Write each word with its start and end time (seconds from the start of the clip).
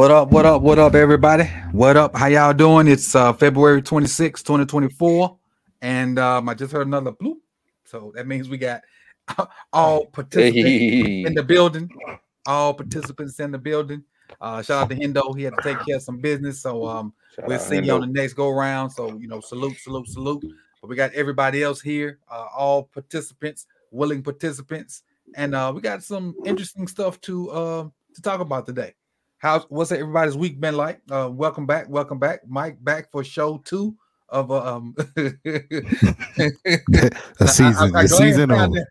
What 0.00 0.10
up, 0.10 0.30
what 0.30 0.46
up, 0.46 0.62
what 0.62 0.78
up, 0.78 0.94
everybody? 0.94 1.44
What 1.72 1.98
up? 1.98 2.16
How 2.16 2.28
y'all 2.28 2.54
doing? 2.54 2.88
It's 2.88 3.14
uh, 3.14 3.34
February 3.34 3.82
26, 3.82 4.42
2024. 4.42 5.36
And 5.82 6.18
um, 6.18 6.48
I 6.48 6.54
just 6.54 6.72
heard 6.72 6.86
another 6.86 7.12
bloop. 7.12 7.36
So 7.84 8.10
that 8.14 8.26
means 8.26 8.48
we 8.48 8.56
got 8.56 8.80
all 9.74 10.06
participants 10.06 10.64
in 10.64 11.34
the 11.34 11.42
building. 11.42 11.90
All 12.46 12.72
participants 12.72 13.38
in 13.40 13.50
the 13.50 13.58
building. 13.58 14.02
Uh, 14.40 14.62
shout 14.62 14.84
out 14.84 14.88
to 14.88 14.96
Hendo. 14.96 15.36
He 15.36 15.42
had 15.42 15.52
to 15.58 15.62
take 15.62 15.84
care 15.84 15.96
of 15.96 16.02
some 16.02 16.16
business. 16.18 16.62
So 16.62 16.86
um, 16.86 17.12
we'll 17.44 17.58
see 17.58 17.84
you 17.84 17.92
on 17.92 18.00
the 18.00 18.06
next 18.06 18.32
go 18.32 18.48
round. 18.48 18.92
So 18.92 19.18
you 19.18 19.28
know, 19.28 19.40
salute, 19.40 19.76
salute, 19.80 20.08
salute. 20.08 20.42
But 20.80 20.88
we 20.88 20.96
got 20.96 21.12
everybody 21.12 21.62
else 21.62 21.82
here, 21.82 22.20
uh, 22.30 22.46
all 22.56 22.84
participants, 22.84 23.66
willing 23.90 24.22
participants, 24.22 25.02
and 25.34 25.54
uh, 25.54 25.70
we 25.74 25.82
got 25.82 26.02
some 26.02 26.36
interesting 26.46 26.88
stuff 26.88 27.20
to 27.20 27.50
uh, 27.50 27.88
to 28.14 28.22
talk 28.22 28.40
about 28.40 28.64
today. 28.64 28.94
How's 29.40 29.64
what's 29.70 29.90
everybody's 29.90 30.36
week 30.36 30.60
been 30.60 30.76
like? 30.76 31.00
Uh, 31.10 31.30
welcome 31.32 31.64
back, 31.66 31.88
welcome 31.88 32.18
back, 32.18 32.40
Mike, 32.46 32.76
back 32.84 33.10
for 33.10 33.24
show 33.24 33.56
two 33.64 33.96
of 34.28 34.50
uh, 34.50 34.76
um. 34.76 34.94
A 35.16 35.32
season, 37.48 37.90
the 37.92 38.06
season 38.06 38.52
over. 38.52 38.86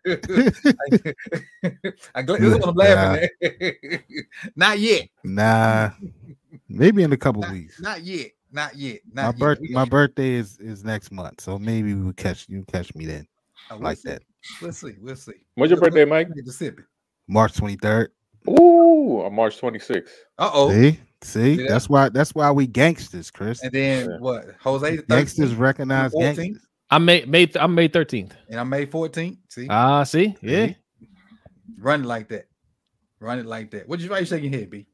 I 2.16 2.22
glanced, 2.22 2.42
this 2.42 2.52
is 2.52 2.58
what 2.58 2.68
I'm 2.68 2.74
laughing 2.74 3.28
at. 3.42 4.02
Not 4.56 4.80
yet. 4.80 5.08
Nah, 5.22 5.90
maybe 6.68 7.04
in 7.04 7.12
a 7.12 7.16
couple 7.16 7.42
Not, 7.42 7.52
weeks. 7.52 7.80
not 7.80 8.02
yet. 8.02 8.32
Not 8.50 8.74
yet. 8.74 8.98
Not 9.12 9.22
My 9.22 9.28
yet. 9.28 9.38
birth, 9.38 9.58
We 9.60 9.68
my 9.68 9.84
birthday 9.84 10.32
is 10.32 10.58
is 10.58 10.82
next 10.82 11.12
month, 11.12 11.42
so 11.42 11.60
maybe 11.60 11.94
we 11.94 12.02
will 12.02 12.12
catch 12.12 12.48
you 12.48 12.64
catch 12.64 12.92
me 12.96 13.06
then, 13.06 13.24
we'll 13.70 13.78
like 13.78 13.98
see. 13.98 14.08
that. 14.10 14.22
We'll 14.60 14.72
see. 14.72 14.96
We'll 15.00 15.14
see. 15.14 15.34
When's 15.54 15.70
your 15.70 15.78
We'll- 15.80 15.90
birthday, 15.90 16.04
Mike? 16.06 16.28
Mississippi. 16.34 16.82
March 17.28 17.54
twenty 17.54 17.76
third. 17.76 18.10
Ooh, 18.48 19.22
on 19.22 19.34
March 19.34 19.60
26th. 19.60 20.08
Uh 20.38 20.50
oh. 20.52 20.70
See, 20.70 20.98
see, 21.22 21.56
See 21.56 21.62
that? 21.62 21.68
that's 21.68 21.88
why 21.88 22.08
that's 22.08 22.34
why 22.34 22.50
we 22.50 22.66
gangsters, 22.66 23.30
Chris. 23.30 23.62
And 23.62 23.72
then 23.72 24.10
Yeah. 24.10 24.16
what? 24.18 24.44
Jose 24.60 24.96
the 24.96 25.02
Gangsters 25.02 25.52
13th, 25.52 25.58
recognize 25.58 26.14
gangsters. 26.14 26.66
I'm 26.90 27.04
May 27.04 27.24
May 27.24 27.48
I'm 27.58 27.74
May 27.74 27.88
13th. 27.88 28.32
and 28.48 28.60
I'm 28.60 28.68
May 28.68 28.86
14th. 28.86 29.38
See, 29.48 29.66
Ah, 29.68 30.04
see, 30.04 30.36
yeah. 30.42 30.66
See? 30.66 30.76
run 31.78 32.02
it 32.02 32.06
like 32.06 32.28
that. 32.28 32.46
Run 33.20 33.38
it 33.38 33.46
like 33.46 33.70
that. 33.72 33.88
What 33.88 34.00
you 34.00 34.10
why 34.10 34.20
you 34.20 34.26
shaking 34.26 34.52
your 34.52 34.60
head, 34.60 34.70
B? 34.70 34.86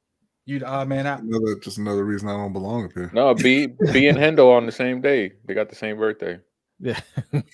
You 0.44 0.58
the 0.58 0.66
odd 0.66 0.88
man 0.88 1.06
out. 1.06 1.22
Another 1.22 1.58
just 1.60 1.78
another 1.78 2.04
reason 2.04 2.28
I 2.28 2.32
don't 2.32 2.52
belong 2.52 2.84
up 2.84 2.92
here. 2.92 3.10
No, 3.14 3.34
B 3.34 3.68
B 3.92 4.08
and 4.08 4.18
Hendo 4.18 4.52
on 4.56 4.66
the 4.66 4.72
same 4.72 5.00
day. 5.00 5.32
They 5.46 5.54
got 5.54 5.68
the 5.68 5.76
same 5.76 5.96
birthday. 5.96 6.38
Yeah. 6.80 7.00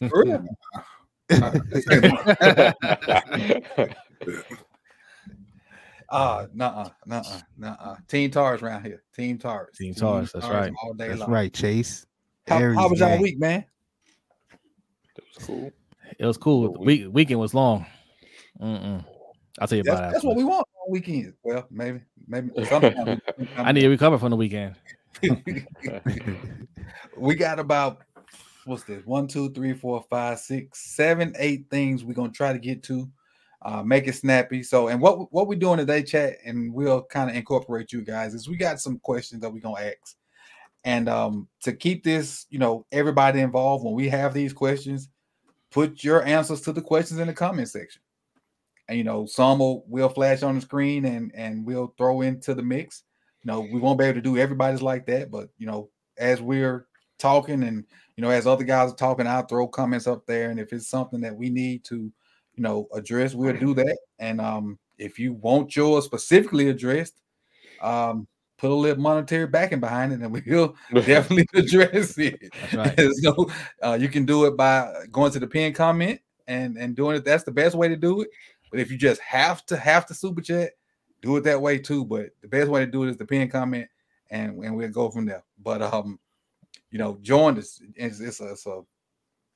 For 0.08 0.44
real? 6.12 6.20
Uh 6.20 6.46
nuh-uh, 6.54 6.88
nuh-uh, 7.06 7.40
nuh-uh. 7.58 7.96
Team 8.08 8.30
Tars 8.30 8.62
around 8.62 8.84
here. 8.84 9.02
Team 9.14 9.38
Tars. 9.38 9.76
Team 9.76 9.94
Tars, 9.94 10.32
that's 10.32 10.46
right. 10.48 10.72
All 10.82 10.94
day 10.94 11.08
That's 11.08 11.20
long. 11.20 11.30
right, 11.30 11.52
Chase. 11.52 12.06
How, 12.48 12.58
how 12.58 12.88
was 12.88 13.00
y'all 13.00 13.20
week, 13.20 13.38
man? 13.38 13.64
It 15.16 15.24
was 15.36 15.46
cool. 15.46 15.72
It 16.18 16.26
was 16.26 16.36
cool. 16.36 16.72
The 16.72 16.80
week 16.80 17.06
weekend 17.10 17.40
was 17.40 17.54
long. 17.54 17.86
Mm-mm. 18.60 19.04
I'll 19.58 19.68
tell 19.68 19.78
you 19.78 19.84
That's, 19.84 19.98
about 19.98 20.12
that's 20.12 20.24
what 20.24 20.36
we 20.36 20.44
want 20.44 20.66
on 20.86 20.92
weekends. 20.92 21.36
Well, 21.42 21.66
maybe, 21.70 22.00
maybe 22.26 22.50
sometimes. 22.64 23.20
I 23.56 23.72
need 23.72 23.82
to 23.82 23.88
recover 23.88 24.18
from 24.18 24.30
the 24.30 24.36
weekend. 24.36 24.76
we 27.16 27.34
got 27.34 27.58
about 27.58 28.02
what's 28.64 28.84
this 28.84 29.04
one 29.04 29.26
two 29.26 29.50
three 29.50 29.74
four 29.74 30.04
five 30.08 30.38
six 30.38 30.80
seven 30.94 31.34
eight 31.38 31.66
things 31.70 32.04
we're 32.04 32.14
gonna 32.14 32.32
try 32.32 32.52
to 32.52 32.58
get 32.58 32.82
to 32.84 33.08
uh 33.64 33.82
make 33.82 34.06
it 34.06 34.14
snappy. 34.14 34.62
So 34.62 34.88
and 34.88 35.00
what 35.00 35.32
what 35.32 35.46
we're 35.46 35.58
doing 35.58 35.78
today 35.78 36.02
chat 36.02 36.36
and 36.44 36.72
we'll 36.72 37.02
kind 37.04 37.30
of 37.30 37.36
incorporate 37.36 37.92
you 37.92 38.02
guys 38.02 38.34
is 38.34 38.48
we 38.48 38.56
got 38.56 38.80
some 38.80 38.98
questions 38.98 39.40
that 39.40 39.52
we're 39.52 39.60
gonna 39.60 39.80
ask. 39.80 40.16
And 40.84 41.08
um 41.08 41.48
to 41.62 41.72
keep 41.72 42.04
this 42.04 42.46
you 42.50 42.58
know 42.58 42.86
everybody 42.92 43.40
involved 43.40 43.84
when 43.84 43.94
we 43.94 44.08
have 44.08 44.34
these 44.34 44.52
questions 44.52 45.08
put 45.70 46.04
your 46.04 46.24
answers 46.24 46.60
to 46.62 46.72
the 46.72 46.82
questions 46.82 47.18
in 47.18 47.26
the 47.26 47.32
comment 47.32 47.68
section. 47.68 48.02
And 48.88 48.98
you 48.98 49.04
know 49.04 49.26
some 49.26 49.58
will 49.58 49.84
will 49.86 50.08
flash 50.08 50.42
on 50.42 50.56
the 50.56 50.60
screen 50.60 51.04
and 51.04 51.30
and 51.34 51.64
we'll 51.64 51.94
throw 51.96 52.22
into 52.22 52.54
the 52.54 52.62
mix. 52.62 53.04
You 53.44 53.52
know 53.52 53.60
we 53.60 53.78
won't 53.78 53.98
be 53.98 54.04
able 54.04 54.16
to 54.16 54.22
do 54.22 54.38
everybody's 54.38 54.82
like 54.82 55.06
that 55.06 55.30
but 55.30 55.48
you 55.58 55.66
know 55.66 55.90
as 56.18 56.40
we're 56.40 56.86
talking 57.18 57.62
and 57.62 57.84
you 58.16 58.22
know 58.22 58.30
as 58.30 58.46
other 58.46 58.64
guys 58.64 58.92
are 58.92 58.96
talking 58.96 59.28
i'll 59.28 59.46
throw 59.46 59.68
comments 59.68 60.06
up 60.08 60.26
there. 60.26 60.50
And 60.50 60.58
if 60.58 60.72
it's 60.72 60.88
something 60.88 61.20
that 61.20 61.36
we 61.36 61.48
need 61.48 61.84
to 61.84 62.12
you 62.54 62.62
know 62.62 62.86
address 62.94 63.34
we'll 63.34 63.56
do 63.56 63.74
that. 63.74 63.98
And 64.18 64.40
um 64.40 64.78
if 64.98 65.18
you 65.18 65.32
want 65.34 65.74
yours 65.74 66.04
specifically 66.04 66.68
addressed 66.68 67.20
um 67.80 68.26
put 68.62 68.70
a 68.70 68.74
little 68.74 69.02
monetary 69.02 69.46
backing 69.48 69.80
behind 69.80 70.12
it 70.12 70.20
and 70.20 70.32
we'll 70.32 70.76
definitely 70.94 71.46
address 71.54 72.16
it. 72.16 72.38
That's 72.70 72.74
right. 72.74 73.10
so 73.22 73.50
uh, 73.82 73.98
you 74.00 74.08
can 74.08 74.24
do 74.24 74.44
it 74.44 74.56
by 74.56 74.92
going 75.10 75.32
to 75.32 75.40
the 75.40 75.48
pin 75.48 75.72
comment 75.72 76.20
and 76.46 76.76
and 76.76 76.94
doing 76.94 77.16
it. 77.16 77.24
That's 77.24 77.44
the 77.44 77.50
best 77.50 77.74
way 77.74 77.88
to 77.88 77.96
do 77.96 78.22
it. 78.22 78.28
But 78.70 78.80
if 78.80 78.90
you 78.90 78.96
just 78.96 79.20
have 79.20 79.66
to 79.66 79.76
have 79.76 80.06
to 80.06 80.14
super 80.14 80.40
chat 80.40 80.70
do 81.22 81.36
it 81.36 81.44
that 81.44 81.60
way 81.60 81.78
too. 81.78 82.04
But 82.04 82.30
the 82.40 82.48
best 82.48 82.70
way 82.70 82.84
to 82.84 82.90
do 82.90 83.04
it 83.04 83.10
is 83.10 83.16
the 83.16 83.24
pin 83.24 83.48
comment 83.48 83.88
and, 84.30 84.62
and 84.62 84.76
we'll 84.76 84.88
go 84.88 85.10
from 85.10 85.26
there. 85.26 85.42
But 85.62 85.82
um 85.82 86.20
you 86.90 86.98
know 86.98 87.19
join 87.22 87.58
us. 87.58 87.82
It's, 87.96 88.20
it's, 88.20 88.40
a, 88.40 88.52
it's 88.52 88.66
a 88.66 88.82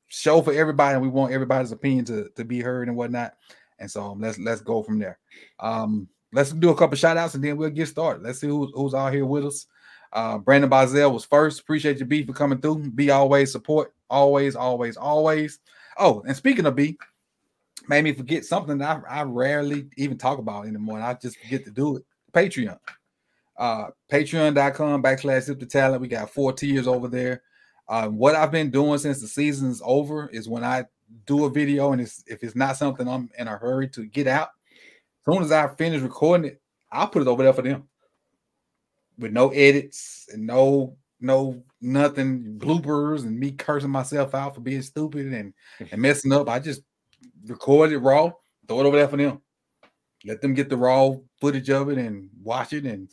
show 0.08 0.40
for 0.40 0.52
everybody 0.52 0.94
and 0.94 1.02
we 1.02 1.08
want 1.08 1.32
everybody's 1.32 1.72
opinion 1.72 2.04
to, 2.06 2.28
to 2.36 2.44
be 2.44 2.60
heard 2.60 2.88
and 2.88 2.96
whatnot. 2.96 3.34
And 3.78 3.90
so 3.90 4.02
um, 4.02 4.20
let's 4.20 4.38
let's 4.38 4.60
go 4.60 4.82
from 4.82 4.98
there. 4.98 5.18
Um 5.60 6.08
let's 6.32 6.52
do 6.52 6.70
a 6.70 6.76
couple 6.76 6.96
shout 6.96 7.16
outs 7.16 7.34
and 7.34 7.44
then 7.44 7.56
we'll 7.56 7.70
get 7.70 7.88
started. 7.88 8.22
Let's 8.22 8.40
see 8.40 8.48
who's, 8.48 8.70
who's 8.74 8.94
out 8.94 9.12
here 9.12 9.26
with 9.26 9.46
us. 9.46 9.66
Uh 10.12 10.38
brandon 10.38 10.70
Bazell 10.70 11.12
was 11.12 11.24
first. 11.24 11.60
Appreciate 11.60 11.98
your 11.98 12.06
B 12.06 12.24
for 12.24 12.32
coming 12.32 12.60
through. 12.60 12.90
Be 12.90 13.10
always 13.10 13.52
support. 13.52 13.92
Always 14.08 14.56
always 14.56 14.96
always. 14.96 15.58
Oh 15.98 16.22
and 16.26 16.36
speaking 16.36 16.66
of 16.66 16.76
B 16.76 16.96
made 17.88 18.04
me 18.04 18.12
forget 18.12 18.44
something 18.44 18.78
that 18.78 19.02
I, 19.08 19.20
I 19.20 19.22
rarely 19.22 19.86
even 19.96 20.18
talk 20.18 20.38
about 20.38 20.66
anymore. 20.66 20.96
And 20.96 21.06
I 21.06 21.14
just 21.14 21.38
forget 21.38 21.64
to 21.64 21.70
do 21.70 21.96
it. 21.96 22.04
Patreon. 22.32 22.78
Uh 23.56 23.88
patreon.com 24.10 25.02
backslash 25.02 25.50
Sip2Tally. 25.50 26.00
We 26.00 26.08
got 26.08 26.30
four 26.30 26.52
tiers 26.52 26.86
over 26.86 27.08
there 27.08 27.42
uh, 27.88 28.08
what 28.08 28.34
i've 28.34 28.50
been 28.50 28.70
doing 28.70 28.98
since 28.98 29.20
the 29.20 29.28
season's 29.28 29.80
over 29.84 30.28
is 30.28 30.48
when 30.48 30.64
i 30.64 30.84
do 31.24 31.44
a 31.44 31.50
video 31.50 31.92
and 31.92 32.00
it's 32.00 32.24
if 32.26 32.42
it's 32.42 32.56
not 32.56 32.76
something 32.76 33.08
i'm 33.08 33.30
in 33.38 33.48
a 33.48 33.56
hurry 33.56 33.88
to 33.88 34.06
get 34.06 34.26
out 34.26 34.48
as 35.26 35.34
soon 35.34 35.42
as 35.42 35.52
i 35.52 35.66
finish 35.68 36.02
recording 36.02 36.50
it 36.50 36.60
i'll 36.90 37.08
put 37.08 37.22
it 37.22 37.28
over 37.28 37.42
there 37.42 37.52
for 37.52 37.62
them. 37.62 37.88
With 39.18 39.32
no 39.32 39.48
edits 39.50 40.28
and 40.32 40.46
no 40.46 40.96
no 41.20 41.62
nothing 41.80 42.58
bloopers 42.58 43.22
and 43.22 43.38
me 43.38 43.52
cursing 43.52 43.90
myself 43.90 44.34
out 44.34 44.54
for 44.54 44.60
being 44.60 44.82
stupid 44.82 45.32
and, 45.32 45.54
and 45.90 46.02
messing 46.02 46.32
up. 46.32 46.48
I 46.48 46.58
just 46.58 46.82
record 47.46 47.92
it 47.92 47.98
raw 47.98 48.30
throw 48.68 48.80
it 48.80 48.86
over 48.86 48.96
there 48.96 49.08
for 49.08 49.16
them. 49.16 49.40
Let 50.24 50.40
them 50.40 50.54
get 50.54 50.68
the 50.68 50.76
raw 50.76 51.12
footage 51.40 51.70
of 51.70 51.88
it 51.88 51.98
and 51.98 52.28
watch 52.42 52.72
it 52.72 52.84
and 52.84 53.08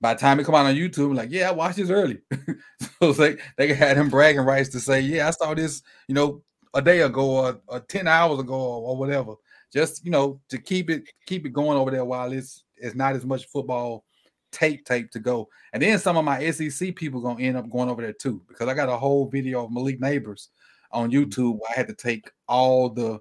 by 0.00 0.14
the 0.14 0.20
time 0.20 0.38
it 0.38 0.44
come 0.44 0.54
out 0.54 0.66
on 0.66 0.74
YouTube, 0.74 1.14
like, 1.14 1.30
yeah, 1.30 1.48
I 1.48 1.52
watched 1.52 1.76
this 1.76 1.90
early. 1.90 2.18
so 2.80 3.10
it's 3.10 3.18
like 3.18 3.40
they 3.56 3.74
had 3.74 3.96
him 3.96 4.08
bragging 4.08 4.42
rights 4.42 4.68
to 4.70 4.80
say, 4.80 5.00
yeah, 5.00 5.28
I 5.28 5.30
saw 5.30 5.54
this, 5.54 5.82
you 6.06 6.14
know, 6.14 6.42
a 6.74 6.82
day 6.82 7.00
ago 7.00 7.30
or, 7.30 7.60
or 7.66 7.80
10 7.80 8.06
hours 8.06 8.38
ago 8.38 8.54
or, 8.54 8.90
or 8.90 8.96
whatever. 8.96 9.34
Just 9.72 10.04
you 10.04 10.10
know, 10.10 10.40
to 10.48 10.58
keep 10.58 10.88
it 10.88 11.08
keep 11.26 11.44
it 11.44 11.52
going 11.52 11.76
over 11.76 11.90
there 11.90 12.04
while 12.04 12.32
it's 12.32 12.64
it's 12.76 12.94
not 12.94 13.14
as 13.14 13.26
much 13.26 13.46
football 13.46 14.04
tape 14.50 14.84
tape 14.86 15.10
to 15.10 15.18
go. 15.18 15.48
And 15.72 15.82
then 15.82 15.98
some 15.98 16.16
of 16.16 16.24
my 16.24 16.50
SEC 16.50 16.96
people 16.96 17.20
gonna 17.20 17.42
end 17.42 17.58
up 17.58 17.68
going 17.68 17.90
over 17.90 18.00
there 18.00 18.14
too, 18.14 18.42
because 18.48 18.68
I 18.68 18.74
got 18.74 18.88
a 18.88 18.96
whole 18.96 19.28
video 19.28 19.64
of 19.64 19.72
Malik 19.72 20.00
Nabers 20.00 20.48
on 20.90 21.10
mm-hmm. 21.10 21.20
YouTube. 21.20 21.58
Where 21.58 21.70
I 21.70 21.76
had 21.76 21.88
to 21.88 21.94
take 21.94 22.30
all 22.48 22.88
the 22.88 23.20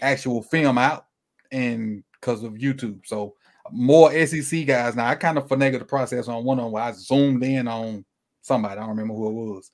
actual 0.00 0.42
film 0.42 0.78
out 0.78 1.06
and 1.50 2.04
because 2.20 2.44
of 2.44 2.52
YouTube. 2.54 3.00
So 3.04 3.34
more 3.72 4.12
SEC 4.26 4.66
guys. 4.66 4.94
Now 4.94 5.06
I 5.06 5.14
kind 5.14 5.38
of 5.38 5.48
finagled 5.48 5.80
the 5.80 5.84
process 5.84 6.28
on 6.28 6.44
one 6.44 6.58
of 6.58 6.64
them 6.64 6.72
where 6.72 6.82
I 6.82 6.92
zoomed 6.92 7.42
in 7.42 7.66
on 7.66 8.04
somebody. 8.42 8.74
I 8.74 8.80
don't 8.80 8.90
remember 8.90 9.14
who 9.14 9.28
it 9.28 9.54
was, 9.54 9.70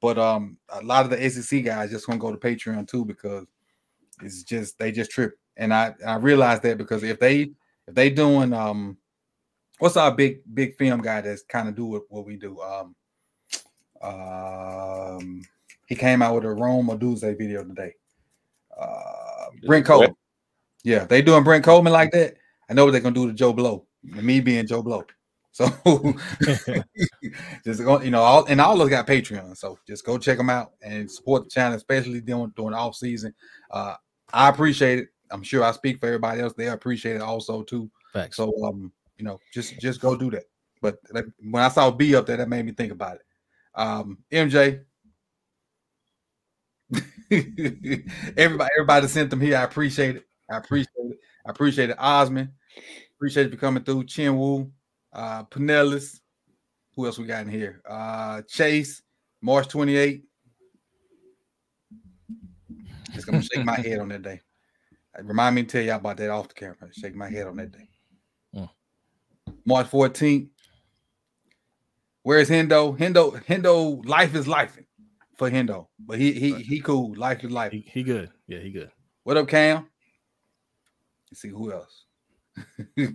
but 0.00 0.18
um, 0.18 0.56
a 0.68 0.82
lot 0.82 1.04
of 1.04 1.10
the 1.10 1.30
SEC 1.30 1.64
guys 1.64 1.90
just 1.90 2.06
gonna 2.06 2.18
go 2.18 2.30
to 2.30 2.38
Patreon 2.38 2.88
too 2.88 3.04
because 3.04 3.46
it's 4.22 4.42
just 4.44 4.78
they 4.78 4.92
just 4.92 5.10
trip. 5.10 5.38
And 5.56 5.74
I 5.74 5.94
I 6.06 6.16
realized 6.16 6.62
that 6.62 6.78
because 6.78 7.02
if 7.02 7.18
they 7.18 7.52
if 7.86 7.94
they 7.94 8.10
doing 8.10 8.52
um, 8.52 8.96
what's 9.78 9.96
our 9.96 10.14
big 10.14 10.40
big 10.54 10.76
film 10.76 11.00
guy 11.00 11.20
that's 11.20 11.42
kind 11.42 11.68
of 11.68 11.74
do 11.74 11.86
what, 11.86 12.02
what 12.08 12.26
we 12.26 12.36
do 12.36 12.60
um, 12.60 12.94
um, 14.02 15.42
he 15.86 15.94
came 15.94 16.22
out 16.22 16.36
with 16.36 16.44
a 16.44 16.50
Rome 16.50 16.88
Odunze 16.88 17.36
video 17.36 17.64
today. 17.64 17.94
Uh, 18.80 19.46
Brett 19.66 19.84
Kollmann. 19.84 20.14
Yeah, 20.84 21.04
they 21.04 21.20
doing 21.20 21.44
Brett 21.44 21.62
Kollmann 21.62 21.90
like 21.90 22.12
that. 22.12 22.36
I 22.70 22.74
know 22.74 22.84
what 22.84 22.92
they're 22.92 23.00
gonna 23.00 23.14
do 23.14 23.26
to 23.26 23.34
Joe 23.34 23.52
Blow. 23.52 23.86
Me 24.02 24.40
being 24.40 24.66
Joe 24.66 24.82
Blow. 24.82 25.04
So 25.50 25.66
just 27.64 27.82
go, 27.82 28.00
you 28.00 28.10
know, 28.10 28.22
all 28.22 28.44
and 28.44 28.60
all 28.60 28.78
those 28.78 28.88
got 28.88 29.06
Patreon. 29.06 29.56
So 29.56 29.78
just 29.86 30.06
go 30.06 30.16
check 30.16 30.38
them 30.38 30.50
out 30.50 30.72
and 30.80 31.10
support 31.10 31.44
the 31.44 31.50
channel, 31.50 31.76
especially 31.76 32.20
during 32.20 32.52
during 32.56 32.74
off 32.74 32.94
season. 32.94 33.34
Uh, 33.70 33.94
I 34.32 34.48
appreciate 34.48 35.00
it. 35.00 35.08
I'm 35.32 35.42
sure 35.42 35.64
I 35.64 35.72
speak 35.72 35.98
for 35.98 36.06
everybody 36.06 36.40
else. 36.40 36.54
They 36.56 36.68
appreciate 36.68 37.16
it 37.16 37.22
also 37.22 37.62
too. 37.62 37.90
So 38.32 38.52
um, 38.64 38.92
you 39.18 39.24
know, 39.24 39.40
just 39.52 39.78
just 39.80 40.00
go 40.00 40.16
do 40.16 40.30
that. 40.30 40.44
But 40.80 40.98
that, 41.10 41.24
when 41.40 41.62
I 41.62 41.68
saw 41.68 41.90
B 41.90 42.14
up 42.14 42.26
there, 42.26 42.36
that 42.36 42.48
made 42.48 42.64
me 42.64 42.72
think 42.72 42.92
about 42.92 43.16
it. 43.16 43.22
Um, 43.74 44.18
MJ. 44.32 44.84
everybody, 47.30 48.70
everybody 48.76 49.06
sent 49.06 49.30
them 49.30 49.40
here. 49.40 49.56
I 49.56 49.62
appreciate 49.62 50.16
it. 50.16 50.26
I 50.50 50.56
appreciate 50.56 50.88
it. 50.96 51.18
I 51.46 51.50
appreciate 51.50 51.90
it. 51.90 51.96
Osman, 51.98 52.52
appreciate 53.16 53.50
you 53.50 53.58
coming 53.58 53.82
through. 53.82 54.04
Chinwoo, 54.04 54.70
uh, 55.12 55.44
Pinellas. 55.44 56.20
Who 56.96 57.06
else 57.06 57.18
we 57.18 57.26
got 57.26 57.42
in 57.42 57.50
here? 57.50 57.80
Uh, 57.88 58.42
Chase, 58.48 59.02
March 59.40 59.68
28th. 59.68 60.22
Just 63.12 63.26
gonna 63.26 63.42
shake 63.42 63.64
my 63.64 63.78
head 63.78 64.00
on 64.00 64.08
that 64.08 64.22
day. 64.22 64.40
Uh, 65.18 65.22
Remind 65.22 65.56
me 65.56 65.62
to 65.62 65.68
tell 65.68 65.82
y'all 65.82 65.96
about 65.96 66.16
that 66.18 66.30
off 66.30 66.48
the 66.48 66.54
camera. 66.54 66.76
Shake 66.92 67.14
my 67.14 67.28
head 67.28 67.46
on 67.46 67.56
that 67.56 67.72
day. 67.72 67.88
Mm. 68.54 68.70
March 69.64 69.90
14th. 69.90 70.48
Where's 72.22 72.50
Hendo? 72.50 72.98
Hendo, 72.98 73.42
Hendo, 73.44 74.06
life 74.06 74.34
is 74.34 74.46
life 74.46 74.78
for 75.36 75.50
Hendo. 75.50 75.86
But 75.98 76.18
he 76.18 76.32
he 76.32 76.54
he 76.62 76.80
cool. 76.80 77.14
Life 77.16 77.42
is 77.44 77.50
life. 77.50 77.72
He, 77.72 77.84
he 77.92 78.02
good. 78.02 78.30
Yeah, 78.46 78.58
he 78.58 78.70
good. 78.70 78.90
What 79.24 79.36
up, 79.38 79.48
Cam? 79.48 79.88
Let's 81.30 81.40
see 81.40 81.48
who 81.48 81.72
else. 81.72 82.04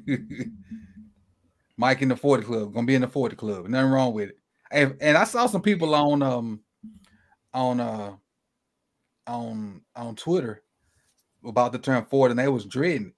Mike 1.78 2.02
in 2.02 2.10
the 2.10 2.16
40 2.16 2.44
club. 2.44 2.74
Gonna 2.74 2.86
be 2.88 2.96
in 2.96 3.02
the 3.02 3.08
40 3.08 3.36
club. 3.36 3.68
Nothing 3.68 3.92
wrong 3.92 4.14
with 4.14 4.30
it. 4.30 4.38
And, 4.72 4.96
and 5.02 5.18
I 5.18 5.24
saw 5.26 5.46
some 5.48 5.62
people 5.62 5.94
on 5.94 6.22
um 6.22 6.60
on 7.54 7.80
uh 7.80 8.14
on 9.28 9.82
on 9.96 10.16
Twitter 10.16 10.64
about 11.44 11.72
the 11.72 11.80
term 11.80 12.06
Ford 12.06 12.32
and 12.32 12.40
they 12.40 12.48
was 12.48 12.66
dreading. 12.66 13.08
it. 13.08 13.14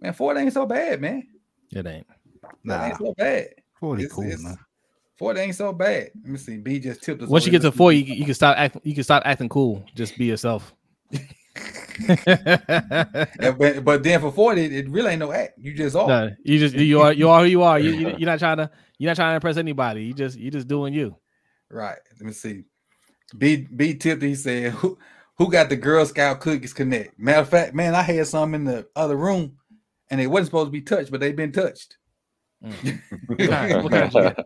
Man, 0.00 0.12
Ford 0.12 0.36
ain't 0.36 0.52
so 0.52 0.66
bad, 0.66 1.00
man. 1.00 1.26
It 1.70 1.86
ain't. 1.86 2.06
That 2.42 2.52
Nah, 2.64 2.84
ain't 2.86 2.98
so 2.98 3.14
bad. 3.16 3.48
40 3.80 4.02
It's- 4.02 4.14
cool, 4.14 4.24
it's- 4.24 4.42
man. 4.42 4.58
Ford 5.16 5.36
ain't 5.36 5.54
so 5.56 5.72
bad. 5.72 6.10
Let 6.22 6.26
me 6.30 6.38
see. 6.38 6.58
B 6.58 6.78
just 6.78 7.02
tipped 7.02 7.20
us. 7.22 7.28
Once 7.28 7.44
you 7.44 7.50
get 7.50 7.62
to 7.62 7.70
here. 7.70 7.76
four, 7.76 7.92
you, 7.92 8.04
you 8.14 8.24
can 8.24 8.34
stop 8.34 8.56
acting. 8.56 8.80
You 8.84 8.94
can 8.94 9.02
stop 9.02 9.24
acting 9.26 9.48
cool. 9.48 9.84
Just 9.96 10.16
be 10.16 10.26
yourself. 10.26 10.72
But, 13.58 13.84
but 13.84 14.02
then 14.02 14.20
for 14.20 14.30
40, 14.32 14.64
it, 14.76 14.88
really 14.88 15.10
ain't 15.12 15.20
no 15.20 15.32
act. 15.32 15.58
You 15.58 15.74
just 15.74 15.96
off. 15.96 16.08
no, 16.08 16.30
you 16.44 16.58
just 16.58 16.74
you 16.74 17.00
are 17.00 17.12
you 17.12 17.28
are 17.28 17.40
who 17.42 17.46
you 17.46 17.62
are. 17.62 17.78
You, 17.78 17.90
you 17.90 18.08
you're 18.18 18.26
not 18.26 18.38
trying 18.38 18.58
to 18.58 18.70
you're 18.98 19.10
not 19.10 19.16
trying 19.16 19.32
to 19.32 19.34
impress 19.36 19.56
anybody. 19.56 20.04
You 20.04 20.12
just 20.14 20.38
you 20.38 20.50
just 20.50 20.68
doing 20.68 20.92
you. 20.94 21.16
Right. 21.70 21.98
Let 22.18 22.26
me 22.26 22.32
see. 22.32 22.64
B 23.36 23.66
B 23.74 23.94
tipped. 23.94 24.22
He 24.22 24.34
said, 24.34 24.72
"Who 24.72 24.98
who 25.36 25.50
got 25.50 25.68
the 25.68 25.76
Girl 25.76 26.04
Scout 26.06 26.40
cookies 26.40 26.72
connect?" 26.72 27.18
Matter 27.18 27.40
of 27.40 27.48
fact, 27.48 27.74
man, 27.74 27.94
I 27.94 28.02
had 28.02 28.26
some 28.26 28.54
in 28.54 28.64
the 28.64 28.86
other 28.96 29.16
room, 29.16 29.56
and 30.10 30.20
they 30.20 30.26
wasn't 30.26 30.46
supposed 30.46 30.68
to 30.68 30.72
be 30.72 30.82
touched, 30.82 31.10
but 31.10 31.20
they've 31.20 31.36
been 31.36 31.52
touched. 31.52 31.96
What 33.26 33.38
kind- 33.38 33.82
what 33.84 33.92
kind 33.92 34.12
you 34.14 34.20
get? 34.22 34.38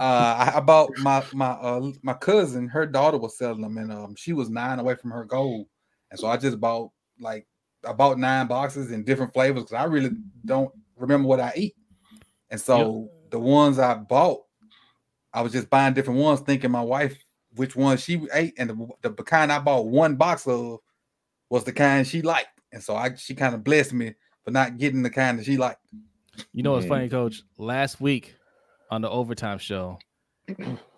uh, 0.00 0.02
I, 0.02 0.52
I 0.56 0.60
bought 0.60 0.90
my 0.98 1.24
my 1.32 1.50
uh 1.50 1.90
my 2.02 2.14
cousin. 2.14 2.68
Her 2.68 2.84
daughter 2.86 3.16
was 3.18 3.38
selling 3.38 3.60
them, 3.62 3.78
and 3.78 3.92
um 3.92 4.14
she 4.16 4.32
was 4.32 4.50
nine 4.50 4.78
away 4.78 4.96
from 4.96 5.10
her 5.12 5.24
goal, 5.24 5.68
and 6.10 6.18
so 6.18 6.26
I 6.26 6.36
just 6.36 6.60
bought 6.60 6.90
like 7.18 7.46
I 7.86 7.92
bought 7.92 8.18
nine 8.18 8.46
boxes 8.46 8.90
in 8.90 9.04
different 9.04 9.32
flavors 9.32 9.64
because 9.64 9.74
I 9.74 9.84
really 9.84 10.10
don't 10.44 10.72
remember 10.96 11.28
what 11.28 11.40
I 11.40 11.52
eat, 11.56 11.76
and 12.50 12.60
so 12.60 13.10
the 13.30 13.38
ones 13.38 13.78
I 13.78 13.94
bought, 13.94 14.42
I 15.32 15.42
was 15.42 15.52
just 15.52 15.70
buying 15.70 15.94
different 15.94 16.20
ones, 16.20 16.40
thinking 16.40 16.70
my 16.70 16.82
wife 16.82 17.16
which 17.56 17.74
one 17.74 17.96
she 17.96 18.20
ate, 18.32 18.54
and 18.58 18.70
the, 18.70 19.10
the 19.10 19.22
kind 19.22 19.50
I 19.50 19.58
bought 19.58 19.86
one 19.86 20.16
box 20.16 20.46
of 20.46 20.78
was 21.48 21.64
the 21.64 21.72
kind 21.72 22.06
she 22.06 22.22
liked, 22.22 22.60
and 22.72 22.82
so 22.82 22.94
I 22.94 23.14
she 23.14 23.34
kind 23.34 23.54
of 23.54 23.64
blessed 23.64 23.92
me 23.92 24.14
for 24.44 24.50
not 24.50 24.78
getting 24.78 25.02
the 25.02 25.10
kind 25.10 25.38
that 25.38 25.46
she 25.46 25.56
liked. 25.56 25.84
You 26.52 26.62
know 26.62 26.72
what's 26.72 26.86
funny, 26.86 27.08
Coach? 27.08 27.42
Last 27.58 28.00
week 28.00 28.34
on 28.90 29.02
the 29.02 29.10
overtime 29.10 29.58
show, 29.58 29.98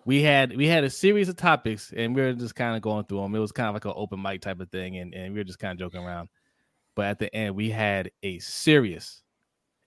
we 0.05 0.21
had 0.21 0.55
we 0.55 0.67
had 0.67 0.83
a 0.83 0.89
series 0.89 1.29
of 1.29 1.35
topics, 1.35 1.93
and 1.95 2.15
we 2.15 2.21
were 2.21 2.33
just 2.33 2.55
kind 2.55 2.75
of 2.75 2.81
going 2.81 3.05
through 3.05 3.21
them. 3.21 3.35
It 3.35 3.39
was 3.39 3.51
kind 3.51 3.69
of 3.69 3.75
like 3.75 3.85
an 3.85 3.93
open 3.95 4.21
mic 4.21 4.41
type 4.41 4.59
of 4.59 4.69
thing, 4.69 4.97
and, 4.97 5.13
and 5.13 5.33
we 5.33 5.39
were 5.39 5.45
just 5.45 5.59
kind 5.59 5.73
of 5.73 5.79
joking 5.79 6.05
around. 6.05 6.29
But 6.95 7.05
at 7.05 7.19
the 7.19 7.33
end, 7.35 7.55
we 7.55 7.69
had 7.69 8.11
a 8.21 8.39
serious, 8.39 9.23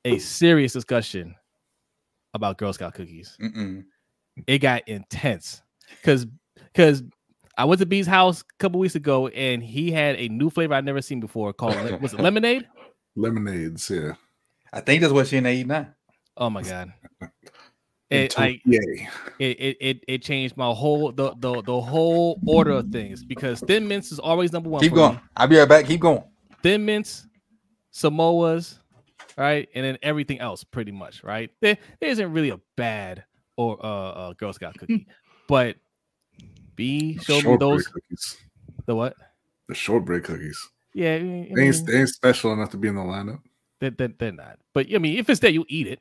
a 0.05 0.19
serious 0.19 0.73
discussion 0.73 1.35
about 2.35 2.59
Girl 2.59 2.73
Scout 2.73 2.95
cookies. 2.95 3.37
Mm-mm. 3.41 3.85
It 4.47 4.59
got 4.59 4.87
intense 4.89 5.63
because 5.91 6.27
because 6.73 7.03
I 7.57 7.65
went 7.65 7.81
to 7.81 7.87
B's 7.87 8.07
house 8.07 8.43
a 8.43 8.45
couple 8.59 8.81
weeks 8.81 8.95
ago, 8.95 9.29
and 9.29 9.63
he 9.63 9.91
had 9.91 10.17
a 10.17 10.29
new 10.29 10.51
flavor 10.51 10.75
I'd 10.75 10.85
never 10.85 11.03
seen 11.03 11.21
before 11.21 11.53
called 11.53 11.77
le- 11.77 11.99
was 11.99 12.13
it 12.13 12.21
lemonade? 12.21 12.67
Lemonades, 13.15 13.89
yeah. 13.89 14.13
I 14.73 14.81
think 14.81 15.01
that's 15.01 15.13
what 15.13 15.29
she 15.29 15.39
in 15.39 15.45
there 15.45 15.53
eating 15.53 15.69
now. 15.69 15.89
Oh 16.37 16.51
my 16.51 16.63
god! 16.63 16.93
It, 18.09 18.39
like, 18.39 18.63
it, 18.65 19.09
it 19.41 19.77
it 19.81 20.05
it 20.07 20.23
changed 20.23 20.57
my 20.57 20.71
whole 20.71 21.11
the, 21.11 21.35
the 21.39 21.61
the 21.63 21.81
whole 21.81 22.41
order 22.47 22.71
of 22.71 22.91
things 22.91 23.25
because 23.25 23.59
thin 23.61 23.89
mints 23.89 24.13
is 24.13 24.21
always 24.21 24.53
number 24.53 24.69
one. 24.69 24.81
Keep 24.81 24.95
going. 24.95 25.15
me. 25.15 25.21
I'll 25.37 25.49
be 25.49 25.57
right 25.57 25.69
back. 25.69 25.87
Keep 25.87 26.03
going. 26.03 26.23
Thin 26.63 26.85
mints, 26.85 27.27
Samoas, 27.93 28.79
right, 29.37 29.69
and 29.75 29.85
then 29.85 29.99
everything 30.03 30.39
else 30.39 30.63
pretty 30.63 30.93
much, 30.93 31.25
right? 31.25 31.51
There, 31.61 31.77
there 32.01 32.11
isn't 32.11 32.33
really 32.33 32.51
a 32.51 32.61
bad 32.77 33.25
or 33.57 33.85
uh, 33.85 34.11
uh 34.11 34.33
Girl 34.35 34.53
Scout 34.53 34.75
cookie, 34.79 35.09
but 35.49 35.75
B 36.77 37.19
showed 37.19 37.45
me 37.45 37.57
those 37.57 37.89
cookies. 37.89 38.37
the 38.87 38.95
what? 38.95 39.17
The 39.69 39.75
shortbread 39.75 40.23
cookies. 40.23 40.61
Yeah, 40.95 41.15
I 41.15 41.49
They 41.55 41.63
ain't, 41.67 41.87
they 41.87 41.99
ain't 41.99 42.09
special 42.09 42.53
enough 42.53 42.71
to 42.71 42.77
be 42.77 42.87
in 42.87 42.95
the 42.95 43.03
lineup. 43.03 43.41
they're, 43.81 43.91
they're, 43.91 44.15
they're 44.17 44.33
not. 44.33 44.59
But 44.73 44.87
I 44.95 44.99
mean, 44.99 45.19
if 45.19 45.29
it's 45.29 45.41
there, 45.41 45.51
you 45.51 45.65
eat 45.69 45.89
it. 45.89 46.01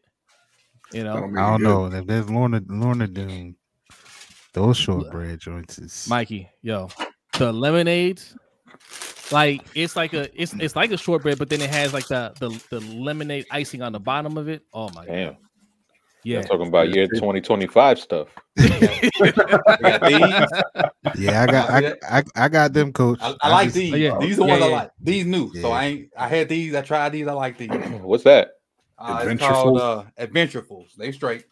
You 0.91 1.03
know, 1.03 1.15
I 1.37 1.51
don't 1.57 1.63
know. 1.63 1.85
If 1.87 2.05
there's 2.07 2.29
Lorna 2.29 2.61
Lorna 2.67 3.07
Doone, 3.07 3.55
those 4.53 4.77
shortbread 4.77 5.39
joints 5.39 5.77
is 5.79 6.07
Mikey, 6.09 6.49
yo, 6.61 6.89
the 7.37 7.51
lemonades, 7.51 8.35
like 9.31 9.61
it's 9.75 9.95
like 9.95 10.13
a 10.13 10.29
it's 10.41 10.53
it's 10.53 10.75
like 10.75 10.91
a 10.91 10.97
shortbread, 10.97 11.37
but 11.37 11.49
then 11.49 11.61
it 11.61 11.69
has 11.69 11.93
like 11.93 12.07
the 12.07 12.33
the, 12.39 12.49
the 12.69 12.79
lemonade 12.81 13.45
icing 13.51 13.81
on 13.81 13.91
the 13.91 13.99
bottom 13.99 14.37
of 14.37 14.47
it. 14.47 14.63
Oh 14.73 14.89
my 14.95 15.05
Damn. 15.05 15.33
god, 15.33 15.37
yeah. 16.23 16.37
I'm 16.39 16.43
talking 16.45 16.67
about 16.67 16.89
year 16.89 17.07
2025 17.07 17.99
stuff. 17.99 18.27
We 18.57 19.31
got 19.31 20.01
these. 20.05 20.47
yeah. 21.17 21.41
I 21.43 21.45
got 21.47 21.69
I, 21.69 21.93
I, 22.19 22.23
I 22.35 22.47
got 22.49 22.73
them, 22.73 22.93
coach. 22.93 23.19
I, 23.21 23.35
I 23.41 23.49
like 23.49 23.65
just- 23.65 23.75
these. 23.75 23.93
Oh, 23.93 23.97
yeah. 23.97 24.17
These 24.19 24.37
are 24.39 24.41
the 24.41 24.45
Yeah, 24.47 24.51
ones 24.53 24.63
I 24.63 24.67
like. 24.67 24.91
These 25.01 25.25
new. 25.25 25.53
So 25.55 25.71
I 25.71 25.85
ain't. 25.85 26.09
I 26.17 26.27
had 26.27 26.47
these. 26.49 26.73
I 26.75 26.81
tried 26.81 27.09
these. 27.11 27.27
I 27.27 27.33
like 27.33 27.57
these. 27.57 27.69
What's 28.01 28.23
that? 28.23 28.51
Uh, 28.97 29.25
it's 29.27 29.41
called 29.41 29.79
uh, 29.79 30.03
Adventurefuls. 30.19 30.95
They 30.95 31.11
straight. 31.11 31.45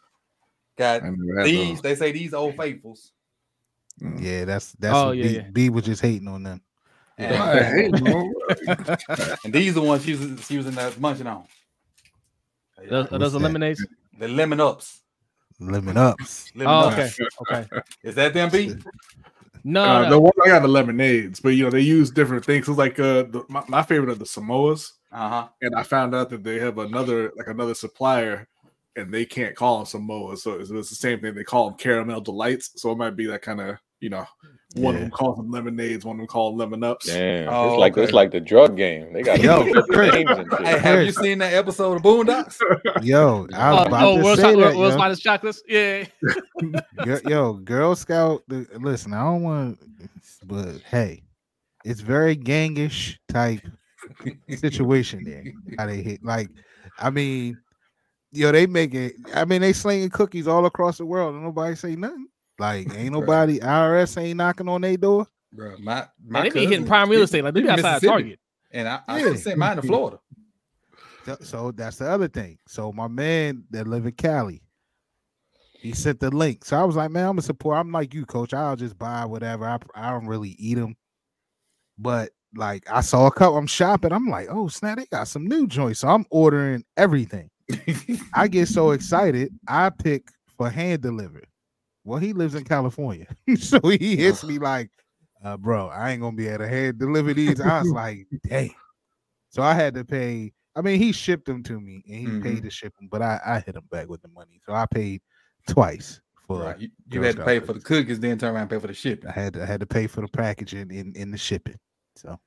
Got 0.78 1.04
I 1.04 1.10
never 1.10 1.40
had 1.40 1.48
these. 1.48 1.76
those. 1.76 1.82
They 1.82 1.96
say 1.96 2.12
these 2.12 2.34
old 2.34 2.56
faithfuls. 2.56 3.12
Mm. 4.02 4.22
Yeah, 4.22 4.46
that's 4.46 4.72
that's 4.74 4.96
Oh, 4.96 5.08
what 5.08 5.18
yeah, 5.18 5.24
B, 5.24 5.36
yeah. 5.36 5.50
B 5.52 5.70
was 5.70 5.86
just 5.86 6.02
hating 6.02 6.28
on 6.28 6.44
them. 6.44 6.62
And, 7.18 7.36
I 7.36 7.64
hate 7.72 7.92
them. 7.92 8.34
and 9.44 9.54
these 9.54 9.72
are 9.72 9.82
the 9.82 9.86
ones 9.86 10.04
she 10.04 10.16
was 10.16 10.46
she 10.46 10.58
was 10.58 10.66
in 10.66 10.76
there 10.76 10.92
munching 10.98 11.28
on. 11.28 11.46
Those, 12.90 13.12
are 13.12 13.20
those 13.20 13.34
the 13.34 13.40
that? 13.40 13.44
lemonades? 13.44 13.86
The 14.18 14.28
lemon 14.28 14.60
ups. 14.60 15.02
Lemon 15.60 15.96
ups. 15.98 16.52
Lemon 16.56 16.74
Oh, 16.74 16.88
ups. 16.88 17.20
okay, 17.20 17.66
okay. 17.66 17.82
Is 18.04 18.16
that 18.16 18.34
them 18.34 18.50
B? 18.50 18.74
No, 19.64 19.84
Uh, 19.84 20.02
no. 20.04 20.10
the 20.10 20.20
one 20.20 20.34
I 20.44 20.48
got 20.48 20.62
the 20.62 20.68
lemonades, 20.68 21.40
but 21.40 21.50
you 21.50 21.64
know 21.64 21.70
they 21.70 21.82
use 21.82 22.12
different 22.12 22.44
things. 22.44 22.68
It's 22.68 22.78
like 22.78 23.00
uh, 23.00 23.24
the, 23.24 23.46
my, 23.48 23.64
my 23.68 23.82
favorite 23.84 24.10
are 24.10 24.16
the 24.16 24.26
Samoas, 24.26 24.92
Uh 25.14 25.30
huh. 25.30 25.48
and 25.62 25.76
I 25.76 25.84
found 25.84 26.16
out 26.16 26.30
that 26.32 26.44
they 26.44 26.60
have 26.60 26.78
another 26.80 27.32
like 27.38 27.48
another 27.48 27.74
supplier, 27.76 28.48
and 28.96 29.14
they 29.14 29.26
can't 29.26 29.56
call 29.56 29.78
them 29.78 29.86
Samoas, 29.86 30.40
so 30.40 30.54
it's, 30.54 30.72
it's 30.72 30.90
the 30.90 30.96
same 30.96 31.20
thing. 31.22 31.36
They 31.36 31.44
call 31.44 31.70
them 31.70 31.78
caramel 31.78 32.22
delights, 32.22 32.72
so 32.82 32.92
it 32.92 32.98
might 32.98 33.16
be 33.16 33.26
that 33.28 33.42
kind 33.44 33.62
of 33.62 33.78
you 34.00 34.10
know 34.10 34.26
one 34.76 34.96
of 34.96 35.02
them 35.02 35.12
calls 35.12 35.38
them 35.38 35.52
lemonades, 35.52 36.04
one 36.04 36.16
of 36.16 36.18
them 36.18 36.26
call 36.28 36.50
them 36.50 36.58
lemon 36.58 36.84
ups. 36.84 37.06
Damn. 37.06 37.48
Oh, 37.48 37.74
it's 37.74 37.80
like 37.80 37.94
okay. 37.94 38.04
it's 38.04 38.12
like 38.12 38.32
the 38.32 38.40
drug 38.40 38.76
game. 38.76 39.14
They 39.14 39.22
got 39.22 39.40
Yo, 39.40 39.64
different 39.64 39.88
Chris. 39.90 40.14
names 40.16 40.30
and 40.32 40.48
shit. 40.52 40.68
Hey, 40.68 40.80
have 40.80 41.06
you 41.06 41.12
seen 41.12 41.38
that 41.38 41.54
episode 41.54 41.98
of 41.98 42.02
Boondocks? 42.02 42.58
Yo, 43.04 43.48
I 43.54 43.72
was 43.72 43.82
Oh, 43.82 43.86
about 43.88 44.04
oh 44.04 44.18
to 44.18 44.24
World's, 44.24 44.42
say 44.42 44.54
Hot- 44.56 44.60
that, 44.62 44.76
World's 44.76 44.96
yo. 44.96 45.00
Hottest 45.02 45.22
Chocolates. 45.22 45.64
Yeah. 45.68 46.06
Girl- 47.06 47.22
yo, 47.26 47.54
Girl 47.54 47.96
Scout. 47.96 48.42
Listen, 48.48 49.14
I 49.14 49.24
don't 49.24 49.44
want, 49.44 49.80
but 50.46 50.82
hey, 50.90 51.22
it's 51.86 52.02
very 52.02 52.36
gangish 52.36 53.18
type 53.30 53.62
situation 54.58 55.24
there. 55.24 55.44
How 55.78 55.86
they 55.88 56.02
hit, 56.02 56.24
like, 56.24 56.50
I 57.00 57.10
mean, 57.10 57.58
yo, 58.32 58.52
they 58.52 58.68
make 58.68 58.94
it. 58.94 59.16
I 59.34 59.46
mean, 59.46 59.62
they 59.62 59.74
slinging 59.74 60.10
cookies 60.10 60.48
all 60.48 60.66
across 60.66 60.98
the 60.98 61.06
world, 61.06 61.36
and 61.36 61.44
nobody 61.44 61.76
say 61.76 61.96
nothing. 61.96 62.28
Like, 62.60 62.94
ain't 62.96 63.14
nobody 63.14 63.60
IRS 63.60 64.22
ain't 64.22 64.38
knocking 64.38 64.70
on 64.70 64.82
their 64.82 64.98
door. 64.98 65.28
Bro, 65.52 65.78
my 65.80 66.08
my 66.26 66.40
And 66.46 66.52
they 66.52 66.60
be 66.62 66.66
hitting 66.66 66.86
prime 66.86 67.10
real 67.10 67.24
estate. 67.24 67.44
Like 67.44 67.54
they 67.54 67.62
he 67.62 67.66
be 67.68 67.72
outside 67.72 68.02
Target. 68.02 68.40
And 68.72 68.88
I, 68.88 69.02
I 69.08 69.20
Yeah. 69.24 69.36
sent 69.36 69.58
mine 69.58 69.76
to 69.78 69.82
Florida. 69.84 70.20
So- 71.26 71.38
So 71.42 71.72
that's 71.72 71.98
the 71.98 72.10
other 72.10 72.28
thing. 72.28 72.58
So 72.68 72.92
my 72.92 73.08
man 73.08 73.64
that 73.72 73.88
live 73.88 74.06
in 74.06 74.12
Cali, 74.14 74.62
he 75.80 75.94
sent 75.94 76.20
the 76.20 76.30
link. 76.32 76.66
So 76.66 76.78
I 76.78 76.84
was 76.84 76.96
like, 76.96 77.12
man, 77.12 77.28
I'm 77.30 77.38
a 77.38 77.42
support. 77.42 77.78
I'm 77.78 77.92
like 77.92 78.14
you, 78.14 78.26
coach. 78.26 78.54
I'll 78.54 78.76
just 78.76 78.98
buy 78.98 79.26
whatever. 79.26 79.66
I 79.66 79.78
I 79.96 80.10
don't 80.12 80.28
really 80.28 80.56
eat 80.60 80.76
them, 80.76 80.96
but 81.98 82.32
like 82.56 82.84
I 82.92 83.02
saw 83.02 83.28
a 83.28 83.32
couple. 83.32 83.58
I'm 83.58 83.68
shopping. 83.68 84.12
I'm 84.12 84.28
like, 84.28 84.48
oh 84.50 84.68
snap, 84.68 84.98
they 84.98 85.06
got 85.06 85.28
some 85.28 85.46
new 85.48 85.68
joints. 85.68 86.00
So 86.00 86.08
I'm 86.08 86.26
ordering 86.30 86.84
everything. 86.98 87.50
I 88.36 88.48
get 88.48 88.68
so 88.68 88.92
excited, 88.98 89.52
I 89.68 89.90
pick 89.90 90.28
for 90.58 90.70
hand 90.70 91.02
delivered. 91.02 91.48
Well, 92.04 92.20
he 92.20 92.34
lives 92.34 92.56
in 92.56 92.66
California, 92.66 93.28
so 93.58 93.80
he 93.82 94.16
hits 94.18 94.44
me 94.44 94.60
like, 94.60 94.90
uh, 95.44 95.56
"Bro, 95.58 95.88
I 95.90 96.12
ain't 96.12 96.22
gonna 96.22 96.36
be 96.36 96.48
able 96.48 96.60
to 96.66 96.68
hand 96.68 97.00
deliver 97.00 97.34
these." 97.34 97.62
I 97.62 97.80
was 97.80 97.92
like, 97.92 98.28
"Dang!" 98.50 98.74
So 99.50 99.62
I 99.62 99.74
had 99.74 99.94
to 99.96 100.04
pay. 100.04 100.52
I 100.76 100.82
mean, 100.82 101.00
he 101.00 101.12
shipped 101.12 101.46
them 101.46 101.64
to 101.64 101.80
me, 101.80 102.04
and 102.08 102.16
he 102.20 102.28
Mhm. 102.28 102.44
paid 102.44 102.64
to 102.64 102.70
ship 102.70 102.94
them, 102.98 103.08
but 103.10 103.22
I, 103.22 103.40
I 103.46 103.60
hit 103.60 103.76
him 103.76 103.88
back 103.92 104.10
with 104.10 104.22
the 104.22 104.28
money, 104.30 104.60
so 104.66 104.74
I 104.74 104.86
paid 104.86 105.22
twice 105.68 106.20
for. 106.46 106.64
Right. 106.64 106.80
You, 106.80 106.90
you 107.10 107.22
had 107.22 107.36
to 107.38 107.46
pay 107.46 107.60
for 107.60 107.68
the 107.74 107.80
cookies. 107.80 107.84
cookies, 108.18 108.20
then 108.20 108.38
turn 108.38 108.54
around 108.54 108.64
and 108.64 108.70
pay 108.72 108.80
for 108.80 108.88
the 108.88 108.94
shipping. 108.94 109.30
I 109.30 109.34
had 109.34 109.54
to, 109.54 109.64
I 109.64 109.66
had 109.66 109.80
to 109.80 109.86
pay 109.86 110.08
for 110.08 110.22
the 110.22 110.28
packaging 110.28 110.92
in 110.92 111.14
in 111.16 111.32
the 111.32 111.38
shipping. 111.38 111.78
So 112.24 112.40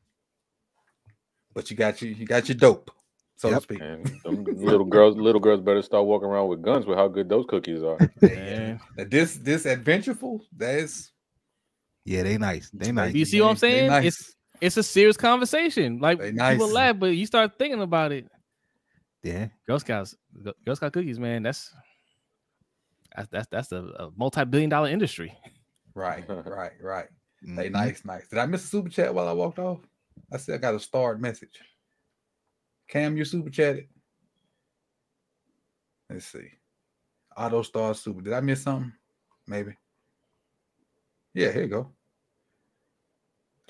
But 1.54 1.70
you 1.70 1.76
got 1.76 2.00
you 2.02 2.10
you 2.10 2.26
got 2.26 2.48
your 2.48 2.56
dope, 2.56 2.90
so 3.36 3.50
to 3.50 3.60
speak. 3.60 3.80
And 3.80 4.04
them 4.24 4.44
little 4.44 4.84
girls, 4.84 5.16
little 5.16 5.40
girls 5.40 5.60
better 5.60 5.82
start 5.82 6.06
walking 6.06 6.28
around 6.28 6.48
with 6.48 6.62
guns 6.62 6.86
with 6.86 6.98
how 6.98 7.08
good 7.08 7.28
those 7.28 7.46
cookies 7.48 7.82
are. 7.82 7.98
Man. 8.22 8.80
This 8.96 9.36
this 9.36 9.64
adventureful, 9.64 10.40
that 10.56 10.78
is 10.78 11.12
yeah, 12.04 12.22
they 12.22 12.38
nice. 12.38 12.70
They 12.72 12.92
nice. 12.92 13.14
You 13.14 13.24
see 13.24 13.40
what 13.40 13.48
I'm 13.50 13.54
they- 13.56 13.60
they 13.70 13.76
saying? 13.78 13.86
nice. 13.88 14.04
It's 14.06 14.36
it's 14.60 14.76
a 14.78 14.82
serious 14.82 15.16
conversation. 15.16 15.98
Like 15.98 16.18
They 16.18 16.32
people 16.32 16.68
laugh, 16.68 16.98
but 16.98 17.06
you 17.08 17.26
start 17.26 17.58
thinking 17.58 17.82
about 17.82 18.12
it. 18.12 18.26
Yeah, 19.22 19.48
Girl 19.66 19.78
Scouts, 19.80 20.14
Girl- 20.42 20.54
Girl 20.64 20.76
Scout 20.76 20.92
cookies, 20.92 21.18
man. 21.18 21.42
That's 21.42 21.74
that's 23.16 23.28
that's 23.28 23.48
that's 23.48 23.72
a, 23.72 23.82
a 23.98 24.10
multi-billion 24.16 24.70
dollar 24.70 24.88
industry. 24.88 25.36
right, 25.94 26.24
right, 26.28 26.72
right. 26.80 27.06
They 27.42 27.68
Mhm. 27.68 27.72
nice, 27.72 28.04
nice. 28.04 28.28
Did 28.28 28.38
I 28.38 28.46
miss 28.46 28.64
a 28.64 28.68
super 28.68 28.88
chat 28.88 29.14
while 29.14 29.28
I 29.28 29.32
walked 29.32 29.58
off? 29.58 29.80
I 30.32 30.36
said 30.38 30.56
I 30.56 30.58
got 30.58 30.74
a 30.74 30.80
starred 30.80 31.20
message. 31.20 31.60
Cam, 32.88 33.16
you 33.16 33.24
super 33.24 33.50
chatted. 33.50 33.88
Let's 36.08 36.26
see. 36.26 36.50
Auto 37.36 37.62
Star 37.62 37.94
Super. 37.94 38.22
Did 38.22 38.32
I 38.32 38.40
miss 38.40 38.62
something? 38.62 38.92
Maybe. 39.46 39.76
Yeah, 41.34 41.52
here 41.52 41.62
you 41.62 41.68
go. 41.68 41.92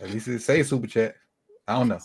At 0.00 0.11
least 0.11 0.28
it 0.28 0.40
say 0.40 0.62
super 0.62 0.87
chat. 0.87 1.16
I 1.66 1.75
don't 1.75 1.88
know. 1.88 1.99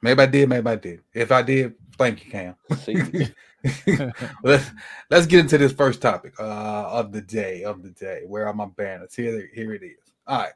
Maybe 0.00 0.22
I 0.22 0.26
did, 0.26 0.48
maybe 0.48 0.70
I 0.70 0.76
did. 0.76 1.02
If 1.12 1.32
I 1.32 1.42
did, 1.42 1.74
thank 1.98 2.24
you, 2.24 2.30
Cam. 2.30 2.54
Let's 4.44 4.70
let's 5.10 5.26
get 5.26 5.40
into 5.40 5.58
this 5.58 5.72
first 5.72 6.00
topic 6.00 6.38
uh, 6.38 6.88
of 6.90 7.10
the 7.10 7.20
day 7.20 7.64
of 7.64 7.82
the 7.82 7.90
day. 7.90 8.22
Where 8.24 8.46
are 8.46 8.54
my 8.54 8.66
banners? 8.66 9.16
Here, 9.16 9.50
here 9.52 9.74
it 9.74 9.82
is. 9.82 10.07
All 10.28 10.38
right. 10.38 10.52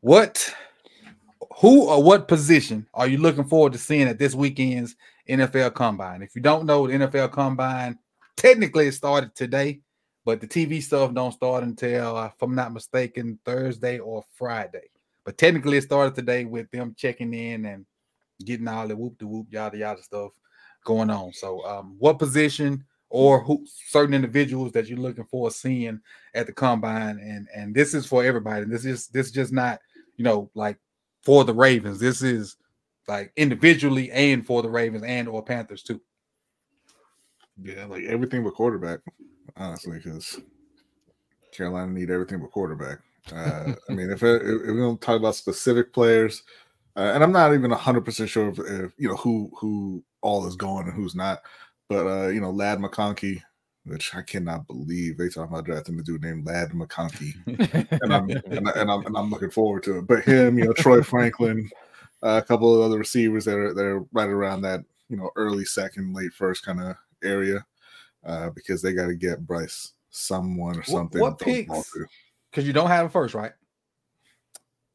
What, 0.00 0.48
who, 1.58 1.88
or 1.88 2.00
what 2.00 2.28
position 2.28 2.86
are 2.94 3.08
you 3.08 3.18
looking 3.18 3.44
forward 3.44 3.72
to 3.72 3.78
seeing 3.78 4.06
at 4.06 4.18
this 4.18 4.32
weekend's 4.32 4.94
NFL 5.28 5.74
Combine? 5.74 6.22
If 6.22 6.36
you 6.36 6.42
don't 6.42 6.66
know, 6.66 6.86
the 6.86 6.92
NFL 6.94 7.32
Combine 7.32 7.98
technically 8.36 8.86
it 8.86 8.92
started 8.92 9.34
today, 9.34 9.80
but 10.24 10.40
the 10.40 10.46
TV 10.46 10.80
stuff 10.80 11.12
don't 11.12 11.32
start 11.32 11.64
until, 11.64 12.16
uh, 12.16 12.26
if 12.26 12.40
I'm 12.40 12.54
not 12.54 12.72
mistaken, 12.72 13.40
Thursday 13.44 13.98
or 13.98 14.24
Friday. 14.34 14.88
But 15.24 15.36
technically, 15.36 15.78
it 15.78 15.82
started 15.82 16.14
today 16.14 16.44
with 16.44 16.70
them 16.70 16.94
checking 16.96 17.34
in 17.34 17.64
and 17.64 17.84
getting 18.44 18.68
all 18.68 18.86
the 18.86 18.96
whoop 18.96 19.18
de 19.18 19.26
whoop 19.26 19.46
yada 19.50 19.78
yada 19.78 20.02
stuff 20.02 20.30
going 20.84 21.10
on. 21.10 21.32
So, 21.32 21.64
um, 21.66 21.96
what 21.98 22.20
position 22.20 22.84
or 23.12 23.44
who 23.44 23.62
certain 23.66 24.14
individuals 24.14 24.72
that 24.72 24.88
you're 24.88 24.98
looking 24.98 25.26
for 25.26 25.50
seeing 25.50 26.00
at 26.34 26.46
the 26.46 26.52
combine, 26.52 27.18
and 27.18 27.46
and 27.54 27.74
this 27.74 27.92
is 27.92 28.06
for 28.06 28.24
everybody. 28.24 28.62
And 28.62 28.72
this 28.72 28.86
is 28.86 29.08
this 29.08 29.26
is 29.26 29.32
just 29.32 29.52
not 29.52 29.80
you 30.16 30.24
know 30.24 30.50
like 30.54 30.78
for 31.20 31.44
the 31.44 31.52
Ravens. 31.52 32.00
This 32.00 32.22
is 32.22 32.56
like 33.06 33.30
individually 33.36 34.10
and 34.12 34.44
for 34.46 34.62
the 34.62 34.70
Ravens 34.70 35.04
and 35.04 35.28
or 35.28 35.44
Panthers 35.44 35.82
too. 35.82 36.00
Yeah, 37.62 37.84
like 37.84 38.04
everything 38.04 38.44
but 38.44 38.54
quarterback, 38.54 39.00
honestly, 39.58 39.98
because 39.98 40.40
Carolina 41.52 41.92
need 41.92 42.10
everything 42.10 42.40
but 42.40 42.50
quarterback. 42.50 43.00
Uh, 43.30 43.74
I 43.90 43.92
mean, 43.92 44.10
if, 44.10 44.22
if 44.22 44.42
we 44.42 44.78
don't 44.78 45.00
talk 45.02 45.20
about 45.20 45.34
specific 45.34 45.92
players, 45.92 46.42
uh, 46.96 47.12
and 47.14 47.22
I'm 47.22 47.30
not 47.30 47.52
even 47.52 47.70
hundred 47.72 48.06
percent 48.06 48.30
sure 48.30 48.48
if, 48.48 48.58
if 48.58 48.92
you 48.96 49.08
know 49.08 49.16
who 49.16 49.50
who 49.58 50.02
all 50.22 50.46
is 50.46 50.56
going 50.56 50.86
and 50.86 50.94
who's 50.94 51.14
not, 51.14 51.42
but 51.88 52.06
uh, 52.06 52.28
you 52.28 52.40
know, 52.40 52.50
Ladd 52.50 52.78
McConkey, 52.78 53.42
which 53.84 54.14
I 54.14 54.22
cannot 54.22 54.66
believe 54.66 55.18
they 55.18 55.28
talking 55.28 55.52
about 55.52 55.64
drafting 55.64 55.98
a 55.98 56.02
dude 56.02 56.22
named 56.22 56.46
Ladd 56.46 56.70
McConkey, 56.70 57.34
and 58.02 58.12
I'm 58.12 58.30
and, 58.30 58.68
I, 58.68 58.72
and 58.80 58.90
I'm 58.90 59.06
and 59.06 59.16
I'm 59.16 59.30
looking 59.30 59.50
forward 59.50 59.82
to 59.84 59.98
it. 59.98 60.06
But 60.06 60.24
him, 60.24 60.58
you 60.58 60.66
know, 60.66 60.72
Troy 60.72 61.02
Franklin, 61.02 61.68
uh, 62.22 62.40
a 62.42 62.46
couple 62.46 62.74
of 62.74 62.82
other 62.82 62.98
receivers 62.98 63.44
that 63.44 63.56
are 63.56 63.74
that 63.74 63.84
are 63.84 64.00
right 64.12 64.28
around 64.28 64.62
that 64.62 64.80
you 65.08 65.16
know 65.16 65.30
early 65.36 65.64
second, 65.64 66.14
late 66.14 66.32
first 66.32 66.64
kind 66.64 66.80
of 66.80 66.96
area, 67.22 67.64
uh, 68.24 68.50
because 68.50 68.82
they 68.82 68.92
got 68.92 69.06
to 69.06 69.14
get 69.14 69.46
Bryce 69.46 69.92
someone 70.10 70.78
or 70.78 70.82
something. 70.82 71.20
what 71.20 71.38
to 71.38 71.44
throw 71.44 71.54
the 71.54 71.64
ball 71.64 71.84
picks? 71.94 72.10
Because 72.50 72.66
you 72.66 72.72
don't 72.72 72.88
have 72.88 73.06
a 73.06 73.08
first, 73.08 73.34
right? 73.34 73.52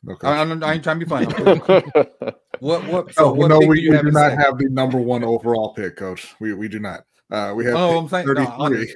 Okay. 0.07 0.27
I, 0.27 0.41
I'm, 0.41 0.63
I 0.63 0.73
ain't 0.73 0.83
trying 0.83 0.99
to 0.99 1.05
be 1.05 1.09
funny. 1.09 1.27
I'm 2.61 2.69
kidding. 2.81 2.93
what 2.93 3.05
what? 3.05 3.13
So 3.15 3.25
oh, 3.25 3.33
what 3.33 3.47
no, 3.49 3.59
we, 3.59 3.77
do 3.77 3.81
you 3.81 3.91
we 3.91 3.97
do 3.97 4.11
not 4.11 4.31
second? 4.31 4.39
have 4.39 4.57
the 4.57 4.69
number 4.69 4.97
one 4.97 5.23
overall 5.23 5.73
pick, 5.73 5.95
Coach. 5.97 6.35
We 6.39 6.53
we 6.53 6.67
do 6.67 6.79
not. 6.79 7.01
Uh, 7.31 7.53
we 7.55 7.65
have 7.65 7.75
Oh, 7.75 7.97
I'm 7.99 8.07
saying 8.09 8.25
33. 8.27 8.53
honestly. 8.57 8.95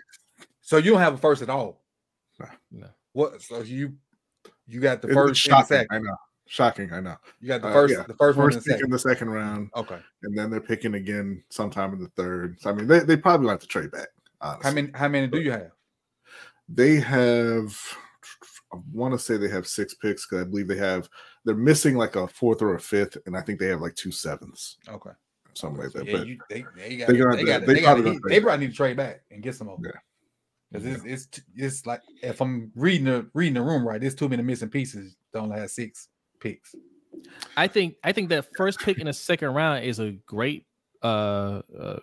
So 0.62 0.78
you 0.78 0.92
don't 0.92 1.00
have 1.02 1.16
a 1.16 1.18
first 1.18 1.42
at 1.42 1.50
all. 1.50 1.82
No. 2.72 2.88
What? 3.14 3.42
So 3.42 3.62
you 3.62 3.94
you 4.68 4.80
got 4.80 5.02
the 5.02 5.10
It's 5.10 5.16
first 5.16 5.48
and 5.48 5.54
the 5.54 5.64
shocking. 5.68 5.88
I 5.92 6.00
know. 6.00 6.16
Shocking. 6.48 6.92
I 6.94 7.00
know. 7.02 7.16
You 7.40 7.48
got 7.50 7.62
the 7.62 7.68
Uh, 7.70 7.74
first, 7.74 7.94
yeah, 7.94 8.04
the 8.08 8.14
first, 8.16 8.38
one 8.38 8.48
and 8.48 8.56
First 8.56 8.66
the 8.66 8.72
pick 8.74 8.76
in 8.76 8.80
second. 8.80 8.92
the 8.94 9.00
second 9.00 9.30
round, 9.30 9.70
Okay. 9.76 10.00
and 10.24 10.38
then 10.38 10.50
they're 10.50 10.60
picking 10.60 10.96
again 10.96 11.44
sometime 11.50 11.94
in 11.94 12.00
the 12.00 12.10
third. 12.18 12.60
So 12.60 12.70
I 12.70 12.74
mean, 12.74 12.88
they, 12.88 13.00
they 13.00 13.16
probably 13.18 13.48
like 13.48 13.60
to 13.62 13.68
trade 13.68 13.92
back. 13.92 14.08
Honestly. 14.42 14.64
How 14.70 14.74
many? 14.76 14.92
How 14.96 15.08
many 15.08 15.28
do 15.28 15.40
you 15.42 15.52
have? 15.52 15.72
They 16.68 16.96
have, 16.96 17.78
I 18.74 18.78
want 18.94 19.14
to 19.14 19.20
say 19.20 19.38
they 19.38 19.50
have 19.50 19.68
six 19.68 19.94
picks 19.94 20.26
because 20.26 20.46
I 20.46 20.50
believe 20.50 20.68
they 20.68 20.78
have, 20.78 21.10
they're 21.46 21.56
missing 21.56 21.96
like 21.96 22.16
a 22.16 22.28
fourth 22.28 22.62
or 22.62 22.76
a 22.76 22.80
fifth, 22.80 23.18
and 23.26 23.36
I 23.36 23.42
think 23.42 23.60
they 23.60 23.68
have 23.68 23.82
like 23.82 23.96
two 23.96 24.12
sevenths, 24.12 24.78
Okay. 24.88 25.12
something 25.54 25.84
like 25.84 25.94
that. 25.94 26.06
yeah, 26.06 26.18
but 26.18 26.28
you, 26.28 26.40
they 26.50 26.66
they 26.76 26.98
got 26.98 27.08
they 27.08 27.16
they 27.16 27.36
they 27.36 27.44
got 27.46 27.66
they 27.66 27.74
they, 27.74 27.82
got 27.82 27.94
probably 27.96 28.04
they, 28.04 28.10
gonna 28.10 28.20
they 28.24 28.30
trade 28.30 28.44
probably 28.44 28.66
need 28.66 28.72
to 28.72 28.78
trade 28.78 28.98
back 28.98 29.22
and 29.32 29.44
get 29.44 29.56
some 29.56 29.68
more. 29.68 29.78
Yeah. 29.84 29.92
Because 30.72 30.86
it's 30.86 31.04
it's 31.06 31.42
it's 31.56 31.86
like 31.86 32.02
if 32.24 32.42
I'm 32.42 32.72
reading 32.76 33.06
the 33.06 33.30
reading 33.34 33.56
the 33.56 33.62
room 33.62 33.86
right, 33.86 34.00
there's 34.00 34.16
too 34.16 34.30
many 34.30 34.42
missing 34.42 34.70
pieces. 34.70 35.18
Don't 35.34 35.52
have 35.52 35.70
six 35.70 36.08
picks. 36.40 36.74
I 37.58 37.68
think 37.68 37.96
I 38.04 38.14
think 38.14 38.30
that 38.30 38.48
first 38.56 38.80
pick 38.80 38.98
in 38.98 39.08
the 39.08 39.14
second 39.14 39.54
round 39.54 39.84
is 39.84 40.00
a 40.00 40.12
great 40.26 40.66
uh, 41.04 41.62
uh 41.78 42.00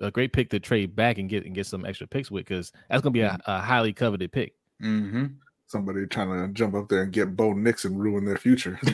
a 0.00 0.10
great 0.10 0.32
pick 0.32 0.50
to 0.50 0.58
trade 0.58 0.96
back 0.96 1.18
and 1.18 1.28
get 1.28 1.46
and 1.46 1.54
get 1.54 1.66
some 1.66 1.84
extra 1.84 2.06
picks 2.06 2.30
with 2.30 2.46
because 2.46 2.72
that's 2.88 3.02
gonna 3.02 3.12
be 3.12 3.20
a, 3.20 3.38
a 3.46 3.60
highly 3.60 3.92
coveted 3.92 4.32
pick. 4.32 4.54
Mm-hmm. 4.82 5.26
Somebody 5.70 6.04
trying 6.06 6.28
to 6.46 6.52
jump 6.52 6.74
up 6.74 6.88
there 6.88 7.02
and 7.04 7.12
get 7.12 7.36
Bo 7.36 7.52
Nix 7.52 7.84
and 7.84 7.98
ruin 8.00 8.24
their 8.24 8.36
future. 8.36 8.78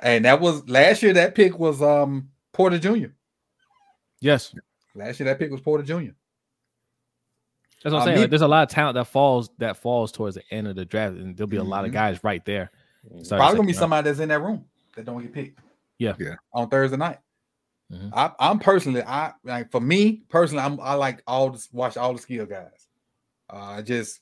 and 0.00 0.24
that 0.24 0.40
was 0.40 0.66
last 0.68 1.02
year. 1.02 1.12
That 1.12 1.34
pick 1.34 1.58
was 1.58 1.82
um 1.82 2.30
Porter 2.52 2.78
Jr. 2.78 3.08
Yes, 4.20 4.54
Last 4.94 5.20
year 5.20 5.26
that 5.28 5.38
pick 5.38 5.50
was 5.50 5.60
Porter 5.60 5.84
Jr. 5.84 6.12
that's 7.84 7.92
what 7.92 7.94
I'm 7.94 7.94
Uh, 7.96 8.04
saying. 8.06 8.14
me- 8.16 8.20
Like, 8.22 8.30
there's 8.30 8.40
a 8.42 8.48
lot 8.48 8.62
of 8.62 8.70
talent 8.70 8.94
that 8.94 9.04
falls 9.06 9.50
that 9.58 9.76
falls 9.76 10.10
towards 10.10 10.36
the 10.36 10.42
end 10.50 10.66
of 10.66 10.74
the 10.76 10.84
draft, 10.86 11.16
and 11.16 11.36
there'll 11.36 11.48
be 11.50 11.58
a 11.58 11.62
lot 11.64 11.84
of 11.84 11.90
Mhm. 11.90 11.94
guys 11.94 12.24
right 12.24 12.42
there. 12.46 12.70
Mm-hmm. 13.06 13.22
Starting 13.24 13.40
Probably 13.42 13.56
gonna 13.58 13.66
be 13.66 13.72
second 13.74 13.90
round. 13.90 14.06
somebody 14.06 14.08
that's 14.10 14.20
in 14.20 14.28
that 14.30 14.40
room 14.40 14.64
that 14.96 15.04
don't 15.04 15.20
get 15.22 15.32
picked. 15.32 15.60
Yeah. 15.98 16.14
Yeah. 16.18 16.34
On 16.54 16.68
Thursday 16.70 16.96
night. 16.96 17.18
Mhm. 17.92 18.10
I, 18.14 18.32
I'm 18.40 18.58
personally, 18.58 19.02
I 19.02 19.32
like 19.44 19.70
for 19.70 19.80
me 19.80 20.24
personally, 20.28 20.64
I'm 20.64 20.80
I 20.80 20.94
like 20.94 21.22
all 21.26 21.50
this 21.50 21.68
watch 21.72 21.96
all 21.96 22.12
the 22.14 22.18
skill 22.18 22.44
guys. 22.46 22.75
Uh, 23.52 23.76
I 23.78 23.82
just, 23.82 24.20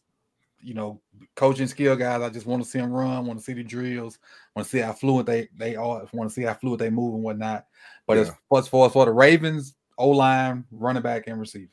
you 0.60 0.74
know, 0.74 1.00
coaching 1.36 1.66
skill 1.66 1.96
guys. 1.96 2.22
I 2.22 2.30
just 2.30 2.46
want 2.46 2.62
to 2.62 2.68
see 2.68 2.78
them 2.78 2.92
run, 2.92 3.26
want 3.26 3.38
to 3.38 3.44
see 3.44 3.52
the 3.52 3.62
drills, 3.62 4.18
want 4.54 4.66
to 4.66 4.70
see 4.70 4.78
how 4.78 4.92
fluid 4.92 5.26
they 5.26 5.48
they 5.56 5.76
are, 5.76 6.06
want 6.12 6.28
to 6.28 6.34
see 6.34 6.42
how 6.42 6.54
fluid 6.54 6.80
they 6.80 6.90
move 6.90 7.14
and 7.14 7.22
whatnot. 7.22 7.66
But 8.06 8.18
as, 8.18 8.28
Yeah. 8.28 8.58
as 8.58 8.68
far 8.68 8.86
as 8.86 8.92
for 8.92 9.04
the 9.04 9.12
Ravens, 9.12 9.74
O 9.98 10.10
line, 10.10 10.64
running 10.70 11.02
back, 11.02 11.26
and 11.26 11.38
receiver. 11.40 11.70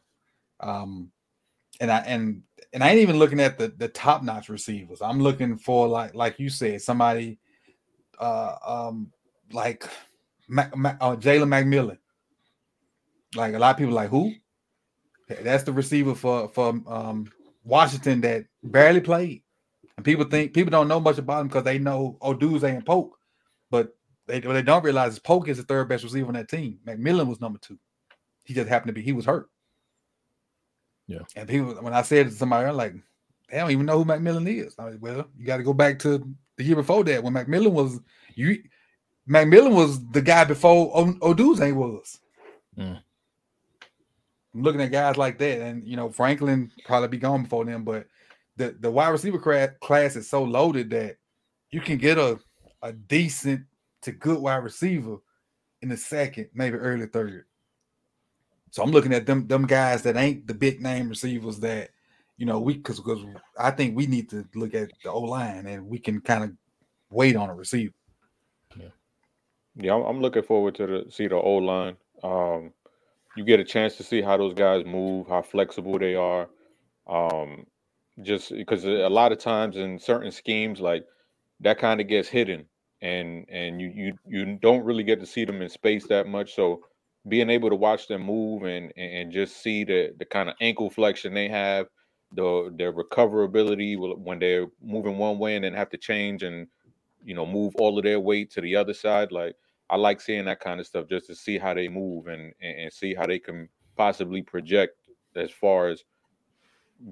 Um, 0.60 1.12
and 1.80 1.92
I 1.92 2.00
and 2.00 2.44
and 2.74 2.84
I 2.84 2.90
ain't 2.90 3.00
even 3.00 3.18
looking 3.18 3.40
at 3.40 3.58
the 3.58 3.70
the 3.70 3.88
top 3.88 4.24
notch 4.24 4.50
receivers. 4.50 5.02
I'm 5.02 5.20
looking 5.20 5.58
for 5.58 5.88
like 5.88 6.14
like 6.14 6.40
you 6.40 6.50
said, 6.50 6.82
somebody 6.82 7.40
uh 8.20 8.56
um 8.66 9.12
like 9.52 9.86
Mac, 10.48 10.76
Mac, 10.78 10.98
uh, 11.02 11.16
Jalen 11.16 11.48
McMillan. 11.48 11.98
Like 13.36 13.54
a 13.54 13.60
lot 13.60 13.72
of 13.72 13.78
people 13.78 13.94
like 13.94 14.10
who? 14.10 14.34
That's 15.28 15.64
the 15.64 15.74
receiver 15.74 16.14
for 16.14 16.50
for 16.50 16.70
um 16.88 17.32
Washington 17.64 18.22
that 18.22 18.46
barely 18.64 19.02
played. 19.02 19.44
And 19.98 20.06
people 20.06 20.26
think 20.26 20.54
people 20.54 20.72
don't 20.72 20.88
know 20.88 21.00
much 21.00 21.18
about 21.18 21.42
him 21.42 21.48
because 21.48 21.64
they 21.64 21.78
know 21.78 22.18
Odunze 22.22 22.64
and 22.64 22.86
Polk, 22.86 23.18
but 23.70 23.96
they 24.28 24.40
what 24.40 24.54
they 24.54 24.62
don't 24.62 24.84
realize 24.84 25.14
is 25.14 25.20
Polk 25.20 25.48
is 25.48 25.58
the 25.58 25.64
third 25.64 25.90
best 25.90 26.04
receiver 26.04 26.28
on 26.28 26.34
that 26.34 26.50
team. 26.50 26.80
McMillan 26.86 27.28
was 27.28 27.42
number 27.42 27.60
two. 27.60 27.78
He 28.44 28.54
just 28.54 28.70
happened 28.70 28.90
to 28.90 28.94
be 28.94 29.02
he 29.02 29.14
was 29.14 29.26
hurt. 29.26 29.50
Yeah. 31.08 31.20
And 31.36 31.48
people 31.48 31.74
when 31.82 31.94
I 31.94 32.02
said 32.02 32.28
it 32.28 32.30
to 32.32 32.36
somebody, 32.36 32.68
I'm 32.68 32.76
like, 32.76 32.96
they 33.50 33.58
don't 33.58 33.72
even 33.72 33.86
know 33.86 34.02
who 34.02 34.06
McMillan 34.06 34.48
is. 34.48 34.76
I 34.80 34.86
like, 34.86 35.02
well, 35.02 35.28
you 35.38 35.46
got 35.46 35.58
to 35.58 35.64
go 35.64 35.74
back 35.74 36.00
to 36.00 36.26
the 36.58 36.64
year 36.64 36.76
before 36.76 37.04
that 37.04 37.24
when 37.24 37.34
McMillan 37.34 37.72
was 37.72 38.00
you. 38.34 38.64
McMillan 39.30 39.76
was 39.76 40.06
the 40.10 40.22
guy 40.22 40.46
before 40.46 40.92
o- 40.96 41.14
Odunze 41.34 41.74
was. 41.74 42.20
Mm. 42.78 43.02
Looking 44.54 44.82
at 44.82 44.92
guys 44.92 45.18
like 45.18 45.38
that, 45.40 45.62
and 45.62 45.88
you 45.88 45.96
know 45.96 46.10
Franklin 46.10 46.72
probably 46.86 47.08
be 47.08 47.18
gone 47.18 47.44
before 47.44 47.66
them, 47.66 47.84
but 47.84 48.08
the 48.58 48.76
the 48.80 48.92
wide 48.92 49.10
receiver 49.10 49.40
class 49.82 50.16
is 50.16 50.30
so 50.30 50.44
loaded 50.44 50.90
that 50.90 51.18
you 51.72 51.80
can 51.80 51.98
get 51.98 52.18
a 52.18 52.38
a 52.82 52.92
decent 52.92 53.66
to 54.02 54.12
good 54.12 54.40
wide 54.40 54.58
receiver 54.58 55.18
in 55.82 55.90
the 55.90 55.98
second, 55.98 56.50
maybe 56.54 56.78
early 56.78 57.06
third. 57.06 57.46
So 58.72 58.84
I'm 58.84 58.92
looking 58.92 59.14
at 59.14 59.26
them 59.26 59.48
them 59.48 59.66
guys 59.66 60.02
that 60.04 60.18
ain't 60.18 60.48
the 60.48 60.54
big 60.54 60.82
name 60.82 61.10
receivers 61.10 61.60
that 61.60 61.90
you 62.38 62.46
know 62.46 62.60
we 62.60 62.76
because 62.76 63.00
because 63.00 63.24
I 63.58 63.72
think 63.72 63.96
we 63.96 64.08
need 64.08 64.30
to 64.32 64.46
look 64.56 64.74
at 64.74 64.90
the 65.04 65.12
O 65.12 65.22
line 65.22 65.66
and 65.68 65.88
we 65.88 66.00
can 66.00 66.22
kind 66.22 66.44
of 66.44 66.52
wait 67.10 67.36
on 67.36 67.50
a 67.50 67.56
receiver. 67.56 67.94
Yeah, 69.76 69.96
I'm, 69.96 70.04
I'm 70.04 70.22
looking 70.22 70.44
forward 70.44 70.76
to 70.76 70.88
the 70.88 71.06
see 71.10 71.28
the 71.28 71.36
O 71.36 71.56
line. 71.56 71.96
Um, 72.24 72.74
you 73.36 73.44
get 73.46 73.60
a 73.60 73.64
chance 73.64 73.96
to 73.98 74.04
see 74.04 74.22
how 74.22 74.38
those 74.38 74.54
guys 74.54 74.86
move, 74.86 75.28
how 75.28 75.42
flexible 75.42 75.98
they 76.00 76.16
are. 76.16 76.50
Um, 77.08 77.66
just 78.22 78.52
because 78.52 78.86
a 78.86 79.10
lot 79.10 79.32
of 79.32 79.40
times 79.40 79.78
in 79.78 80.00
certain 80.00 80.32
schemes, 80.32 80.82
like 80.82 81.06
that 81.62 81.80
kind 81.80 82.02
of 82.02 82.08
gets 82.08 82.30
hidden, 82.30 82.66
and 83.02 83.46
and 83.50 83.82
you 83.82 83.92
you 83.96 84.14
you 84.28 84.58
don't 84.62 84.84
really 84.84 85.04
get 85.04 85.20
to 85.22 85.26
see 85.26 85.46
them 85.46 85.62
in 85.62 85.70
space 85.70 86.08
that 86.08 86.28
much. 86.28 86.56
So 86.56 86.84
being 87.28 87.50
able 87.50 87.70
to 87.70 87.76
watch 87.76 88.08
them 88.08 88.24
move 88.24 88.64
and 88.64 88.92
and 88.98 89.32
just 89.32 89.62
see 89.64 89.84
the 89.84 90.14
the 90.20 90.26
kind 90.26 90.50
of 90.50 90.56
ankle 90.62 90.90
flexion 90.90 91.34
they 91.34 91.48
have, 91.50 91.88
the 92.34 92.74
their 92.78 92.94
recoverability 92.94 93.98
when 93.98 94.40
they're 94.40 94.68
moving 94.82 95.18
one 95.18 95.40
way 95.40 95.56
and 95.56 95.66
then 95.66 95.74
have 95.74 95.90
to 95.90 95.98
change 95.98 96.44
and 96.44 96.68
you 97.24 97.36
know 97.36 97.46
move 97.46 97.74
all 97.78 97.98
of 97.98 98.04
their 98.04 98.20
weight 98.20 98.52
to 98.52 98.62
the 98.62 98.76
other 98.76 98.94
side 98.94 99.32
like 99.32 99.56
i 99.92 99.96
like 99.96 100.20
seeing 100.20 100.46
that 100.46 100.60
kind 100.60 100.80
of 100.80 100.88
stuff 100.88 101.06
just 101.10 101.28
to 101.28 101.36
see 101.36 101.58
how 101.58 101.74
they 101.74 101.88
move 101.88 102.28
and 102.28 102.54
and, 102.62 102.92
see 102.92 103.14
how 103.14 103.28
they 103.28 103.40
can 103.40 103.70
possibly 103.96 104.42
project 104.42 104.96
as 105.36 105.52
far 105.52 105.90
as 105.90 106.04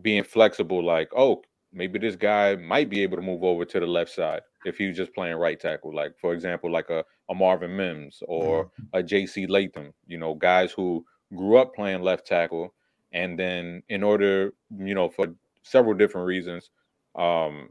being 0.02 0.24
flexible 0.24 0.84
like 0.84 1.10
oh 1.16 1.42
maybe 1.72 2.00
this 2.00 2.16
guy 2.16 2.56
might 2.56 2.90
be 2.90 3.04
able 3.04 3.16
to 3.16 3.24
move 3.24 3.44
over 3.44 3.64
to 3.66 3.80
the 3.80 3.86
left 3.86 4.12
side 4.12 4.42
if 4.66 4.78
he 4.78 4.88
was 4.88 4.98
just 4.98 5.14
playing 5.14 5.36
right 5.36 5.60
tackle. 5.60 5.94
Like 5.94 6.14
for 6.20 6.34
example 6.34 6.72
like 6.72 6.90
a, 6.90 7.04
a 7.30 7.36
amarius 7.36 7.70
mims 7.70 8.24
or 8.28 8.72
a 8.94 9.04
jc 9.04 9.48
latham 9.50 9.94
you 10.08 10.18
know 10.18 10.34
guys 10.34 10.72
who 10.72 11.06
grew 11.36 11.58
up 11.58 11.76
playing 11.76 12.02
left 12.02 12.26
tackle 12.26 12.74
and 13.14 13.38
then 13.38 13.84
in 13.90 14.04
order 14.04 14.54
you 14.78 14.96
know 14.96 15.10
for 15.10 15.28
several 15.64 15.94
different 15.94 16.26
reasons 16.26 16.72
um 17.16 17.70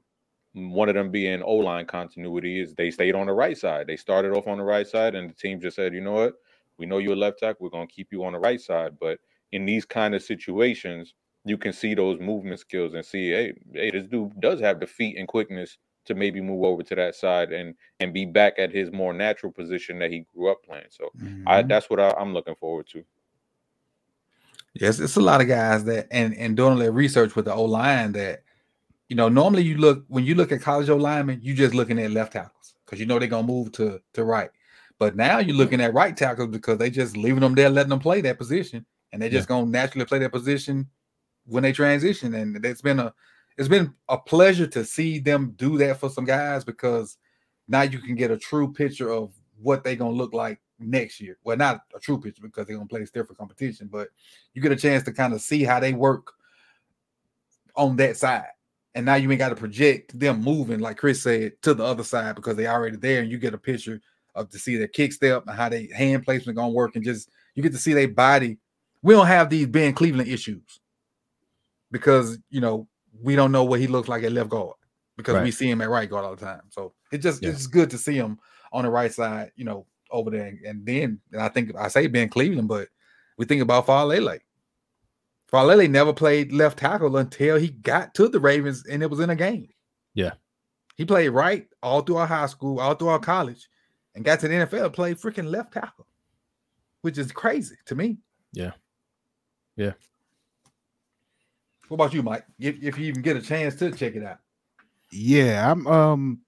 one 0.67 0.89
of 0.89 0.95
them 0.95 1.11
being 1.11 1.43
O 1.43 1.55
line 1.57 1.87
continuity 1.87 2.61
is 2.61 2.75
they 2.75 2.91
stayed 2.91 3.15
on 3.15 3.27
the 3.27 3.33
right 3.33 3.57
side. 3.57 3.87
They 3.87 3.97
started 3.97 4.33
off 4.33 4.47
on 4.47 4.59
the 4.59 4.65
right 4.65 4.87
side, 4.87 5.15
and 5.15 5.31
the 5.31 5.35
team 5.35 5.61
just 5.61 5.77
said, 5.77 5.95
you 5.95 6.01
know 6.01 6.13
what, 6.13 6.35
we 6.79 6.87
know 6.87 6.99
you're 6.99 7.13
a 7.15 7.17
left 7.17 7.39
tackle, 7.41 7.65
we're 7.65 7.71
gonna 7.71 7.87
keep 7.87 8.13
you 8.13 8.25
on 8.25 8.33
the 8.33 8.39
right 8.39 8.61
side. 8.61 8.99
But 9.01 9.19
in 9.53 9.65
these 9.67 9.85
kind 9.85 10.15
of 10.15 10.23
situations, 10.23 11.15
you 11.45 11.57
can 11.59 11.73
see 11.73 11.95
those 11.95 12.21
movement 12.21 12.61
skills 12.61 12.95
and 12.95 13.05
see, 13.05 13.31
hey, 13.31 13.53
hey, 13.73 13.91
this 13.91 14.07
dude 14.07 14.39
does 14.41 14.61
have 14.61 14.81
the 14.81 14.87
feet 14.87 15.17
and 15.19 15.27
quickness 15.29 15.79
to 16.05 16.15
maybe 16.15 16.41
move 16.41 16.65
over 16.65 16.83
to 16.83 16.95
that 16.95 17.15
side 17.15 17.53
and 17.53 17.75
and 18.01 18.13
be 18.15 18.25
back 18.25 18.59
at 18.59 18.73
his 18.73 18.91
more 18.93 19.13
natural 19.13 19.53
position 19.53 19.99
that 19.99 20.11
he 20.11 20.25
grew 20.35 20.51
up 20.51 20.63
playing. 20.65 20.87
So 20.91 21.11
I 21.47 21.63
Mhm. 21.63 21.69
that's 21.69 21.91
what 21.91 22.01
I, 22.01 22.11
I'm 22.19 22.33
looking 22.35 22.55
forward 22.57 22.87
to. 22.89 23.05
Yes, 24.75 25.01
it's 25.01 25.17
a 25.17 25.21
lot 25.21 25.41
of 25.41 25.49
guys 25.49 25.85
that 25.85 26.07
and 26.11 26.35
and 26.35 26.57
doing 26.57 26.79
their 26.79 26.93
research 26.93 27.35
with 27.35 27.47
the 27.47 27.55
O 27.55 27.65
line 27.65 28.13
that 28.13 28.43
you 29.09 29.17
know 29.17 29.29
normally 29.29 29.63
you 29.63 29.79
look 29.79 30.05
when 30.09 30.25
you 30.25 30.35
look 30.35 30.53
at 30.53 30.63
college 30.63 30.89
O 30.89 30.97
linemen, 30.97 31.41
you're 31.43 31.57
just 31.57 31.75
looking 31.75 31.99
at 31.99 32.11
left 32.11 32.33
tackles 32.33 32.75
because 32.85 33.01
you 33.01 33.07
know 33.07 33.19
they're 33.19 33.29
gonna 33.29 33.47
move 33.47 33.73
to 33.73 34.01
to 34.15 34.25
right. 34.25 34.51
But 34.99 35.17
now 35.17 35.39
you're 35.39 35.57
looking 35.57 35.81
at 35.81 35.95
right 35.95 36.17
tackles 36.17 36.49
because 36.49 36.79
they 36.79 36.91
just 36.91 37.17
leaving 37.17 37.41
them 37.41 37.55
there, 37.55 37.71
letting 37.71 37.91
them 37.91 38.01
play 38.01 38.21
that 38.23 38.37
position, 38.39 38.85
and 39.13 39.23
they're 39.23 39.31
just 39.31 39.49
gonna 39.49 39.67
naturally 39.67 40.05
play 40.05 40.19
that 40.19 40.33
position 40.33 40.89
when 41.47 41.63
they 41.63 41.73
transition. 41.73 42.35
And 42.35 42.65
it's 42.65 42.83
been 42.83 42.99
a 43.01 43.15
it's 43.57 43.69
been 43.69 43.95
a 44.09 44.19
pleasure 44.19 44.67
to 44.69 44.85
see 44.85 45.19
them 45.19 45.55
do 45.57 45.79
that 45.79 45.99
for 45.99 46.11
some 46.11 46.25
guys 46.25 46.65
because 46.65 47.17
now 47.67 47.83
you 47.83 47.99
can 47.99 48.15
get 48.15 48.31
a 48.31 48.39
true 48.39 48.73
picture 48.73 49.11
of 49.11 49.33
what 49.61 49.85
they're 49.85 49.97
gonna 49.97 50.11
look 50.11 50.35
like 50.35 50.61
next 50.79 51.21
year. 51.21 51.39
Well, 51.45 51.57
not 51.57 51.81
a 51.95 51.99
true 51.99 52.21
picture 52.21 52.43
because 52.43 52.67
they're 52.67 52.77
gonna 52.77 52.89
play 52.89 53.05
still 53.05 53.25
for 53.25 53.35
competition, 53.35 53.89
but 53.91 54.09
you 54.55 54.63
get 54.63 54.73
a 54.73 54.77
chance 54.77 55.03
to 55.05 55.13
kind 55.13 55.33
of 55.33 55.41
see 55.41 55.65
how 55.65 55.81
they 55.81 55.93
work 55.93 56.33
on 57.77 57.97
that 57.97 58.17
side. 58.17 58.49
And 58.99 59.07
now 59.07 59.15
you 59.15 59.31
ain't 59.31 59.39
got 59.39 59.51
to 59.51 59.55
project 59.55 60.19
them 60.19 60.43
moving, 60.43 60.81
like 60.81 60.97
Chris 60.97 61.23
said, 61.23 61.53
to 61.63 61.73
the 61.73 61.85
other 61.85 62.03
side 62.03 62.35
because 62.35 62.57
they 62.57 62.67
already 62.67 62.97
there, 62.97 63.23
and 63.23 63.31
you 63.31 63.39
get 63.39 63.55
a 63.55 63.59
picture 63.59 64.01
of 64.35 64.51
to 64.51 64.59
see 64.59 64.77
their 64.77 64.89
kick 64.89 65.13
step 65.13 65.45
and 65.47 65.57
how 65.57 65.69
they 65.69 65.87
hand 65.95 66.25
placement 66.25 66.57
gonna 66.57 66.73
work, 66.73 66.97
and 66.97 67.05
just 67.05 67.31
you 67.55 67.63
get 67.63 67.71
to 67.71 67.79
see 67.79 67.93
their 67.93 68.09
body. 68.09 68.59
We 69.03 69.15
don't 69.15 69.29
have 69.29 69.51
these 69.51 69.69
Ben 69.69 69.93
Cleveland 69.93 70.29
issues 70.29 70.81
because 71.93 72.39
you 72.51 72.61
know 72.61 72.89
we 73.23 73.37
don't 73.37 73.53
know 73.53 73.63
what 73.63 73.79
he 73.79 73.87
looks 73.87 74.09
like 74.09 74.25
at 74.25 74.33
left 74.33 74.51
guard 74.51 74.75
because 75.17 75.45
we 75.45 75.53
see 75.53 75.71
him 75.71 75.81
at 75.81 75.91
right 75.91 76.11
guard 76.11 76.25
all 76.25 76.35
the 76.35 76.45
time. 76.45 76.63
So 76.71 76.93
it 77.13 77.19
just 77.19 77.41
Yeah. 77.41 77.51
it's 77.51 77.69
good 77.69 77.91
to 77.91 77.99
see 77.99 78.17
him 78.17 78.41
on 78.73 78.83
the 78.83 78.91
right 78.91 79.13
side, 79.13 79.53
you 79.55 79.65
know, 79.65 79.87
over 80.11 80.29
there. 80.29 80.59
And 80.67 80.85
then 80.85 81.21
and 81.33 81.41
I 81.41 81.51
think 81.51 81.71
I 81.77 81.87
say 81.87 82.09
Ben 82.09 82.31
Cleveland, 82.31 82.67
but 82.67 82.89
we 83.37 83.45
think 83.45 83.63
about 83.63 83.87
Faalele. 83.87 84.41
Faalele 85.53 85.89
never 85.89 86.13
played 86.13 86.53
left 86.53 86.79
tackle 86.79 87.17
until 87.17 87.57
he 87.57 87.69
got 87.69 88.15
to 88.15 88.29
the 88.29 88.41
Ravens 88.41 88.85
and 88.87 89.03
it 89.03 89.11
was 89.11 89.21
in 89.21 89.31
a 89.31 89.37
game. 89.37 89.69
Yeah. 90.15 90.33
He 90.97 91.05
played 91.05 91.31
right 91.31 91.67
all 91.83 92.03
through 92.03 92.17
our 92.17 92.27
high 92.27 92.47
school, 92.47 92.81
all 92.81 92.95
throughout 92.95 93.23
college, 93.23 93.69
and 94.15 94.25
got 94.25 94.41
to 94.41 94.49
the 94.49 94.55
NFL, 94.55 94.93
played 94.93 95.17
freaking 95.17 95.49
left 95.49 95.73
tackle, 95.73 96.07
which 97.03 97.17
is 97.17 97.33
crazy 97.33 97.77
to 97.87 97.95
me. 97.95 98.19
Yeah. 98.53 98.73
Yeah. 99.77 99.93
What 101.89 101.95
about 101.95 102.15
you, 102.15 102.23
Mike? 102.23 102.45
If, 102.59 102.83
if 102.83 102.99
you 102.99 103.07
even 103.07 103.23
get 103.23 103.37
a 103.37 103.43
chance 103.43 103.75
to 103.77 103.91
check 103.91 104.17
it 104.17 104.25
out. 104.25 104.39
Yeah, 105.11 105.71
I'm 105.71 105.87
um 105.87 106.41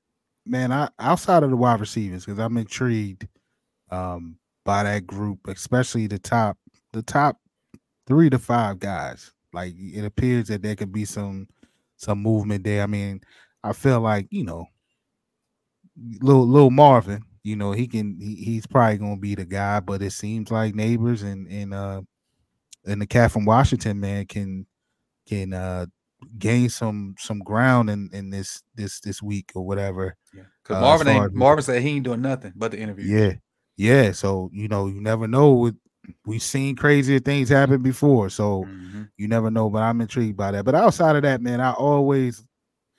man, 0.44 0.70
I 0.72 0.90
outside 0.98 1.42
of 1.42 1.50
the 1.50 1.56
wide 1.56 1.80
receivers 1.80 2.26
because 2.26 2.38
I'm 2.38 2.58
intrigued 2.58 3.26
um 3.90 4.36
by 4.64 4.82
that 4.82 5.06
group, 5.06 5.38
especially 5.48 6.06
the 6.06 6.18
top 6.18 6.58
the 6.92 7.02
top 7.02 7.38
three 8.10 8.28
to 8.28 8.38
five 8.38 8.80
guys. 8.80 9.32
Like 9.52 9.74
it 9.78 10.04
appears 10.04 10.48
that 10.48 10.62
there 10.62 10.76
could 10.76 10.92
be 10.92 11.04
some 11.04 11.48
some 11.96 12.20
movement 12.20 12.64
there. 12.64 12.82
I 12.82 12.86
mean, 12.86 13.20
I 13.62 13.72
feel 13.72 14.00
like, 14.00 14.26
you 14.30 14.44
know, 14.44 14.66
little 16.20 16.46
little 16.46 16.70
Marvin, 16.70 17.22
you 17.44 17.56
know, 17.56 17.72
he 17.72 17.86
can 17.86 18.18
he, 18.20 18.34
he's 18.34 18.66
probably 18.66 18.98
gonna 18.98 19.16
be 19.16 19.34
the 19.34 19.44
guy, 19.44 19.80
but 19.80 20.02
it 20.02 20.10
seems 20.10 20.50
like 20.50 20.74
Nabers 20.74 21.22
and 21.22 21.46
and 21.48 21.72
uh 21.72 22.02
and 22.84 23.00
the 23.00 23.06
cat 23.06 23.30
from 23.30 23.44
Washington 23.44 24.00
man 24.00 24.26
can 24.26 24.66
can 25.28 25.52
uh 25.52 25.86
gain 26.38 26.68
some 26.68 27.14
some 27.18 27.38
ground 27.38 27.90
in 27.90 28.10
in 28.12 28.30
this 28.30 28.62
this 28.74 29.00
this 29.00 29.22
week 29.22 29.52
or 29.54 29.64
whatever. 29.64 30.16
Yeah. 30.34 30.42
Because 30.62 30.76
Uh, 30.76 30.80
Marvin 30.80 31.08
ain't 31.08 31.34
Marvin 31.34 31.62
said 31.62 31.82
he 31.82 31.90
ain't 31.90 32.04
doing 32.04 32.22
nothing 32.22 32.52
but 32.56 32.72
the 32.72 32.78
interview. 32.78 33.04
Yeah, 33.04 33.34
yeah. 33.76 34.12
So 34.12 34.50
you 34.52 34.68
know, 34.68 34.88
you 34.88 35.00
never 35.00 35.28
know. 35.28 35.50
What 35.50 35.74
we've 36.26 36.42
seen 36.42 36.76
crazier 36.76 37.18
things 37.20 37.48
happen 37.48 37.82
before, 37.82 38.30
so 38.30 38.64
Mhm. 38.64 39.08
you 39.16 39.28
never 39.28 39.50
know. 39.50 39.70
But 39.70 39.82
I'm 39.82 40.00
intrigued 40.00 40.36
by 40.36 40.50
that. 40.52 40.64
But 40.64 40.74
outside 40.74 41.16
of 41.16 41.22
that, 41.22 41.40
man, 41.42 41.60
I 41.60 41.72
always 41.72 42.44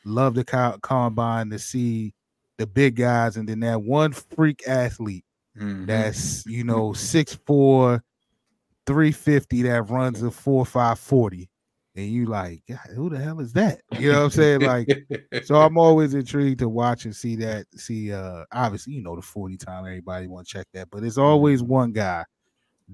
love 0.06 0.36
the 0.36 0.44
co- 0.44 0.78
combine 0.82 1.50
to 1.52 1.60
see 1.60 2.14
the 2.58 2.68
big 2.68 2.96
guys, 2.96 3.38
and 3.38 3.48
then 3.48 3.60
that 3.62 3.82
one 3.84 4.14
freak 4.14 4.68
athlete 4.68 5.26
Mhm. 5.60 5.88
that's 5.88 6.46
you 6.46 6.64
know 6.64 6.94
six 6.94 7.34
four, 7.46 8.04
three 8.86 9.12
fifty 9.12 9.62
that 9.64 9.84
runs 9.90 10.22
a 10.22 10.32
four 10.32 10.66
five 10.66 11.00
forty, 11.00 11.50
and 11.96 12.08
you 12.08 12.26
like, 12.26 12.64
God, 12.68 12.80
who 12.96 13.10
the 13.10 13.20
hell 13.20 13.40
is 13.40 13.54
that? 13.54 13.82
You 14.00 14.12
know 14.12 14.20
what 14.20 14.24
I'm 14.26 14.30
saying? 14.32 14.62
Like. 14.62 14.88
So 15.44 15.56
I'm 15.56 15.76
always 15.78 16.14
intrigued 16.14 16.60
to 16.60 16.70
watch 16.70 17.06
and 17.06 17.16
see 17.16 17.36
that. 17.38 17.66
See, 17.76 18.14
uh, 18.14 18.46
obviously, 18.52 18.94
you 18.94 19.02
know, 19.02 19.16
the 19.16 19.24
40 19.24 19.58
time 19.58 19.86
everybody 19.86 20.28
want 20.28 20.48
to 20.48 20.54
check 20.54 20.68
that, 20.74 20.90
but 20.92 21.04
it's 21.04 21.18
always 21.18 21.64
one 21.64 21.92
guy 21.94 22.26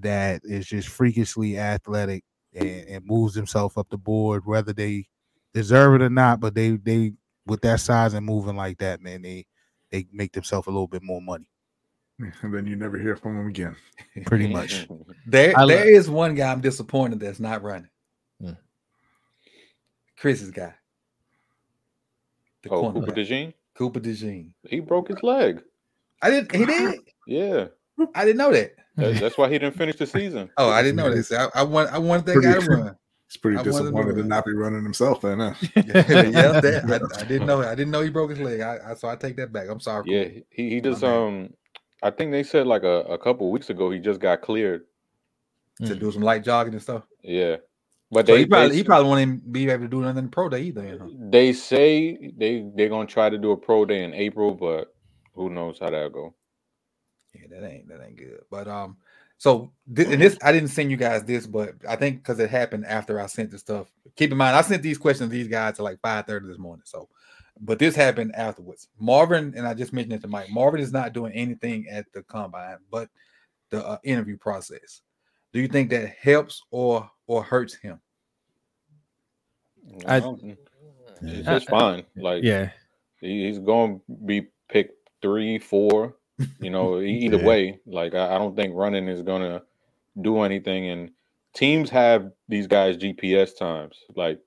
that 0.02 0.40
is 0.44 0.66
just 0.66 0.88
freakishly 0.88 1.58
athletic 1.58 2.24
and, 2.54 2.68
and 2.88 3.04
moves 3.06 3.34
himself 3.34 3.76
up 3.78 3.88
the 3.90 3.98
board, 3.98 4.42
whether 4.46 4.72
they 4.72 5.06
deserve 5.54 6.00
it 6.00 6.04
or 6.04 6.10
not. 6.10 6.40
But 6.40 6.54
they 6.54 6.70
they 6.72 7.12
with 7.46 7.60
that 7.62 7.80
size 7.80 8.14
and 8.14 8.24
moving 8.26 8.56
like 8.56 8.78
that, 8.78 9.00
man, 9.00 9.22
they 9.22 9.46
they 9.90 10.06
make 10.12 10.32
themselves 10.32 10.66
a 10.66 10.70
little 10.70 10.86
bit 10.86 11.02
more 11.02 11.20
money, 11.22 11.48
And 12.18 12.32
then 12.54 12.66
you 12.66 12.76
never 12.76 12.98
hear 12.98 13.16
from 13.16 13.38
him 13.40 13.46
again. 13.48 13.76
pretty 14.26 14.46
much. 14.52 14.86
There, 15.26 15.52
I 15.58 15.66
there 15.66 15.78
love- 15.80 15.86
is 15.88 16.08
one 16.10 16.34
guy 16.34 16.50
I'm 16.52 16.60
disappointed 16.60 17.20
that's 17.20 17.40
not 17.40 17.62
running. 17.62 17.90
Hmm. 18.40 18.52
Chris's 20.16 20.50
guy. 20.50 20.74
The 22.62 22.70
oh, 22.70 22.92
Cooper. 22.92 23.12
DeJean, 23.12 23.54
Cooper 23.74 24.00
DeJean. 24.00 24.52
he 24.68 24.80
broke 24.80 25.08
his 25.08 25.22
leg. 25.22 25.62
I 26.22 26.30
didn't. 26.30 26.54
He 26.54 26.64
did. 26.66 26.98
Yeah, 27.26 27.66
I 28.14 28.24
didn't 28.24 28.38
know 28.38 28.52
that. 28.52 28.72
that- 28.96 29.20
that's 29.20 29.38
why 29.38 29.48
he 29.48 29.58
didn't 29.58 29.76
finich 29.78 29.96
the 29.98 30.06
season. 30.06 30.50
Oh, 30.56 30.70
I 30.70 30.82
didn't 30.82 30.96
know 30.96 31.10
this. 31.14 31.30
I, 31.32 31.48
I 31.54 31.62
want. 31.62 31.90
I 31.92 31.98
wanted 31.98 32.26
that 32.26 32.32
Pretty 32.34 32.48
guy 32.52 32.60
to 32.64 32.70
run. 32.70 32.96
He's 33.28 33.36
pretty 33.36 33.58
I 33.58 33.60
wanted 33.60 33.72
to 33.74 33.80
disappointed 33.82 34.16
to 34.16 34.24
not 34.24 34.44
be 34.46 34.54
running 34.54 34.82
himself 34.82 35.20
then, 35.20 35.38
huh? 35.40 35.54
yeah, 35.76 35.82
yeah, 35.84 36.60
that, 36.60 37.10
I, 37.16 37.20
I 37.20 37.24
didn't 37.24 37.46
know. 37.46 37.60
I 37.62 37.74
didn't 37.74 37.90
know 37.90 38.00
he 38.00 38.08
broke 38.08 38.30
his 38.30 38.40
leg. 38.40 38.60
I, 38.60 38.78
I 38.90 38.94
so 38.94 39.06
I 39.08 39.16
take 39.16 39.36
that 39.36 39.52
back. 39.52 39.68
I'm 39.68 39.80
sorry. 39.80 40.04
Yeah, 40.06 40.24
Cooper. 40.24 40.40
he 40.50 40.70
he 40.70 40.80
just 40.80 41.02
bad. 41.02 41.14
um, 41.14 41.50
I 42.02 42.10
think 42.10 42.32
they 42.32 42.42
said 42.42 42.66
like 42.66 42.84
a, 42.84 43.00
a 43.02 43.18
couple 43.18 43.50
weeks 43.50 43.68
ago 43.70 43.90
he 43.90 43.98
just 43.98 44.18
got 44.20 44.40
cleared 44.42 44.82
to 45.84 45.94
Mm. 45.94 46.00
do 46.00 46.10
some 46.10 46.22
light 46.22 46.42
jogging 46.42 46.72
and 46.72 46.82
stuff. 46.82 47.04
Yeah, 47.22 47.56
but 48.10 48.26
So 48.26 48.32
they 48.32 48.40
he 48.40 48.46
probably 48.46 48.68
they, 48.70 48.76
he 48.76 48.82
probably 48.84 49.08
won't 49.08 49.20
even 49.20 49.42
be 49.52 49.68
able 49.70 49.84
to 49.84 49.88
do 49.88 50.00
nothing 50.00 50.24
in 50.24 50.28
pro 50.30 50.48
day 50.48 50.62
either. 50.62 50.86
You 50.86 50.98
know? 50.98 51.10
they 51.30 51.52
say 51.52 52.32
they 52.36 52.66
they're 52.74 52.88
gonna 52.88 53.06
try 53.06 53.28
to 53.28 53.36
do 53.38 53.50
a 53.52 53.56
pro 53.56 53.84
day 53.84 54.02
in 54.04 54.14
April, 54.14 54.54
but 54.54 54.94
who 55.34 55.50
knows 55.50 55.78
how 55.80 55.90
that'll 55.90 56.08
go. 56.10 56.34
Yeah, 57.40 57.46
that 57.60 57.66
ain't 57.70 57.88
that 57.88 58.02
ain't 58.04 58.16
good. 58.16 58.40
But 58.50 58.68
um, 58.68 58.96
so 59.38 59.72
thi- 59.94 60.12
and 60.12 60.20
this 60.22 60.38
I 60.42 60.52
didn't 60.52 60.68
send 60.70 60.90
you 60.90 60.96
guys 60.96 61.24
this, 61.24 61.46
but 61.46 61.74
I 61.88 61.96
think 61.96 62.18
because 62.18 62.38
it 62.38 62.50
happened 62.50 62.86
after 62.86 63.20
I 63.20 63.26
sent 63.26 63.50
the 63.50 63.58
stuff. 63.58 63.90
Keep 64.16 64.32
in 64.32 64.38
mind, 64.38 64.56
I 64.56 64.62
sent 64.62 64.82
these 64.82 64.98
questions 64.98 65.30
to 65.30 65.32
these 65.36 65.48
guys 65.48 65.74
at 65.78 65.80
like 65.84 66.00
five 66.00 66.26
thirty 66.26 66.46
this 66.48 66.58
morning. 66.58 66.82
So, 66.84 67.08
but 67.60 67.78
this 67.78 67.94
happened 67.94 68.34
afterwards. 68.34 68.88
Marvin 68.98 69.54
and 69.56 69.66
I 69.66 69.74
just 69.74 69.92
mentioned 69.92 70.14
it 70.14 70.22
to 70.22 70.28
Mike. 70.28 70.50
Marvin 70.50 70.80
is 70.80 70.92
not 70.92 71.12
doing 71.12 71.32
anything 71.32 71.86
at 71.90 72.06
the 72.12 72.22
combine, 72.24 72.78
but 72.90 73.08
the 73.70 73.86
uh, 73.86 73.98
interview 74.04 74.36
process. 74.36 75.02
Do 75.52 75.60
you 75.60 75.68
think 75.68 75.90
that 75.90 76.10
helps 76.20 76.62
or 76.70 77.08
or 77.26 77.42
hurts 77.42 77.74
him? 77.74 78.00
I- 80.06 80.20
don't- 80.20 80.58
it's 81.20 81.46
just 81.46 81.68
fine. 81.68 82.04
Like 82.16 82.44
Yeah. 82.44 82.70
he's 83.20 83.58
going 83.58 83.98
to 83.98 84.16
be 84.24 84.48
picked 84.68 85.08
three, 85.20 85.58
four. 85.58 86.14
You 86.60 86.70
know, 86.70 87.00
either 87.00 87.38
Yeah. 87.38 87.44
way. 87.44 87.80
Like 87.86 88.14
I, 88.14 88.34
I 88.34 88.38
don't 88.38 88.56
think 88.56 88.74
running 88.74 89.08
is 89.08 89.22
to 89.22 89.62
do 90.20 90.42
anything. 90.42 90.88
And 90.88 91.10
teams 91.54 91.90
have 91.90 92.32
these 92.48 92.66
guys 92.66 92.96
GPS 92.96 93.56
times. 93.56 93.96
Like 94.16 94.40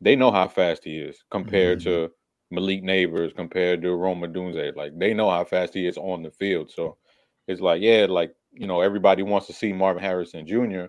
they 0.00 0.16
know 0.16 0.30
how 0.30 0.48
fast 0.48 0.84
he 0.84 0.98
is 0.98 1.24
compared 1.30 1.80
to 1.80 1.88
mm-hmm. 1.90 2.54
Malik 2.54 2.82
Nabers, 2.82 3.34
compared 3.34 3.82
to 3.82 3.94
Rome 3.94 4.20
Odunze. 4.22 4.76
Like 4.76 4.98
they 4.98 5.14
know 5.14 5.30
how 5.30 5.44
fast 5.44 5.74
he 5.74 5.86
is 5.86 5.98
on 5.98 6.22
the 6.22 6.30
field. 6.30 6.70
So 6.70 6.96
it's 7.48 7.60
like, 7.60 7.82
yeah, 7.82 8.06
like 8.08 8.34
you 8.52 8.66
know, 8.66 8.80
everybody 8.80 9.22
wants 9.22 9.46
to 9.48 9.52
see 9.52 9.72
Marvin 9.72 10.02
Harrison 10.02 10.46
Jr. 10.46 10.86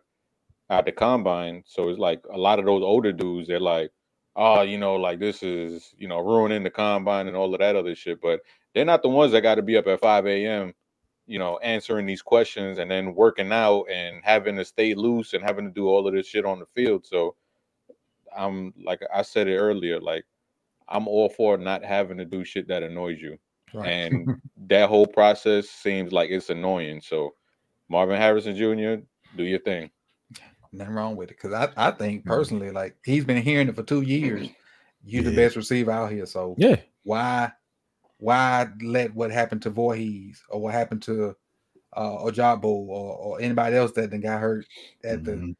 at 0.69 0.85
the 0.85 0.91
combine. 0.91 1.63
So 1.65 1.89
it's 1.89 1.99
like 1.99 2.21
a 2.33 2.37
lot 2.37 2.59
of 2.59 2.65
those 2.65 2.83
older 2.83 3.11
dudes, 3.11 3.47
they're 3.47 3.59
like, 3.59 3.91
oh, 4.35 4.61
you 4.61 4.77
know, 4.77 4.95
like 4.95 5.19
this 5.19 5.43
is, 5.43 5.93
you 5.97 6.07
know, 6.07 6.19
ruining 6.19 6.63
the 6.63 6.69
combine 6.69 7.27
and 7.27 7.35
all 7.35 7.53
of 7.53 7.59
that 7.59 7.75
other 7.75 7.95
shit. 7.95 8.21
But 8.21 8.41
they're 8.77 8.85
not 8.85 9.01
the 9.01 9.09
ones 9.09 9.31
that 9.31 9.41
got 9.41 9.55
to 9.55 9.63
be 9.63 9.75
up 9.75 9.87
at 9.87 9.99
5 9.99 10.27
a.m., 10.27 10.71
you 11.25 11.39
know, 11.39 11.57
answering 11.57 12.05
these 12.05 12.21
questions 12.21 12.77
and 12.77 12.91
then 12.91 13.15
working 13.15 13.51
out 13.51 13.85
and 13.91 14.21
having 14.23 14.55
to 14.55 14.63
stay 14.63 14.93
loose 14.93 15.33
and 15.33 15.43
having 15.43 15.65
to 15.65 15.71
do 15.71 15.87
all 15.87 16.07
of 16.07 16.13
this 16.13 16.27
shit 16.27 16.45
on 16.45 16.59
the 16.59 16.65
field. 16.67 17.03
So 17.03 17.35
I'm 18.37 18.75
like 18.85 19.01
I 19.11 19.23
said 19.23 19.47
it 19.47 19.57
earlier, 19.57 19.99
like 19.99 20.25
I'm 20.87 21.07
all 21.07 21.27
for 21.27 21.57
not 21.57 21.83
having 21.83 22.19
to 22.19 22.25
do 22.25 22.45
shit 22.45 22.67
that 22.67 22.83
annoys 22.83 23.19
you. 23.19 23.39
And 23.73 24.39
that 24.67 24.89
whole 24.89 25.07
process 25.07 25.67
seems 25.67 26.11
like 26.11 26.29
it's 26.29 26.51
annoying. 26.51 27.01
So 27.01 27.33
Marvin 27.89 28.21
Harrison 28.21 28.55
Jr., 28.55 29.01
do 29.35 29.43
your 29.43 29.59
thing. 29.59 29.89
Nothing 30.71 30.93
wrong 30.93 31.15
with 31.15 31.31
it 31.31 31.37
because 31.41 31.51
I, 31.51 31.87
I 31.87 31.91
think 31.91 32.23
mm. 32.23 32.27
personally, 32.27 32.69
like 32.69 32.95
he's 33.03 33.25
been 33.25 33.41
hearing 33.41 33.69
it 33.69 33.75
for 33.75 33.83
two 33.83 34.03
years. 34.03 34.49
You're 35.03 35.23
the 35.23 35.35
best 35.35 35.55
receiver 35.55 35.89
out 35.89 36.11
here, 36.11 36.27
so 36.27 36.53
Yeah. 36.59 36.75
why 37.03 37.51
why 38.19 38.67
let 38.81 39.13
what 39.13 39.31
happened 39.31 39.61
to 39.63 39.71
Vorhees 39.71 40.39
or 40.49 40.61
what 40.61 40.73
happened 40.73 41.01
to 41.03 41.35
uh 41.93 42.17
Ojabo 42.17 42.63
or, 42.65 43.15
or 43.15 43.41
anybody 43.41 43.75
else 43.75 43.91
that 43.93 44.11
then 44.11 44.21
got 44.21 44.39
hurt 44.41 44.65
at 45.03 45.23
the 45.23 45.31
Mhm. 45.31 45.55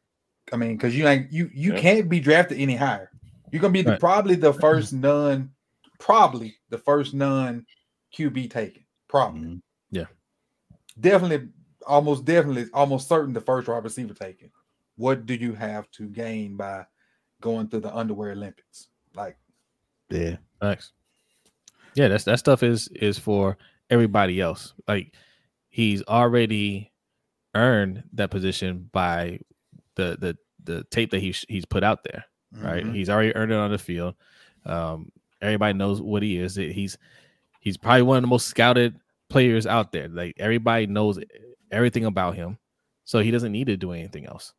I 0.54 0.56
mean, 0.56 0.78
because 0.78 0.96
you 0.96 1.08
ain't 1.08 1.32
you 1.32 1.50
you 1.54 1.74
Yeah. 1.74 1.80
can't 1.80 2.10
be 2.10 2.20
drafted 2.20 2.60
any 2.60 2.76
higher. 2.76 3.12
You're 3.52 3.62
gonna 3.62 3.74
be 3.74 3.82
the, 3.82 3.98
probably 3.98 4.36
the 4.36 4.54
first 4.54 4.93
non, 4.93 5.52
probably 6.00 6.56
the 6.70 6.78
first 6.78 7.13
non 7.13 7.65
QB 8.13 8.50
taken. 8.50 8.84
Probably, 9.08 9.62
Mhm. 9.93 10.08
definitely, 11.00 11.50
almost 11.86 12.26
definitely, 12.26 12.65
almost 12.74 13.08
certain 13.08 13.34
the 13.34 13.41
first 13.41 13.67
wide 13.67 13.84
receiver 13.84 14.13
taken. 14.13 14.52
What 14.96 15.26
do 15.26 15.36
you 15.36 15.54
have 15.54 15.89
to 15.91 16.08
gain 16.10 16.58
by 16.58 16.86
going 17.41 17.67
through 17.70 17.82
the 17.82 17.96
underwear 17.96 18.32
Olympics? 18.32 18.88
Like, 19.13 19.38
Yeah. 20.10 20.38
Thanks. 20.62 20.93
Yeah, 21.97 22.10
that's 22.10 22.25
that 22.25 22.38
stuff 22.38 22.62
is 22.62 22.88
is 22.89 23.17
for 23.17 23.57
everybody 23.89 24.39
else. 24.39 24.75
Like 24.88 25.15
he's 25.67 26.03
already 26.03 26.91
earned 27.55 28.03
that 28.13 28.29
position 28.29 28.88
by 28.91 29.39
the 29.95 30.15
the 30.19 30.38
the 30.63 30.83
tape 30.91 31.10
that 31.10 31.21
he's 31.21 31.43
he's 31.49 31.65
put 31.65 31.83
out 31.83 32.03
there. 32.03 32.25
Right, 32.53 32.86
mhm, 32.86 32.93
he's 32.93 33.10
already 33.10 33.36
earned 33.36 33.51
it 33.51 33.55
on 33.57 33.71
the 33.71 33.79
field. 33.79 34.13
Um, 34.63 35.12
everybody 35.41 35.73
knows 35.73 35.99
what 35.99 36.21
he 36.21 36.38
is. 36.38 36.55
He's 36.55 36.99
he's 37.60 37.77
probably 37.77 38.03
one 38.03 38.17
of 38.17 38.21
the 38.21 38.27
most 38.27 38.45
scouted 38.47 38.99
players 39.27 39.65
out 39.65 39.91
there. 39.91 40.07
Like 40.07 40.36
everybody 40.38 40.86
knows 40.86 41.19
everything 41.71 42.05
about 42.05 42.36
him, 42.36 42.60
so 43.05 43.19
he 43.19 43.31
doesn't 43.31 43.51
need 43.51 43.67
to 43.67 43.75
do 43.75 43.91
anything 43.91 44.27
else. 44.27 44.53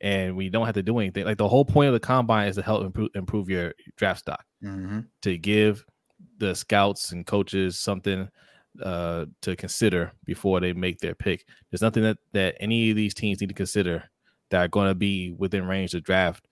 And 0.00 0.34
we 0.34 0.48
don't 0.48 0.64
have 0.64 0.76
to 0.76 0.82
do 0.82 0.98
anything. 0.98 1.26
Like 1.26 1.36
the 1.36 1.48
whole 1.48 1.66
point 1.66 1.88
of 1.88 1.92
the 1.92 2.00
combine 2.00 2.48
is 2.48 2.56
to 2.56 2.62
help 2.62 2.84
improve 2.84 3.10
improve 3.14 3.50
your 3.50 3.74
draft 3.96 4.20
stock 4.20 4.44
mhm. 4.64 5.06
to 5.22 5.36
give 5.36 5.84
the 6.38 6.54
scouts 6.54 7.12
and 7.12 7.26
coaches 7.26 7.78
something 7.78 8.28
uh, 8.82 9.26
to 9.42 9.56
consider 9.56 10.12
before 10.24 10.60
they 10.60 10.72
make 10.72 10.98
their 11.00 11.14
pick. 11.14 11.44
There's 11.70 11.82
nothing 11.82 12.02
that, 12.04 12.18
that 12.32 12.54
any 12.60 12.90
of 12.90 12.96
these 12.96 13.14
teams 13.14 13.40
need 13.40 13.48
to 13.48 13.54
consider 13.54 14.04
that 14.50 14.58
are 14.64 14.68
going 14.68 14.88
to 14.88 14.94
be 14.94 15.32
within 15.32 15.66
range 15.66 15.92
to 15.92 16.00
draft 16.00 16.46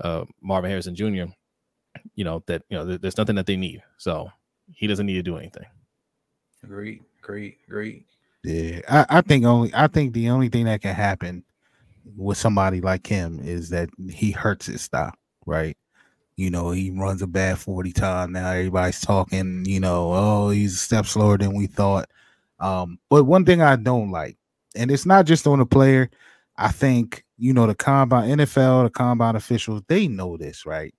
uh, 0.00 0.24
Marvin 0.42 0.70
Harrison 0.70 0.94
Jr. 0.94 1.24
You 2.14 2.24
know 2.24 2.42
that 2.46 2.62
you 2.68 2.76
know 2.78 2.84
there- 2.84 2.98
there's 2.98 3.18
nothing 3.18 3.36
that 3.36 3.46
they 3.46 3.56
need, 3.56 3.82
so 3.98 4.30
he 4.72 4.86
doesn't 4.86 5.06
need 5.06 5.14
to 5.14 5.22
do 5.22 5.36
anything. 5.36 5.64
Great, 6.66 7.02
great, 7.20 7.58
great. 7.68 8.06
Yeah, 8.44 8.80
I, 8.88 9.06
I 9.18 9.20
think 9.22 9.44
only 9.44 9.70
I 9.74 9.86
think 9.88 10.12
the 10.14 10.28
only 10.30 10.48
thing 10.48 10.66
that 10.66 10.82
can 10.82 10.94
happen 10.94 11.44
with 12.16 12.38
somebody 12.38 12.80
like 12.80 13.06
him 13.06 13.40
is 13.42 13.70
that 13.70 13.88
he 14.10 14.30
hurts 14.30 14.66
his 14.66 14.82
style, 14.82 15.12
right? 15.46 15.76
You 16.40 16.50
know, 16.50 16.70
he 16.70 16.90
runs 16.90 17.22
a 17.22 17.26
bad 17.26 17.58
40 17.58 17.92
time. 17.92 18.32
Now 18.32 18.50
everybody's 18.50 19.00
talking, 19.00 19.64
you 19.66 19.80
know, 19.80 20.12
oh, 20.12 20.50
he's 20.50 20.74
a 20.74 20.78
step 20.78 21.06
slower 21.06 21.38
than 21.38 21.54
we 21.54 21.66
thought. 21.66 22.10
Um, 22.58 22.98
but 23.08 23.24
one 23.24 23.44
thing 23.44 23.62
I 23.62 23.76
don't 23.76 24.10
like, 24.10 24.36
and 24.74 24.90
it's 24.90 25.06
not 25.06 25.26
just 25.26 25.46
on 25.46 25.58
the 25.58 25.66
player, 25.66 26.10
I 26.56 26.68
think, 26.72 27.24
you 27.38 27.52
know, 27.52 27.66
the 27.66 27.74
combine 27.74 28.30
NFL, 28.38 28.84
the 28.84 28.90
combine 28.90 29.36
officials, 29.36 29.82
they 29.88 30.08
know 30.08 30.36
this, 30.36 30.66
right? 30.66 30.94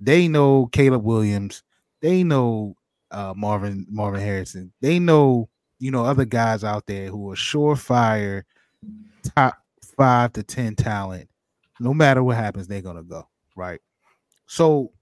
They 0.00 0.28
know 0.28 0.66
Caleb 0.72 1.04
Williams, 1.04 1.62
they 2.00 2.22
know 2.22 2.76
uh 3.10 3.32
Marvin 3.36 3.86
Marvin 3.88 4.20
Harrison, 4.20 4.72
they 4.80 4.98
know 4.98 5.48
you 5.78 5.90
know, 5.90 6.04
other 6.04 6.24
guys 6.24 6.64
out 6.64 6.86
there 6.86 7.08
who 7.08 7.30
are 7.30 7.36
surefire 7.36 8.44
top 9.34 9.58
five 9.96 10.32
to 10.34 10.42
10 10.42 10.76
talent. 10.76 11.28
No 11.78 11.92
matter 11.92 12.22
what 12.22 12.36
happens, 12.36 12.66
they're 12.66 12.80
to 12.80 13.02
go. 13.02 13.28
Right. 13.54 13.80
So 14.46 14.92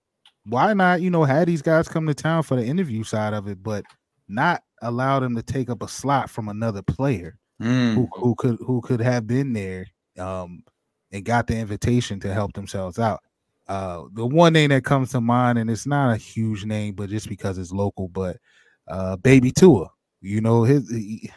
why 0.46 0.74
not, 0.74 1.00
you 1.02 1.10
know, 1.10 1.24
have 1.24 1.46
these 1.46 1.62
guys 1.62 1.88
come 1.88 2.06
to 2.06 2.14
town 2.14 2.42
for 2.42 2.56
the 2.56 2.64
interview 2.64 3.04
side 3.04 3.34
of 3.34 3.48
it, 3.48 3.62
but 3.62 3.84
not 4.28 4.62
allow 4.82 5.20
them 5.20 5.34
to 5.36 5.42
take 5.42 5.70
up 5.70 5.82
a 5.82 5.88
slot 5.88 6.30
from 6.30 6.48
another 6.48 6.82
player 6.82 7.36
Mm, 7.60 7.94
who, 7.94 8.08
who 8.14 8.34
could 8.36 8.58
who 8.60 8.80
could 8.82 9.00
have 9.00 9.26
been 9.26 9.52
there 9.52 9.86
um 10.18 10.64
and 11.12 11.24
got 11.24 11.46
the 11.46 11.56
invitation 11.56 12.20
to 12.20 12.32
help 12.34 12.52
themselves 12.54 12.98
out. 12.98 13.20
Uh 13.68 14.02
the 14.14 14.26
one 14.26 14.52
name 14.52 14.70
that 14.70 14.84
comes 14.84 15.10
to 15.12 15.20
mind, 15.20 15.58
and 15.58 15.70
it's 15.70 15.86
not 15.86 16.12
a 16.12 16.16
huge 16.16 16.64
name, 16.64 16.94
but 16.94 17.10
just 17.10 17.28
because 17.28 17.58
it's 17.58 17.72
local, 17.72 18.08
but 18.08 18.36
uh 18.88 19.16
baby 19.16 19.50
Tua, 19.52 19.88
you 20.20 20.40
know, 20.40 20.64
his 20.64 20.90
he, 20.90 21.30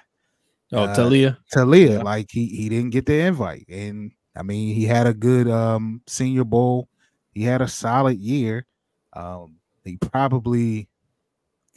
Oh, 0.74 0.84
Uh, 0.84 0.88
Taulia, 0.88 1.38
Taulia, 1.56 1.98
Yeah. 1.98 2.04
like 2.04 2.28
he 2.32 2.48
he 2.48 2.70
didn't 2.70 2.92
get 2.92 3.06
the 3.06 3.20
invite. 3.20 3.66
And 3.70 4.12
I 4.36 4.44
mean, 4.44 4.76
he 4.76 4.86
had 4.86 5.08
a 5.08 5.14
good 5.14 5.48
um 5.50 6.02
senior 6.08 6.44
bowl. 6.44 6.90
He 7.38 7.44
had 7.44 7.62
a 7.62 7.68
solid 7.68 8.18
year. 8.20 8.66
Um 9.14 9.56
he 9.86 9.98
probably 9.98 10.90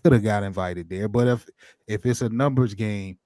could 0.03 0.13
have 0.13 0.23
got 0.23 0.43
invited 0.43 0.89
there, 0.89 1.09
but 1.09 1.29
if 1.29 1.47
if 1.87 2.07
it's 2.07 2.23
a 2.23 2.29
numbers 2.29 2.75
game, 2.75 3.19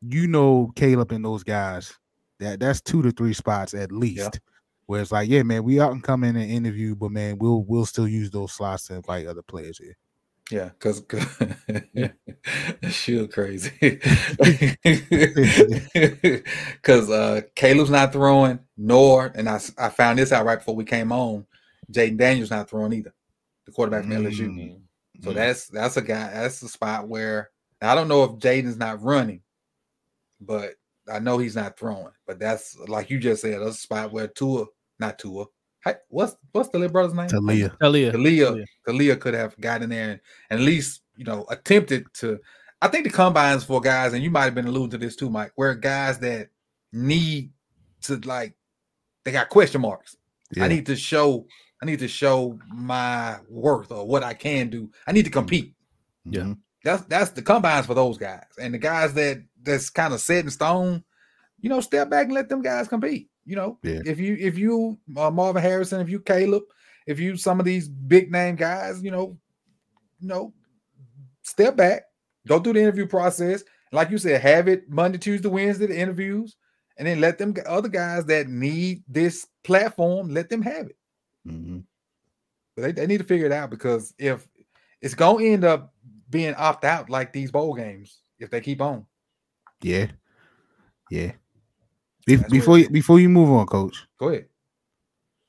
you 0.00 0.26
know 0.28 0.70
Caleb 0.76 1.12
and 1.12 1.24
those 1.24 1.42
guys, 1.42 1.94
that 2.38 2.60
that's 2.60 2.80
two 2.80 3.02
to 3.02 3.10
three 3.12 3.34
spots 3.34 3.74
at 3.74 3.92
least. 3.92 4.40
Where 4.86 5.02
it's 5.02 5.12
like, 5.12 5.28
yeah, 5.28 5.42
man, 5.42 5.64
we 5.64 5.80
out 5.80 5.92
and 5.92 6.02
come 6.02 6.24
in 6.24 6.36
and 6.36 6.50
interview, 6.50 6.94
but 6.94 7.10
man, 7.10 7.38
we'll 7.38 7.62
we'll 7.64 7.86
still 7.86 8.08
use 8.08 8.30
those 8.30 8.52
slots 8.52 8.86
to 8.86 8.94
invite 8.94 9.26
other 9.26 9.42
players 9.42 9.78
here. 9.78 9.96
yeah, 10.50 10.70
because 10.78 11.02
she's 12.90 13.26
crazy. 13.34 13.72
Because 16.82 17.10
uh, 17.10 17.42
Caleb's 17.54 17.90
not 17.90 18.12
throwing, 18.12 18.60
nor 18.76 19.26
and 19.34 19.48
I 19.48 19.60
I 19.76 19.88
found 19.90 20.18
this 20.18 20.32
out 20.32 20.46
right 20.46 20.58
before 20.58 20.76
we 20.76 20.84
came 20.84 21.12
on. 21.12 21.46
Jayden 21.92 22.16
Daniels 22.16 22.50
not 22.50 22.68
throwing 22.68 22.92
either, 22.92 23.14
the 23.66 23.72
quarterback 23.72 24.04
from 24.04 24.12
LSU. 24.12 24.48
Mm. 24.48 24.80
So 25.22 25.32
that's 25.32 25.66
that's 25.68 25.96
a 25.96 26.02
guy. 26.02 26.30
That's 26.32 26.62
a 26.62 26.68
spot 26.68 27.08
where 27.08 27.50
I 27.82 27.94
don't 27.94 28.08
know 28.08 28.24
if 28.24 28.32
Jayden's 28.32 28.76
not 28.76 29.02
running, 29.02 29.42
but 30.40 30.74
I 31.10 31.18
know 31.18 31.38
he's 31.38 31.56
not 31.56 31.78
throwing. 31.78 32.12
But 32.26 32.38
that's 32.38 32.76
like 32.86 33.10
you 33.10 33.18
just 33.18 33.42
said, 33.42 33.60
that's 33.60 33.76
a 33.76 33.80
spot 33.80 34.12
where 34.12 34.28
Tua, 34.28 34.66
not 34.98 35.18
Tua. 35.18 35.46
Hey, 35.84 35.94
what's 36.08 36.36
what's 36.52 36.68
the 36.70 36.78
little 36.78 36.92
brother's 36.92 37.14
name? 37.14 37.28
Taulia. 37.28 37.76
Taulia, 37.78 38.12
Taulia, 38.12 38.64
Taulia 38.86 39.20
could 39.20 39.34
have 39.34 39.58
gotten 39.60 39.90
there 39.90 40.10
and, 40.10 40.20
and 40.50 40.60
at 40.60 40.66
least 40.66 41.02
you 41.16 41.24
know 41.24 41.46
attempted 41.50 42.06
to. 42.14 42.38
I 42.80 42.86
think 42.86 43.04
the 43.04 43.10
combines 43.10 43.64
for 43.64 43.80
guys, 43.80 44.12
and 44.12 44.22
you 44.22 44.30
might 44.30 44.44
have 44.44 44.54
been 44.54 44.68
alluding 44.68 44.90
to 44.90 44.98
this 44.98 45.16
too, 45.16 45.30
Mike, 45.30 45.50
where 45.56 45.74
guys 45.74 46.20
that 46.20 46.50
need 46.92 47.50
to 48.02 48.16
like 48.18 48.54
they 49.24 49.32
got 49.32 49.48
question 49.48 49.80
marks. 49.80 50.16
Yeah. 50.54 50.64
I 50.64 50.68
need 50.68 50.86
to 50.86 50.96
show 50.96 51.46
I 51.82 51.86
need 51.86 51.98
to 52.00 52.08
show 52.08 52.58
my 52.68 53.38
worth 53.48 53.92
or 53.92 54.06
what 54.06 54.24
I 54.24 54.34
can 54.34 54.68
do. 54.68 54.90
I 55.06 55.12
need 55.12 55.24
to 55.24 55.30
compete. 55.30 55.74
Yeah. 56.24 56.42
Mhm. 56.42 56.58
That's 56.84 57.02
that's 57.04 57.30
the 57.30 57.42
combines 57.42 57.86
for 57.86 57.94
those 57.94 58.18
guys. 58.18 58.44
And 58.60 58.74
the 58.74 58.78
guys 58.78 59.14
that 59.14 59.42
that's 59.62 59.90
kind 59.90 60.12
of 60.14 60.20
set 60.20 60.44
in 60.44 60.50
stone, 60.50 61.04
you 61.60 61.68
know, 61.68 61.80
step 61.80 62.08
back 62.10 62.26
and 62.26 62.34
let 62.34 62.48
them 62.48 62.62
guys 62.62 62.88
compete. 62.88 63.28
You 63.44 63.56
know, 63.56 63.78
Yeah. 63.82 64.00
if 64.04 64.18
you 64.18 64.36
if 64.38 64.58
you 64.58 64.98
uh, 65.16 65.30
Marvin 65.30 65.62
Harrison, 65.62 66.00
if 66.00 66.08
you 66.08 66.20
Caleb, 66.20 66.64
if 67.06 67.18
you 67.18 67.36
some 67.36 67.58
of 67.60 67.66
these 67.66 67.88
big 67.88 68.30
name 68.30 68.56
guys, 68.56 69.02
you 69.02 69.10
know, 69.10 69.36
you 70.20 70.28
know, 70.28 70.52
step 71.42 71.76
back, 71.76 72.04
go 72.46 72.58
through 72.58 72.74
the 72.74 72.80
interview 72.82 73.06
process. 73.06 73.64
Like 73.90 74.10
you 74.10 74.18
said, 74.18 74.40
have 74.42 74.68
it 74.68 74.88
Monday, 74.90 75.16
Tuesday, 75.18 75.48
Wednesday, 75.48 75.86
the 75.86 75.98
interviews, 75.98 76.56
and 76.98 77.08
then 77.08 77.20
let 77.20 77.38
them 77.38 77.54
other 77.66 77.88
guys 77.88 78.26
that 78.26 78.48
need 78.48 79.02
this 79.08 79.46
platform, 79.64 80.28
let 80.28 80.50
them 80.50 80.60
have 80.62 80.86
it. 80.88 80.97
Mhm. 81.48 81.84
But 82.76 82.82
they, 82.82 82.92
they 82.92 83.06
need 83.06 83.18
to 83.18 83.24
figure 83.24 83.46
it 83.46 83.52
out 83.52 83.70
because 83.70 84.14
if 84.18 84.46
it's 85.00 85.14
gonna 85.14 85.44
end 85.44 85.64
up 85.64 85.94
being 86.30 86.54
opt 86.56 86.84
out 86.84 87.10
like 87.10 87.32
these 87.32 87.50
bowl 87.50 87.74
games, 87.74 88.18
if 88.38 88.50
they 88.50 88.60
keep 88.60 88.80
on. 88.80 89.06
Yeah. 89.82 90.08
Yeah. 91.10 91.32
Be- 92.26 92.36
before 92.36 92.78
you, 92.78 92.90
before 92.90 93.18
you 93.18 93.28
move 93.28 93.50
on, 93.50 93.66
coach. 93.66 94.06
Go 94.18 94.28
ahead. 94.28 94.46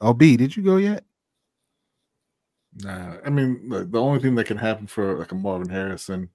Oh, 0.02 0.14
B, 0.14 0.38
did 0.38 0.56
you 0.56 0.64
go 0.64 0.78
yet? 0.78 1.04
Nah, 2.82 3.18
I 3.26 3.30
mean, 3.30 3.68
the, 3.68 3.84
the 3.84 4.00
only 4.00 4.20
thing 4.20 4.36
that 4.36 4.46
can 4.46 4.58
happen 4.58 4.88
for 4.88 5.18
like 5.18 5.32
a 5.32 5.36
Marvin 5.36 5.70
Harrison 5.70 6.30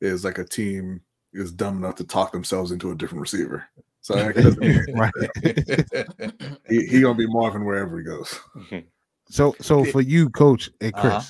is 0.00 0.24
like 0.24 0.38
a 0.38 0.44
team 0.44 1.00
is 1.32 1.52
dumb 1.52 1.78
enough 1.78 1.96
to 1.96 2.04
talk 2.04 2.32
themselves 2.32 2.70
into 2.70 2.92
a 2.92 2.94
different 2.94 3.22
receiver. 3.22 3.64
So 4.00 4.14
like, 4.14 4.36
it 4.36 4.42
doesn't 4.42 4.60
mean 4.60 4.84
Right. 4.94 5.12
he, 6.68 6.86
he 6.86 7.00
gonna 7.00 7.14
be 7.14 7.26
Marvin 7.26 7.64
wherever 7.64 7.98
he 7.98 8.04
goes. 8.04 8.38
So 9.30 9.54
so 9.60 9.84
for 9.84 10.00
you, 10.00 10.28
coach 10.30 10.68
and 10.80 10.92
Chris, 10.92 11.12
Uh-huh. 11.14 11.22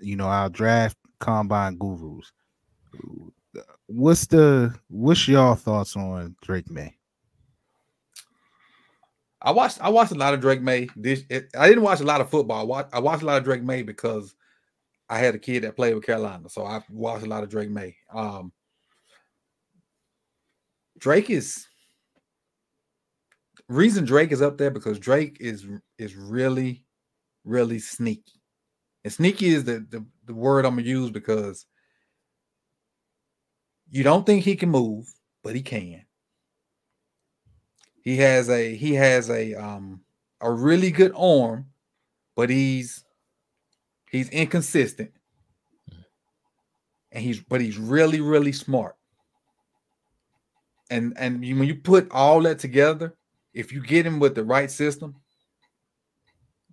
you 0.00 0.16
know, 0.16 0.26
our 0.26 0.50
draft 0.50 0.96
combine 1.20 1.78
gurus. 1.78 2.32
What's 3.86 4.26
the 4.26 4.74
what's 4.88 5.28
y'all 5.28 5.54
thoughts 5.54 5.96
on 5.96 6.34
Drake 6.42 6.68
Maye? 6.70 6.96
I 9.42 9.52
watched 9.52 9.80
I 9.80 9.90
watched 9.90 10.12
a 10.12 10.16
lot 10.16 10.34
of 10.34 10.40
Drake 10.40 10.60
Maye. 10.62 10.88
This 10.96 11.22
I 11.56 11.68
didn't 11.68 11.84
watch 11.84 12.00
a 12.00 12.04
lot 12.04 12.20
of 12.20 12.30
football. 12.30 12.60
I 12.60 12.64
watched, 12.64 12.94
I 12.94 12.98
watched 12.98 13.22
a 13.22 13.26
lot 13.26 13.38
of 13.38 13.44
Drake 13.44 13.62
Maye 13.62 13.82
because 13.82 14.34
I 15.08 15.18
had 15.18 15.34
a 15.34 15.38
kid 15.38 15.62
that 15.62 15.76
played 15.76 15.94
with 15.94 16.04
Carolina, 16.04 16.48
so 16.48 16.64
I 16.64 16.82
watched 16.90 17.24
a 17.24 17.28
lot 17.28 17.42
of 17.44 17.50
Drake 17.50 17.70
Maye. 17.70 17.94
Um, 18.12 18.52
Drake 20.98 21.30
is 21.30 21.68
reason 23.68 24.04
Drake 24.04 24.32
is 24.32 24.42
up 24.42 24.58
there 24.58 24.70
because 24.70 24.98
Drake 24.98 25.36
is 25.40 25.66
is 25.98 26.16
really 26.16 26.84
really 27.44 27.78
sneaky, 27.78 28.40
and 29.04 29.12
sneaky 29.12 29.48
is 29.48 29.64
the 29.64 29.86
the, 29.90 30.04
the 30.26 30.34
word 30.34 30.64
I'm 30.64 30.76
gonna 30.76 30.88
use 30.88 31.10
because 31.10 31.66
you 33.90 34.02
don't 34.02 34.26
think 34.26 34.44
he 34.44 34.56
can 34.56 34.70
move, 34.70 35.06
but 35.42 35.54
he 35.54 35.62
can. 35.62 36.04
He 38.02 38.16
has 38.18 38.50
a 38.50 38.74
he 38.74 38.94
has 38.94 39.30
a 39.30 39.54
um 39.54 40.00
a 40.40 40.50
really 40.50 40.90
good 40.90 41.12
arm, 41.16 41.66
but 42.36 42.50
he's 42.50 43.04
he's 44.10 44.28
inconsistent. 44.30 45.10
And 47.12 47.22
he's 47.22 47.40
but 47.40 47.60
he's 47.60 47.78
really 47.78 48.20
really 48.20 48.52
smart. 48.52 48.96
And 50.90 51.14
and 51.16 51.40
when 51.40 51.64
you 51.64 51.76
put 51.76 52.10
all 52.10 52.42
that 52.42 52.58
together, 52.58 53.16
if 53.54 53.72
you 53.72 53.80
get 53.80 54.04
him 54.04 54.18
with 54.18 54.34
the 54.34 54.44
right 54.44 54.70
system, 54.70 55.16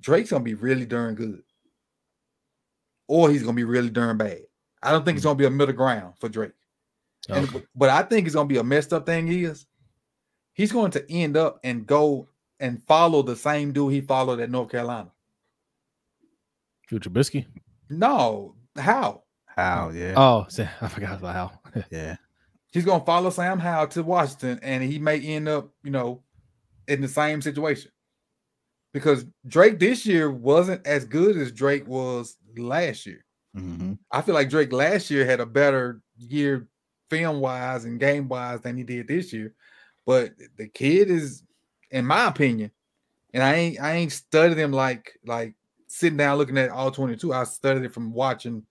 Drake's 0.02 0.32
gonna 0.32 0.44
be 0.44 0.56
really 0.56 0.86
darn 0.86 1.16
good. 1.16 1.44
Or 3.08 3.30
he's 3.30 3.44
gonna 3.44 3.54
be 3.54 3.64
really 3.64 3.90
darn 3.90 4.18
bad. 4.18 4.42
I 4.84 4.92
don't 4.92 5.06
think 5.06 5.18
it's 5.18 5.26
mm-hmm. 5.26 5.30
gonna 5.30 5.40
be 5.40 5.46
a 5.46 5.52
middle 5.52 5.76
ground 5.76 6.16
for 6.20 6.28
Drake. 6.28 6.54
And 7.30 7.66
but 7.76 7.90
I 7.90 8.02
think 8.04 8.26
it's 8.26 8.36
gonna 8.36 8.48
be 8.48 8.58
a 8.58 8.64
messed 8.64 8.94
up 8.94 9.06
thing 9.06 9.28
is 9.28 9.66
he's 10.54 10.72
going 10.72 10.92
to 10.92 11.12
end 11.12 11.38
up 11.38 11.60
and 11.64 11.86
go 11.86 12.28
and 12.60 12.84
follow 12.84 13.22
the 13.22 13.36
same 13.36 13.72
dude 13.72 13.94
he 13.94 14.02
followed 14.02 14.40
at 14.40 14.50
North 14.50 14.70
Carolina. 14.70 15.12
Mitch 16.92 17.04
Trubisky. 17.04 17.46
No, 17.90 18.56
how? 18.78 19.24
How? 19.46 19.92
Yeah. 19.94 20.14
Oh, 20.16 20.48
I 20.82 20.88
forgot 20.88 21.20
about 21.20 21.36
how. 21.36 21.84
yeah. 21.92 22.18
He's 22.72 22.86
gonna 22.86 23.04
follow 23.04 23.30
Sam 23.30 23.60
Howell 23.60 23.88
to 23.88 24.04
Washington, 24.04 24.60
and 24.62 24.84
he 24.84 24.98
may 24.98 25.20
end 25.20 25.50
up, 25.50 25.70
you 25.84 25.92
know, 25.92 26.24
in 26.88 27.02
the 27.02 27.08
same 27.08 27.42
situation. 27.42 27.92
Because 28.94 29.26
Drake 29.48 29.80
this 29.80 30.06
year 30.06 30.30
wasn't 30.30 30.86
as 30.86 31.06
good 31.06 31.38
as 31.38 31.52
Drake 31.52 31.88
was 31.88 32.38
last 32.58 33.06
year. 33.06 33.24
Mhm. 33.56 33.98
I 34.12 34.22
feel 34.22 34.36
like 34.36 34.50
Drake 34.50 34.72
last 34.72 35.10
year 35.10 35.26
had 35.26 35.40
a 35.40 35.46
better 35.46 36.02
year 36.18 36.68
film 37.10 37.40
wise 37.40 37.86
and 37.86 38.00
game 38.00 38.28
wise 38.28 38.62
than 38.62 38.78
he 38.78 38.84
did 38.84 39.08
this 39.08 39.34
year. 39.34 39.54
But 40.06 40.34
the 40.58 40.68
kid 40.68 41.10
is, 41.10 41.44
in 41.90 42.06
my 42.06 42.28
opinion, 42.28 42.72
and 43.34 43.44
I 43.44 43.54
ain't 43.56 43.82
I 43.82 43.94
ain't 43.94 44.12
studied 44.12 44.58
him 44.58 44.72
like 44.72 45.20
like 45.26 45.56
sitting 45.88 46.18
down 46.18 46.38
looking 46.38 46.58
at 46.58 46.70
all 46.70 46.92
22. 46.92 47.34
I 47.34 47.44
studied 47.44 47.84
it 47.84 47.94
from 47.94 48.14
watching 48.14 48.66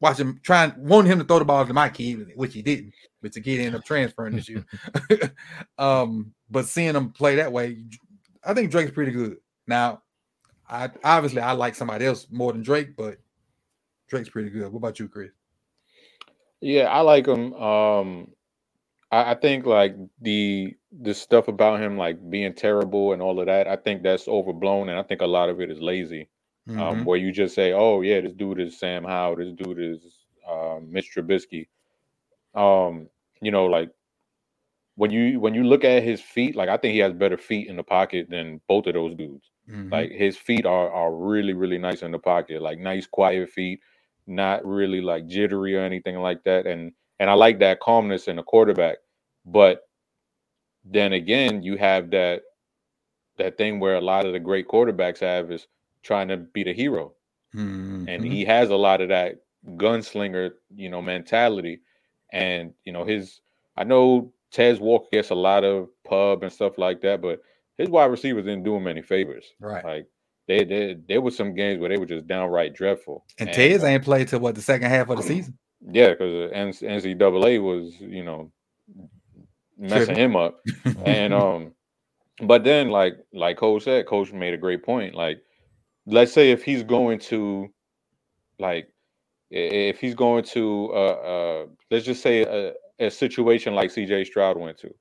watching 0.00 0.38
trying 0.42 0.74
wanting 0.76 1.12
him 1.12 1.18
to 1.18 1.24
throw 1.24 1.38
the 1.38 1.44
ball 1.44 1.66
to 1.66 1.72
my 1.72 1.88
kid, 1.88 2.32
which 2.36 2.54
he 2.54 2.62
didn't, 2.62 2.92
but 3.22 3.32
the 3.32 3.40
kid 3.40 3.60
ended 3.60 3.76
up 3.76 3.84
transferring 3.84 4.36
this 4.36 4.48
year. 4.48 4.64
um, 5.78 6.32
but 6.50 6.66
seeing 6.66 6.94
him 6.94 7.10
play 7.10 7.36
that 7.36 7.52
way, 7.52 7.84
I 8.44 8.54
think 8.54 8.70
Drake's 8.70 8.92
pretty 8.92 9.12
good. 9.12 9.36
Now, 9.66 10.02
I 10.68 10.90
obviously 11.02 11.40
I 11.40 11.52
like 11.52 11.74
somebody 11.74 12.06
else 12.06 12.26
more 12.30 12.52
than 12.52 12.62
Drake, 12.62 12.96
but 12.96 13.18
Drake's 14.08 14.28
pretty 14.28 14.50
good. 14.50 14.72
What 14.72 14.78
about 14.78 14.98
you, 14.98 15.08
Chris? 15.08 15.30
Yeah, 16.60 16.84
I 16.84 17.00
like 17.00 17.26
him. 17.26 17.52
Um, 17.54 18.28
I, 19.10 19.32
I 19.32 19.34
think 19.34 19.66
like 19.66 19.96
the 20.20 20.74
the 21.00 21.14
stuff 21.14 21.48
about 21.48 21.80
him 21.80 21.98
like 21.98 22.30
being 22.30 22.54
terrible 22.54 23.12
and 23.12 23.20
all 23.20 23.40
of 23.40 23.46
that. 23.46 23.68
I 23.68 23.76
think 23.76 24.02
that's 24.02 24.28
overblown, 24.28 24.88
and 24.88 24.98
I 24.98 25.02
think 25.02 25.20
a 25.20 25.26
lot 25.26 25.48
of 25.48 25.60
it 25.60 25.70
is 25.70 25.80
lazy. 25.80 26.28
Mm-hmm. 26.68 26.80
Um, 26.80 27.04
where 27.04 27.18
you 27.18 27.30
just 27.30 27.54
say, 27.54 27.72
"Oh 27.72 28.00
yeah, 28.00 28.22
this 28.22 28.32
dude 28.32 28.60
is 28.60 28.78
Sam 28.78 29.04
Howell. 29.04 29.36
This 29.36 29.52
dude 29.52 29.78
is 29.78 30.00
uh, 30.48 30.78
Mitch 30.82 31.10
Trubisky." 31.14 31.68
Um, 32.54 33.08
you 33.42 33.50
know, 33.50 33.66
like 33.66 33.90
when 34.96 35.10
you 35.10 35.40
when 35.40 35.54
you 35.54 35.64
look 35.64 35.84
at 35.84 36.02
his 36.02 36.20
feet, 36.20 36.56
like 36.56 36.68
I 36.68 36.76
think 36.76 36.92
he 36.94 37.00
has 37.00 37.12
better 37.12 37.38
feet 37.38 37.68
in 37.68 37.76
the 37.76 37.82
pocket 37.84 38.28
than 38.30 38.60
both 38.68 38.86
of 38.86 38.94
those 38.94 39.14
dudes. 39.16 39.50
Mhm. 39.66 39.92
Like 39.92 40.10
his 40.10 40.36
feet 40.36 40.66
are 40.66 40.90
are 40.90 41.14
really 41.14 41.54
really 41.54 41.78
nice 41.78 42.02
in 42.02 42.12
the 42.12 42.18
pocket, 42.18 42.62
like 42.62 42.78
nice 42.78 43.06
quiet 43.06 43.50
feet, 43.50 43.80
not 44.26 44.64
really 44.66 45.00
like 45.00 45.26
jittery 45.26 45.76
or 45.76 45.80
anything 45.80 46.16
like 46.18 46.44
that. 46.44 46.66
And 46.66 46.92
and 47.20 47.30
I 47.30 47.34
like 47.34 47.58
that 47.60 47.80
calmness 47.80 48.28
in 48.28 48.38
a 48.38 48.44
quarterback. 48.44 48.98
But 49.46 49.82
then 50.84 51.12
again, 51.14 51.62
you 51.62 51.76
have 51.76 52.10
that 52.10 52.42
that 53.38 53.58
thing 53.58 53.80
where 53.80 53.96
a 53.96 54.02
lot 54.02 54.26
of 54.26 54.32
the 54.32 54.40
great 54.40 54.68
quarterbacks 54.68 55.20
have 55.20 55.50
is 55.52 55.68
trying 56.02 56.28
to 56.28 56.38
be 56.38 56.64
the 56.64 56.74
hero, 56.74 57.14
and 58.06 58.24
Mhm. 58.24 58.26
he 58.26 58.44
has 58.44 58.70
a 58.70 58.76
lot 58.76 59.02
of 59.02 59.10
that 59.10 59.36
gunslinger, 59.76 60.52
you 60.76 60.90
know, 60.90 61.02
mentality. 61.02 61.82
And 62.32 62.74
you 62.84 62.92
know 62.92 63.04
his, 63.04 63.42
I 63.76 63.84
know 63.84 64.33
Tez 64.54 64.78
Walker 64.78 65.08
gets 65.12 65.30
a 65.30 65.34
lot 65.34 65.64
of 65.64 65.88
pub 66.04 66.44
and 66.44 66.52
stuff 66.52 66.78
like 66.78 67.00
that, 67.02 67.20
but 67.20 67.40
his 67.76 67.88
wide 67.88 68.06
receivers 68.06 68.44
didn't 68.44 68.62
do 68.62 68.76
him 68.76 68.86
any 68.86 69.02
favors. 69.02 69.44
right. 69.60 69.84
Like 69.84 70.06
they, 70.46 70.64
they 70.64 70.96
there 71.08 71.20
was 71.20 71.36
some 71.36 71.54
games 71.54 71.80
where 71.80 71.88
they 71.88 71.96
were 71.96 72.06
just 72.06 72.26
downright 72.28 72.72
dreadful. 72.72 73.24
and 73.38 73.52
Tez 73.52 73.82
uh, 73.82 73.86
ain't 73.86 74.04
played 74.04 74.28
till 74.28 74.40
what 74.40 74.54
the 74.54 74.62
second 74.62 74.90
half 74.90 75.08
of 75.10 75.16
the 75.16 75.22
season. 75.34 75.58
yeah, 75.90 76.10
because 76.10 76.52
NCAA 76.52 77.62
was 77.62 77.94
you 77.98 78.24
know 78.24 78.52
messing 79.76 80.16
him 80.16 80.36
up, 80.36 80.60
and 81.04 81.34
um, 81.34 81.72
but 82.40 82.62
then 82.62 82.90
like 82.90 83.14
like 83.32 83.56
Coach 83.56 83.84
said, 83.84 84.06
Coach 84.06 84.32
made 84.32 84.54
a 84.54 84.58
great 84.58 84.84
point. 84.84 85.16
Like, 85.16 85.42
let's 86.06 86.32
say 86.32 86.52
if 86.52 86.62
he's 86.62 86.84
going 86.84 87.18
to, 87.20 87.68
like, 88.60 88.88
if 89.50 89.98
he's 89.98 90.14
going 90.14 90.44
to, 90.44 90.90
uh, 90.92 90.96
uh 90.96 91.66
let's 91.90 92.04
just 92.04 92.22
say 92.22 92.42
a, 92.42 92.72
a 92.98 93.10
situation 93.10 93.74
like 93.74 93.90
C.J. 93.90 94.24
Stroud 94.24 94.58
went 94.58 94.78
to, 94.78 94.94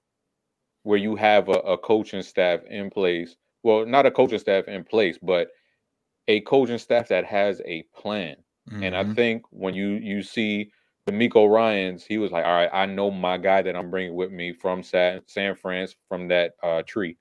where 0.84 0.98
you 1.00 1.16
have 1.16 1.50
a, 1.50 1.54
a 1.54 1.78
coaching 1.78 2.22
staff 2.24 2.62
in 2.70 2.90
place. 2.90 3.38
Well, 3.64 3.86
not 3.86 4.06
a 4.06 4.12
coaching 4.12 4.40
staff 4.40 4.68
in 4.68 4.84
place, 4.84 5.18
but 5.22 5.50
a 6.28 6.42
coaching 6.42 6.78
staff 6.80 7.08
that 7.10 7.26
has 7.26 7.62
a 7.66 7.84
plan. 7.96 8.38
And 8.82 8.96
I 8.96 9.04
Mhm. 9.04 9.16
think 9.16 9.44
when 9.52 9.74
you 9.76 9.92
you 9.94 10.24
see 10.24 10.72
DeMeco 11.10 11.50
Ryans, 11.50 12.06
he 12.06 12.18
was 12.18 12.32
like, 12.32 12.46
"All 12.46 12.54
right, 12.54 12.70
I 12.74 12.86
know 12.86 13.12
my 13.12 13.38
guy 13.38 13.62
that 13.64 13.76
I'm 13.76 13.92
bringing 13.92 14.16
with 14.16 14.32
me 14.32 14.54
from 14.54 14.84
San 14.84 15.22
San 15.28 15.56
France 15.56 15.96
from 16.10 16.30
that 16.30 16.54
uh, 16.64 16.84
tree," 16.84 17.18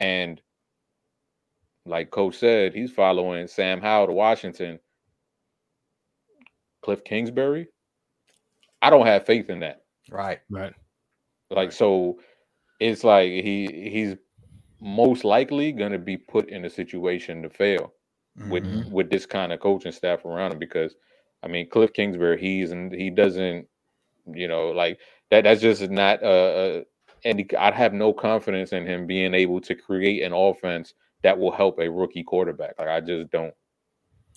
and 0.00 0.40
like 1.86 2.10
Coach 2.10 2.36
said, 2.36 2.74
he's 2.74 2.92
following 2.92 3.46
Sam 3.46 3.80
Howell 3.80 4.08
to 4.08 4.12
Washington. 4.12 4.80
Kliff 6.84 7.04
Kingsbury, 7.04 7.68
I 8.82 8.90
don't 8.90 9.06
have 9.06 9.26
faith 9.26 9.50
in 9.50 9.60
that. 9.60 9.83
Right. 10.10 10.40
Right. 10.50 10.74
Like 11.50 11.72
so, 11.72 12.18
it's 12.80 13.04
like 13.04 13.30
he 13.30 13.90
he's 13.90 14.16
most 14.80 15.24
likely 15.24 15.72
going 15.72 15.92
to 15.92 15.98
be 15.98 16.16
put 16.16 16.48
in 16.50 16.64
a 16.64 16.70
situation 16.70 17.42
to 17.42 17.50
fail 17.50 17.92
with 18.48 18.64
Mhm. 18.64 18.90
with 18.90 19.10
this 19.10 19.26
kind 19.26 19.52
of 19.52 19.60
coaching 19.60 19.92
staff 19.92 20.24
around 20.24 20.52
him 20.52 20.58
because 20.58 20.94
I 21.42 21.48
mean 21.48 21.68
Kliff 21.70 21.94
Kingsbury 21.94 22.40
he's 22.40 22.72
and 22.72 22.92
he 22.92 23.10
doesn't 23.10 23.66
you 24.32 24.48
know 24.48 24.70
like 24.70 25.00
that 25.30 25.44
that's 25.44 25.60
just 25.62 25.88
not 25.90 26.22
uh, 26.22 26.26
uh 26.26 26.82
and 27.24 27.50
I'd 27.58 27.74
have 27.74 27.94
no 27.94 28.12
confidence 28.12 28.72
in 28.72 28.86
him 28.86 29.06
being 29.06 29.34
able 29.34 29.60
to 29.62 29.74
create 29.74 30.22
an 30.22 30.32
offense 30.32 30.94
that 31.22 31.38
will 31.38 31.52
help 31.52 31.78
a 31.78 31.90
rookie 31.90 32.24
quarterback 32.24 32.74
like 32.78 32.88
I 32.88 33.00
just 33.00 33.30
don't 33.30 33.54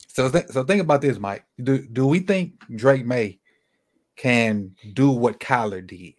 So, 0.08 0.30
th- 0.30 0.48
so 0.48 0.64
think 0.64 0.82
about 0.82 1.02
this, 1.02 1.20
Mike. 1.20 1.46
Do 1.62 1.80
do 1.88 2.08
we 2.08 2.20
think 2.20 2.54
Drake 2.76 3.06
Maye 3.06 3.40
can 4.18 4.76
do 4.94 5.12
what 5.12 5.40
Kyler 5.40 5.86
did? 5.86 6.16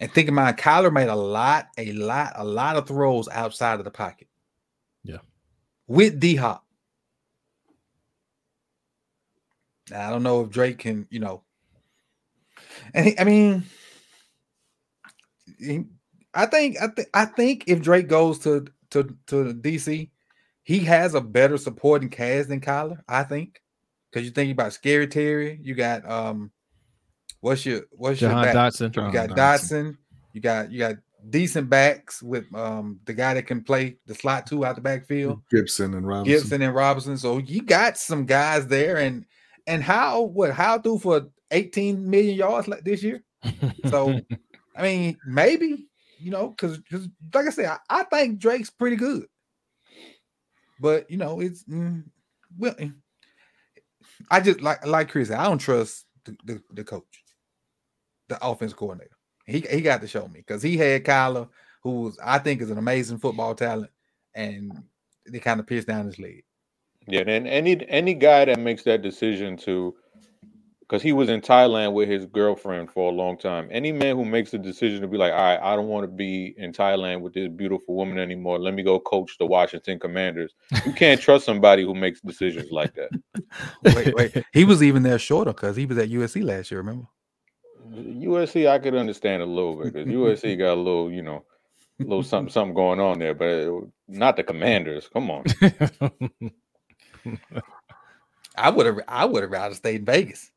And 0.00 0.12
think 0.12 0.28
of 0.28 0.34
it, 0.34 0.56
Kyler 0.56 0.92
made 0.92 1.08
a 1.08 1.14
lot, 1.16 1.68
a 1.76 1.92
lot, 1.92 2.32
a 2.36 2.44
lot 2.44 2.76
of 2.76 2.86
throws 2.86 3.28
outside 3.28 3.78
of 3.78 3.84
the 3.84 3.90
pocket. 3.90 4.28
Yeah. 5.02 5.18
With 5.86 6.20
D 6.20 6.36
Hop. 6.36 6.64
I 9.94 10.10
don't 10.10 10.22
know 10.22 10.42
if 10.42 10.50
Drake 10.50 10.78
can, 10.78 11.06
you 11.10 11.20
know. 11.20 11.42
And 12.94 13.06
he, 13.06 13.18
I 13.18 13.24
mean, 13.24 13.64
he- 15.58 15.86
I 16.34 16.46
think 16.46 16.76
I 16.80 16.88
think 16.88 17.08
I 17.14 17.24
think 17.24 17.64
if 17.66 17.80
Drake 17.80 18.06
goes 18.06 18.38
to 18.40 18.66
to 18.90 19.16
to 19.28 19.54
DC, 19.54 20.10
he 20.62 20.78
has 20.80 21.14
a 21.14 21.20
better 21.20 21.56
supporting 21.56 22.10
cast 22.10 22.50
than 22.50 22.60
Kyler, 22.60 23.00
I 23.08 23.24
think. 23.24 23.62
Because 24.10 24.26
you 24.26 24.32
think 24.32 24.52
about 24.52 24.72
Scary 24.72 25.06
Terry, 25.06 25.58
you 25.62 25.74
got 25.74 26.08
um 26.08 26.50
what's 27.40 27.64
your 27.66 27.82
what's 27.92 28.20
your 28.20 28.30
back? 28.30 28.54
Dotson. 28.54 28.94
You 28.94 29.12
got 29.12 29.30
Dotson, 29.30 29.96
you 30.32 30.40
got 30.40 30.70
you 30.70 30.78
got 30.78 30.96
decent 31.30 31.68
backs 31.68 32.22
with 32.22 32.52
um 32.54 33.00
the 33.04 33.12
guy 33.12 33.34
that 33.34 33.46
can 33.46 33.62
play 33.62 33.96
the 34.06 34.14
slot 34.14 34.46
two 34.46 34.64
out 34.64 34.76
the 34.76 34.80
backfield, 34.80 35.42
Gibson 35.50 35.94
and 35.94 36.06
Robinson. 36.06 36.40
Gibson 36.40 36.62
and 36.62 36.74
Robinson. 36.74 37.18
So 37.18 37.38
you 37.38 37.62
got 37.62 37.98
some 37.98 38.24
guys 38.24 38.66
there, 38.66 38.96
and 38.96 39.24
and 39.66 39.82
how 39.82 40.22
what 40.22 40.52
how 40.52 40.78
do 40.78 40.98
for 40.98 41.28
18 41.50 42.08
million 42.08 42.36
yards 42.36 42.68
like 42.68 42.84
this 42.84 43.02
year? 43.02 43.22
So 43.88 44.18
I 44.76 44.82
mean, 44.82 45.16
maybe 45.26 45.88
you 46.18 46.30
know, 46.30 46.48
because 46.48 46.80
like 47.32 47.46
I 47.46 47.50
said, 47.50 47.66
I, 47.66 47.78
I 47.88 48.02
think 48.04 48.38
Drake's 48.38 48.70
pretty 48.70 48.96
good, 48.96 49.26
but 50.80 51.10
you 51.10 51.16
know, 51.16 51.40
it's 51.40 51.64
mm, 51.64 52.04
well, 52.58 52.74
I 54.30 54.40
just 54.40 54.60
like 54.62 54.86
like 54.86 55.10
Chris. 55.10 55.30
I 55.30 55.44
don't 55.44 55.58
trust 55.58 56.06
the, 56.24 56.36
the, 56.44 56.62
the 56.72 56.84
coach, 56.84 57.24
the 58.28 58.44
offense 58.46 58.72
coordinator. 58.74 59.16
He 59.46 59.60
he 59.60 59.82
got 59.82 60.00
to 60.02 60.08
show 60.08 60.28
me 60.28 60.40
because 60.40 60.62
he 60.62 60.76
had 60.78 61.04
Kyler, 61.04 61.48
who 61.82 62.12
I 62.24 62.38
think 62.38 62.62
is 62.62 62.70
an 62.70 62.78
amazing 62.78 63.18
football 63.18 63.54
talent, 63.54 63.90
and 64.34 64.84
they 65.30 65.40
kind 65.40 65.60
of 65.60 65.66
pissed 65.66 65.88
down 65.88 66.06
his 66.06 66.18
leg. 66.18 66.44
Yeah, 67.08 67.24
and 67.26 67.46
any 67.48 67.86
any 67.88 68.14
guy 68.14 68.46
that 68.46 68.58
makes 68.58 68.84
that 68.84 69.02
decision 69.02 69.56
to, 69.58 69.94
because 70.88 71.02
he 71.02 71.12
was 71.12 71.28
in 71.28 71.40
Thailand 71.42 71.92
with 71.92 72.08
his 72.08 72.24
girlfriend 72.24 72.90
for 72.90 73.10
a 73.10 73.14
long 73.14 73.36
time. 73.36 73.68
Any 73.70 73.92
man 73.92 74.16
who 74.16 74.24
makes 74.24 74.52
the 74.52 74.58
decision 74.58 75.02
to 75.02 75.08
be 75.08 75.18
like, 75.18 75.32
all 75.32 75.38
right, 75.38 75.60
I 75.60 75.76
don't 75.76 75.88
want 75.88 76.04
to 76.04 76.08
be 76.08 76.54
in 76.56 76.72
Thailand 76.72 77.20
with 77.20 77.34
this 77.34 77.48
beautiful 77.48 77.94
woman 77.94 78.18
anymore. 78.18 78.58
Let 78.58 78.72
me 78.72 78.82
go 78.82 78.98
coach 78.98 79.36
the 79.38 79.44
Washington 79.44 79.98
Commanders. 79.98 80.54
You 80.86 80.94
can't 80.94 81.20
trust 81.20 81.44
somebody 81.44 81.82
who 81.82 81.94
makes 81.94 82.22
decisions 82.22 82.70
like 82.70 82.94
that. 82.94 83.10
Wait, 83.94 84.14
wait, 84.14 84.44
he 84.52 84.64
was 84.64 84.82
even 84.82 85.02
there 85.02 85.18
shorter 85.18 85.52
because 85.52 85.76
he 85.76 85.86
was 85.86 85.96
at 85.98 86.10
USC 86.10 86.44
last 86.44 86.70
year. 86.70 86.80
Remember? 86.80 87.06
USC, 87.90 88.68
I 88.68 88.78
could 88.78 88.94
understand 88.94 89.42
a 89.42 89.46
little 89.46 89.76
bit 89.76 89.94
because 89.94 90.08
USC 90.08 90.58
got 90.58 90.74
a 90.74 90.74
little, 90.74 91.10
you 91.10 91.22
know, 91.22 91.44
a 92.00 92.02
little 92.02 92.22
something 92.22 92.52
something 92.52 92.74
going 92.74 93.00
on 93.00 93.18
there, 93.18 93.34
but 93.34 93.68
uh, 93.68 93.80
not 94.06 94.36
the 94.36 94.42
Commanders. 94.42 95.08
Come 95.12 95.30
on. 95.30 95.44
I 98.56 98.70
would 98.70 98.86
have 98.86 99.00
I 99.08 99.24
would 99.24 99.42
have 99.42 99.52
rather 99.52 99.74
stayed 99.74 100.00
in 100.00 100.04
Vegas. 100.04 100.50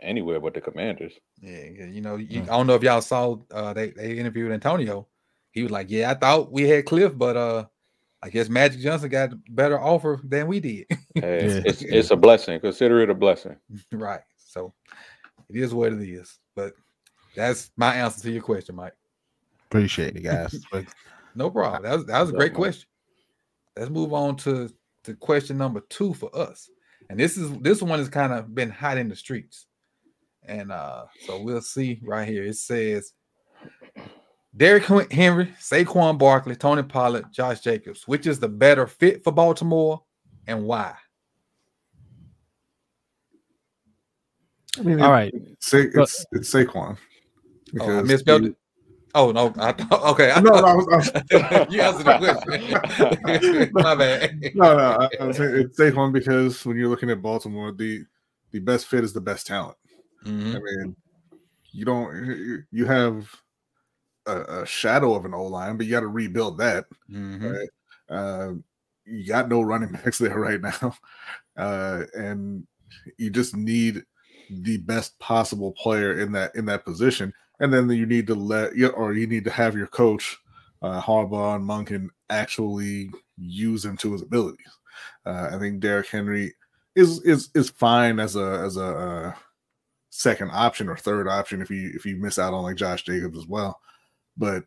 Anywhere 0.00 0.40
but 0.40 0.54
the 0.54 0.60
Commanders. 0.60 1.14
Yeah, 1.40 1.64
you 1.86 2.00
know, 2.00 2.16
you, 2.16 2.42
I 2.42 2.46
don't 2.46 2.66
know 2.66 2.74
if 2.74 2.82
y'all 2.82 3.02
saw 3.02 3.36
uh 3.50 3.72
they, 3.72 3.90
they 3.90 4.18
interviewed 4.18 4.52
Antonio. 4.52 5.08
He 5.52 5.62
was 5.62 5.70
like, 5.70 5.90
Yeah, 5.90 6.10
I 6.10 6.14
thought 6.14 6.52
we 6.52 6.68
had 6.68 6.84
Kliff, 6.84 7.16
but 7.16 7.36
uh 7.36 7.64
I 8.22 8.30
guess 8.30 8.48
Magic 8.48 8.80
Johnson 8.80 9.10
got 9.10 9.32
a 9.32 9.38
better 9.50 9.78
offer 9.78 10.20
than 10.24 10.46
we 10.46 10.60
did. 10.60 10.86
Hey, 11.14 11.46
Yeah. 11.46 11.62
it's, 11.64 11.82
it's 11.82 12.10
a 12.10 12.16
blessing. 12.16 12.58
Consider 12.58 13.00
it 13.00 13.10
a 13.10 13.14
blessing. 13.14 13.56
right. 13.92 14.22
So 14.36 14.74
it 15.48 15.56
is 15.56 15.72
what 15.72 15.92
it 15.92 16.02
is. 16.02 16.38
But 16.56 16.74
that's 17.36 17.70
my 17.76 17.94
answer 17.94 18.22
to 18.22 18.32
your 18.32 18.42
question, 18.42 18.74
Mike. 18.74 18.94
Appreciate 19.70 20.16
it, 20.16 20.22
guys. 20.22 20.60
No 21.34 21.50
problem. 21.50 21.82
That 21.82 21.96
was 21.96 22.06
that 22.06 22.20
was 22.20 22.30
a 22.30 22.34
great 22.34 22.54
question. 22.54 22.88
Let's 23.76 23.90
move 23.90 24.12
on 24.12 24.36
to 24.38 24.70
to 25.04 25.14
question 25.14 25.58
number 25.58 25.80
two 25.88 26.14
for 26.14 26.30
us. 26.34 26.70
And 27.10 27.18
this 27.18 27.36
is 27.36 27.50
this 27.58 27.82
one 27.82 27.98
has 27.98 28.08
kind 28.08 28.32
of 28.32 28.54
been 28.54 28.70
hot 28.70 28.98
in 28.98 29.08
the 29.08 29.16
streets. 29.16 29.66
And 30.46 30.70
uh 30.72 31.04
so 31.26 31.40
we'll 31.42 31.62
see 31.62 32.00
right 32.04 32.28
here. 32.28 32.44
It 32.44 32.56
says 32.56 33.12
Derrick 34.56 34.84
Henry, 35.10 35.46
Saquon 35.60 36.18
Barkley, 36.18 36.54
Tony 36.54 36.82
Pollard, 36.82 37.26
Josh 37.32 37.60
Jacobs. 37.60 38.06
Which 38.06 38.26
is 38.26 38.38
the 38.38 38.48
better 38.48 38.86
fit 38.86 39.24
for 39.24 39.32
Baltimore 39.32 40.02
and 40.46 40.64
why? 40.64 40.94
I 44.78 44.82
mean, 44.82 45.00
All 45.00 45.08
it- 45.08 45.12
right. 45.12 45.34
Sa- 45.60 45.78
it's 45.78 46.26
it's 46.32 46.52
Saquon. 46.52 46.96
Oh, 47.80 47.98
I 47.98 48.02
misspelled 48.02 48.42
he- 48.42 48.48
it. 48.48 48.56
Oh 49.16 49.30
no, 49.30 49.52
I 49.58 49.72
thought 49.72 50.02
okay. 50.12 50.30
I 50.32 50.40
No, 50.40 50.50
no, 50.50 50.64
I 50.66 50.74
was, 50.74 50.88
I 50.88 50.96
was- 50.96 51.66
you 51.72 51.80
answered 51.80 52.04
the 52.06 53.20
question. 53.22 53.70
My 53.72 53.94
bad. 53.94 54.40
no, 54.54 54.76
no. 54.76 54.98
I, 55.00 55.08
I 55.20 55.24
was 55.26 55.36
saying 55.36 55.54
it's 55.56 55.78
Saquon 55.78 56.12
because 56.12 56.64
when 56.66 56.76
you're 56.76 56.88
looking 56.88 57.10
at 57.10 57.22
Baltimore, 57.22 57.72
the 57.72 58.04
the 58.50 58.58
best 58.60 58.86
fit 58.86 59.04
is 59.04 59.12
the 59.12 59.20
best 59.20 59.46
talent. 59.46 59.76
Mhm. 60.24 60.56
I 60.56 60.58
mean, 60.60 60.96
you 61.72 61.84
don't 61.84 62.64
you- 62.70 62.86
have 62.86 63.28
a, 64.26 64.62
a 64.62 64.66
shadow 64.66 65.14
of 65.14 65.24
an 65.24 65.34
O 65.34 65.44
line, 65.44 65.76
but 65.76 65.86
you 65.86 65.92
got 65.92 66.00
to 66.00 66.08
rebuild 66.08 66.58
that. 66.58 66.86
Mhm. 67.10 67.52
Right? 67.52 67.68
Uh, 68.08 68.54
you 69.04 69.26
got 69.26 69.48
no 69.48 69.60
running 69.62 69.92
backs 69.92 70.18
there 70.18 70.38
right 70.38 70.60
now, 70.60 70.96
uh, 71.56 72.04
and 72.14 72.66
you 73.18 73.30
just 73.30 73.56
need 73.56 74.02
the 74.50 74.78
best 74.78 75.18
possible 75.18 75.72
player 75.72 76.20
in 76.20 76.32
that 76.32 76.54
in 76.54 76.64
that 76.66 76.84
position. 76.84 77.32
And 77.60 77.72
then 77.72 77.88
you 77.90 78.06
need 78.06 78.26
to 78.28 78.34
let 78.34 78.72
or 78.96 79.12
you 79.14 79.26
need 79.26 79.44
to 79.44 79.50
have 79.50 79.76
your 79.76 79.86
coach 79.86 80.36
uh, 80.82 81.00
Harbaugh 81.00 81.56
and 81.56 81.64
Monken 81.64 82.08
actually 82.30 83.10
use 83.38 83.84
him 83.84 83.96
to 83.98 84.12
his 84.12 84.22
abilities. 84.22 84.66
Uh, 85.26 85.50
I 85.52 85.58
think 85.58 85.80
Derrick 85.80 86.08
Henry 86.08 86.54
is 86.94 87.22
is 87.22 87.50
is 87.54 87.70
fine 87.70 88.20
as 88.20 88.36
a 88.36 88.62
as 88.64 88.76
a 88.76 88.84
uh, 88.84 89.32
second 90.16 90.48
option 90.52 90.88
or 90.88 90.96
third 90.96 91.26
option 91.26 91.60
if 91.60 91.68
you 91.70 91.90
if 91.92 92.06
you 92.06 92.16
miss 92.16 92.38
out 92.38 92.54
on 92.54 92.62
like 92.62 92.76
Josh 92.76 93.02
Jacobs 93.02 93.36
as 93.36 93.46
well. 93.48 93.80
But 94.36 94.64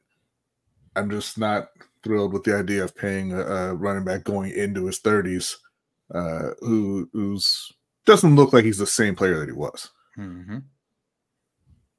I'm 0.96 1.10
just 1.10 1.38
not 1.38 1.70
thrilled 2.04 2.34
with 2.34 2.44
the 2.44 2.56
idea 2.56 2.84
of 2.84 2.96
paying 2.96 3.32
a, 3.32 3.40
a 3.42 3.74
running 3.76 4.04
back 4.04 4.24
going 4.26 4.52
into 4.52 4.86
his 4.88 5.00
30s 5.00 5.56
uh, 6.14 6.50
who 6.60 7.10
who's 7.14 7.72
doesn't 8.06 8.36
look 8.36 8.52
like 8.52 8.66
he's 8.66 8.78
the 8.78 8.86
same 8.88 9.16
player 9.16 9.40
that 9.40 9.48
he 9.48 9.54
was. 9.54 9.90
Mhm. 10.18 10.64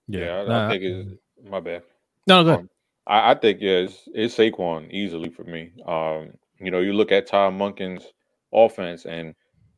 Yeah, 0.09 0.41
I, 0.41 0.47
Nah, 0.47 0.67
I 0.67 0.71
think 0.71 0.83
it's 0.83 1.49
my 1.51 1.61
bad. 1.61 1.83
no, 2.27 2.45
good. 2.45 2.59
Um, 2.61 2.71
I, 3.07 3.31
I 3.31 3.35
think 3.35 3.61
yeah, 3.61 3.79
it's, 3.79 4.09
it's 4.15 4.37
Saquon 4.37 4.91
easily 4.91 5.31
for 5.31 5.45
me. 5.45 5.73
Um, 5.87 6.33
you 6.61 6.71
know, 6.71 6.81
you 6.81 6.93
look 6.93 7.13
at 7.13 7.27
Tom 7.27 7.59
Monken's 7.59 8.05
offense, 8.53 9.07
and 9.07 9.35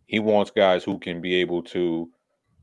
he 0.06 0.18
wants 0.18 0.50
guys 0.50 0.82
who 0.82 0.98
can 0.98 1.20
be 1.20 1.34
able 1.36 1.62
to 1.64 2.08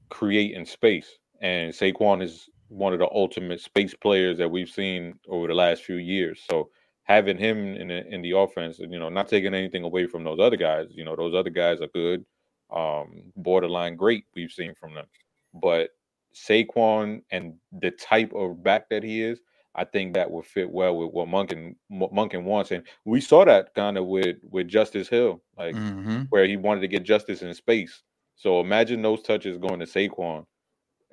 create 0.09 0.53
in 0.55 0.65
space. 0.65 1.19
And 1.41 1.73
Saquon 1.73 2.21
is 2.21 2.49
one 2.69 2.93
of 2.93 2.99
the 2.99 3.09
ultimate 3.11 3.61
space 3.61 3.93
players 3.93 4.37
that 4.37 4.49
we've 4.49 4.69
seen 4.69 5.19
over 5.27 5.47
the 5.47 5.53
last 5.53 5.83
few 5.83 5.95
years. 5.97 6.43
So 6.49 6.69
having 7.03 7.37
him 7.37 7.75
in 7.75 7.87
the, 7.87 8.05
in 8.07 8.21
the 8.21 8.31
offense, 8.31 8.79
you 8.79 8.99
know, 8.99 9.09
not 9.09 9.27
taking 9.29 9.53
anything 9.53 9.83
away 9.83 10.07
from 10.07 10.23
those 10.23 10.39
other 10.39 10.57
guys. 10.57 10.87
You 10.91 11.05
know, 11.05 11.15
those 11.15 11.33
other 11.35 11.49
guys 11.49 11.79
are 11.81 11.87
good, 11.87 12.25
um, 12.69 13.31
borderline 13.35 13.95
great. 13.95 14.25
We've 14.35 14.51
seen 14.51 14.73
from 14.75 14.93
them, 14.93 15.05
but 15.53 15.91
Saquon 16.33 17.21
and 17.31 17.55
the 17.71 17.91
type 17.91 18.33
of 18.33 18.61
back 18.63 18.89
that 18.89 19.03
he 19.03 19.21
is, 19.21 19.39
I 19.75 19.85
think 19.85 20.13
that 20.15 20.29
would 20.29 20.45
fit 20.45 20.69
well 20.69 20.97
with 20.97 21.11
what 21.13 21.27
Monken 21.27 21.75
what 21.87 22.11
Monken 22.11 22.43
wants, 22.43 22.71
and 22.71 22.85
we 23.05 23.21
saw 23.21 23.45
that 23.45 23.73
kind 23.75 23.97
of 23.97 24.05
with 24.07 24.37
with 24.43 24.67
Justice 24.67 25.07
Hill, 25.07 25.41
like 25.57 25.75
Mhm. 25.75 26.27
where 26.29 26.45
he 26.45 26.57
wanted 26.57 26.81
to 26.81 26.87
get 26.87 27.03
justice 27.03 27.41
in 27.43 27.53
space. 27.53 28.03
So 28.37 28.59
imagine 28.61 29.01
those 29.01 29.21
touches 29.23 29.57
going 29.57 29.79
to 29.79 29.85
Saquon, 29.85 30.45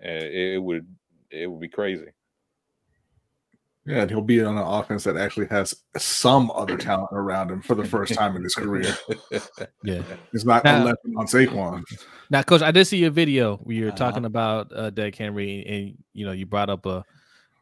and 0.00 0.22
it, 0.22 0.54
it 0.54 0.62
would 0.62 0.86
it 1.30 1.46
would 1.50 1.60
be 1.60 1.68
crazy. 1.68 2.06
Yeah, 3.86 4.02
and 4.02 4.10
he'll 4.10 4.22
be 4.22 4.42
on 4.42 4.56
an 4.56 4.62
offense 4.64 5.04
that 5.04 5.18
actually 5.18 5.46
has 5.48 5.74
some 5.98 6.50
other 6.54 6.78
talent 6.78 7.10
around 7.12 7.50
him 7.50 7.60
for 7.60 7.74
the 7.74 7.84
first 7.84 8.14
time 8.18 8.34
in 8.36 8.42
his 8.42 8.54
career. 8.54 8.96
Yeah. 9.82 10.02
It's 10.32 10.44
not 10.46 10.64
Now- 10.64 10.80
11 10.82 10.96
on 11.18 11.26
Saquon. 11.26 11.82
Now, 12.30 12.42
coach, 12.42 12.62
I 12.62 12.70
did 12.70 12.86
see 12.86 12.96
your 12.96 13.10
video 13.10 13.56
where 13.58 13.76
you're 13.76 13.88
Uh-huh. 13.88 13.96
talking 13.98 14.24
about 14.24 14.72
uh, 14.74 14.88
Derrick 14.88 15.16
Henry, 15.16 15.64
and 15.66 15.98
you 16.14 16.24
know 16.24 16.32
you 16.32 16.46
brought 16.46 16.70
up 16.70 16.86
a 16.86 17.04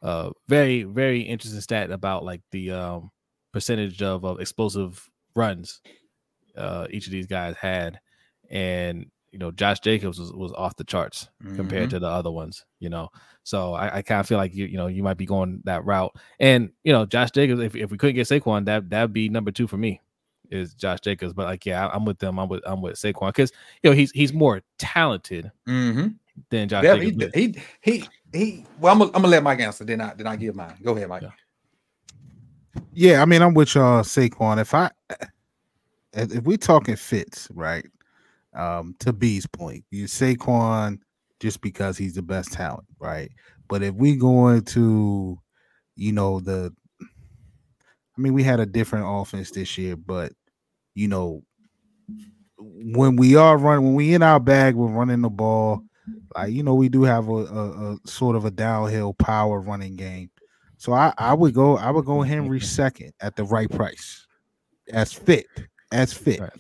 uh 0.03 0.31
very 0.49 0.83
very 0.83 1.21
interesting 1.23 1.61
stat 1.61 1.91
about 1.93 2.25
like 2.25 2.41
the 2.51 2.73
um 2.73 3.11
percentage 3.53 4.03
of, 4.03 4.25
of 4.25 4.41
explosive 4.41 5.09
runs 5.37 5.81
uh 6.57 6.87
each 6.91 7.07
of 7.07 7.13
these 7.13 7.27
guys 7.29 7.55
had 7.57 8.01
and 8.51 9.07
you 9.33 9.39
know 9.39 9.51
Josh 9.51 9.81
Jacobs 9.81 10.19
was, 10.19 10.33
was 10.33 10.53
off 10.53 10.77
the 10.77 10.85
charts 10.85 11.29
compared 11.55 11.89
Mhm. 11.89 11.91
to 11.91 11.99
the 11.99 12.07
other 12.07 12.31
ones 12.31 12.65
you 12.81 12.89
know 12.91 13.09
so 13.43 13.73
I, 13.75 13.97
I 13.97 14.03
kind 14.03 14.21
of 14.21 14.27
feel 14.29 14.39
like 14.39 14.55
you 14.55 14.67
you 14.67 14.77
know 14.77 14.87
you 14.87 15.03
might 15.03 15.17
be 15.17 15.27
going 15.27 15.61
that 15.65 15.85
route 15.85 16.15
and 16.39 16.71
you 16.85 16.93
know 16.93 17.07
Josh 17.07 17.31
Jacobs 17.33 17.61
if, 17.61 17.75
if 17.75 17.91
we 17.91 17.99
couldn't 17.99 18.15
get 18.17 18.27
Saquon 18.29 18.65
that 18.67 18.89
that'd 18.91 19.13
be 19.13 19.29
number 19.29 19.51
two 19.51 19.67
for 19.67 19.77
me 19.79 20.01
is 20.51 20.75
Josh 20.75 21.01
Jacobs 21.01 21.33
but 21.33 21.47
like 21.47 21.65
yeah 21.67 21.87
I- 21.87 21.95
I'm 21.95 22.05
with 22.05 22.19
them 22.19 22.39
I'm 22.39 22.49
with 22.49 22.63
I'm 22.67 22.83
with 22.83 22.95
Saquon 22.97 23.29
because 23.29 23.53
you 23.83 23.91
know 23.91 23.97
he's 23.97 24.11
he's 24.13 24.33
more 24.33 24.61
talented 24.79 25.51
Mm-hmm. 25.67 26.09
than 26.51 26.69
Josh 26.69 26.85
Yeah, 26.85 26.97
Jacobs 26.97 27.35
he, 27.35 27.41
he 27.81 28.01
he 28.01 28.09
he. 28.33 28.67
Well, 28.79 28.93
I'm 28.93 28.99
gonna, 28.99 29.11
I'm 29.15 29.23
gonna 29.23 29.29
let 29.29 29.43
Mike 29.43 29.61
answer. 29.61 29.85
Then 29.85 30.01
I 30.01 30.15
then 30.15 30.27
I 30.27 30.37
give 30.37 30.55
mine. 30.57 30.75
Go 30.83 30.97
ahead, 30.97 31.09
Mike. 31.09 31.23
Yeah. 31.23 31.31
Yeah, 32.95 33.23
I 33.23 33.27
mean, 33.27 33.43
I'm 33.43 33.53
with 33.55 33.75
y'all, 33.75 34.03
Saquon. 34.03 34.59
If 34.61 34.73
I 34.75 34.91
if 36.15 36.35
if 36.35 36.45
we 36.45 36.57
talking 36.57 36.97
fits, 36.97 37.49
right? 37.55 37.87
Um, 38.55 38.95
to 39.01 39.13
B's 39.13 39.47
point, 39.47 39.85
you 39.91 40.05
Saquon 40.05 40.99
just 41.41 41.61
because 41.61 41.97
he's 41.97 42.15
the 42.15 42.23
best 42.23 42.53
talent, 42.53 42.87
right? 42.99 43.31
But 43.69 43.83
if 43.83 43.95
we 43.95 44.17
go 44.17 44.49
into, 44.49 45.39
you 45.97 46.13
know, 46.13 46.41
the 46.41 46.73
I 47.01 48.21
mean, 48.21 48.35
we 48.35 48.43
had 48.43 48.61
a 48.61 48.67
different 48.67 49.07
offense 49.09 49.51
this 49.51 49.79
year, 49.79 49.97
but 49.97 50.33
you 50.95 51.09
know, 51.09 51.43
when 52.59 53.17
we 53.17 53.37
are 53.37 53.57
running, 53.57 53.85
when 53.85 53.95
we 53.95 54.15
in 54.15 54.23
our 54.23 54.39
bag, 54.39 54.75
we're 54.75 54.87
running 54.89 55.23
the 55.23 55.31
ball. 55.31 55.83
Like 56.35 56.53
you 56.53 56.63
know, 56.63 56.75
we 56.75 56.89
do 56.89 57.03
have 57.05 57.29
a, 57.29 57.33
a, 57.33 57.93
a 57.93 57.97
sort 58.07 58.37
of 58.37 58.45
a 58.45 58.51
downhill 58.51 59.15
power 59.15 59.61
running 59.61 59.97
game. 59.97 60.31
So 60.77 60.93
I, 60.93 61.13
I 61.17 61.33
would 61.33 61.55
go 61.55 61.77
I 61.77 61.91
would 61.91 62.05
go 62.05 62.23
Henry 62.23 62.61
second 62.61 63.13
at 63.21 63.37
the 63.37 63.45
right 63.45 63.71
price, 63.71 64.27
as 64.93 65.13
fit 65.13 65.47
as 65.91 66.13
fit. 66.13 66.41
Right. 66.41 66.51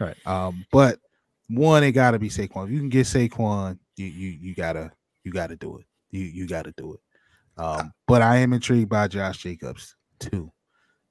Right. 0.00 0.26
Um, 0.26 0.64
but 0.72 0.98
one, 1.48 1.82
it 1.82 1.92
got 1.92 2.12
to 2.12 2.18
be 2.18 2.28
Saquon. 2.28 2.66
If 2.66 2.70
you 2.70 2.78
can 2.78 2.88
get 2.88 3.06
Saquon, 3.06 3.78
you 3.96 4.06
you 4.06 4.38
you 4.40 4.54
gotta 4.54 4.92
you 5.24 5.32
gotta 5.32 5.56
do 5.56 5.78
it. 5.78 5.86
You 6.10 6.22
you 6.22 6.46
gotta 6.46 6.72
do 6.76 6.94
it. 6.94 7.00
Um, 7.58 7.92
but 8.06 8.22
I 8.22 8.36
am 8.36 8.52
intrigued 8.52 8.88
by 8.88 9.08
Josh 9.08 9.38
Jacobs 9.38 9.96
too. 10.20 10.52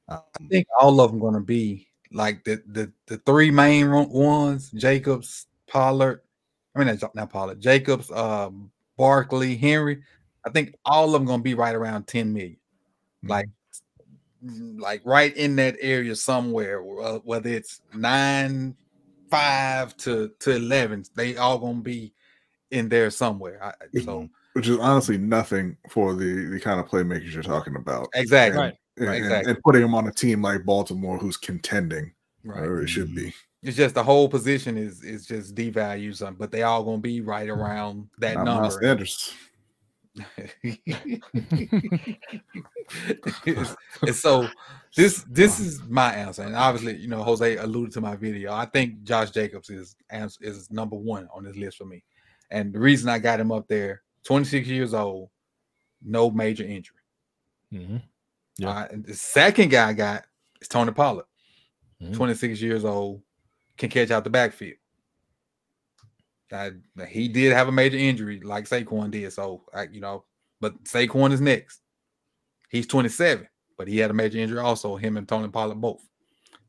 Um, 0.08 0.22
I 0.40 0.48
think 0.48 0.68
all 0.80 1.02
of 1.02 1.12
them 1.12 1.20
going 1.20 1.34
to 1.34 1.42
be 1.42 1.88
like 2.12 2.44
the 2.46 2.62
the 2.68 2.92
the 3.08 3.18
three 3.26 3.52
main 3.52 3.92
ones: 3.92 4.72
Jacobs, 4.72 5.48
Pollard. 5.68 6.22
I 6.76 6.80
mean, 6.80 6.98
not, 7.02 7.16
not 7.16 7.30
Pollard. 7.30 7.60
Jacobs, 7.60 8.10
um, 8.12 8.72
Barkley, 8.98 9.58
Henry. 9.58 10.04
I 10.46 10.50
think 10.52 10.76
all 10.86 11.08
of 11.08 11.12
them 11.14 11.26
going 11.26 11.40
to 11.40 11.44
be 11.44 11.56
right 11.56 11.76
around 11.76 12.08
ten 12.08 12.32
million. 12.32 12.58
Like, 13.24 13.50
mm, 14.46 14.80
like 14.80 15.02
right 15.04 15.36
in 15.36 15.58
that 15.58 15.76
area 15.82 16.16
somewhere. 16.16 16.82
uh, 17.02 17.20
Whether 17.20 17.50
it's 17.50 17.82
nine, 17.94 18.78
five 19.30 19.96
to 19.98 20.32
to 20.40 20.52
eleven, 20.52 21.04
they 21.16 21.38
all 21.38 21.58
going 21.58 21.78
to 21.78 21.84
be 21.84 22.14
in 22.72 22.90
there 22.90 23.10
somewhere. 23.10 23.64
I, 23.64 23.70
I- 23.70 24.02
so 24.04 24.30
which 24.54 24.68
is 24.68 24.78
honestly 24.80 25.18
nothing 25.18 25.78
for 25.90 26.16
the 26.16 26.46
the 26.46 26.60
kind 26.60 26.80
of 26.80 26.88
playmakers 26.88 27.34
you're 27.34 27.44
talking 27.44 27.76
about. 27.76 28.08
exactly, 28.16 28.60
Right. 28.60 28.74
And, 28.98 29.08
and- 29.08 29.16
Exactly. 29.16 29.52
and 29.52 29.64
putting 29.64 29.82
them 29.82 29.94
on 29.94 30.08
a 30.08 30.12
team 30.12 30.42
like 30.42 30.66
Baltimore 30.66 31.18
who's 31.20 31.38
contending, 31.38 32.12
right. 32.44 32.64
or 32.64 32.82
it 32.82 32.88
should 32.88 33.14
be. 33.14 33.28
Mm-hmm. 33.28 33.68
It's 33.68 33.78
just 33.78 33.96
the 33.96 34.04
whole 34.04 34.30
position 34.30 34.78
is 34.78 35.04
is 35.04 35.26
just 35.26 35.56
devalued 35.56 36.16
some, 36.16 36.36
but 36.36 36.52
they 36.52 36.64
all 36.64 36.84
gonna 36.84 37.00
be 37.00 37.22
right 37.22 37.48
hmm. 37.48 37.54
around 37.54 38.10
that 38.20 38.36
Not 38.36 38.46
Miles 38.46 38.74
number. 38.76 38.88
Sanders. 38.88 39.34
And 44.06 44.16
so 44.16 44.48
this 44.96 45.26
this 45.30 45.60
is 45.60 45.82
my 45.84 46.14
answer, 46.14 46.44
and 46.44 46.56
obviously, 46.56 46.98
you 46.98 47.08
know, 47.08 47.24
Jose 47.24 47.58
alluded 47.58 47.94
to 47.94 48.02
my 48.02 48.16
video. 48.16 48.54
I 48.54 48.66
think 48.66 49.04
Josh 49.04 49.32
Jacobs 49.32 49.70
is 49.70 49.96
is 50.42 50.72
number 50.72 50.96
one 50.96 51.28
on 51.34 51.44
this 51.44 51.56
list 51.56 51.78
for 51.78 51.86
me, 51.86 52.04
and 52.52 52.74
the 52.74 52.80
reason 52.80 53.10
I 53.10 53.20
got 53.20 53.40
him 53.40 53.52
up 53.52 53.68
there, 53.68 54.02
26 54.24 54.68
years 54.68 54.94
old, 54.94 55.30
no 56.02 56.30
major 56.32 56.64
injury. 56.64 56.98
Mm-hmm. 57.74 57.98
Yeah. 58.58 58.70
Uh, 58.70 58.88
the 58.92 59.14
second 59.14 59.70
guy 59.70 59.90
I 59.90 59.94
got 59.94 60.26
is 60.62 60.68
Tony 60.68 60.92
Pollard, 60.92 61.26
Mhm. 62.02 62.14
26 62.14 62.62
years 62.62 62.86
old, 62.86 63.22
can 63.78 63.90
catch 63.90 64.12
out 64.12 64.24
the 64.24 64.30
backfield. 64.30 64.78
Uh, 66.52 66.72
he 67.08 67.28
did 67.28 67.54
have 67.54 67.68
a 67.68 67.72
major 67.72 67.98
injury 67.98 68.40
like 68.42 68.66
Saquon 68.66 69.12
did, 69.12 69.32
so 69.34 69.64
I, 69.74 69.84
you 69.92 70.00
know, 70.00 70.24
but 70.62 70.82
Saquon 70.84 71.32
is 71.34 71.42
next. 71.42 71.82
He's 72.70 72.88
27, 72.88 73.48
but 73.78 73.88
he 73.88 73.98
had 73.98 74.12
a 74.12 74.14
major 74.14 74.38
injury 74.38 74.60
also. 74.60 74.96
Him 74.96 75.18
and 75.18 75.28
Tony 75.28 75.50
Pollard 75.50 75.82
both. 75.82 76.06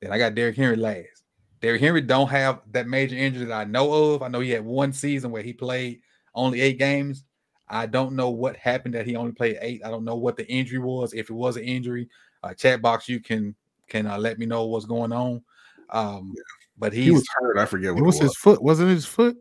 Then 0.01 0.13
I 0.13 0.19
got 0.19 0.35
Derrick 0.35 0.57
Henry 0.57 0.77
last. 0.77 1.23
Derrick 1.61 1.81
Henry 1.81 2.01
don't 2.01 2.29
have 2.29 2.61
that 2.71 2.87
major 2.87 3.17
injury 3.17 3.47
that 3.47 3.61
I 3.61 3.65
know 3.65 4.15
of. 4.15 4.23
I 4.23 4.29
know 4.29 4.41
he 4.41 4.51
had 4.51 4.65
one 4.65 4.93
season 4.93 5.31
where 5.31 5.43
he 5.43 5.53
played 5.53 6.01
only 6.35 6.61
eight 6.61 6.79
games. 6.79 7.25
I 7.69 7.87
don't 7.87 8.15
know 8.15 8.31
what 8.31 8.57
happened 8.57 8.95
that 8.95 9.07
he 9.07 9.17
only 9.17 9.33
played 9.33 9.59
eight. 9.61 9.83
I 9.85 9.91
don't 9.91 10.05
know 10.05 10.17
what 10.17 10.37
the 10.37 10.49
injury 10.49 10.79
was. 10.79 11.13
If 11.13 11.31
it 11.31 11.35
was 11.35 11.57
an 11.57 11.65
injury, 11.65 12.09
uh, 12.43 12.55
chat 12.55 12.81
box, 12.81 13.09
you 13.09 13.21
can 13.21 13.55
can 13.89 14.07
uh, 14.07 14.19
let 14.19 14.39
me 14.39 14.47
know 14.47 14.67
what's 14.67 14.87
going 14.87 15.13
on. 15.13 15.43
Um, 15.91 16.35
but 16.79 16.93
He 16.93 17.11
was 17.11 17.27
hurt. 17.41 17.59
I 17.59 17.67
forget 17.67 17.91
it 17.91 17.95
what 17.95 18.05
was 18.05 18.21
it 18.21 18.25
was. 18.25 18.31
his 18.31 18.37
foot, 18.37 18.63
wasn't 18.63 18.91
it 18.91 18.95
his 18.95 19.07
foot? 19.07 19.37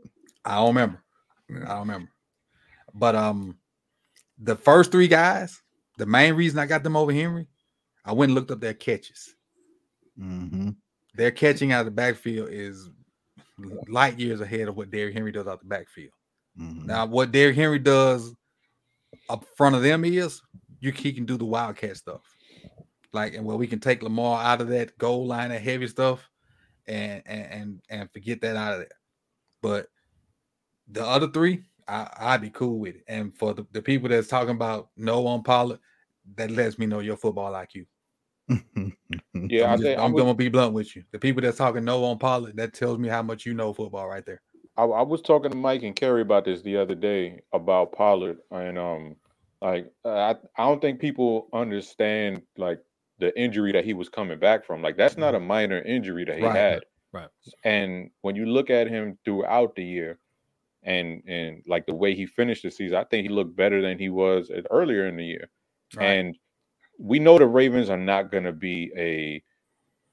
I 0.48 0.56
don't 0.56 0.68
remember. 0.68 1.04
I 1.50 1.68
don't 1.68 1.80
remember. 1.80 2.12
But 2.94 3.16
um, 3.16 3.58
the 4.40 4.56
first 4.56 4.92
three 4.92 5.08
guys, 5.08 5.62
the 5.98 6.06
main 6.06 6.34
reason 6.34 6.58
I 6.58 6.66
got 6.66 6.84
them 6.84 6.96
over 6.96 7.12
Henry, 7.12 7.48
I 8.06 8.14
went 8.14 8.30
and 8.30 8.36
looked 8.36 8.52
up 8.52 8.62
their 8.62 8.74
catches. 8.74 9.36
Mm-hmm. 10.20 10.70
Their 11.16 11.32
catching 11.32 11.74
out 11.74 11.82
of 11.82 11.86
the 11.86 11.92
backfield 11.92 12.50
is 12.52 12.90
light 13.88 14.18
years 14.18 14.40
ahead 14.40 14.68
of 14.68 14.78
what 14.78 14.90
Derrick 14.90 15.14
Henry 15.14 15.32
does 15.32 15.48
out 15.48 15.60
the 15.60 15.68
backfield. 15.68 16.14
Mm-hmm. 16.60 16.88
Now, 16.88 17.06
what 17.06 17.32
Derrick 17.32 17.56
Henry 17.56 17.80
does 17.80 18.34
up 19.30 19.46
front 19.58 19.76
of 19.76 19.84
them 19.84 20.06
is 20.06 20.42
you 20.80 20.92
he 20.92 21.12
can 21.12 21.26
do 21.26 21.38
the 21.38 21.46
wildcat 21.46 21.98
stuff. 21.98 22.22
Like 23.14 23.34
and 23.34 23.46
where 23.46 23.58
we 23.58 23.68
can 23.68 23.80
take 23.80 24.04
Lamar 24.04 24.44
out 24.44 24.62
of 24.62 24.68
that 24.70 24.98
goal 24.98 25.26
line, 25.26 25.50
that 25.50 25.62
heavy 25.62 25.88
stuff, 25.88 26.30
and 26.88 27.24
and 27.26 27.52
and, 27.52 27.82
and 27.90 28.12
forget 28.12 28.42
that 28.42 28.56
out 28.56 28.74
of 28.74 28.80
there. 28.80 28.90
But 29.62 29.88
the 30.92 31.06
other 31.06 31.28
three, 31.28 31.64
I, 31.88 32.10
I'd 32.18 32.42
be 32.42 32.50
cool 32.50 32.80
with 32.80 32.96
it. 32.96 33.04
And 33.08 33.34
for 33.34 33.54
the, 33.54 33.66
the 33.72 33.82
people 33.82 34.10
that's 34.10 34.28
talking 34.28 34.56
about 34.56 34.90
no 34.98 35.26
on 35.28 35.44
Pollard, 35.44 35.80
that 36.36 36.52
lets 36.52 36.78
me 36.78 36.86
know 36.86 37.00
your 37.00 37.18
football 37.18 37.54
IQ. 37.54 37.86
Yeah, 39.50 39.66
I 39.66 39.74
I'm, 39.74 39.78
just- 39.78 39.84
think 39.84 40.00
I'm 40.00 40.06
I 40.12 40.14
was, 40.14 40.22
gonna 40.24 40.34
be 40.34 40.50
blunt 40.50 40.74
with 40.74 40.96
you. 40.96 41.04
The 41.12 41.20
people 41.20 41.42
that's 41.42 41.58
talking 41.58 41.86
no 41.86 42.04
on 42.06 42.18
Pollard, 42.18 42.58
that 42.58 42.74
tells 42.74 42.98
me 42.98 43.08
how 43.08 43.22
much 43.22 43.46
you 43.46 43.54
know 43.54 43.74
football 43.74 44.08
right 44.08 44.26
there. 44.26 44.42
I, 44.78 44.84
I 44.84 45.02
was 45.04 45.22
talking 45.22 45.52
to 45.52 45.58
Mike 45.58 45.84
and 45.84 45.96
Kerry 45.96 46.22
about 46.22 46.46
this 46.46 46.62
the 46.62 46.76
other 46.78 46.96
day 46.96 47.40
about 47.54 47.92
Pollard, 47.94 48.38
and 48.52 48.78
um, 48.80 49.16
like 49.62 49.92
I 50.06 50.36
I 50.58 50.66
don't 50.66 50.82
think 50.82 51.00
people 51.00 51.50
understand 51.54 52.42
like 52.58 52.80
the 53.20 53.38
injury 53.40 53.72
that 53.74 53.86
he 53.86 53.94
was 53.94 54.10
coming 54.10 54.40
back 54.40 54.66
from. 54.66 54.82
Like 54.82 54.98
that's 54.98 55.18
not 55.18 55.36
a 55.36 55.40
minor 55.40 55.82
injury 55.82 56.26
that 56.26 56.38
he 56.38 56.44
Right. 56.44 56.56
had. 56.56 56.84
Right. 57.14 57.30
And 57.64 58.10
when 58.22 58.36
you 58.36 58.46
look 58.48 58.70
at 58.70 58.88
him 58.88 59.18
throughout 59.24 59.76
the 59.76 59.84
year, 59.84 60.20
and 60.88 61.22
and 61.28 61.62
like 61.68 61.86
the 61.86 61.94
way 61.94 62.16
he 62.16 62.26
finished 62.26 62.64
the 62.64 62.72
season, 62.72 62.98
I 62.98 63.04
think 63.04 63.28
he 63.28 63.30
looked 63.34 63.56
better 63.56 63.82
than 63.82 64.00
he 64.00 64.10
was 64.10 64.50
at- 64.50 64.66
earlier 64.72 65.08
in 65.08 65.18
the 65.18 65.26
year. 65.26 65.50
Right. 65.96 66.06
And 66.06 66.38
we 66.98 67.20
know 67.20 67.38
the 67.38 67.46
Ravens 67.46 67.90
are 67.90 67.98
not 67.98 68.32
going 68.32 68.46
to 68.46 68.52
be 68.54 68.92
a 68.98 69.44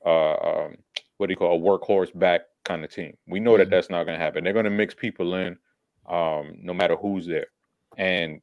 uh, 0.07 0.35
um, 0.67 0.77
what 1.17 1.27
do 1.29 1.33
you 1.33 1.37
call 1.37 1.57
a 1.57 1.61
workhorse 1.79 2.17
back 2.19 2.43
kind 2.65 2.85
of 2.85 2.93
team. 2.93 3.17
We 3.27 3.41
know 3.41 3.57
that 3.57 3.69
Mhm. 3.69 3.71
that's 3.71 3.89
not 3.91 4.05
going 4.05 4.19
to 4.19 4.25
happen. 4.25 4.45
They're 4.45 4.53
going 4.53 4.65
to 4.67 4.71
mix 4.71 4.95
people 4.95 5.35
in, 5.35 5.57
um, 6.09 6.57
no 6.61 6.75
matter 6.75 6.97
who's 6.97 7.27
there. 7.27 7.47
And 7.97 8.41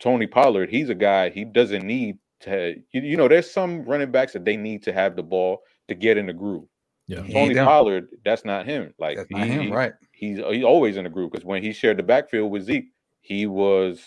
Tony 0.00 0.26
Pollard, 0.26 0.68
he's 0.70 0.90
a 0.90 0.94
guy. 0.94 1.30
He 1.30 1.44
doesn't 1.44 1.84
need 1.86 2.18
to. 2.40 2.74
You, 2.92 3.00
you 3.00 3.16
know, 3.16 3.26
there's 3.28 3.50
some 3.50 3.82
running 3.84 4.10
backs 4.12 4.32
that 4.34 4.44
they 4.44 4.56
need 4.56 4.82
to 4.84 4.92
have 4.92 5.16
the 5.16 5.22
ball 5.22 5.62
to 5.88 5.94
get 5.94 6.18
in 6.18 6.26
the 6.26 6.32
groove. 6.32 6.68
Yeah. 7.06 7.22
Tony. 7.26 7.54
Pollard, 7.54 8.08
that's 8.24 8.44
not 8.44 8.66
him. 8.66 8.94
Like 8.98 9.16
That's 9.16 9.30
not 9.30 9.46
him, 9.46 9.62
he- 9.62 9.72
right? 9.72 9.92
He's 10.14 10.38
he's 10.38 10.64
always 10.64 10.96
in 10.96 11.04
the 11.04 11.10
group 11.10 11.32
because 11.32 11.44
when 11.44 11.62
he 11.62 11.72
shared 11.72 11.96
the 11.98 12.02
backfield 12.02 12.50
with 12.50 12.64
Zeke, 12.64 12.86
he 13.20 13.46
was 13.46 14.00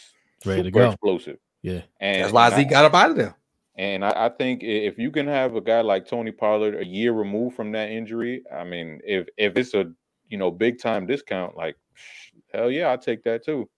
Ready 0.46 0.64
to 0.64 0.72
go. 0.72 0.90
explosive. 0.92 1.38
Yeah. 1.64 1.82
And 2.00 2.24
That's 2.24 2.34
why 2.34 2.46
and 2.48 2.56
I- 2.56 2.58
Zeke 2.58 2.70
got 2.70 2.86
up 2.86 2.94
out 2.94 3.10
of 3.12 3.18
there. 3.18 3.36
and 3.76 4.06
I, 4.06 4.26
I 4.26 4.30
think 4.30 4.64
if 4.64 4.98
you 4.98 5.12
can 5.12 5.28
have 5.28 5.56
a 5.56 5.62
guy 5.62 5.82
like 5.82 6.08
Tony 6.08 6.32
Pollard 6.32 6.76
a 6.80 6.86
year 6.86 7.12
removed 7.12 7.56
from 7.56 7.72
that 7.74 7.90
injury, 7.90 8.44
I 8.54 8.64
mean, 8.64 9.02
if 9.04 9.28
if 9.38 9.58
it's 9.58 9.74
a 9.74 9.92
you 10.30 10.38
know 10.38 10.50
big 10.52 10.80
time 10.80 11.06
discount, 11.08 11.56
like 11.58 11.76
hell 12.54 12.72
yeah, 12.72 12.88
I'll 12.88 12.98
take 12.98 13.24
that 13.24 13.44
too. 13.44 13.70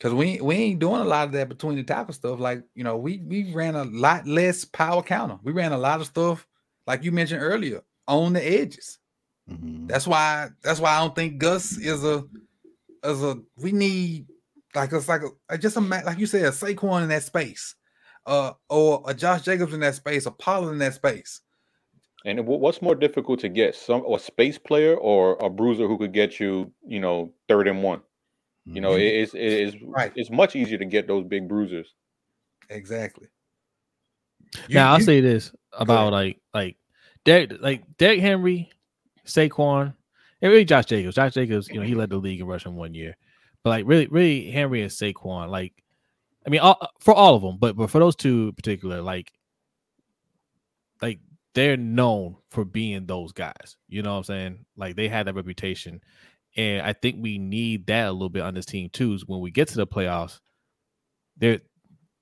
Cause 0.00 0.12
we 0.14 0.40
we 0.40 0.56
ain't 0.56 0.80
doing 0.80 1.00
a 1.00 1.04
lot 1.04 1.26
of 1.28 1.32
that 1.34 1.48
between 1.48 1.76
the 1.76 1.84
tackle 1.84 2.12
stuff. 2.14 2.40
Like 2.40 2.64
you 2.74 2.82
know, 2.82 2.96
we 2.96 3.18
we 3.18 3.52
ran 3.52 3.76
a 3.76 3.84
lot 3.84 4.26
less 4.26 4.64
power 4.64 5.00
counter. 5.02 5.38
We 5.44 5.52
ran 5.52 5.70
a 5.72 5.78
lot 5.78 6.00
of 6.00 6.06
stuff, 6.06 6.44
like 6.88 7.04
you 7.04 7.12
mentioned 7.12 7.40
earlier, 7.42 7.82
on 8.08 8.32
the 8.32 8.42
edges. 8.44 8.98
Mhm. 9.52 9.88
That's 9.88 10.06
why 10.06 10.48
that's 10.62 10.80
why 10.80 10.92
I 10.96 11.00
don't 11.00 11.14
think 11.14 11.38
Gus 11.38 11.76
is 11.78 12.04
a 12.04 12.24
as 13.04 13.22
a 13.22 13.38
we 13.56 13.72
need 13.72 14.26
like 14.74 14.92
it's 14.92 15.08
like 15.08 15.22
a 15.48 15.58
just 15.58 15.76
a 15.76 15.80
like 15.80 16.18
you 16.18 16.26
said 16.26 16.44
a 16.44 16.50
Saquon 16.50 17.02
in 17.02 17.08
that 17.10 17.22
space. 17.24 17.74
uh, 18.24 18.52
or 18.70 19.02
a 19.08 19.12
Josh 19.14 19.42
Jacobs 19.42 19.72
in 19.74 19.80
that 19.80 19.96
space, 19.96 20.26
a 20.26 20.30
Pollard 20.30 20.70
in 20.74 20.78
that 20.78 20.94
space. 20.94 21.40
And 22.24 22.46
what's 22.46 22.80
more 22.80 22.94
difficult 22.94 23.40
to 23.40 23.48
get, 23.48 23.74
some 23.74 24.04
a 24.06 24.16
space 24.16 24.58
player 24.58 24.94
or 24.94 25.36
a 25.40 25.50
bruiser 25.50 25.88
who 25.88 25.98
could 25.98 26.12
get 26.12 26.38
you, 26.38 26.72
you 26.86 27.00
know, 27.00 27.32
third 27.48 27.66
and 27.66 27.82
one? 27.82 28.00
You 28.64 28.80
know, 28.80 28.92
Mhm. 28.92 29.00
it- 29.00 29.14
it's 29.22 29.34
it's 29.34 29.76
Right. 29.82 30.12
it's 30.14 30.30
much 30.30 30.54
easier 30.54 30.78
to 30.78 30.84
get 30.84 31.08
those 31.08 31.24
big 31.24 31.48
bruisers. 31.48 31.92
Exactly. 32.70 33.26
You- 34.68 34.76
now 34.76 34.92
I'll 34.92 35.00
you- 35.00 35.04
say 35.04 35.20
this 35.20 35.50
about 35.72 36.12
like 36.12 36.40
like 36.54 36.76
Derek 37.24 37.60
like 37.60 37.82
Derrick 37.98 38.20
Henry, 38.20 38.70
Saquon, 39.26 39.94
and 40.40 40.50
really 40.50 40.64
Josh 40.64 40.86
Jacobs. 40.86 41.14
Josh 41.14 41.34
Jacobs, 41.34 41.68
you 41.68 41.80
know, 41.80 41.86
he 41.86 41.94
led 41.94 42.10
the 42.10 42.16
league 42.16 42.40
in 42.40 42.46
rushing 42.46 42.74
one 42.74 42.94
year, 42.94 43.16
but 43.62 43.70
like 43.70 43.86
really, 43.86 44.06
really 44.08 44.50
Henry 44.50 44.82
and 44.82 44.90
Saquon, 44.90 45.48
like 45.48 45.82
I 46.46 46.50
mean, 46.50 46.60
all, 46.60 46.78
for 47.00 47.14
all 47.14 47.34
of 47.34 47.42
them, 47.42 47.58
but 47.58 47.76
but 47.76 47.90
for 47.90 47.98
those 47.98 48.16
two 48.16 48.48
in 48.48 48.54
particular, 48.54 49.00
like 49.00 49.32
like 51.00 51.20
they're 51.54 51.76
known 51.76 52.36
for 52.50 52.64
being 52.64 53.06
those 53.06 53.32
guys. 53.32 53.76
You 53.88 54.02
know 54.02 54.12
what 54.12 54.18
I'm 54.18 54.24
saying? 54.24 54.64
Like 54.76 54.96
they 54.96 55.08
had 55.08 55.26
that 55.26 55.34
reputation, 55.34 56.00
and 56.56 56.82
I 56.82 56.92
think 56.92 57.16
we 57.20 57.38
need 57.38 57.86
that 57.86 58.08
a 58.08 58.12
little 58.12 58.28
bit 58.28 58.42
on 58.42 58.54
this 58.54 58.66
team 58.66 58.90
too. 58.90 59.14
Is 59.14 59.26
when 59.26 59.40
we 59.40 59.50
get 59.50 59.68
to 59.68 59.76
the 59.76 59.86
playoffs, 59.86 60.40
they're 61.36 61.60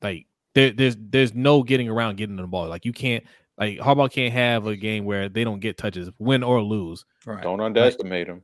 like 0.02 0.26
there, 0.54 0.72
there's 0.72 0.96
there's 0.98 1.34
no 1.34 1.62
getting 1.62 1.88
around 1.88 2.16
getting 2.16 2.36
the 2.36 2.46
ball. 2.46 2.68
Like 2.68 2.84
you 2.84 2.92
can't 2.92 3.24
like 3.60 3.78
Harbaugh 3.78 4.10
can't 4.10 4.32
have 4.32 4.66
a 4.66 4.74
game 4.74 5.04
where 5.04 5.28
they 5.28 5.44
don't 5.44 5.60
get 5.60 5.76
touches, 5.76 6.10
win 6.18 6.42
or 6.42 6.62
lose. 6.62 7.04
right. 7.26 7.42
Don't 7.42 7.60
underestimate 7.60 8.26
them. 8.26 8.42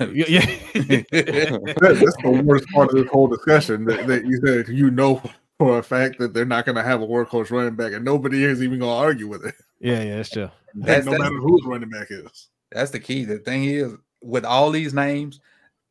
Yeah, 0.00 0.24
yeah. 0.28 0.40
That's 0.74 2.16
the 2.22 2.42
worst 2.44 2.66
part 2.70 2.90
of 2.90 2.96
this 2.96 3.08
whole 3.08 3.28
discussion. 3.28 3.84
That, 3.84 4.06
that 4.08 4.26
you 4.26 4.40
said 4.44 4.68
you 4.68 4.90
know 4.90 5.22
for 5.58 5.78
a 5.78 5.82
fact 5.82 6.18
that 6.18 6.34
they're 6.34 6.44
not 6.44 6.66
going 6.66 6.76
to 6.76 6.82
have 6.82 7.00
a 7.00 7.06
workhorse 7.06 7.50
running 7.50 7.76
back, 7.76 7.92
and 7.92 8.04
nobody 8.04 8.42
is 8.44 8.62
even 8.62 8.80
going 8.80 8.90
to 8.90 8.96
argue 9.06 9.28
with 9.28 9.46
it. 9.46 9.54
yeah, 9.80 10.02
yeah, 10.02 10.16
that's 10.16 10.30
true. 10.30 10.50
That's- 10.74 11.06
no 11.06 11.12
that's- 11.12 11.30
matter 11.30 11.40
whose 11.40 11.64
running 11.64 11.88
back 11.88 12.08
is. 12.10 12.48
That's 12.72 12.90
the 12.90 13.00
key. 13.00 13.24
The 13.24 13.38
thing 13.38 13.64
is, 13.64 13.92
with 14.20 14.44
all 14.44 14.70
these 14.72 14.92
names, 14.92 15.38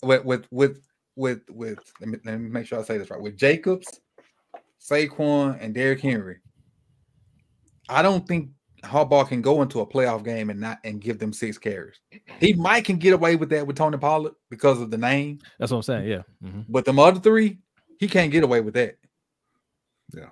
with 0.04 0.26
with 0.26 0.46
with 0.52 0.82
with 1.16 1.42
with 1.50 1.80
let 2.02 2.10
me, 2.10 2.18
let 2.26 2.40
me 2.40 2.50
make 2.50 2.68
sure 2.68 2.80
I 2.80 2.84
say 2.84 2.98
this 2.98 3.10
right. 3.10 3.20
With 3.22 3.38
Jacobs, 3.38 4.02
Saquon, 4.80 5.58
and 5.62 5.74
Derrick 5.74 6.02
Henry, 6.02 6.40
I 7.88 8.02
don't 8.02 8.28
think 8.28 8.50
Harbaugh 8.86 9.28
can 9.28 9.42
go 9.42 9.62
into 9.62 9.80
a 9.82 9.86
playoff 9.88 10.24
game 10.24 10.50
and 10.50 10.60
not 10.60 10.80
and 10.84 11.02
give 11.02 11.20
them 11.20 11.34
six 11.34 11.58
carries. 11.58 12.00
He 12.40 12.54
might 12.54 12.86
can 12.86 12.98
get 12.98 13.14
away 13.14 13.36
with 13.36 13.50
that 13.50 13.66
with 13.68 13.76
Tony 13.78 13.98
Pollard 13.98 14.34
because 14.50 14.80
of 14.82 14.92
the 14.92 14.98
name, 14.98 15.40
That's 15.60 15.72
what 15.72 15.78
I'm 15.78 15.84
saying. 15.84 16.08
Yeah. 16.10 16.22
Mhm. 16.44 16.66
but 16.70 16.86
the 16.86 16.94
other 16.94 17.20
three, 17.20 17.60
he 18.00 18.08
can't 18.08 18.32
get 18.32 18.44
away 18.44 18.62
with 18.62 18.74
that. 18.76 18.98
Yeah, 20.14 20.30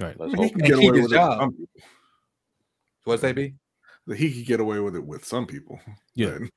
right. 0.00 0.18
Let's 0.18 0.34
I 0.34 0.36
mean, 0.36 0.36
he 0.36 0.42
hope. 0.44 0.52
can 0.52 0.60
And 0.60 0.68
get 0.68 0.78
keep 0.80 0.90
away 0.90 0.98
his 0.98 1.08
with 1.08 1.12
job. 1.12 1.30
With 1.30 1.40
some 1.40 1.52
people. 1.52 1.82
What's 3.04 3.22
that 3.22 3.34
be? 3.34 3.54
That 4.06 4.16
He 4.18 4.32
could 4.34 4.46
get 4.46 4.60
away 4.60 4.80
with 4.80 4.96
it 4.96 5.04
with 5.04 5.24
some 5.24 5.46
people. 5.46 5.80
Yeah. 6.14 6.38
but- 6.38 6.50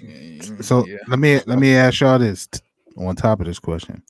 Yeah. 0.00 0.40
So 0.60 0.86
yeah. 0.86 0.96
let 1.08 1.18
me 1.18 1.40
let 1.46 1.58
me 1.58 1.74
ask 1.74 2.00
y'all 2.00 2.18
this 2.18 2.48
on 2.96 3.16
top 3.16 3.40
of 3.40 3.46
this 3.46 3.58
question: 3.58 4.02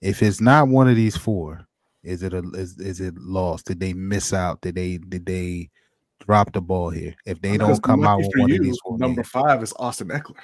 If 0.00 0.22
it's 0.22 0.40
not 0.40 0.68
one 0.68 0.88
of 0.88 0.96
these 0.96 1.16
four, 1.16 1.66
is 2.04 2.22
it 2.22 2.32
a 2.34 2.38
is, 2.54 2.78
is 2.78 3.00
it 3.00 3.14
lost? 3.18 3.66
Did 3.66 3.80
they 3.80 3.92
miss 3.92 4.32
out? 4.32 4.60
Did 4.60 4.74
they 4.76 4.98
did 4.98 5.26
they 5.26 5.70
drop 6.20 6.52
the 6.52 6.60
ball 6.60 6.90
here? 6.90 7.14
If 7.26 7.40
they 7.40 7.52
Because 7.52 7.78
don't 7.78 7.82
come 7.82 8.04
out 8.06 8.18
with 8.18 8.30
one 8.36 8.48
you, 8.48 8.56
of 8.56 8.62
these 8.62 8.78
four, 8.84 8.98
number 8.98 9.22
games. 9.22 9.28
five 9.30 9.62
is 9.62 9.72
Austin 9.78 10.08
Ekeler. 10.08 10.36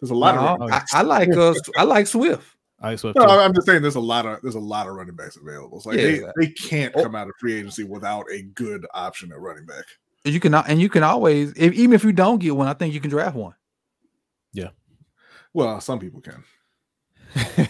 There's 0.00 0.10
a 0.10 0.14
lot 0.14 0.34
No, 0.58 0.66
of. 0.66 0.72
I, 0.72 0.82
I 0.92 1.02
like 1.02 1.30
uh, 1.30 1.50
us. 1.50 1.60
I 1.76 1.84
like 1.84 2.06
Swift. 2.06 2.46
I 2.80 2.96
swear. 2.96 3.14
No, 3.16 3.24
I'm 3.24 3.54
just 3.54 3.66
saying 3.66 3.80
there's 3.80 3.94
a 3.94 4.00
lot 4.00 4.26
of 4.26 4.42
there's 4.42 4.56
a 4.56 4.60
lot 4.60 4.86
of 4.88 4.94
running 4.94 5.14
backs 5.14 5.36
available. 5.36 5.78
It's 5.78 5.86
like 5.86 5.96
Yeah. 5.96 6.04
they, 6.36 6.46
they 6.46 6.52
can't 6.52 6.92
Oh. 6.96 7.02
come 7.02 7.14
out 7.14 7.28
of 7.28 7.32
free 7.40 7.54
agency 7.54 7.84
without 7.84 8.26
a 8.30 8.42
good 8.42 8.86
option 8.92 9.32
at 9.32 9.38
running 9.40 9.64
back. 9.64 9.84
You 10.24 10.40
can 10.40 10.54
and 10.54 10.80
you 10.80 10.88
can 10.88 11.02
always, 11.02 11.52
if, 11.56 11.72
even 11.74 11.92
if 11.94 12.02
you 12.04 12.12
don't 12.12 12.38
get 12.38 12.56
one, 12.56 12.66
I 12.68 12.74
think 12.74 12.92
you 12.92 13.00
can 13.00 13.10
draft 13.10 13.36
one. 13.36 13.54
Yeah. 14.52 14.70
Well, 15.52 15.80
some 15.80 15.98
people 15.98 16.20
can. 16.20 16.42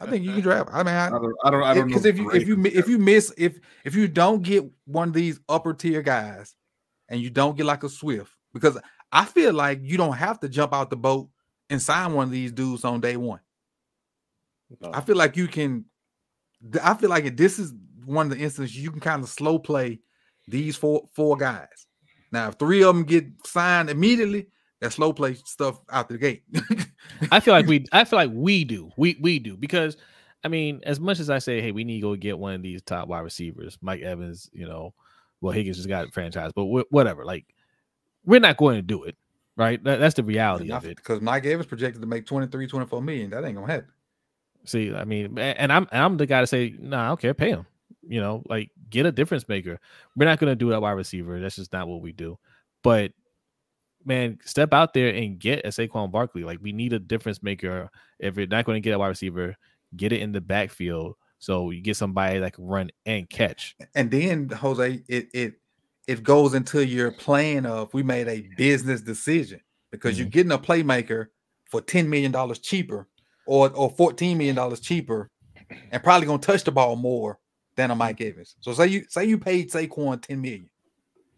I 0.00 0.06
think 0.06 0.24
you 0.24 0.32
can 0.32 0.40
draft. 0.40 0.70
I 0.72 0.82
mean, 0.82 0.94
I 0.94 1.10
don't. 1.10 1.34
I 1.44 1.50
don't. 1.50 1.62
I 1.62 1.74
don't 1.74 1.88
know. 1.88 1.94
because 1.94 2.06
if 2.06 2.18
you 2.18 2.30
if 2.30 2.46
you 2.48 2.64
if 2.66 2.88
you 2.88 2.98
miss 2.98 3.32
if 3.36 3.58
if 3.84 3.94
you 3.94 4.08
don't 4.08 4.42
get 4.42 4.64
one 4.86 5.08
of 5.08 5.14
these 5.14 5.40
upper 5.48 5.74
tier 5.74 6.02
guys, 6.02 6.54
and 7.08 7.20
you 7.20 7.30
don't 7.30 7.56
get 7.56 7.66
like 7.66 7.82
a 7.82 7.88
Swift, 7.88 8.32
because 8.52 8.78
I 9.12 9.24
feel 9.24 9.52
like 9.52 9.80
you 9.82 9.96
don't 9.96 10.14
have 10.14 10.40
to 10.40 10.48
jump 10.48 10.72
out 10.72 10.90
the 10.90 10.96
boat 10.96 11.28
and 11.70 11.80
sign 11.80 12.12
one 12.12 12.24
of 12.24 12.30
these 12.30 12.52
dudes 12.52 12.84
on 12.84 13.00
day 13.00 13.16
one. 13.16 13.40
No. 14.80 14.90
I 14.92 15.00
feel 15.00 15.16
like 15.16 15.36
you 15.36 15.48
can. 15.48 15.84
I 16.82 16.94
feel 16.94 17.10
like 17.10 17.36
this 17.36 17.58
is 17.58 17.72
one 18.04 18.30
of 18.30 18.36
the 18.36 18.42
instances 18.42 18.76
you 18.76 18.90
can 18.90 19.00
kind 19.00 19.22
of 19.22 19.28
slow 19.28 19.58
play 19.58 20.00
these 20.48 20.76
four 20.76 21.08
four 21.14 21.36
guys. 21.36 21.86
Now, 22.32 22.48
if 22.48 22.54
three 22.54 22.82
of 22.82 22.94
them 22.94 23.04
get 23.04 23.26
signed 23.46 23.90
immediately, 23.90 24.48
that 24.84 24.92
slow 24.92 25.12
play 25.14 25.34
stuff 25.34 25.80
out 25.90 26.10
the 26.10 26.18
gate. 26.18 26.42
I 27.32 27.40
feel 27.40 27.54
like 27.54 27.66
we 27.66 27.86
I 27.90 28.04
feel 28.04 28.18
like 28.18 28.30
we 28.32 28.64
do. 28.64 28.90
We 28.98 29.16
we 29.18 29.38
do 29.38 29.56
because 29.56 29.96
I 30.44 30.48
mean, 30.48 30.82
as 30.84 31.00
much 31.00 31.20
as 31.20 31.30
I 31.30 31.38
say, 31.38 31.62
hey, 31.62 31.72
we 31.72 31.84
need 31.84 31.96
to 31.96 32.02
go 32.02 32.16
get 32.16 32.38
one 32.38 32.52
of 32.52 32.62
these 32.62 32.82
top 32.82 33.08
wide 33.08 33.20
receivers, 33.20 33.78
Mike 33.80 34.02
Evans, 34.02 34.50
you 34.52 34.68
know, 34.68 34.92
well, 35.40 35.52
Higgins 35.52 35.78
just 35.78 35.88
got 35.88 36.12
franchise, 36.12 36.50
but 36.54 36.66
wh- 36.66 36.92
whatever. 36.92 37.24
Like, 37.24 37.46
we're 38.26 38.40
not 38.40 38.58
going 38.58 38.76
to 38.76 38.82
do 38.82 39.04
it, 39.04 39.16
right? 39.56 39.82
That, 39.84 40.00
that's 40.00 40.16
the 40.16 40.22
reality 40.22 40.70
of 40.70 40.84
it. 40.84 40.96
because 40.96 41.22
Mike 41.22 41.46
Evans 41.46 41.66
projected 41.66 42.02
to 42.02 42.06
make 42.06 42.26
23, 42.26 42.66
24 42.66 43.00
million. 43.00 43.30
That 43.30 43.42
ain't 43.42 43.54
gonna 43.54 43.72
happen. 43.72 43.88
See, 44.66 44.94
I 44.94 45.04
mean, 45.04 45.38
and 45.38 45.72
I'm 45.72 45.88
and 45.92 46.02
I'm 46.02 46.18
the 46.18 46.26
guy 46.26 46.42
to 46.42 46.46
say, 46.46 46.74
no, 46.78 46.90
nah, 46.90 47.04
I 47.04 47.08
don't 47.08 47.20
care, 47.20 47.32
pay 47.32 47.50
him. 47.50 47.64
You 48.06 48.20
know, 48.20 48.42
like 48.50 48.70
get 48.90 49.06
a 49.06 49.12
difference 49.12 49.48
maker. 49.48 49.80
We're 50.14 50.26
not 50.26 50.38
gonna 50.38 50.54
do 50.54 50.68
that 50.70 50.82
wide 50.82 50.92
receiver. 50.92 51.40
That's 51.40 51.56
just 51.56 51.72
not 51.72 51.88
what 51.88 52.02
we 52.02 52.12
do. 52.12 52.38
But 52.82 53.12
man, 54.04 54.38
step 54.44 54.72
out 54.72 54.94
there 54.94 55.14
and 55.14 55.38
get 55.38 55.64
a 55.64 55.68
Saquon 55.68 56.10
Barkley. 56.10 56.44
Like 56.44 56.58
we 56.60 56.72
need 56.72 56.92
a 56.92 56.98
difference 56.98 57.42
maker. 57.42 57.84
Uh, 57.84 57.88
if 58.18 58.36
you're 58.36 58.46
not 58.46 58.64
going 58.64 58.76
to 58.76 58.80
get 58.80 58.94
a 58.94 58.98
wide 58.98 59.08
receiver, 59.08 59.56
get 59.96 60.12
it 60.12 60.20
in 60.20 60.32
the 60.32 60.40
backfield 60.40 61.16
so 61.44 61.70
you 61.70 61.82
get 61.82 61.96
somebody 61.96 62.38
that 62.38 62.54
can 62.54 62.64
run 62.64 62.90
and 63.04 63.28
catch. 63.28 63.76
And 63.94 64.10
then 64.10 64.48
Jose, 64.48 65.02
it 65.08 65.28
it 65.34 65.54
it 66.06 66.22
goes 66.22 66.54
into 66.54 66.84
your 66.86 67.10
plan 67.10 67.66
of 67.66 67.92
we 67.92 68.02
made 68.02 68.28
a 68.28 68.48
business 68.56 69.02
decision 69.02 69.60
because 69.90 70.18
you're 70.18 70.26
mm-hmm. 70.26 70.32
getting 70.32 70.52
a 70.52 70.58
playmaker 70.58 71.26
for 71.70 71.82
ten 71.82 72.08
million 72.08 72.32
dollars 72.32 72.60
cheaper, 72.60 73.08
or 73.46 73.70
or 73.70 73.90
fourteen 73.90 74.38
million 74.38 74.56
dollars 74.56 74.80
cheaper, 74.80 75.30
and 75.90 76.02
probably 76.02 76.26
gonna 76.26 76.38
touch 76.38 76.64
the 76.64 76.72
ball 76.72 76.96
more 76.96 77.38
than 77.76 77.90
a 77.90 77.94
Mike 77.94 78.18
mm-hmm. 78.18 78.30
Evans. 78.30 78.56
So 78.60 78.72
say 78.72 78.86
you 78.86 79.04
say 79.10 79.26
you 79.26 79.38
paid 79.38 79.70
Saquon 79.70 80.22
ten 80.22 80.40
million, 80.40 80.70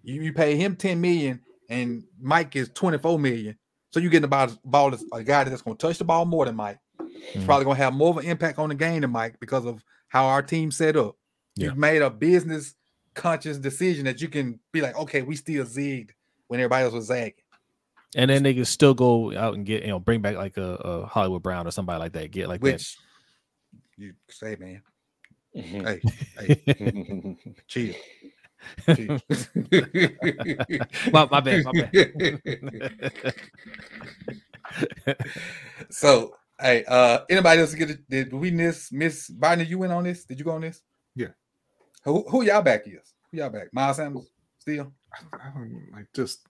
you, 0.04 0.22
you 0.22 0.32
pay 0.32 0.56
him 0.56 0.76
ten 0.76 1.00
million, 1.00 1.40
and 1.68 2.04
Mike 2.20 2.54
is 2.56 2.70
twenty 2.74 2.98
four 2.98 3.18
million. 3.18 3.56
So 3.92 4.00
you're 4.00 4.10
getting 4.10 4.24
about 4.24 4.56
ball 4.64 4.92
as 4.94 5.04
a 5.12 5.22
guy 5.22 5.44
that's 5.44 5.62
gonna 5.62 5.76
touch 5.76 5.98
the 5.98 6.04
ball 6.04 6.24
more 6.24 6.44
than 6.44 6.56
Mike. 6.56 6.78
He's 7.32 7.42
Mhm. 7.42 7.46
probably 7.46 7.64
gonna 7.64 7.76
have 7.78 7.94
more 7.94 8.10
of 8.10 8.18
an 8.18 8.26
impact 8.26 8.58
on 8.58 8.68
the 8.68 8.74
game 8.74 9.00
than 9.00 9.10
Mike 9.10 9.38
because 9.40 9.64
of 9.64 9.82
how 10.08 10.26
our 10.26 10.42
team 10.42 10.70
set 10.70 10.96
up. 10.96 11.16
Yeah. 11.54 11.66
You've 11.68 11.78
made 11.78 12.02
a 12.02 12.10
business 12.10 12.74
conscious 13.14 13.56
decision 13.58 14.04
that 14.04 14.20
you 14.20 14.28
can 14.28 14.60
be 14.72 14.80
like, 14.82 14.96
okay, 14.96 15.22
we 15.22 15.36
still 15.36 15.64
zigged 15.64 16.10
when 16.48 16.60
everybody 16.60 16.84
else 16.84 16.92
was 16.92 17.06
zagging. 17.06 17.42
And 18.14 18.30
then 18.30 18.42
they 18.42 18.54
can 18.54 18.64
still 18.66 18.94
go 18.94 19.34
out 19.36 19.54
and 19.54 19.64
get, 19.64 19.82
you 19.82 19.88
know, 19.88 19.98
bring 19.98 20.20
back 20.20 20.36
like 20.36 20.56
a, 20.58 20.74
a 20.74 21.06
Hollywood 21.06 21.42
Brown 21.42 21.66
or 21.66 21.70
somebody 21.70 21.98
like 21.98 22.12
that. 22.12 22.30
Get 22.30 22.48
like 22.48 22.62
Which 22.62 22.96
you 23.96 24.12
say, 24.28 24.56
man, 24.60 24.82
Mhm. 25.56 26.00
hey, 26.38 26.56
hey, 26.78 27.54
chill. 27.66 27.94
Chill. 28.94 29.18
my, 31.12 31.28
my 31.30 31.40
bad, 31.40 31.64
my 31.64 31.72
bad. 31.92 33.34
so, 35.90 36.34
hey, 36.60 36.84
uh, 36.88 37.20
anybody 37.30 37.60
else 37.60 37.74
get 37.74 37.90
it? 37.90 38.08
Did 38.08 38.32
we 38.32 38.50
miss 38.50 38.90
Miss 38.92 39.30
Biden? 39.30 39.68
You 39.68 39.78
went 39.78 39.92
on 39.92 40.04
this? 40.04 40.24
Did 40.24 40.38
you 40.38 40.44
go 40.44 40.52
on 40.52 40.62
this? 40.62 40.82
Yeah. 41.14 41.28
Who, 42.04 42.24
who 42.28 42.42
y'all 42.42 42.62
back 42.62 42.86
is? 42.86 43.14
Who 43.32 43.38
y'all 43.38 43.50
back? 43.50 43.68
Miles 43.72 43.96
Sanders 43.96 44.30
still? 44.58 44.92
I 45.32 45.50
don't 45.54 45.82
like 45.92 46.06
just. 46.14 46.46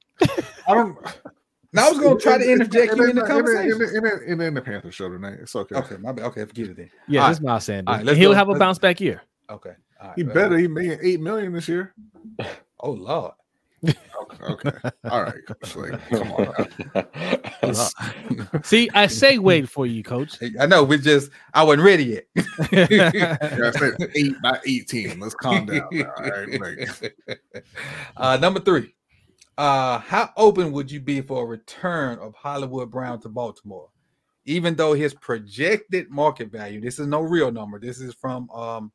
I 0.68 0.74
don't. 0.74 0.96
Now 1.72 1.88
I 1.88 1.90
was 1.90 1.98
gonna 1.98 2.18
try 2.18 2.38
to 2.38 2.50
interject 2.50 2.96
you 2.96 3.04
in 3.10 3.16
the 3.16 3.22
conversation. 3.22 3.72
ain't- 3.72 3.82
it 3.82 3.96
ain't- 4.30 4.40
it 4.40 4.44
ain't 4.44 4.54
the 4.54 4.62
Panther 4.62 4.90
show 4.90 5.10
tonight. 5.10 5.40
It's 5.42 5.54
okay. 5.54 5.74
Okay, 5.74 5.96
my 5.98 6.12
bad. 6.12 6.24
Okay, 6.26 6.46
forget 6.46 6.68
it 6.68 6.76
then. 6.76 6.90
yeah, 7.06 7.22
All 7.22 7.28
this 7.28 7.36
is 7.38 7.44
Miles 7.44 7.64
Sanders. 7.64 7.90
All 7.92 7.96
right, 7.98 8.06
let's 8.06 8.18
He'll 8.18 8.30
go. 8.30 8.34
have 8.36 8.48
a 8.48 8.52
Let's- 8.52 8.60
bounce 8.60 8.78
back 8.78 8.98
year. 9.00 9.20
Okay, 9.50 9.72
all 10.00 10.08
right. 10.08 10.16
He 10.16 10.24
well, 10.24 10.34
better. 10.34 10.58
He 10.58 10.68
made 10.68 10.98
eight 11.02 11.20
million 11.20 11.52
this 11.52 11.68
year. 11.68 11.94
Oh 12.78 12.90
Lord. 12.90 13.32
Okay. 14.42 14.70
All 15.10 15.22
right. 15.22 15.34
Like, 15.74 16.08
come 16.10 16.32
on. 16.32 16.68
See, 18.64 18.90
I 18.94 19.06
segued 19.06 19.70
for 19.70 19.86
you, 19.86 20.02
coach. 20.02 20.36
I 20.58 20.66
know 20.66 20.82
we 20.84 20.98
just 20.98 21.30
I 21.54 21.62
wasn't 21.62 21.84
ready 21.84 22.04
yet. 22.04 22.24
Yeah, 22.90 23.36
I 23.40 23.70
said 23.72 23.94
eight 24.14 24.34
by 24.42 24.60
eighteen. 24.66 25.20
Let's 25.20 25.34
calm 25.34 25.66
down. 25.66 25.88
now, 25.90 26.12
all 26.16 26.24
right? 26.24 26.60
Like, 26.60 27.14
uh 28.16 28.36
number 28.38 28.60
three. 28.60 28.94
Uh 29.56 29.98
how 29.98 30.30
open 30.36 30.72
would 30.72 30.90
you 30.90 31.00
be 31.00 31.20
for 31.20 31.42
a 31.42 31.46
return 31.46 32.18
of 32.18 32.34
Hollywood 32.34 32.90
Brown 32.90 33.20
to 33.20 33.28
Baltimore? 33.28 33.90
Even 34.44 34.74
though 34.76 34.94
his 34.94 35.14
projected 35.14 36.10
market 36.10 36.52
value, 36.52 36.80
this 36.80 36.98
is 36.98 37.06
no 37.06 37.20
real 37.20 37.50
number. 37.50 37.80
This 37.80 38.00
is 38.00 38.14
from 38.14 38.50
um 38.50 38.92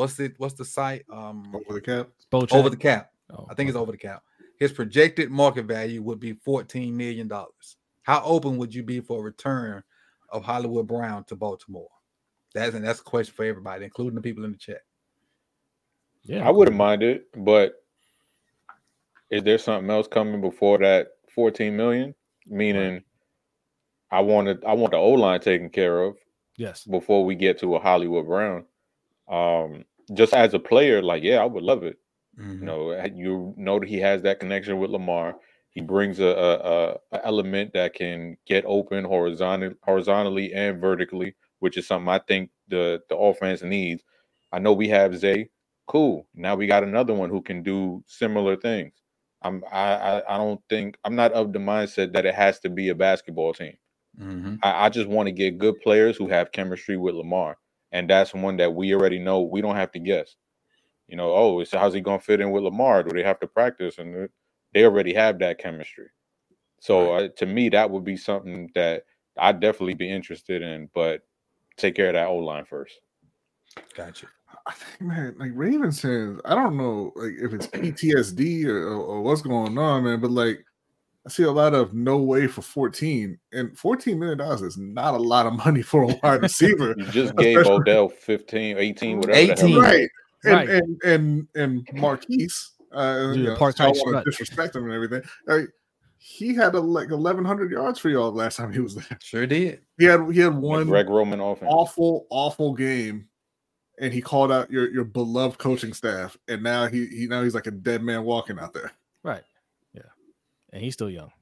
what's 0.00 0.18
it? 0.18 0.32
What's 0.38 0.54
the 0.54 0.64
site? 0.64 1.04
Um, 1.12 1.54
Over 1.54 1.74
the 1.74 1.80
cap. 1.80 2.08
Both 2.30 2.52
over 2.54 2.70
the 2.70 2.76
cap. 2.76 3.10
Oh, 3.30 3.46
I 3.50 3.54
think 3.54 3.68
it's 3.68 3.76
over 3.76 3.92
the 3.92 3.98
cap. 3.98 4.22
His 4.58 4.72
projected 4.72 5.30
market 5.30 5.66
value 5.66 6.02
would 6.02 6.18
be 6.18 6.32
fourteen 6.32 6.96
million 6.96 7.28
dollars. 7.28 7.76
How 8.02 8.22
open 8.24 8.56
would 8.56 8.74
you 8.74 8.82
be 8.82 9.00
for 9.00 9.20
a 9.20 9.22
return 9.22 9.82
of 10.30 10.42
Hollywood 10.42 10.86
Brown 10.86 11.24
to 11.24 11.36
Baltimore? 11.36 11.90
That's 12.54 12.74
and 12.74 12.84
that's 12.84 13.00
a 13.00 13.04
question 13.04 13.34
for 13.34 13.44
everybody, 13.44 13.84
including 13.84 14.14
the 14.14 14.22
people 14.22 14.44
in 14.44 14.52
the 14.52 14.58
chat. 14.58 14.80
Yeah, 16.22 16.46
I 16.46 16.50
wouldn't 16.50 16.76
mind 16.76 17.02
it, 17.02 17.26
but 17.36 17.84
is 19.30 19.42
there 19.42 19.58
something 19.58 19.90
else 19.90 20.08
coming 20.08 20.40
before 20.40 20.78
that 20.78 21.08
14 21.34 21.76
million? 21.76 22.14
Meaning, 22.46 23.04
I 24.10 24.20
wanted 24.20 24.64
I 24.64 24.72
want 24.72 24.92
the 24.92 24.98
O 24.98 25.10
line 25.10 25.40
taken 25.40 25.68
care 25.68 26.00
of 26.02 26.16
Yes. 26.56 26.84
before 26.84 27.24
we 27.24 27.34
get 27.34 27.58
to 27.60 27.76
a 27.76 27.78
Hollywood 27.78 28.26
Brown. 28.26 28.64
Um, 29.28 29.84
just 30.14 30.34
as 30.34 30.54
a 30.54 30.58
player, 30.58 31.02
like 31.02 31.22
yeah, 31.22 31.38
I 31.42 31.44
would 31.46 31.62
love 31.64 31.82
it. 31.84 31.98
Mhm. 32.38 32.60
You 32.60 32.66
know, 32.66 33.04
you 33.14 33.54
know 33.56 33.78
that 33.80 33.88
he 33.88 33.98
has 33.98 34.22
that 34.22 34.40
connection 34.40 34.78
with 34.78 34.90
Lamar. 34.90 35.36
He 35.70 35.80
brings 35.80 36.18
a, 36.20 36.26
a, 36.26 36.98
a, 37.16 37.26
element 37.26 37.72
that 37.74 37.94
can 37.94 38.36
get 38.46 38.64
open 38.66 39.04
horizontally, 39.04 39.74
horizontally 39.82 40.52
and 40.52 40.80
vertically, 40.80 41.36
which 41.60 41.76
is 41.76 41.86
something 41.86 42.08
I 42.08 42.18
think 42.28 42.50
the 42.68 43.00
the 43.08 43.16
offense 43.16 43.62
needs. 43.62 44.02
I 44.52 44.58
know 44.58 44.72
we 44.72 44.88
have 44.88 45.16
Zay. 45.16 45.48
Cool. 45.86 46.26
Now 46.34 46.54
we 46.56 46.66
got 46.66 46.84
another 46.84 47.14
one 47.14 47.30
who 47.30 47.42
can 47.42 47.62
do 47.62 48.02
similar 48.06 48.56
things. 48.56 48.94
I'm 49.42 49.64
I 49.72 49.94
I, 49.94 50.34
I 50.34 50.38
don't 50.38 50.60
think 50.68 50.96
I'm 51.04 51.14
not 51.16 51.32
of 51.32 51.52
the 51.52 51.58
mindset 51.58 52.12
that 52.12 52.26
it 52.26 52.34
has 52.34 52.60
to 52.60 52.68
be 52.70 52.88
a 52.90 52.94
basketball 52.94 53.54
team. 53.54 53.76
Mhm. 54.18 54.58
I, 54.62 54.86
I 54.86 54.88
just 54.88 55.08
want 55.08 55.26
to 55.28 55.32
get 55.32 55.58
good 55.58 55.80
players 55.80 56.16
who 56.16 56.28
have 56.28 56.52
chemistry 56.52 56.96
with 56.96 57.14
Lamar, 57.14 57.56
and 57.92 58.08
that's 58.08 58.34
one 58.34 58.56
that 58.58 58.74
we 58.74 58.94
already 58.94 59.18
know. 59.18 59.40
We 59.40 59.60
don't 59.60 59.76
have 59.76 59.92
to 59.92 59.98
guess. 59.98 60.36
You 61.08 61.16
know, 61.16 61.32
oh, 61.32 61.64
so 61.64 61.78
how's 61.78 61.94
he 61.94 62.00
gonna 62.00 62.20
fit 62.20 62.40
in 62.40 62.50
with 62.50 62.62
Lamar? 62.62 63.02
Do 63.02 63.14
they 63.14 63.24
have 63.24 63.40
to 63.40 63.46
practice? 63.46 63.98
And 63.98 64.28
they- 64.72 64.84
already 64.84 65.12
have 65.14 65.40
that 65.40 65.58
chemistry. 65.58 66.06
So 66.80 67.12
uh, 67.12 67.28
to 67.36 67.46
me, 67.46 67.68
that 67.70 67.90
would 67.90 68.04
be 68.04 68.16
something 68.16 68.70
that 68.74 69.02
I'd 69.36 69.60
definitely 69.60 69.94
be 69.94 70.10
interested 70.10 70.62
in. 70.62 70.88
But 70.94 71.22
take 71.76 71.96
care 71.96 72.08
of 72.08 72.14
that 72.14 72.28
O 72.28 72.36
line 72.36 72.64
first. 72.64 72.94
Gotcha. 73.96 74.26
I 74.66 74.72
think, 74.72 75.00
man, 75.00 75.34
like 75.38 75.52
Raven 75.54 75.92
says, 75.92 76.38
I 76.44 76.54
don't 76.54 76.76
know, 76.76 77.12
like 77.16 77.32
if 77.40 77.52
it's 77.52 77.66
PTSD 77.68 78.66
or, 78.66 78.88
or 78.88 79.22
what's 79.22 79.42
going 79.42 79.76
on, 79.78 80.04
man. 80.04 80.20
But 80.20 80.30
like, 80.30 80.64
I 81.26 81.30
see 81.30 81.42
a 81.42 81.50
lot 81.50 81.74
of 81.74 81.92
no 81.92 82.16
way 82.16 82.46
for 82.46 82.62
14, 82.62 83.38
and 83.52 83.76
14 83.78 84.18
million 84.18 84.38
dollars 84.38 84.62
is 84.62 84.78
not 84.78 85.12
a 85.14 85.18
lot 85.18 85.46
of 85.46 85.52
money 85.52 85.82
for 85.82 86.04
a 86.04 86.06
wide 86.22 86.42
receiver, 86.42 86.94
You 86.96 87.04
just 87.06 87.36
gave 87.36 87.66
Odell 87.66 88.08
15, 88.08 88.78
18, 88.78 89.18
whatever. 89.18 89.32
the 89.38 89.46
hell 89.46 89.66
18. 89.68 89.78
right? 89.80 90.08
And, 90.44 90.54
Right. 90.54 90.68
and 90.70 91.02
and 91.04 91.48
and 91.54 91.88
Marquise, 91.92 92.70
uh, 92.92 93.32
Dude, 93.32 93.36
you 93.36 93.42
know, 93.44 93.52
I 93.54 93.70
don't 93.72 93.96
want 93.98 94.24
to 94.24 94.30
disrespect 94.30 94.74
him 94.74 94.84
and 94.84 94.92
everything. 94.94 95.20
Like, 95.46 95.66
he 96.16 96.54
had 96.54 96.74
a, 96.74 96.80
like 96.80 97.10
1,100 97.10 97.70
yards 97.70 97.98
for 97.98 98.08
y'all 98.08 98.32
last 98.32 98.56
time 98.56 98.72
he 98.72 98.80
was 98.80 98.94
there. 98.94 99.18
Sure 99.22 99.46
did. 99.46 99.82
He 99.98 100.06
had 100.06 100.20
he 100.32 100.40
had 100.40 100.54
one 100.54 100.86
Greg 100.86 101.10
Roman 101.10 101.40
offense. 101.40 101.70
awful, 101.70 102.26
awful 102.30 102.72
game, 102.74 103.28
and 104.00 104.12
he 104.14 104.22
called 104.22 104.50
out 104.50 104.70
your 104.70 104.90
your 104.90 105.04
beloved 105.04 105.58
coaching 105.58 105.92
staff, 105.92 106.38
and 106.48 106.62
now 106.62 106.86
he 106.86 107.04
he 107.06 107.26
now 107.26 107.42
he's 107.42 107.54
like 107.54 107.66
a 107.66 107.70
dead 107.70 108.02
man 108.02 108.24
walking 108.24 108.58
out 108.58 108.72
there. 108.72 108.92
Right. 109.22 109.42
And 110.72 110.82
he's 110.82 110.94
still 110.94 111.10
young. 111.10 111.32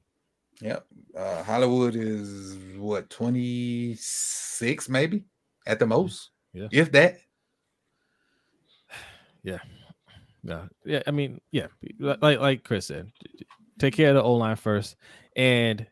Yep. 0.61 0.85
Uh, 1.15 1.43
Hollywood 1.43 1.95
is 1.95 2.57
what 2.77 3.09
26, 3.09 4.89
maybe 4.89 5.23
at 5.65 5.79
the 5.79 5.85
most. 5.85 6.31
Yeah. 6.53 6.67
If 6.71 6.91
that. 6.93 7.17
Yeah. 9.41 9.59
Yeah. 10.43 10.65
Yeah, 10.83 11.01
I 11.07 11.11
mean, 11.11 11.39
yeah. 11.51 11.67
Like 11.97 12.39
like 12.39 12.63
Chris 12.65 12.87
said, 12.87 13.09
take 13.79 13.95
care 13.95 14.09
of 14.09 14.15
the 14.15 14.21
O 14.21 14.33
line 14.33 14.57
first. 14.57 14.97
And 15.35 15.87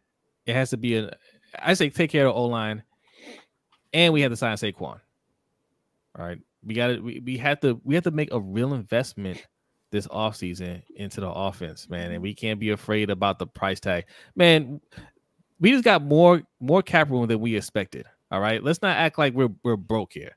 it 0.46 0.54
has 0.54 0.72
to 0.72 0.78
be 0.78 0.98
a 0.98 1.12
I 1.58 1.74
say 1.74 1.90
take 1.90 2.12
care 2.12 2.28
of 2.28 2.34
the 2.34 2.40
O 2.40 2.46
line. 2.46 2.84
And 3.94 4.14
we 4.14 4.20
have 4.22 4.32
to 4.34 4.36
sign 4.36 4.58
Saquon. 4.58 4.82
All 4.82 5.00
right. 6.26 6.40
We 6.62 6.74
got 6.74 6.88
to 6.88 7.00
we, 7.00 7.22
we 7.26 7.38
have 7.38 7.62
to 7.62 7.80
we 7.86 7.96
have 7.96 8.04
to 8.04 8.12
make 8.12 8.34
a 8.34 8.40
real 8.40 8.74
investment 8.74 9.46
this 9.92 10.08
offseason 10.08 10.82
into 10.96 11.22
the 11.22 11.30
offense, 11.30 11.90
man. 11.90 12.12
And 12.12 12.22
we 12.22 12.34
can't 12.34 12.60
be 12.60 12.72
afraid 12.72 13.10
about 13.10 13.40
the 13.40 13.48
price 13.48 13.80
tag. 13.80 14.06
Man, 14.36 14.82
we 15.60 15.72
just 15.72 15.84
got 15.84 16.04
more 16.04 16.44
more 16.60 16.82
cap 16.82 17.10
room 17.10 17.28
than 17.28 17.40
we 17.40 17.56
expected. 17.56 18.06
All 18.32 18.42
right. 18.42 18.64
Let's 18.64 18.82
not 18.82 18.98
act 18.98 19.18
like 19.18 19.34
we're 19.34 19.50
we're 19.64 19.78
broke 19.78 20.14
here. 20.14 20.36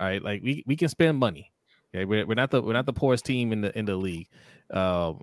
All 0.00 0.06
right. 0.06 0.22
Like 0.22 0.42
we, 0.42 0.62
we 0.66 0.76
can 0.76 0.88
spend 0.88 1.18
money. 1.18 1.52
Okay. 1.94 2.04
We're, 2.04 2.26
we're 2.26 2.34
not 2.34 2.50
the 2.50 2.62
we're 2.62 2.72
not 2.72 2.86
the 2.86 2.92
poorest 2.92 3.24
team 3.24 3.52
in 3.52 3.60
the 3.60 3.76
in 3.76 3.84
the 3.84 3.96
league. 3.96 4.28
Um, 4.70 5.20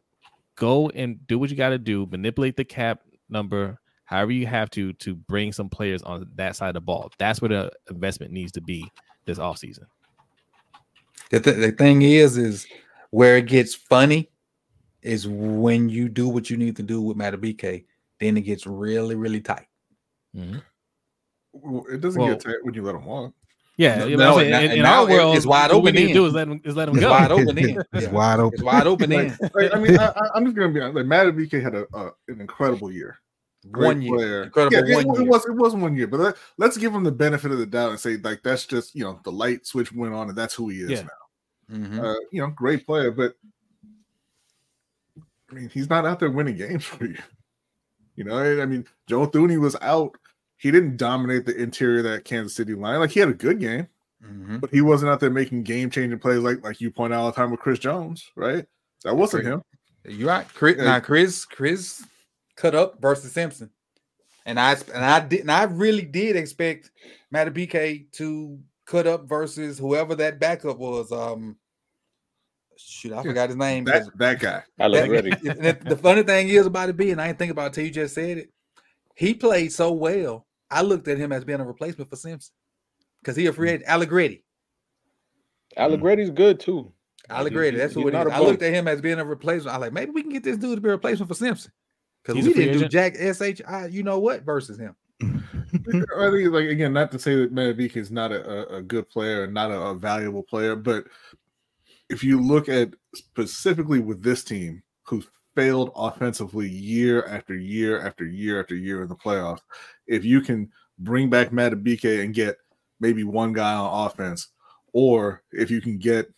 go 0.55 0.89
and 0.89 1.25
do 1.27 1.39
what 1.39 1.49
you 1.49 1.55
got 1.55 1.69
to 1.69 1.77
do. 1.77 2.07
Manipulate 2.11 2.55
the 2.55 2.65
cap 2.65 3.01
number, 3.29 3.79
however 4.05 4.31
you 4.31 4.45
have 4.45 4.69
to, 4.71 4.93
to 4.93 5.15
bring 5.15 5.51
some 5.51 5.69
players 5.69 6.03
on 6.03 6.29
that 6.35 6.55
side 6.55 6.69
of 6.69 6.73
the 6.75 6.81
ball. 6.81 7.11
That's 7.17 7.41
where 7.41 7.49
the 7.49 7.71
investment 7.89 8.31
needs 8.31 8.51
to 8.53 8.61
be 8.61 8.89
this 9.25 9.39
offseason. 9.39 9.85
The, 11.31 11.39
th- 11.39 11.57
the 11.57 11.71
thing 11.71 12.01
is, 12.01 12.37
is 12.37 12.67
where 13.11 13.37
it 13.37 13.45
gets 13.47 13.75
funny 13.75 14.29
is 15.01 15.27
when 15.27 15.89
you 15.89 16.09
do 16.09 16.27
what 16.27 16.49
you 16.49 16.57
need 16.57 16.75
to 16.77 16.83
do 16.83 17.01
with 17.01 17.17
Madubuike, 17.17 17.85
then 18.19 18.37
it 18.37 18.41
gets 18.41 18.65
really, 18.67 19.15
really 19.15 19.41
tight. 19.41 19.67
Mm-hmm. 20.35 20.59
Well, 21.53 21.85
It 21.91 22.01
doesn't 22.01 22.21
Well- 22.21 22.31
get 22.33 22.41
tight 22.43 22.63
when 22.63 22.73
you 22.73 22.83
let 22.83 22.93
them 22.93 23.05
walk. 23.05 23.33
Yeah, 23.77 23.95
No, 23.99 24.05
you 24.05 24.17
no, 24.17 24.31
know, 24.35 24.39
in, 24.39 24.71
in 24.79 24.85
our 24.85 25.07
world, 25.07 25.35
it's 25.35 25.45
wide 25.45 25.71
open. 25.71 25.77
what 25.77 25.83
we 25.85 25.89
open 25.91 26.01
need 26.01 26.07
to 26.09 26.13
do 26.13 26.25
is 26.27 26.33
let 26.33 26.47
him 26.47 26.61
is 26.63 26.75
let 26.75 26.87
him 26.89 26.95
It's 26.97 27.03
go. 27.03 27.09
wide 27.09 27.31
open 27.31 27.57
in. 27.57 27.81
It's 27.93 28.03
Yeah. 28.03 28.11
wide 28.11 28.39
open. 28.39 28.53
It's 28.53 28.63
wide 28.63 28.85
open 28.87 29.11
in. 29.11 29.37
Like, 29.55 29.73
I 29.73 29.79
mean, 29.79 29.97
I, 29.97 30.07
I- 30.09 30.29
I'm 30.35 30.43
just 30.45 30.55
gonna 30.55 30.69
be 30.71 30.81
honest. 30.81 30.97
Like 30.97 31.05
Matt 31.07 31.25
had 31.63 31.75
a, 31.75 31.87
a 31.97 32.11
an 32.27 32.41
incredible 32.41 32.91
year. 32.91 33.17
Great 33.71 33.87
One 33.87 34.01
year. 34.03 34.15
player. 34.15 34.43
Incredible 34.43 34.87
Yeah, 34.87 34.95
one 34.97 35.05
it, 35.09 35.13
year. 35.13 35.21
it 35.21 35.29
was 35.29 35.45
it 35.47 35.55
was 35.55 35.75
one 35.75 35.95
year, 35.95 36.05
but 36.07 36.19
let, 36.19 36.35
let's 36.57 36.77
give 36.77 36.93
him 36.93 37.03
the 37.03 37.11
benefit 37.11 37.51
of 37.51 37.57
the 37.57 37.65
doubt 37.65 37.89
and 37.91 37.99
say 37.99 38.17
like 38.17 38.43
that's 38.43 38.65
just 38.67 38.93
you 38.93 39.03
know 39.03 39.19
the 39.23 39.31
light 39.31 39.65
switch 39.65 39.91
went 39.93 40.13
on 40.13 40.29
and 40.29 40.37
that's 40.37 40.53
who 40.53 40.69
he 40.69 40.81
is 40.81 40.89
Yeah. 40.91 41.01
now. 41.03 41.09
Mhm. 41.69 41.99
Uh, 42.03 42.19
you 42.31 42.41
know, 42.41 42.47
great 42.49 42.85
player, 42.85 43.11
but 43.11 43.35
I 45.49 45.53
mean, 45.53 45.69
he's 45.69 45.89
not 45.89 46.05
out 46.05 46.19
there 46.19 46.31
winning 46.31 46.55
games 46.55 46.85
for 46.85 47.05
you. 47.05 47.17
You 48.15 48.23
know, 48.25 48.61
I 48.61 48.65
mean, 48.65 48.85
Joe 49.07 49.27
Thuney 49.27 49.59
was 49.59 49.75
out. 49.81 50.15
He 50.57 50.69
didn't 50.71 50.97
dominate 50.97 51.45
the 51.45 51.55
interior 51.55 51.99
of 51.99 52.03
that 52.05 52.25
Kansas 52.25 52.55
City 52.55 52.73
line. 52.75 52.99
Like 52.99 53.11
he 53.11 53.19
had 53.19 53.29
a 53.29 53.33
good 53.33 53.59
game, 53.59 53.87
Mhm. 54.23 54.61
but 54.61 54.69
he 54.69 54.81
wasn't 54.81 55.11
out 55.11 55.19
there 55.19 55.29
making 55.31 55.63
game 55.63 55.89
changing 55.89 56.19
plays 56.19 56.39
like 56.39 56.63
like 56.63 56.79
you 56.81 56.91
point 56.91 57.13
out 57.13 57.21
all 57.21 57.31
the 57.31 57.35
time 57.35 57.51
with 57.51 57.59
Chris 57.59 57.79
Jones, 57.79 58.31
right? 58.35 58.65
That 59.03 59.15
wasn't 59.15 59.41
Agree. 59.41 59.53
him. 59.53 59.61
You're 60.19 60.27
right. 60.29 60.47
Chris, 60.53 60.77
Yeah. 60.77 60.83
now 60.83 60.99
Chris, 60.99 61.45
Chris 61.45 62.05
cut 62.55 62.75
up 62.75 63.01
versus 63.01 63.31
Simpson. 63.31 63.71
And 64.45 64.59
I 64.59 64.73
and 64.93 65.03
I 65.05 65.19
did 65.21 65.41
and 65.41 65.51
I 65.51 65.63
really 65.63 66.03
did 66.05 66.35
expect 66.35 66.91
Madubuike 67.33 68.11
to 68.13 68.59
cut 68.85 69.07
up 69.07 69.27
versus 69.27 69.77
whoever 69.79 70.15
that 70.15 70.39
backup 70.39 70.77
was. 70.77 71.11
Um 71.11 71.57
shoot, 72.77 73.13
I 73.13 73.21
forgot 73.23 73.49
his 73.49 73.57
name. 73.57 73.83
That 73.85 74.03
that 74.17 74.39
guy. 74.39 74.63
Alex 74.79 75.07
That- 75.07 75.11
Reddy. 75.11 75.31
and 75.49 75.59
the, 75.63 75.77
the 75.89 75.97
funny 75.97 76.23
thing 76.23 76.49
is 76.49 76.65
about 76.65 76.89
it 76.89 76.97
being, 76.97 77.19
I 77.19 77.27
didn't 77.27 77.39
think 77.39 77.51
about 77.51 77.67
it 77.67 77.73
till 77.73 77.85
you 77.85 77.91
just 77.91 78.15
said 78.15 78.37
it. 78.37 78.49
He 79.15 79.33
played 79.33 79.71
so 79.71 79.91
well. 79.91 80.47
I 80.69 80.81
looked 80.81 81.07
at 81.07 81.17
him 81.17 81.31
as 81.31 81.43
being 81.43 81.59
a 81.59 81.65
replacement 81.65 82.09
for 82.09 82.15
Simpson 82.15 82.53
because 83.21 83.35
he 83.35 83.45
a 83.47 83.53
free 83.53 83.69
agent. 83.69 83.87
Allegretti. 83.87 84.43
Allegretti's 85.77 86.29
good 86.29 86.59
too. 86.59 86.91
Allegretti. 87.29 87.77
That's 87.77 87.93
who 87.93 88.01
He's 88.01 88.07
it 88.07 88.09
is. 88.09 88.13
not 88.13 88.27
a 88.27 88.33
I 88.33 88.39
looked 88.39 88.61
at 88.63 88.73
him 88.73 88.87
as 88.87 89.01
being 89.01 89.19
a 89.19 89.25
replacement. 89.25 89.75
I 89.75 89.79
like 89.79 89.93
maybe 89.93 90.11
we 90.11 90.21
can 90.21 90.31
get 90.31 90.43
this 90.43 90.57
dude 90.57 90.75
to 90.77 90.81
be 90.81 90.89
a 90.89 90.93
replacement 90.93 91.29
for 91.29 91.35
Simpson 91.35 91.71
because 92.23 92.35
He's 92.43 92.47
we 92.47 92.53
didn't 92.53 92.79
do. 92.79 92.87
Jack 92.87 93.15
Sh. 93.15 93.61
You 93.93 94.03
know 94.03 94.19
what 94.19 94.43
versus 94.43 94.77
him. 94.79 94.95
I 96.17 96.31
think, 96.31 96.51
like 96.51 96.69
again, 96.69 96.93
not 96.93 97.11
to 97.11 97.19
say 97.19 97.35
that 97.35 97.53
Madubuike 97.53 97.97
is 97.97 98.11
not 98.11 98.31
a, 98.31 98.73
a, 98.73 98.77
a 98.77 98.81
good 98.81 99.09
player 99.09 99.43
and 99.43 99.53
not 99.53 99.71
a, 99.71 99.79
a 99.79 99.95
valuable 99.95 100.43
player, 100.43 100.75
but 100.75 101.05
if 102.09 102.23
you 102.23 102.41
look 102.41 102.67
at 102.67 102.89
specifically 103.15 103.99
with 103.99 104.21
this 104.21 104.43
team, 104.43 104.83
who 105.03 105.23
failed 105.55 105.91
offensively 105.95 106.69
year 106.69 107.25
after 107.25 107.55
year 107.55 108.01
after 108.05 108.25
year 108.25 108.59
after 108.61 108.75
year 108.75 109.01
in 109.01 109.09
the 109.09 109.15
playoffs, 109.15 109.61
if 110.07 110.23
you 110.23 110.41
can 110.41 110.69
bring 110.99 111.29
back 111.29 111.51
Madubuike 111.51 112.23
and 112.23 112.33
get 112.33 112.57
maybe 112.99 113.23
one 113.23 113.53
guy 113.53 113.73
on 113.73 114.07
offense, 114.07 114.49
or 114.93 115.43
if 115.51 115.71
you 115.71 115.81
can 115.81 115.97
get 115.97 116.29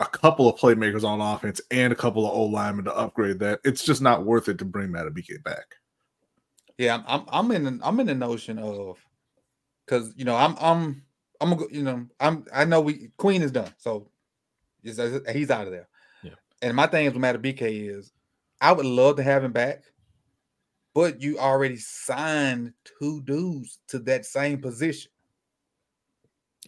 a 0.00 0.06
couple 0.06 0.48
of 0.48 0.58
playmakers 0.58 1.04
on 1.04 1.20
offense 1.20 1.60
and 1.70 1.92
a 1.92 1.96
couple 1.96 2.26
of 2.26 2.32
old 2.32 2.52
linemen 2.52 2.84
to 2.84 2.96
upgrade 2.96 3.38
that, 3.38 3.60
it's 3.64 3.84
just 3.84 4.02
not 4.02 4.24
worth 4.24 4.48
it 4.48 4.58
to 4.58 4.64
bring 4.64 4.88
Madubuike 4.88 5.42
back. 5.44 5.74
Yeah, 6.78 7.02
I'm 7.06 7.24
I'm, 7.28 7.50
in 7.52 7.64
the, 7.64 7.80
I'm 7.82 8.00
in 8.00 8.06
the 8.06 8.14
notion 8.14 8.58
of 8.58 8.98
because 9.86 10.12
you 10.16 10.24
know 10.24 10.36
I'm 10.36 10.56
I'm 10.60 11.02
I'm 11.40 11.50
gonna 11.50 11.56
go, 11.56 11.68
you 11.70 11.82
know 11.82 12.06
I'm 12.20 12.44
I 12.52 12.64
know 12.64 12.80
we 12.80 13.10
Queen 13.16 13.42
is 13.42 13.52
done, 13.52 13.72
so 13.78 14.10
he's, 14.82 14.98
he's 15.32 15.50
out 15.50 15.66
of 15.66 15.72
there. 15.72 15.88
Yeah. 16.22 16.32
And 16.62 16.76
my 16.76 16.86
thing 16.86 17.06
is 17.06 17.14
with 17.14 17.22
BK 17.22 17.96
is 17.96 18.12
I 18.60 18.72
would 18.72 18.86
love 18.86 19.16
to 19.16 19.22
have 19.22 19.44
him 19.44 19.52
back, 19.52 19.84
but 20.94 21.20
you 21.20 21.38
already 21.38 21.76
signed 21.76 22.72
two 22.98 23.22
dudes 23.22 23.78
to 23.88 23.98
that 24.00 24.24
same 24.24 24.60
position. 24.60 25.10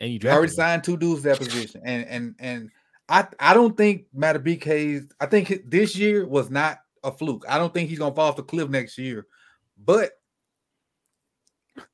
And 0.01 0.13
you 0.13 0.21
You 0.23 0.31
already 0.31 0.51
him. 0.51 0.57
signed 0.57 0.85
two 0.85 0.97
dudes 0.97 1.23
that 1.23 1.39
position, 1.39 1.81
and 1.85 2.07
and 2.07 2.35
and 2.39 2.71
I 3.09 3.27
I 3.41 3.55
don't 3.55 3.77
think 3.77 4.07
Madubuike's. 4.17 5.13
I 5.21 5.27
think 5.27 5.63
this 5.69 5.97
year 5.97 6.27
was 6.27 6.51
not 6.51 6.79
a 7.03 7.11
fluke. 7.11 7.45
I 7.49 7.59
don't 7.59 7.73
think 7.73 7.89
he's 7.89 7.99
gonna 7.99 8.15
fall 8.15 8.29
off 8.29 8.37
the 8.37 8.43
cliff 8.43 8.69
next 8.69 8.99
year, 8.99 9.27
but 9.77 10.13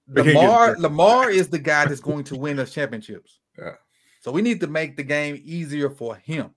They 0.07 0.23
can't 0.23 0.35
get 0.35 0.43
Lamar. 0.43 0.79
Lamar 0.79 1.31
is 1.31 1.49
the 1.49 1.59
guy 1.59 1.87
that's 1.87 2.01
going 2.01 2.25
to 2.25 2.37
win 2.37 2.59
us 2.59 2.73
championships. 2.73 3.41
Yeah. 3.59 3.75
So 4.21 4.31
we 4.31 4.43
need 4.43 4.61
to 4.61 4.67
make 4.67 4.97
the 4.97 5.03
game 5.03 5.41
easier 5.45 5.91
for 5.91 6.15
him. 6.17 6.51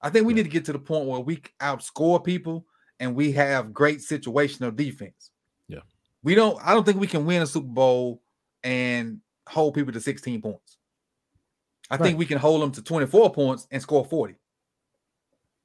I 0.00 0.10
think 0.10 0.26
we 0.26 0.34
need 0.34 0.44
to 0.44 0.48
get 0.48 0.64
to 0.66 0.72
the 0.72 0.78
point 0.78 1.06
where 1.06 1.20
we 1.20 1.42
outscore 1.60 2.22
people 2.24 2.66
and 3.00 3.14
we 3.14 3.32
have 3.32 3.72
great 3.72 3.98
situational 3.98 4.74
defense. 4.74 5.30
Yeah. 5.68 5.80
We 6.22 6.34
don't 6.34 6.58
I 6.64 6.74
don't 6.74 6.84
think 6.84 7.00
we 7.00 7.06
can 7.06 7.24
win 7.26 7.42
a 7.42 7.46
Super 7.46 7.66
Bowl 7.68 8.22
and 8.64 9.20
hold 9.48 9.74
people 9.74 9.92
to 9.92 10.00
16 10.00 10.42
points. 10.42 10.78
I 11.90 11.94
Right. 11.94 12.02
think 12.04 12.18
we 12.18 12.26
can 12.26 12.38
hold 12.38 12.62
them 12.62 12.72
to 12.72 12.82
24 12.82 13.32
points 13.32 13.66
and 13.70 13.80
score 13.80 14.04
40. 14.04 14.34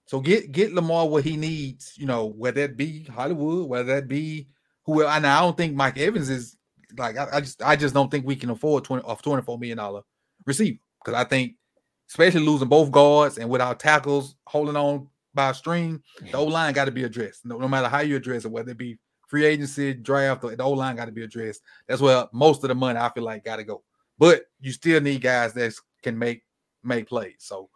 So 0.06 0.20
get 0.20 0.52
get 0.52 0.74
Lamar 0.74 1.08
what 1.08 1.24
he 1.24 1.36
needs, 1.38 1.94
you 1.98 2.06
know, 2.06 2.26
whether 2.28 2.68
that 2.68 2.78
be 2.78 3.04
Hollywood, 3.06 3.68
whether 3.68 3.96
that 3.96 4.08
be 4.08 4.48
who 4.86 5.06
and 5.06 5.26
I 5.26 5.42
don't 5.42 5.58
think 5.58 5.76
Mike 5.76 5.98
Evans 5.98 6.30
is 6.30 6.58
like 6.98 7.18
I, 7.18 7.28
I 7.34 7.42
just 7.42 7.62
I 7.62 7.76
just 7.76 7.94
don't 7.94 8.10
think 8.10 8.26
we 8.26 8.36
can 8.36 8.50
afford 8.50 8.84
20 8.84 9.04
off 9.04 9.22
24 9.22 9.58
million 9.58 9.78
dollar 9.78 10.02
receiver 10.46 10.80
because 11.04 11.20
I 11.20 11.24
think 11.24 11.56
especially 12.10 12.42
losing 12.42 12.68
both 12.68 12.92
guards 12.92 13.38
and 13.38 13.50
without 13.50 13.80
tackles 13.80 14.36
holding 14.46 14.76
on 14.76 15.08
by 15.34 15.50
a 15.50 15.54
string, 15.54 16.02
the 16.32 16.38
O 16.38 16.46
line 16.46 16.74
got 16.74 16.86
to 16.86 16.92
be 16.92 17.04
addressed. 17.04 17.46
No, 17.46 17.58
no 17.58 17.68
matter 17.68 17.88
how 17.88 18.02
you 18.02 18.16
address 18.16 18.46
it, 18.46 18.52
whether 18.52 18.72
it 18.72 18.78
be 18.78 19.00
free 19.28 19.46
agency, 19.46 19.94
draft, 19.94 20.42
the 20.42 20.64
O 20.64 20.72
line 20.72 20.96
got 20.96 21.06
to 21.06 21.12
be 21.12 21.24
addressed. 21.24 21.62
That's 21.88 22.02
where 22.02 22.28
most 22.34 22.64
of 22.64 22.68
the 22.68 22.76
money 22.76 23.00
I 23.00 23.10
feel 23.10 23.24
like 23.24 23.44
got 23.44 23.56
to 23.56 23.64
go. 23.64 23.84
But 24.20 24.44
you 24.60 24.72
still 24.72 25.02
need 25.02 25.22
guys 25.22 25.54
that 25.54 25.74
can 26.04 26.18
make 26.20 26.44
make 26.84 27.08
plays. 27.08 27.38
So, 27.40 27.70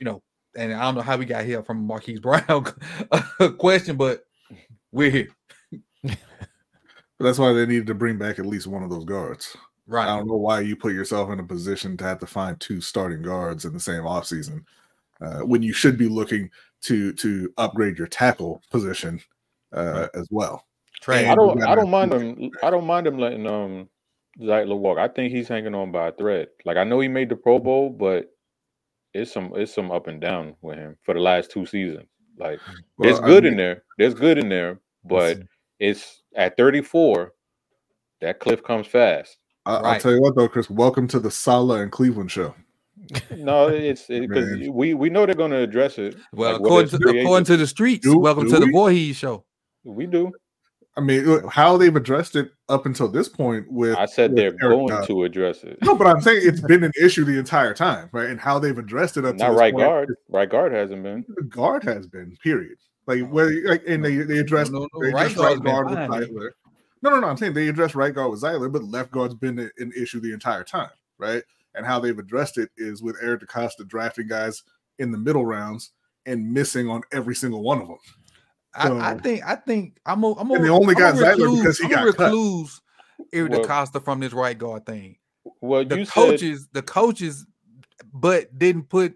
you 0.00 0.04
know, 0.04 0.22
and 0.56 0.72
I 0.72 0.82
don't 0.82 0.96
know 0.96 1.02
how 1.02 1.16
we 1.16 1.24
got 1.24 1.44
here 1.44 1.62
from 1.62 1.86
Marquise 1.86 2.20
Brown 2.20 2.64
question, 3.58 3.96
but 3.96 4.24
we're 4.90 5.10
here. 5.10 5.28
But 7.18 7.26
that's 7.26 7.38
why 7.38 7.52
they 7.52 7.66
needed 7.66 7.86
to 7.88 7.94
bring 7.94 8.18
back 8.18 8.38
at 8.38 8.46
least 8.46 8.66
one 8.66 8.82
of 8.82 8.90
those 8.90 9.04
guards. 9.04 9.56
Right. 9.86 10.08
I 10.08 10.16
don't 10.16 10.26
know 10.26 10.36
why 10.36 10.60
you 10.60 10.76
put 10.76 10.94
yourself 10.94 11.30
in 11.30 11.40
a 11.40 11.44
position 11.44 11.96
to 11.98 12.04
have 12.04 12.18
to 12.20 12.26
find 12.26 12.58
two 12.58 12.80
starting 12.80 13.22
guards 13.22 13.64
in 13.64 13.72
the 13.72 13.80
same 13.80 14.02
offseason 14.02 14.64
uh, 15.20 15.40
when 15.40 15.62
you 15.62 15.72
should 15.72 15.98
be 15.98 16.08
looking 16.08 16.50
to 16.82 17.12
to 17.14 17.52
upgrade 17.58 17.98
your 17.98 18.06
tackle 18.06 18.62
position 18.70 19.20
uh, 19.72 20.08
as 20.14 20.26
well. 20.30 20.64
Trey, 21.00 21.26
I 21.26 21.34
don't. 21.34 21.62
I 21.62 21.74
don't 21.74 21.90
mind 21.90 22.12
him. 22.12 22.50
I 22.62 22.70
don't 22.70 22.86
mind 22.86 23.06
him 23.06 23.18
letting 23.18 23.46
um 23.46 23.88
Zeitler 24.40 24.78
walk. 24.78 24.98
I 24.98 25.08
think 25.08 25.32
he's 25.32 25.48
hanging 25.48 25.74
on 25.74 25.92
by 25.92 26.08
a 26.08 26.12
thread. 26.12 26.48
Like 26.64 26.76
I 26.76 26.84
know 26.84 27.00
he 27.00 27.08
made 27.08 27.28
the 27.28 27.36
Pro 27.36 27.58
Bowl, 27.58 27.90
but 27.90 28.30
it's 29.12 29.32
some 29.32 29.52
it's 29.54 29.74
some 29.74 29.90
up 29.90 30.06
and 30.06 30.20
down 30.20 30.56
with 30.62 30.78
him 30.78 30.96
for 31.02 31.14
the 31.14 31.20
last 31.20 31.50
two 31.50 31.66
seasons. 31.66 32.06
Like 32.38 32.58
there's 32.98 33.20
Well, 33.20 33.24
I 33.24 33.28
good 33.28 33.44
mean, 33.44 33.52
in 33.52 33.58
there. 33.58 33.82
There's 33.98 34.14
good 34.14 34.38
in 34.38 34.48
there, 34.48 34.80
but 35.04 35.42
it's 35.78 36.22
at 36.36 36.56
34. 36.56 37.32
That 38.20 38.38
cliff 38.40 38.62
comes 38.62 38.86
fast. 38.86 39.36
I, 39.66 39.76
I'll 39.76 39.82
Right. 39.82 40.00
tell 40.00 40.12
you 40.12 40.20
what 40.20 40.36
though, 40.36 40.48
Chris. 40.48 40.70
Welcome 40.70 41.08
to 41.08 41.18
the 41.20 41.30
Sala 41.30 41.80
and 41.80 41.90
Cleveland 41.92 42.30
show. 42.30 42.54
No, 43.36 43.68
it's 43.68 44.06
because 44.06 44.46
Man. 44.60 44.72
we 44.72 44.94
we 44.94 45.10
know 45.10 45.26
they're 45.26 45.34
going 45.34 45.50
to 45.50 45.58
address 45.58 45.98
it. 45.98 46.16
well, 46.32 46.52
like, 46.52 46.60
according 46.60 46.88
to, 47.00 47.20
according 47.20 47.44
to 47.46 47.56
the 47.58 47.66
streets, 47.66 48.06
Do- 48.06 48.18
welcome 48.18 48.44
do 48.46 48.52
to 48.54 48.60
the 48.60 48.66
we? 48.66 48.72
Vorhees 48.72 49.16
show. 49.16 49.44
we 49.84 50.06
do. 50.06 50.32
I 50.96 51.00
mean, 51.00 51.42
how 51.50 51.76
they've 51.76 51.94
addressed 51.94 52.36
it 52.36 52.52
up 52.68 52.86
until 52.86 53.08
this 53.08 53.28
point 53.28 53.66
with 53.68 53.96
I 53.96 54.06
said 54.06 54.30
with 54.30 54.36
they're 54.38 54.46
Eric 54.62 54.76
going 54.78 54.86
Dodd. 54.86 55.06
to 55.08 55.24
address 55.24 55.64
it. 55.64 55.76
No, 55.82 55.96
but 55.96 56.06
I'm 56.06 56.20
saying 56.20 56.42
it's 56.44 56.60
been 56.60 56.84
an 56.84 56.92
issue 57.02 57.24
the 57.24 57.36
entire 57.36 57.74
time, 57.74 58.08
right? 58.12 58.30
And 58.30 58.40
how 58.40 58.60
they've 58.60 58.78
addressed 58.78 59.16
it 59.16 59.24
up 59.24 59.36
to 59.36 59.42
Not 59.42 59.50
this 59.50 59.58
right 59.58 59.72
point, 59.74 59.84
guard. 59.84 60.14
Right 60.28 60.48
guard 60.48 60.72
hasn't 60.72 61.02
been. 61.02 61.24
The 61.36 61.42
guard 61.42 61.82
has 61.82 62.06
been 62.06 62.36
period. 62.44 62.78
Like 63.06 63.28
where, 63.28 63.50
like, 63.68 63.82
and 63.86 64.04
they 64.04 64.16
they 64.16 64.38
addressed 64.38 64.72
No, 64.72 64.80
no, 64.80 64.88
no, 64.94 65.00
they 65.02 65.12
right 65.12 65.30
addressed 65.30 65.36
right 65.56 65.62
guard 65.62 65.90
with 65.90 65.98
fine. 65.98 66.10
Zeitler. 66.22 66.50
No, 67.02 67.10
no, 67.10 67.20
no. 67.20 67.26
I'm 67.28 67.36
saying 67.36 67.52
they 67.52 67.68
addressed 67.68 67.94
right 67.94 68.14
guard 68.14 68.30
with 68.30 68.42
Zeitler, 68.42 68.72
but 68.72 68.82
left 68.84 69.10
guard's 69.10 69.34
been 69.34 69.58
an 69.58 69.92
issue 69.96 70.20
the 70.20 70.32
entire 70.32 70.64
time, 70.64 70.88
right? 71.18 71.42
And 71.74 71.84
how 71.84 72.00
they've 72.00 72.18
addressed 72.18 72.56
it 72.56 72.70
is 72.78 73.02
with 73.02 73.16
Eric 73.20 73.42
DeCosta 73.42 73.86
drafting 73.86 74.26
guys 74.28 74.62
in 74.98 75.10
the 75.10 75.18
middle 75.18 75.44
rounds 75.44 75.90
and 76.24 76.52
missing 76.54 76.88
on 76.88 77.02
every 77.12 77.34
single 77.34 77.62
one 77.62 77.82
of 77.82 77.88
them. 77.88 77.98
I, 78.74 79.10
I 79.12 79.18
think 79.18 79.42
I 79.46 79.56
think 79.56 79.98
I'm 80.06 80.24
a, 80.24 80.32
I'm 80.32 80.50
And 80.50 80.60
a, 80.60 80.62
they 80.62 80.70
only 80.70 80.94
I'm 80.94 81.00
got 81.00 81.14
Zeitler 81.16 81.58
because 81.58 81.78
he 81.78 81.84
I'm 81.84 81.90
got 81.90 82.08
a 82.08 82.12
cut. 82.12 82.24
recluse 82.24 82.80
Eric 83.32 83.52
Well- 83.52 83.64
DeCosta 83.64 84.02
from 84.02 84.20
this 84.20 84.32
right 84.32 84.56
guard 84.56 84.86
thing. 84.86 85.16
Well, 85.60 85.84
The 85.84 85.98
you 85.98 86.04
said 86.06 86.12
coaches, 86.14 86.68
the 86.72 86.80
coaches, 86.82 87.44
but 88.14 88.58
didn't 88.58 88.88
put 88.88 89.14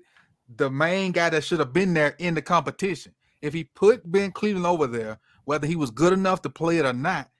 the 0.56 0.70
main 0.70 1.12
guy 1.12 1.30
that 1.30 1.42
should 1.42 1.58
have 1.58 1.72
been 1.72 1.94
there 1.94 2.14
in 2.18 2.34
the 2.34 2.42
competition. 2.42 3.14
If 3.42 3.54
he 3.54 3.64
put 3.64 4.10
Ben 4.10 4.32
Cleveland 4.32 4.66
over 4.66 4.86
there, 4.86 5.18
whether 5.44 5.66
he 5.66 5.76
was 5.76 5.90
good 5.90 6.12
enough 6.12 6.42
to 6.42 6.50
play 6.50 6.78
it 6.78 6.84
or 6.86 6.92
not, 6.92 7.30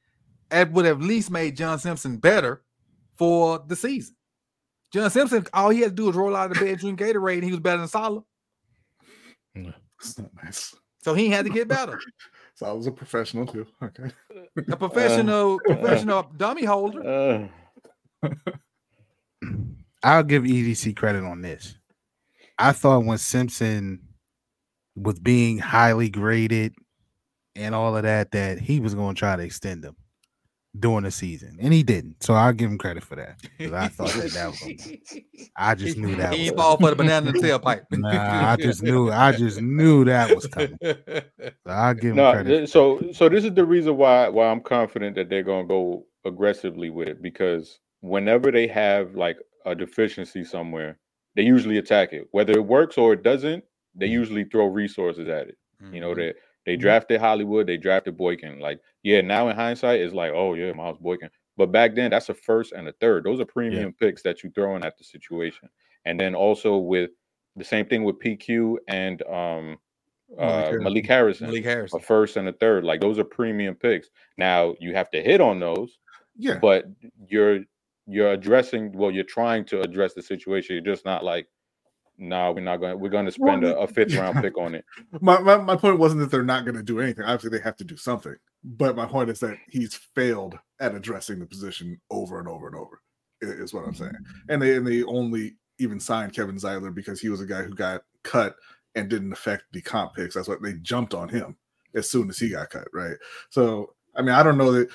that 0.51 0.73
would 0.73 0.85
have 0.85 1.01
at 1.01 1.07
least 1.07 1.31
made 1.31 1.57
John 1.57 1.79
Simpson 1.79 2.17
better 2.19 2.63
for 3.17 3.63
the 3.67 3.77
season. 3.77 4.15
John 4.93 5.11
Simpson, 5.11 5.47
all 5.53 5.71
he 5.71 5.81
had 5.81 5.91
to 5.91 5.95
do 5.95 6.05
was 6.07 6.17
roll 6.17 6.35
out 6.35 6.51
of 6.51 6.57
the 6.59 6.65
bed, 6.65 6.79
drink 6.79 6.99
Gatorade, 7.01 7.35
and 7.35 7.45
he 7.45 7.51
was 7.51 7.61
better 7.61 7.79
than 7.79 7.89
Salah. 7.89 8.23
It's 9.55 10.19
not 10.19 10.31
nice. 10.43 10.75
So 11.03 11.15
he 11.15 11.29
had 11.29 11.45
to 11.45 11.51
get 11.51 11.69
better. 11.69 12.01
So 12.55 12.67
I 12.67 12.73
was 12.73 12.89
a 12.89 12.91
professional 12.91 13.47
too. 13.47 13.69
Okay. 13.81 14.11
A 14.69 14.77
professional, 14.77 15.61
professional 15.61 16.29
dummy 16.37 16.65
holder. 16.65 17.49
uh, 18.25 18.29
I'll 20.03 20.25
give 20.25 20.43
EDC 20.43 20.97
credit 20.97 21.23
on 21.23 21.41
this. 21.41 21.77
I 22.59 22.73
thought 22.73 23.05
when 23.05 23.19
Simpson 23.19 24.01
was 25.03 25.19
being 25.19 25.59
highly 25.59 26.09
graded 26.11 26.75
and 27.57 27.75
all 27.75 27.97
of 27.97 28.03
that, 28.05 28.31
that 28.33 28.59
he 28.59 28.81
was 28.81 28.95
going 28.95 29.15
to 29.15 29.19
try 29.19 29.37
to 29.37 29.43
extend 29.43 29.85
him 29.85 29.97
during 30.79 31.03
the 31.05 31.11
season, 31.11 31.57
and 31.61 31.73
he 31.73 31.83
didn't. 31.83 32.23
So 32.23 32.35
I'll 32.35 32.53
give 32.53 32.71
him 32.71 32.79
credit 32.79 33.03
for 33.03 33.17
that. 33.17 33.37
'cause 33.59 33.73
I 33.73 33.89
thought 33.89 34.11
that, 34.13 34.31
that 34.33 34.49
was. 34.49 35.23
I 35.57 35.75
just 35.75 35.97
knew 35.97 36.15
that. 36.17 36.35
He 36.35 36.51
Was 36.51 36.61
fall 36.61 36.77
for 36.77 36.91
the 36.91 36.97
banana 36.97 37.33
tailpipe. 37.33 37.83
Nah, 37.91 38.51
I 38.53 38.57
just 38.57 38.83
knew. 38.83 39.11
I 39.11 39.33
just 39.33 39.61
knew 39.61 40.05
that 40.05 40.35
was 40.35 40.47
coming. 40.47 40.79
So 40.81 41.53
I'll 41.67 41.95
give 41.95 42.11
him 42.11 42.17
no, 42.17 42.33
credit. 42.33 42.69
so 42.69 43.01
so 43.13 43.29
this 43.29 43.45
is 43.45 43.55
the 43.55 43.65
reason 43.65 43.97
why 43.97 44.29
why 44.29 44.47
I'm 44.49 44.61
confident 44.61 45.17
that 45.17 45.29
they're 45.29 45.43
gonna 45.43 45.67
go 45.67 46.07
aggressively 46.25 46.91
with 46.91 47.09
it 47.09 47.23
because 47.23 47.79
whenever 48.01 48.53
they 48.53 48.67
have 48.69 49.15
like 49.15 49.39
a 49.67 49.75
deficiency 49.75 50.45
somewhere, 50.45 50.99
they 51.35 51.43
usually 51.43 51.79
attack 51.79 52.13
it. 52.13 52.29
Whether 52.31 52.53
it 52.53 52.67
works 52.67 52.99
or 52.99 53.15
it 53.15 53.23
doesn't, 53.23 53.65
they 53.99 54.07
usually 54.07 54.45
throw 54.45 54.67
resources 54.67 55.29
at 55.29 55.49
it. 55.49 55.59
You 55.93 56.01
know, 56.01 56.15
Mhm. 56.15 56.17
they 56.17 56.35
they 56.67 56.77
Mhm. 56.77 56.79
drafted 56.79 57.21
Hollywood, 57.21 57.67
they 57.67 57.79
drafted 57.79 58.17
Boykin. 58.17 58.61
Like, 58.61 58.81
yeah, 59.03 59.23
now 59.23 59.49
in 59.49 59.57
hindsight, 59.57 60.01
it's 60.01 60.15
like, 60.15 60.33
oh 60.35 60.55
yeah, 60.55 60.73
Miles 60.73 60.99
Boykin. 60.99 61.31
But 61.57 61.73
back 61.73 61.95
then, 61.97 62.11
that's 62.11 62.29
a 62.29 62.35
first 62.35 62.73
and 62.73 62.89
a 62.89 62.93
third. 62.95 63.25
Those 63.25 63.41
are 63.41 63.47
premium 63.47 63.95
picks 63.95 64.23
that 64.23 64.45
you 64.45 64.51
throw 64.51 64.77
in 64.77 64.85
at 64.85 64.99
the 64.99 65.05
situation. 65.05 65.71
And 66.05 66.21
then 66.21 66.35
also 66.35 66.77
with 66.79 67.11
the 67.57 67.65
same 67.65 67.87
thing 67.87 68.05
with 68.05 68.19
PQ 68.21 68.79
and 68.89 69.23
um 69.25 69.79
Malik 70.39 70.39
uh 70.39 70.69
Harrison. 71.07 71.47
Malik 71.47 71.65
Harrison, 71.65 71.89
a 71.93 72.01
first 72.01 72.37
and 72.37 72.49
a 72.49 72.53
third. 72.53 72.85
Like 72.85 73.01
those 73.01 73.19
are 73.19 73.25
premium 73.25 73.75
picks. 73.77 74.11
Now 74.37 74.75
you 74.81 74.95
have 74.95 75.11
to 75.13 75.23
hit 75.23 75.41
on 75.41 75.61
those, 75.61 75.99
Yeah. 76.37 76.59
but 76.61 76.87
you're 77.29 77.61
you're 78.07 78.33
addressing 78.33 78.93
well, 78.93 79.11
you're 79.11 79.25
trying 79.25 79.65
to 79.67 79.83
address 79.83 80.15
the 80.15 80.23
situation. 80.23 80.75
You're 80.77 80.95
just 80.95 81.05
not 81.05 81.25
like, 81.25 81.49
nah, 82.19 82.51
we're 82.51 82.61
not 82.61 82.79
gonna 82.79 82.97
we're 82.97 83.09
gonna 83.09 83.31
spend 83.31 83.65
a, 83.65 83.79
a 83.79 83.87
fifth 83.87 84.15
round 84.15 84.41
pick 84.43 84.59
on 84.59 84.75
it. 84.75 84.85
my, 85.21 85.39
my, 85.39 85.57
my 85.57 85.77
point 85.77 85.99
wasn't 85.99 86.21
that 86.21 86.31
they're 86.31 86.43
not 86.43 86.65
going 86.65 86.77
to 86.77 86.83
do 86.83 87.01
anything. 87.01 87.25
Obviously, 87.25 87.57
they 87.57 87.63
have 87.63 87.77
to 87.77 87.85
do 87.85 87.97
something. 87.97 88.35
But 88.65 88.97
my 88.97 89.07
point 89.07 89.31
is 89.31 89.41
that 89.41 89.57
he's 89.69 89.95
failed 89.95 90.59
at 90.81 90.95
addressing 90.95 91.39
the 91.39 91.47
position 91.47 92.01
over 92.11 92.39
and 92.41 92.49
over 92.49 92.67
and 92.67 92.77
over. 92.77 93.01
Is 93.41 93.73
what 93.73 93.87
I'm 93.87 93.95
saying. 93.95 94.17
And 94.49 94.61
they 94.61 94.77
and 94.77 94.87
they 94.87 95.05
only 95.05 95.57
even 95.79 96.01
signed 96.01 96.35
Kevin 96.35 96.57
Zeitler 96.57 96.93
because 96.93 97.21
he 97.21 97.29
was 97.29 97.41
a 97.41 97.47
guy 97.47 97.63
who 97.63 97.73
got 97.73 98.03
cut 98.25 98.57
and 98.97 99.09
didn't 99.09 99.33
affect 99.33 99.65
the 99.73 99.81
comp 99.81 100.15
picks. 100.15 100.35
That's 100.35 100.49
what 100.49 100.61
they 100.61 100.75
jumped 100.75 101.15
on 101.15 101.29
him 101.29 101.57
as 101.95 102.11
soon 102.11 102.29
as 102.29 102.39
he 102.39 102.51
got 102.51 102.71
cut. 102.71 102.89
Right. 102.93 103.17
So 103.51 103.95
I 104.17 104.23
mean, 104.23 104.35
I 104.35 104.43
don't 104.43 104.59
know 104.59 104.73
that. 104.73 104.89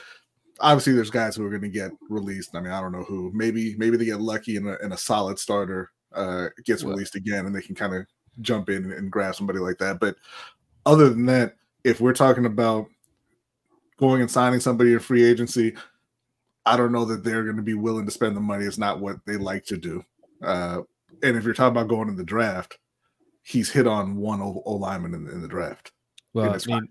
Obviously, 0.60 0.94
there's 0.94 1.10
guys 1.10 1.36
who 1.36 1.46
are 1.46 1.50
going 1.50 1.64
to 1.64 1.70
get 1.70 1.92
released. 2.10 2.56
I 2.56 2.60
mean, 2.60 2.72
I 2.72 2.80
don't 2.80 2.92
know 2.92 3.04
who. 3.04 3.32
Maybe 3.34 3.76
maybe 3.78 3.96
they 3.96 4.06
get 4.06 4.22
lucky 4.22 4.58
and 4.58 4.68
a, 4.68 4.80
and 4.84 4.94
a 4.94 4.98
solid 4.98 5.40
starter 5.40 5.93
uh, 6.16 6.50
gets 6.66 6.84
released 6.84 7.16
again, 7.16 7.46
and 7.46 7.56
they 7.56 7.62
can 7.62 7.76
kind 7.76 7.96
of 7.96 8.06
jump 8.42 8.70
in 8.70 8.92
and 8.92 9.12
grab 9.12 9.36
somebody 9.36 9.60
like 9.60 9.78
that. 9.78 10.00
But 10.00 10.16
other 10.86 11.10
than 11.10 11.26
that, 11.28 11.56
if 11.84 12.02
we're 12.02 12.14
talking 12.14 12.46
about 12.46 12.88
going 13.98 14.22
and 14.22 14.32
signing 14.32 14.60
somebody 14.60 14.94
in 14.94 15.00
free 15.00 15.24
agency, 15.24 15.76
I 16.66 16.78
don't 16.78 16.92
know 16.92 17.06
that 17.06 17.24
they're 17.24 17.44
going 17.44 17.58
to 17.58 17.62
be 17.62 17.74
willing 17.74 18.06
to 18.06 18.12
spend 18.12 18.36
the 18.36 18.42
money. 18.42 18.66
It's 18.66 18.78
not 18.78 19.00
what 19.00 19.18
they 19.26 19.38
like 19.38 19.66
to 19.66 19.78
do. 19.78 20.04
Uh, 20.42 20.82
and 21.22 21.38
if 21.38 21.44
you're 21.44 21.54
talking 21.54 21.76
about 21.76 21.90
going 21.90 22.10
in 22.10 22.16
the 22.16 22.24
draft, 22.24 22.78
he's 23.44 23.70
hit 23.70 23.88
on 23.88 24.16
one 24.16 24.42
O, 24.42 24.62
o 24.66 24.74
lineman 24.74 25.14
in, 25.14 25.28
in 25.30 25.42
the 25.42 25.48
draft 25.48 25.92
Well, 26.34 26.54
I 26.54 26.58
mean. 26.66 26.88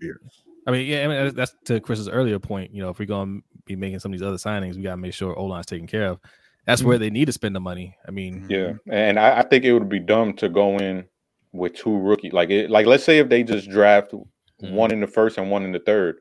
I 0.65 0.71
mean, 0.71 0.87
yeah, 0.87 1.03
I 1.03 1.07
mean 1.07 1.17
that's- 1.17 1.33
that's 1.33 1.55
to 1.65 1.79
Chris's 1.79 2.07
earlier 2.07 2.39
point. 2.39 2.73
You 2.73 2.81
know, 2.83 2.89
if 2.89 2.99
we're 2.99 3.05
going 3.05 3.41
to 3.41 3.43
be 3.65 3.75
making 3.75 3.99
some 3.99 4.13
of 4.13 4.19
these 4.19 4.25
other 4.25 4.37
signings, 4.37 4.75
we 4.75 4.83
got 4.83 4.91
to 4.91 4.97
make 4.97 5.13
sure 5.13 5.37
O 5.37 5.45
line's 5.45 5.65
taken 5.65 5.87
care 5.87 6.07
of. 6.07 6.19
That's 6.65 6.83
where 6.83 6.95
mm-hmm. 6.95 7.03
they 7.03 7.09
need 7.09 7.25
to 7.25 7.33
spend 7.33 7.55
the 7.55 7.59
money. 7.59 7.95
I 8.07 8.11
mean, 8.11 8.45
Yeah, 8.49 8.73
and 8.89 9.19
I, 9.19 9.39
I 9.39 9.41
think 9.43 9.65
it 9.65 9.73
would 9.73 9.89
be 9.89 9.99
dumb 9.99 10.33
to 10.35 10.49
go 10.49 10.77
in 10.77 11.05
with 11.51 11.73
two 11.75 11.97
rookie. 11.97 12.29
Like 12.29 12.49
it, 12.49 12.69
like 12.69 12.85
let's 12.85 13.03
say 13.03 13.19
if 13.19 13.29
they 13.29 13.43
just 13.43 13.69
draft 13.69 14.11
mm-hmm. 14.11 14.73
one 14.73 14.91
in 14.91 15.01
the 15.01 15.07
first 15.07 15.37
and 15.37 15.51
one 15.51 15.63
in 15.63 15.71
the 15.71 15.79
third. 15.79 16.17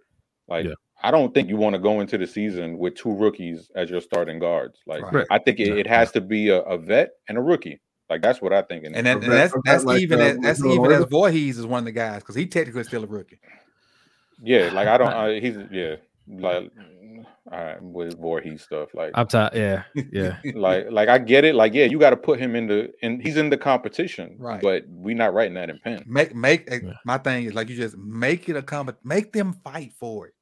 Like 0.49 0.67
Yeah. 0.67 0.75
I 1.05 1.11
don't 1.11 1.35
think 1.35 1.49
you 1.49 1.57
want 1.57 1.75
to 1.75 1.81
go 1.81 2.01
into 2.01 2.17
the 2.17 2.27
season 2.27 2.79
with 2.79 2.95
two 2.95 3.13
rookies 3.13 3.71
as 3.75 3.91
your 3.91 4.01
starting 4.01 4.39
guards. 4.39 4.81
Like 4.87 5.11
Right. 5.11 5.27
I 5.31 5.39
think 5.39 5.59
it, 5.61 5.69
Yeah. 5.69 5.75
it 5.75 5.87
has 5.87 6.13
to 6.13 6.21
be 6.21 6.49
a, 6.49 6.61
a 6.61 6.79
vet 6.79 7.11
and 7.29 7.39
a 7.39 7.41
rookie. 7.41 7.81
Like 8.11 8.21
that's 8.21 8.43
what 8.43 8.53
I 8.53 8.63
think. 8.63 8.85
And, 8.85 8.95
that, 8.95 9.07
and 9.07 9.33
that's 9.33 9.55
that's 9.65 9.85
like, 9.85 10.03
even 10.03 10.21
uh, 10.21 10.25
as, 10.25 10.35
with 10.35 10.43
that's 10.43 10.61
Lil 10.61 10.75
even 10.75 10.93
as 10.93 11.03
Irvin? 11.03 11.09
Vorhees 11.09 11.59
is 11.59 11.67
one 11.67 11.79
of 11.79 11.85
the 11.87 11.93
guys 11.93 12.21
because 12.21 12.35
he 12.35 12.47
technically 12.47 12.85
still 12.85 13.05
a 13.05 13.07
rookie. 13.07 13.41
yeah, 14.43 14.71
like 14.73 14.87
I 14.87 14.99
don't. 14.99 15.09
I, 15.09 15.37
uh, 15.37 15.41
he's 15.41 15.57
yeah, 15.71 15.97
like 16.29 16.71
all 17.53 17.63
right 17.65 17.83
with 17.83 18.19
Vorhees 18.19 18.63
stuff. 18.63 18.89
Like 18.95 19.11
I'm 19.15 19.27
tired. 19.27 19.53
Yeah, 19.55 19.83
yeah. 20.13 20.37
like 20.55 20.87
like 20.91 21.09
I 21.09 21.19
get 21.19 21.45
it. 21.45 21.55
Like 21.55 21.75
yeah, 21.75 21.85
you 21.85 21.99
got 21.99 22.11
to 22.11 22.17
put 22.17 22.39
him 22.41 22.57
in 22.57 22.67
the 22.67 22.91
and 23.03 23.23
he's 23.23 23.37
in 23.37 23.51
the 23.51 23.59
competition. 23.59 24.37
Right. 24.39 24.61
But 24.63 24.85
we 24.89 25.15
not 25.15 25.35
writing 25.35 25.55
that 25.55 25.69
in 25.71 25.79
pen. 25.79 26.03
Make 26.07 26.35
make 26.35 26.71
eh, 26.71 26.79
Yeah. 26.83 26.93
my 27.05 27.19
thing 27.19 27.45
is 27.45 27.55
like 27.55 27.69
you 27.69 27.77
just 27.77 27.97
make 27.99 28.49
it 28.49 28.57
a 28.57 28.63
comp. 28.63 28.97
Make 29.05 29.33
them 29.33 29.53
fight 29.65 29.93
for 30.01 30.29
it. 30.29 30.35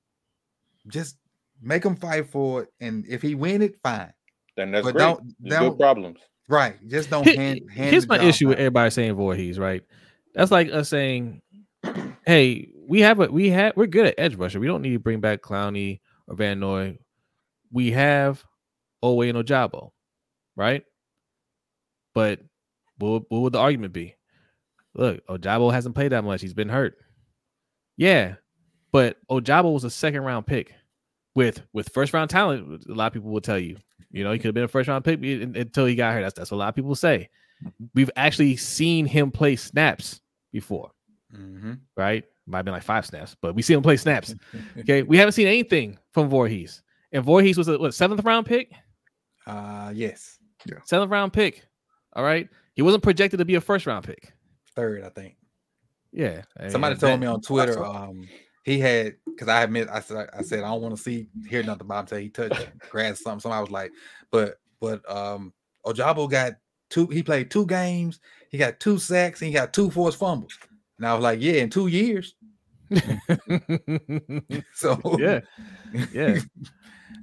Just 0.87 1.17
make 1.61 1.83
them 1.83 1.97
fight 1.97 2.31
for 2.31 2.63
it, 2.63 2.69
and 2.81 3.05
if 3.09 3.21
he 3.23 3.35
win 3.35 3.63
it, 3.63 3.77
fine. 3.83 4.13
Then 4.57 4.71
that's 4.71 4.85
But 4.87 4.93
great. 4.93 5.03
don't- 5.03 5.35
don't- 5.45 5.69
good 5.71 5.79
problems. 5.79 6.21
Right. 6.49 6.77
Just 6.89 7.11
don't 7.11 7.25
Here- 7.25 7.37
hand. 7.37 7.61
hand 7.71 7.91
Here's 7.91 8.07
the 8.07 8.15
my 8.15 8.19
job 8.19 8.27
issue 8.27 8.49
with 8.49 8.59
everybody 8.59 8.91
saying 8.91 9.15
Vorhees, 9.15 9.59
right? 9.59 9.83
That's 10.35 10.51
like 10.51 10.71
us 10.73 10.89
saying, 10.89 11.43
"Hey, 12.27 12.69
we 12.89 13.01
have 13.01 13.21
a 13.21 13.27
we 13.27 13.51
have 13.51 13.77
we're 13.77 13.87
good 13.87 14.07
at 14.07 14.15
edge 14.19 14.35
rusher. 14.37 14.59
We 14.61 14.67
don't 14.67 14.83
need 14.83 14.93
to 14.95 14.99
bring 14.99 15.21
back 15.21 15.43
Clowney 15.43 16.01
or 16.31 16.37
Van 16.37 16.59
Noy. 16.61 16.97
We 17.71 17.91
have 17.91 18.43
Oweh 19.05 19.29
and 19.29 19.39
Ojabo, 19.39 19.91
right? 20.57 20.85
But 22.15 22.41
what, 22.99 23.25
what 23.29 23.41
would 23.43 23.53
the 23.53 23.59
argument 23.59 23.93
be? 23.93 24.17
Look, 24.95 25.25
Ojabo 25.27 25.73
hasn't 25.73 25.95
played 25.95 26.13
that 26.13 26.25
much. 26.25 26.41
He's 26.41 26.55
been 26.55 26.69
hurt. 26.69 26.97
Yeah, 27.97 28.37
but 28.93 29.19
Ojabo 29.31 29.73
was 29.75 29.85
a 29.85 29.91
second 29.91 30.23
round 30.23 30.47
pick 30.47 30.73
with 31.35 31.63
with 31.73 31.91
first 31.91 32.13
round 32.13 32.31
talent. 32.31 32.85
A 32.89 32.95
lot 32.95 33.09
of 33.09 33.13
people 33.13 33.31
will 33.31 33.41
tell 33.41 33.59
you, 33.59 33.77
you 34.11 34.25
know, 34.25 34.33
he 34.33 34.39
could 34.39 34.47
have 34.47 34.55
been 34.55 34.65
a 34.65 34.69
first 34.69 34.89
round 34.89 35.05
pick 35.05 35.23
until 35.23 35.87
he 35.87 35.95
got 35.95 36.15
hurt. 36.15 36.23
That's 36.23 36.35
that's 36.35 36.51
what 36.51 36.57
a 36.57 36.61
lot 36.61 36.69
of 36.71 36.75
people 36.75 36.95
say. 36.95 37.29
We've 37.95 38.11
actually 38.17 38.57
seen 38.57 39.05
him 39.07 39.31
play 39.31 39.55
snaps 39.55 40.21
before, 40.51 40.91
Mhm. 41.33 41.81
right? 41.97 42.25
Might 42.51 42.59
have 42.59 42.65
been 42.65 42.75
like 42.75 42.83
five 42.83 43.07
snaps, 43.07 43.37
but 43.41 43.55
we 43.55 43.63
see 43.63 43.75
him 43.75 43.83
play 43.83 43.97
snaps. 43.97 44.35
Okay, 44.79 45.03
we 45.03 45.17
haven't 45.17 45.33
seen 45.33 45.47
anything 45.47 45.99
from 46.13 46.31
Vorhees, 46.31 46.83
and 47.13 47.25
Vorhees 47.25 47.57
was 47.57 47.69
a 47.69 47.79
what, 47.79 47.95
seventh 47.95 48.25
round 48.25 48.47
pick, 48.47 48.73
Uh 49.47 49.93
yes. 49.95 50.39
seventh 50.85 51.11
round 51.11 51.33
pick. 51.33 51.65
All 52.15 52.25
right, 52.25 52.49
he 52.75 52.83
wasn't 52.83 53.03
projected 53.03 53.39
to 53.39 53.45
be 53.45 53.55
a 53.55 53.61
first 53.61 53.87
round 53.87 54.05
pick. 54.05 54.33
Third, 54.77 55.05
I 55.05 55.09
think. 55.11 55.37
Yeah, 56.13 56.43
Somebody 56.69 56.97
told 56.97 57.13
that- 57.15 57.21
me 57.21 57.27
on 57.29 57.41
Twitter, 57.41 57.85
um, 57.85 58.29
he 58.65 58.79
had 58.81 59.15
because 59.27 59.49
I 59.49 59.63
admit 59.63 59.89
I 59.91 60.01
said 60.01 60.29
I 60.37 60.43
said 60.43 60.59
I 60.61 60.69
don't 60.69 60.83
want 60.83 60.97
to 60.97 61.03
see 61.03 61.29
hear 61.49 61.63
nothing 61.63 61.83
about 61.83 62.11
him 62.11 62.19
until 62.19 62.19
he 62.19 62.29
touched 62.31 62.71
grass 62.91 63.13
or 63.21 63.23
something. 63.23 63.41
Somebody 63.41 63.61
was 63.63 63.71
like, 63.71 63.93
but 64.31 64.57
but 64.81 65.09
um 65.11 65.53
Ojabo 65.87 66.29
got 66.31 66.55
two, 66.91 67.07
he 67.07 67.23
played 67.23 67.51
two 67.51 67.65
games, 67.67 68.21
he 68.51 68.59
got 68.59 68.81
two 68.81 68.99
sacks, 68.99 69.41
and 69.41 69.47
he 69.49 69.55
got 69.55 69.73
two 69.73 69.91
forced 69.91 70.19
fumbles. 70.19 70.59
And 71.01 71.09
I 71.09 71.15
was 71.15 71.23
like, 71.23 71.41
Yeah, 71.41 71.55
in 71.55 71.71
two 71.71 71.87
years. 71.87 72.35
So 74.75 75.01
yeah, 75.19 75.41
yeah. 76.13 76.39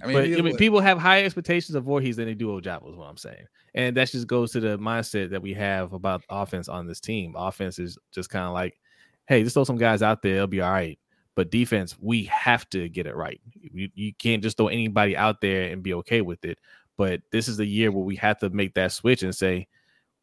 I 0.02 0.08
mean, 0.08 0.16
but 0.16 0.24
I 0.26 0.42
mean, 0.42 0.58
people 0.58 0.80
have 0.80 0.98
higher 1.00 1.24
expectations 1.24 1.76
of 1.76 1.86
Vorhees 1.86 2.16
than 2.16 2.26
they 2.26 2.34
do 2.34 2.48
Ojabo, 2.50 2.90
is 2.90 2.96
what 2.96 3.08
I'm 3.08 3.18
saying. 3.18 3.46
And 3.74 3.96
that 3.98 4.10
just 4.10 4.28
goes 4.28 4.52
to 4.52 4.60
the 4.60 4.78
mindset 4.78 5.30
that 5.32 5.42
we 5.42 5.54
have 5.54 5.94
about 5.94 6.24
offense 6.30 6.68
on 6.68 6.88
this 6.88 7.00
team. 7.00 7.36
Offense 7.36 7.80
is 7.80 7.98
just 8.12 8.30
kind 8.30 8.46
of 8.46 8.54
like, 8.54 8.80
hey, 9.28 9.44
just 9.44 9.54
throw 9.54 9.64
some 9.64 9.78
guys 9.78 10.02
out 10.02 10.22
there, 10.22 10.36
it'll 10.36 10.48
be 10.48 10.62
all 10.62 10.72
right. 10.72 11.00
But 11.36 11.52
defense, 11.52 11.96
we 12.00 12.24
have 12.26 12.68
to 12.70 12.90
get 12.90 13.06
it 13.08 13.16
right. 13.16 13.40
You, 13.54 13.90
you 13.94 14.14
can't 14.14 14.44
just 14.44 14.58
throw 14.58 14.68
anybody 14.68 15.16
out 15.16 15.42
there 15.42 15.72
and 15.72 15.84
be 15.84 15.94
okay 15.96 16.22
with 16.22 16.44
it. 16.44 16.58
But 16.98 17.22
this 17.32 17.48
is 17.48 17.58
the 17.58 17.66
year 17.66 17.92
where 17.92 18.04
we 18.04 18.16
have 18.18 18.40
to 18.40 18.50
make 18.50 18.74
that 18.74 18.92
switch 18.92 19.24
and 19.24 19.36
say, 19.36 19.68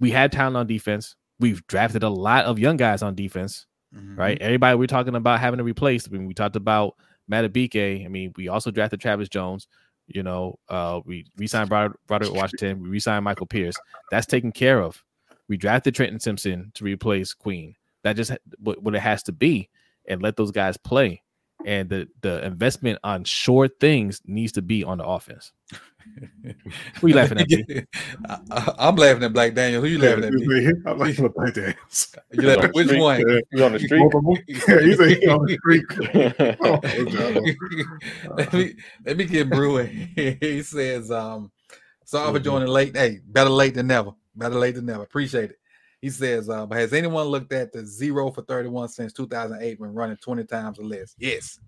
we 0.00 0.10
had 0.10 0.32
talent 0.32 0.56
on 0.56 0.66
defense. 0.66 1.16
We've 1.40 1.66
drafted 1.66 2.02
a 2.02 2.08
lot 2.08 2.44
of 2.46 2.58
young 2.58 2.76
guys 2.76 3.02
on 3.02 3.14
defense 3.14 3.66
Mhm. 3.94 4.18
right? 4.18 4.38
Everybody 4.40 4.76
we're 4.76 4.86
talking 4.88 5.14
about 5.14 5.38
having 5.38 5.58
to 5.58 5.64
replace. 5.64 6.08
I 6.08 6.10
mean, 6.10 6.26
we 6.26 6.34
talked 6.34 6.56
about 6.56 6.96
Madubuike. 7.30 8.04
I 8.04 8.08
mean, 8.08 8.32
we 8.36 8.48
also 8.48 8.70
drafted 8.72 9.00
Travis 9.00 9.28
Jones. 9.28 9.68
You 10.08 10.22
know, 10.22 10.58
uh, 10.68 11.00
we 11.04 11.26
re-signed 11.36 11.68
Broderick, 11.68 11.98
Broderick 12.06 12.34
Washington. 12.34 12.82
We 12.82 12.88
re-signed 12.88 13.24
Michael 13.24 13.46
Pierce. 13.46 13.76
That's 14.10 14.26
taken 14.26 14.52
care 14.52 14.80
of. 14.82 15.02
We 15.48 15.56
drafted 15.56 15.94
Trenton 15.94 16.18
Simpson 16.20 16.72
to 16.74 16.84
replace 16.84 17.32
Queen. 17.32 17.76
That 18.02 18.16
just 18.16 18.32
what, 18.58 18.82
what 18.82 18.94
it 18.94 19.00
has 19.00 19.22
to 19.24 19.32
be, 19.32 19.70
and 20.06 20.20
let 20.20 20.36
those 20.36 20.50
guys 20.50 20.76
play. 20.76 21.22
And 21.64 21.88
the 21.88 22.08
the 22.20 22.44
investment 22.44 22.98
on 23.04 23.24
short 23.24 23.78
things 23.80 24.20
needs 24.26 24.52
to 24.52 24.62
be 24.62 24.82
on 24.84 24.98
the 24.98 25.06
offense. 25.06 25.52
Who 27.00 27.08
you 27.08 27.14
laughing 27.14 27.38
at, 27.38 27.46
I, 28.50 28.88
am 28.88 28.96
laughing 28.96 29.22
at 29.24 29.32
Black 29.32 29.54
Daniel. 29.54 29.82
Who 29.82 29.88
you 29.88 29.98
laughing 29.98 30.24
at? 30.24 30.32
B? 30.32 30.70
I'm 30.86 30.98
laughing 30.98 31.24
at 31.24 31.34
Black 31.34 31.54
Daniel. 31.54 31.74
You 32.32 32.42
laughing 32.42 32.64
at 32.64 32.74
which 32.74 32.86
Streak. 32.86 33.00
one? 33.02 33.20
Yeah. 33.28 33.40
He's 33.50 33.60
on 33.60 33.72
the 33.72 33.78
street. 33.78 33.98
Both 34.00 34.14
of 34.14 34.24
them. 34.24 34.36
Yeah, 34.46 34.80
he's 34.80 35.00
a, 35.00 35.08
he 35.08 35.28
on 35.28 35.46
the 35.46 35.56
street. 35.58 35.84
Oh, 38.26 38.34
let 38.36 38.52
me 38.52 38.74
let 39.04 39.16
me 39.16 39.24
get 39.24 39.50
brewing. 39.50 40.08
he 40.40 40.62
says, 40.62 41.10
um, 41.10 41.50
sorry 42.04 42.32
for 42.32 42.40
Mhm. 42.40 42.44
joining 42.44 42.68
late. 42.68 42.96
Hey, 42.96 43.20
better 43.26 43.50
late 43.50 43.74
than 43.74 43.86
never. 43.86 44.12
Better 44.36 44.56
late 44.56 44.74
than 44.74 44.86
never. 44.86 45.02
Appreciate 45.02 45.50
it. 45.50 45.58
He 46.00 46.10
says, 46.10 46.48
uh, 46.50 46.66
but 46.66 46.78
has 46.78 46.92
anyone 46.92 47.26
looked 47.26 47.52
at 47.52 47.72
the 47.72 47.84
zero 47.86 48.30
for 48.30 48.42
31 48.42 48.88
since 48.88 49.12
2008 49.14 49.80
when 49.80 49.94
running 49.94 50.16
20 50.18 50.44
times 50.44 50.78
or 50.78 50.84
less? 50.84 51.14
Yes. 51.18 51.58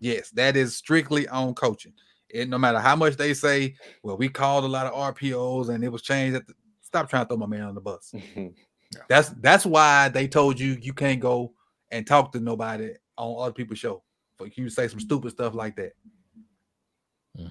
Yes, 0.00 0.30
that 0.30 0.56
is 0.56 0.76
strictly 0.76 1.28
on 1.28 1.54
coaching. 1.54 1.92
And 2.34 2.50
no 2.50 2.58
matter 2.58 2.80
how 2.80 2.96
much 2.96 3.16
they 3.16 3.32
say, 3.32 3.76
well, 4.02 4.16
we 4.16 4.28
called 4.28 4.64
a 4.64 4.68
lot 4.68 4.86
of 4.86 5.14
RPOs 5.14 5.68
and 5.68 5.84
it 5.84 5.88
was 5.88 6.02
changed 6.02 6.36
at 6.36 6.46
the 6.46 6.54
stop 6.80 7.08
trying 7.08 7.24
to 7.24 7.28
throw 7.28 7.36
my 7.36 7.46
man 7.46 7.62
on 7.62 7.74
the 7.74 7.80
bus. 7.80 8.14
That's 9.08 9.30
that's 9.40 9.66
why 9.66 10.08
they 10.08 10.28
told 10.28 10.60
you 10.60 10.76
you 10.80 10.92
can't 10.92 11.18
go 11.18 11.52
and 11.90 12.06
talk 12.06 12.30
to 12.30 12.38
nobody 12.38 12.92
on 13.16 13.42
other 13.42 13.52
people's 13.52 13.80
show. 13.80 14.04
For 14.36 14.46
you 14.46 14.68
say 14.68 14.86
some 14.86 15.00
stupid 15.00 15.32
stuff 15.32 15.52
like 15.54 15.74
that. 15.76 15.94
Mm. 17.36 17.50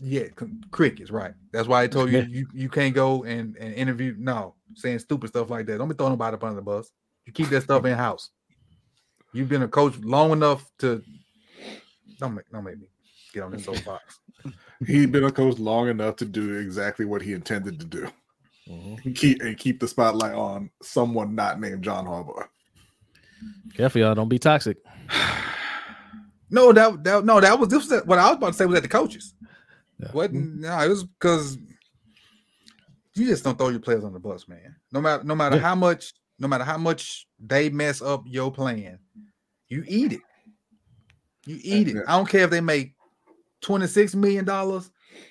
Yeah, 0.00 0.24
c- 0.38 0.58
crickets, 0.70 1.10
right. 1.10 1.32
That's 1.52 1.68
why 1.68 1.82
I 1.82 1.86
told 1.86 2.10
you 2.10 2.20
you, 2.28 2.46
you 2.52 2.68
can't 2.68 2.94
go 2.94 3.24
and, 3.24 3.56
and 3.56 3.72
interview. 3.74 4.14
No, 4.18 4.56
saying 4.74 4.98
stupid 4.98 5.28
stuff 5.28 5.48
like 5.48 5.64
that. 5.66 5.78
Don't 5.78 5.88
be 5.88 5.94
throwing 5.94 6.12
nobody 6.12 6.34
up 6.34 6.44
under 6.44 6.56
the 6.56 6.62
bus. 6.62 6.92
You 7.24 7.32
keep 7.32 7.48
that 7.48 7.62
stuff 7.62 7.84
in 7.86 7.96
house. 7.96 8.30
You've 9.32 9.48
been 9.48 9.62
a 9.62 9.68
coach 9.68 9.96
long 9.98 10.32
enough 10.32 10.70
to 10.80 11.02
don't 12.20 12.34
make 12.34 12.50
don't 12.50 12.64
make 12.64 12.78
me 12.78 12.86
get 13.32 13.42
on 13.42 13.52
this 13.52 13.64
soapbox. 13.64 14.20
He'd 14.86 15.12
been 15.12 15.24
a 15.24 15.30
coach 15.32 15.58
long 15.58 15.88
enough 15.88 16.16
to 16.16 16.24
do 16.24 16.58
exactly 16.58 17.04
what 17.04 17.22
he 17.22 17.32
intended 17.32 17.78
to 17.80 17.86
do. 17.86 18.08
Mhm. 18.68 19.04
And 19.04 19.14
keep 19.16 19.42
and 19.42 19.56
keep 19.58 19.80
the 19.80 19.88
spotlight 19.88 20.34
on 20.34 20.70
someone 20.82 21.34
not 21.34 21.60
named 21.60 21.82
John 21.82 22.06
Harbaugh. 22.06 22.46
Careful, 23.74 24.00
y'all. 24.00 24.14
Don't 24.14 24.28
be 24.28 24.38
toxic. 24.38 24.78
No, 26.50 26.72
that, 26.72 27.02
that 27.02 27.24
no, 27.24 27.40
that 27.40 27.58
was 27.58 27.68
this 27.68 27.88
was 27.90 28.04
what 28.04 28.18
I 28.18 28.28
was 28.28 28.36
about 28.36 28.48
to 28.48 28.52
say 28.52 28.66
was 28.66 28.76
at 28.76 28.82
the 28.82 28.88
coaches. 28.88 29.34
Yeah. 29.98 30.08
What 30.12 30.32
no, 30.32 30.78
it 30.80 30.88
was 30.88 31.02
because 31.02 31.58
you 33.16 33.26
just 33.26 33.42
don't 33.42 33.58
throw 33.58 33.70
your 33.70 33.80
players 33.80 34.04
on 34.04 34.12
the 34.12 34.20
bus, 34.20 34.46
man. 34.46 34.76
No 34.92 35.00
matter 35.00 35.24
no 35.24 35.34
matter 35.34 35.56
Yeah. 35.56 35.62
how 35.62 35.74
much, 35.74 36.12
no 36.38 36.46
matter 36.46 36.62
how 36.62 36.78
much 36.78 37.26
they 37.40 37.70
mess 37.70 38.00
up 38.02 38.22
your 38.26 38.52
plan, 38.52 38.98
you 39.68 39.84
eat 39.88 40.12
it. 40.12 40.20
You 41.46 41.58
eat 41.62 41.88
it. 41.88 41.96
I 42.06 42.16
don't 42.16 42.28
care 42.28 42.44
if 42.44 42.50
they 42.50 42.60
make 42.60 42.94
$26 43.64 44.14
million 44.14 44.48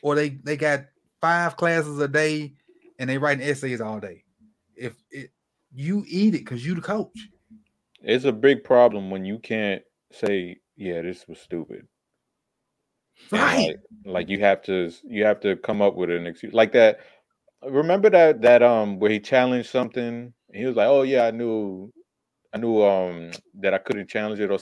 or 0.02 0.16
they 0.16 0.30
they 0.30 0.58
got 0.58 0.86
five 1.22 1.56
classes 1.56 2.00
a 2.00 2.08
day 2.08 2.54
and 3.00 3.10
they 3.10 3.18
writing 3.18 3.48
essays 3.48 3.82
all 3.82 4.00
day. 4.00 4.24
If 4.76 4.96
it 5.12 5.32
you 5.74 6.04
eat 6.08 6.36
it 6.36 6.40
because 6.40 6.66
you 6.66 6.76
the 6.76 6.82
coach. 6.82 7.30
It's 8.02 8.26
a 8.26 8.32
big 8.32 8.64
problem 8.64 9.10
when 9.10 9.26
you 9.26 9.40
can't 9.40 9.82
say, 10.12 10.58
"Yeah, 10.76 11.02
this 11.02 11.28
was 11.28 11.40
stupid." 11.40 11.88
Right. 13.32 13.70
Like, 13.70 13.80
like 14.06 14.30
you 14.30 14.40
have 14.40 14.62
to, 14.64 14.92
you 15.04 15.26
have 15.26 15.40
to 15.42 15.56
come 15.58 15.82
up 15.82 15.96
with 15.96 16.10
an 16.10 16.28
excuse 16.28 16.54
like 16.54 16.74
that. 16.74 17.00
Remember 17.64 18.10
that 18.10 18.42
that 18.42 18.64
um 18.64 19.00
where 19.00 19.12
he 19.12 19.20
challenged 19.20 19.70
something. 19.70 20.34
He 20.54 20.66
was 20.66 20.76
like, 20.76 20.88
"Oh 20.88 21.04
yeah, 21.04 21.26
I 21.26 21.32
knew, 21.32 21.92
I 22.54 22.58
knew 22.60 22.84
um 22.84 23.32
that 23.62 23.74
I 23.74 23.80
couldn't 23.80 24.10
challenge 24.10 24.40
it 24.42 24.52
or 24.52 24.60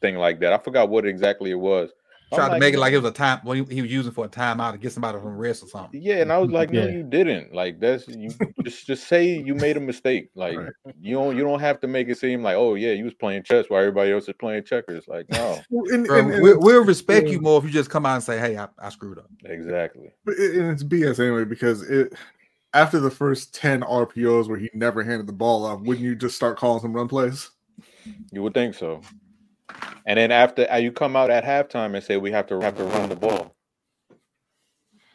something 0.00 0.16
like 0.16 0.40
that." 0.40 0.52
I 0.52 0.58
forgot 0.58 0.88
what 0.88 1.06
exactly 1.06 1.50
it 1.50 1.54
was, 1.58 1.90
tried 2.32 2.46
to 2.46 2.52
like, 2.52 2.60
make 2.60 2.74
it 2.74 2.78
like 2.78 2.92
it 2.92 2.98
was 2.98 3.10
a 3.10 3.12
time 3.12 3.40
when 3.42 3.64
he, 3.66 3.74
he 3.74 3.82
was 3.82 3.90
using 3.90 4.12
for 4.12 4.24
a 4.24 4.28
timeout 4.28 4.72
to 4.72 4.78
get 4.78 4.92
somebody 4.92 5.18
from 5.18 5.36
rest 5.36 5.62
or 5.64 5.66
something. 5.66 6.00
Yeah, 6.00 6.16
and 6.16 6.32
I 6.32 6.38
was 6.38 6.50
like, 6.50 6.70
no, 6.70 6.84
Yeah. 6.84 6.90
you 6.92 7.02
didn't. 7.02 7.52
Like 7.54 7.80
that's 7.80 8.06
you 8.08 8.30
just 8.64 8.86
just 8.86 9.08
say 9.08 9.26
you 9.38 9.54
made 9.54 9.76
a 9.76 9.80
mistake. 9.80 10.30
Like 10.34 10.56
Right. 10.56 10.72
you 11.00 11.14
don't 11.16 11.36
you 11.36 11.42
don't 11.42 11.60
have 11.60 11.80
to 11.80 11.86
make 11.88 12.08
it 12.08 12.18
seem 12.18 12.42
like, 12.42 12.56
oh 12.56 12.74
yeah, 12.76 12.92
you 12.92 13.04
was 13.04 13.14
playing 13.14 13.42
chess 13.42 13.66
while 13.68 13.80
everybody 13.80 14.12
else 14.12 14.28
is 14.28 14.34
playing 14.38 14.64
checkers. 14.64 15.06
Like 15.08 15.28
no, 15.30 15.58
and, 15.70 16.06
Bro, 16.06 16.18
and- 16.18 16.30
and 16.32 16.42
we, 16.42 16.50
it's- 16.50 16.64
we'll 16.64 16.84
respect 16.84 17.26
yeah. 17.26 17.32
you 17.32 17.40
more 17.40 17.58
if 17.58 17.64
you 17.64 17.70
just 17.70 17.90
come 17.90 18.06
out 18.06 18.14
and 18.14 18.22
say, 18.24 18.38
"Hey, 18.38 18.56
I, 18.56 18.68
I 18.78 18.88
screwed 18.90 19.18
up." 19.18 19.26
exactly. 19.44 20.10
But 20.24 20.36
it, 20.38 20.54
and 20.56 20.70
it's 20.70 20.84
BS 20.84 21.18
anyway 21.20 21.44
because 21.44 21.82
it 21.82 22.14
after 22.74 23.00
the 23.00 23.10
first 23.10 23.52
ten 23.54 23.80
RPOs 23.80 24.48
where 24.48 24.56
he 24.58 24.70
never 24.72 25.02
handed 25.02 25.26
the 25.26 25.32
ball 25.32 25.66
off, 25.66 25.80
wouldn't 25.80 26.04
you 26.06 26.14
just 26.14 26.36
start 26.36 26.56
calling 26.58 26.80
some 26.80 26.92
run 26.92 27.08
plays? 27.08 27.50
You 28.30 28.42
would 28.44 28.54
think 28.54 28.74
so. 28.76 29.00
And 30.06 30.18
then 30.18 30.30
after 30.30 30.70
uh, 30.70 30.76
you 30.76 30.92
come 30.92 31.16
out 31.16 31.30
at 31.30 31.44
halftime 31.44 31.94
and 31.94 32.04
say 32.04 32.16
we 32.16 32.32
have 32.32 32.46
to 32.48 32.60
have 32.60 32.76
to 32.76 32.84
run 32.84 33.08
the 33.08 33.16
ball. 33.16 33.54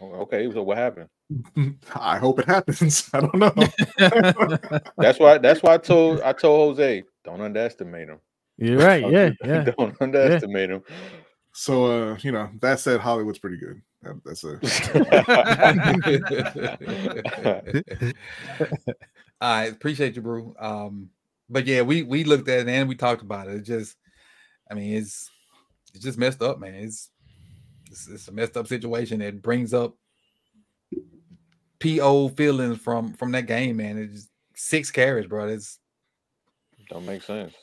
Oh, 0.01 0.11
Okay, 0.21 0.51
so 0.51 0.63
what 0.63 0.77
happened? 0.77 1.09
I 1.95 2.17
hope 2.17 2.39
it 2.39 2.45
happens. 2.45 3.09
I 3.13 3.21
don't 3.21 3.35
know. 3.35 3.53
That's 4.97 5.19
why 5.19 5.37
that's 5.39 5.63
why 5.63 5.73
I 5.73 5.77
told 5.77 6.21
I 6.21 6.33
told 6.33 6.77
Jose, 6.77 7.03
don't 7.23 7.41
underestimate 7.41 8.09
him. 8.09 8.19
You're 8.57 8.79
right. 8.79 9.09
Yeah, 9.09 9.31
yeah. 9.43 9.63
don't 9.77 9.95
underestimate 9.99 10.69
him. 10.69 10.83
So 11.53 11.85
uh, 11.85 12.17
you 12.21 12.31
know, 12.31 12.49
that 12.61 12.79
said, 12.79 12.99
Hollywood's 12.99 13.39
pretty 13.39 13.57
good. 13.57 13.81
That, 14.03 14.21
that's 14.23 14.43
a 14.43 14.59
All 19.41 19.49
right, 19.49 19.71
appreciate 19.71 20.15
you, 20.15 20.21
bro. 20.21 20.55
Um, 20.59 21.09
but 21.49 21.65
yeah, 21.65 21.81
we 21.81 22.03
we 22.03 22.23
looked 22.23 22.47
at 22.49 22.59
it 22.59 22.67
and 22.67 22.87
we 22.89 22.95
talked 22.95 23.21
about 23.21 23.47
it. 23.47 23.55
It 23.55 23.63
just, 23.63 23.95
I 24.69 24.73
mean, 24.73 24.95
it's 24.95 25.29
it's 25.93 26.03
just 26.03 26.17
messed 26.17 26.41
up, 26.41 26.59
man. 26.59 26.75
It's 26.75 27.09
it's, 27.89 28.07
it's 28.07 28.27
a 28.27 28.31
messed 28.31 28.57
up 28.57 28.67
situation. 28.67 29.21
It 29.21 29.41
brings 29.41 29.73
up 29.73 29.95
po 31.79 32.29
feelings 32.29 32.77
from 32.79 33.13
from 33.13 33.31
that 33.31 33.47
game, 33.47 33.77
man. 33.77 33.97
It's 33.97 34.29
six 34.55 34.91
carries, 34.91 35.27
bro. 35.27 35.47
It's 35.47 35.79
Don't 36.89 37.05
make 37.05 37.23
sense. 37.23 37.53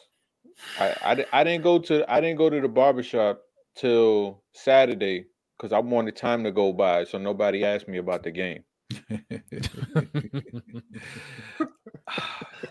I, 0.78 0.94
I 1.05 1.26
I 1.32 1.44
didn't 1.44 1.62
go 1.62 1.78
to 1.78 2.11
I 2.12 2.20
didn't 2.20 2.38
go 2.38 2.50
to 2.50 2.61
the 2.61 2.68
barbershop 2.68 3.40
till 3.74 4.42
Saturday 4.53 5.26
because 5.57 5.72
I 5.72 5.78
wanted 5.78 6.16
time 6.16 6.44
to 6.44 6.53
go 6.53 6.72
by, 6.72 7.05
so 7.05 7.18
nobody 7.18 7.64
asked 7.64 7.88
me 7.88 7.98
about 7.98 8.22
the 8.22 8.30
game. 8.30 8.64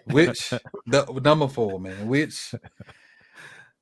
which 0.06 0.54
the 0.86 1.22
number 1.24 1.48
four, 1.48 1.80
man. 1.80 2.08
Which 2.08 2.54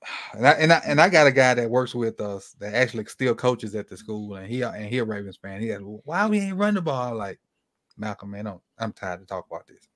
and 0.34 0.48
I, 0.48 0.52
and 0.52 0.74
I 0.74 0.82
and 0.86 1.02
I 1.02 1.10
got 1.10 1.28
a 1.28 1.32
guy 1.32 1.54
that 1.54 1.70
works 1.70 1.94
with 1.94 2.20
us 2.22 2.56
that 2.60 2.74
actually 2.74 3.06
still 3.06 3.36
coaches 3.36 3.76
at 3.76 3.88
the 3.88 3.98
school, 3.98 4.36
and 4.36 4.48
he 4.48 4.62
and 4.62 4.86
he 4.86 5.00
a 5.00 5.04
Ravens 5.04 5.38
fan. 5.38 5.62
He 5.62 5.68
had 5.68 5.82
why 5.82 6.28
we 6.28 6.40
ain't 6.40 6.58
run 6.58 6.76
the 6.76 6.82
ball 6.82 7.16
like 7.16 7.40
Malcolm, 7.98 8.32
man. 8.32 8.48
I'm, 8.48 8.60
I'm 8.78 8.94
tired 8.94 9.20
to 9.20 9.26
talk 9.26 9.46
about 9.50 9.68
this. 9.68 9.88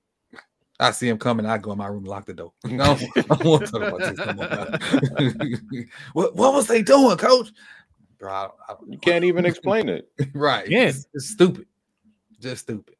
I 0.80 0.90
see 0.90 1.08
him 1.08 1.18
coming. 1.18 1.46
I 1.46 1.58
go 1.58 1.72
in 1.72 1.78
my 1.78 1.86
room, 1.86 2.04
lock 2.04 2.26
the 2.26 2.34
door. 2.34 2.52
No, 2.64 2.84
I 2.84 3.36
don't 3.36 3.44
want 3.44 3.66
to 3.66 3.72
talk 3.72 3.82
about 3.82 4.00
this. 4.00 4.18
no 4.18 4.32
more. 4.32 5.84
what 6.14 6.34
what 6.34 6.52
was 6.52 6.66
they 6.66 6.82
doing, 6.82 7.16
Coach? 7.16 7.50
Bro, 8.18 8.32
I, 8.32 8.48
I, 8.68 8.74
You 8.88 8.98
can't 8.98 9.24
even 9.24 9.44
explain 9.44 9.88
it. 9.88 10.10
right. 10.34 10.68
Yes, 10.68 10.96
It's, 10.96 11.06
it's 11.14 11.30
stupid. 11.30 11.66
Just 12.40 12.62
stupid. 12.62 12.96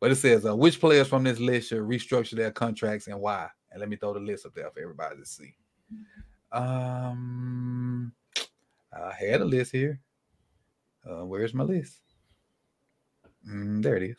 But 0.00 0.12
it 0.12 0.16
says, 0.16 0.46
uh, 0.46 0.56
which 0.56 0.80
players 0.80 1.08
from 1.08 1.24
this 1.24 1.38
list 1.38 1.68
should 1.68 1.82
restructure 1.82 2.36
their 2.36 2.50
contracts 2.50 3.06
and 3.06 3.20
why? 3.20 3.48
And 3.70 3.80
let 3.80 3.88
me 3.88 3.96
throw 3.96 4.14
the 4.14 4.20
list 4.20 4.46
up 4.46 4.54
there 4.54 4.70
for 4.70 4.80
everybody 4.80 5.16
to 5.16 5.26
see. 5.26 5.54
Um, 6.52 8.12
I 8.92 9.12
had 9.14 9.40
a 9.40 9.44
list 9.44 9.72
here. 9.72 10.00
Uh, 11.08 11.24
where's 11.24 11.54
my 11.54 11.64
list? 11.64 12.00
Mm, 13.48 13.82
there 13.82 13.96
it 13.96 14.02
is. 14.02 14.16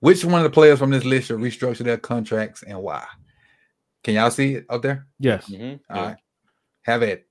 Which 0.00 0.24
one 0.24 0.40
of 0.40 0.44
the 0.44 0.50
players 0.50 0.78
from 0.78 0.90
this 0.90 1.04
list 1.04 1.28
should 1.28 1.38
restructure 1.40 1.78
their 1.84 1.96
contracts 1.96 2.62
and 2.62 2.78
why? 2.82 3.04
Can 4.02 4.14
y'all 4.14 4.30
see 4.30 4.56
it 4.56 4.66
up 4.68 4.82
there? 4.82 5.06
yes. 5.18 5.48
Mhm, 5.48 5.80
All 5.88 5.96
yeah. 5.96 6.06
right. 6.08 6.16
Have 6.82 7.02
it. 7.02 7.26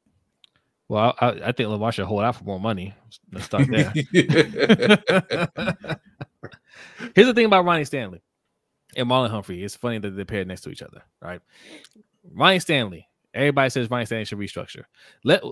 Well, 0.89 1.13
I, 1.21 1.27
I 1.45 1.51
think 1.51 1.69
Lamar 1.69 1.91
should 1.91 2.05
hold 2.05 2.23
out 2.23 2.35
for 2.35 2.43
more 2.43 2.59
money. 2.59 2.93
Let's 3.31 3.45
start 3.45 3.67
there. 3.69 3.93
Here's 7.15 7.27
the 7.27 7.33
thing 7.35 7.45
about 7.45 7.65
Ronnie 7.65 7.85
Stanley 7.85 8.21
and 8.95 9.07
Marlon 9.07 9.29
Humphrey. 9.29 9.63
It's 9.63 9.75
funny 9.75 9.99
that 9.99 10.09
they're 10.11 10.25
paired 10.25 10.47
next 10.47 10.61
to 10.61 10.69
each 10.71 10.81
other, 10.81 11.03
right? 11.21 11.41
Ronnie 12.31 12.59
Stanley. 12.59 13.07
Everybody 13.33 13.69
says 13.69 13.89
Ronnie 13.89 14.05
Stanley 14.05 14.25
should 14.25 14.37
restructure. 14.37 14.83
Let 15.23 15.43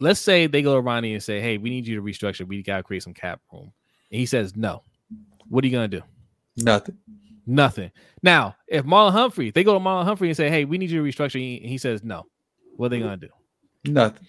Let's 0.00 0.20
say 0.20 0.46
they 0.46 0.62
go 0.62 0.74
to 0.74 0.80
Ronnie 0.80 1.14
and 1.14 1.22
say, 1.22 1.40
"Hey, 1.40 1.58
we 1.58 1.70
need 1.70 1.86
you 1.86 1.96
to 1.96 2.02
restructure. 2.02 2.46
We 2.46 2.62
got 2.62 2.78
to 2.78 2.82
create 2.82 3.02
some 3.02 3.14
cap 3.14 3.40
room." 3.52 3.72
And 4.10 4.18
he 4.18 4.26
says, 4.26 4.56
"No." 4.56 4.82
What 5.48 5.64
are 5.64 5.66
you 5.66 5.72
gonna 5.72 5.88
do? 5.88 6.02
Nothing. 6.56 6.96
Nothing. 7.46 7.90
Now, 8.22 8.56
if 8.68 8.84
Marlon 8.84 9.12
Humphrey, 9.12 9.50
they 9.50 9.64
go 9.64 9.74
to 9.74 9.80
Marlon 9.80 10.04
Humphrey 10.04 10.28
and 10.28 10.36
say, 10.36 10.48
"Hey, 10.48 10.64
we 10.64 10.78
need 10.78 10.90
you 10.90 11.02
to 11.02 11.08
restructure," 11.08 11.60
and 11.60 11.68
he 11.68 11.78
says, 11.78 12.02
"No." 12.02 12.26
What 12.76 12.86
are 12.86 12.88
they 12.90 13.00
gonna 13.00 13.16
do? 13.16 13.28
Nothing. 13.84 14.26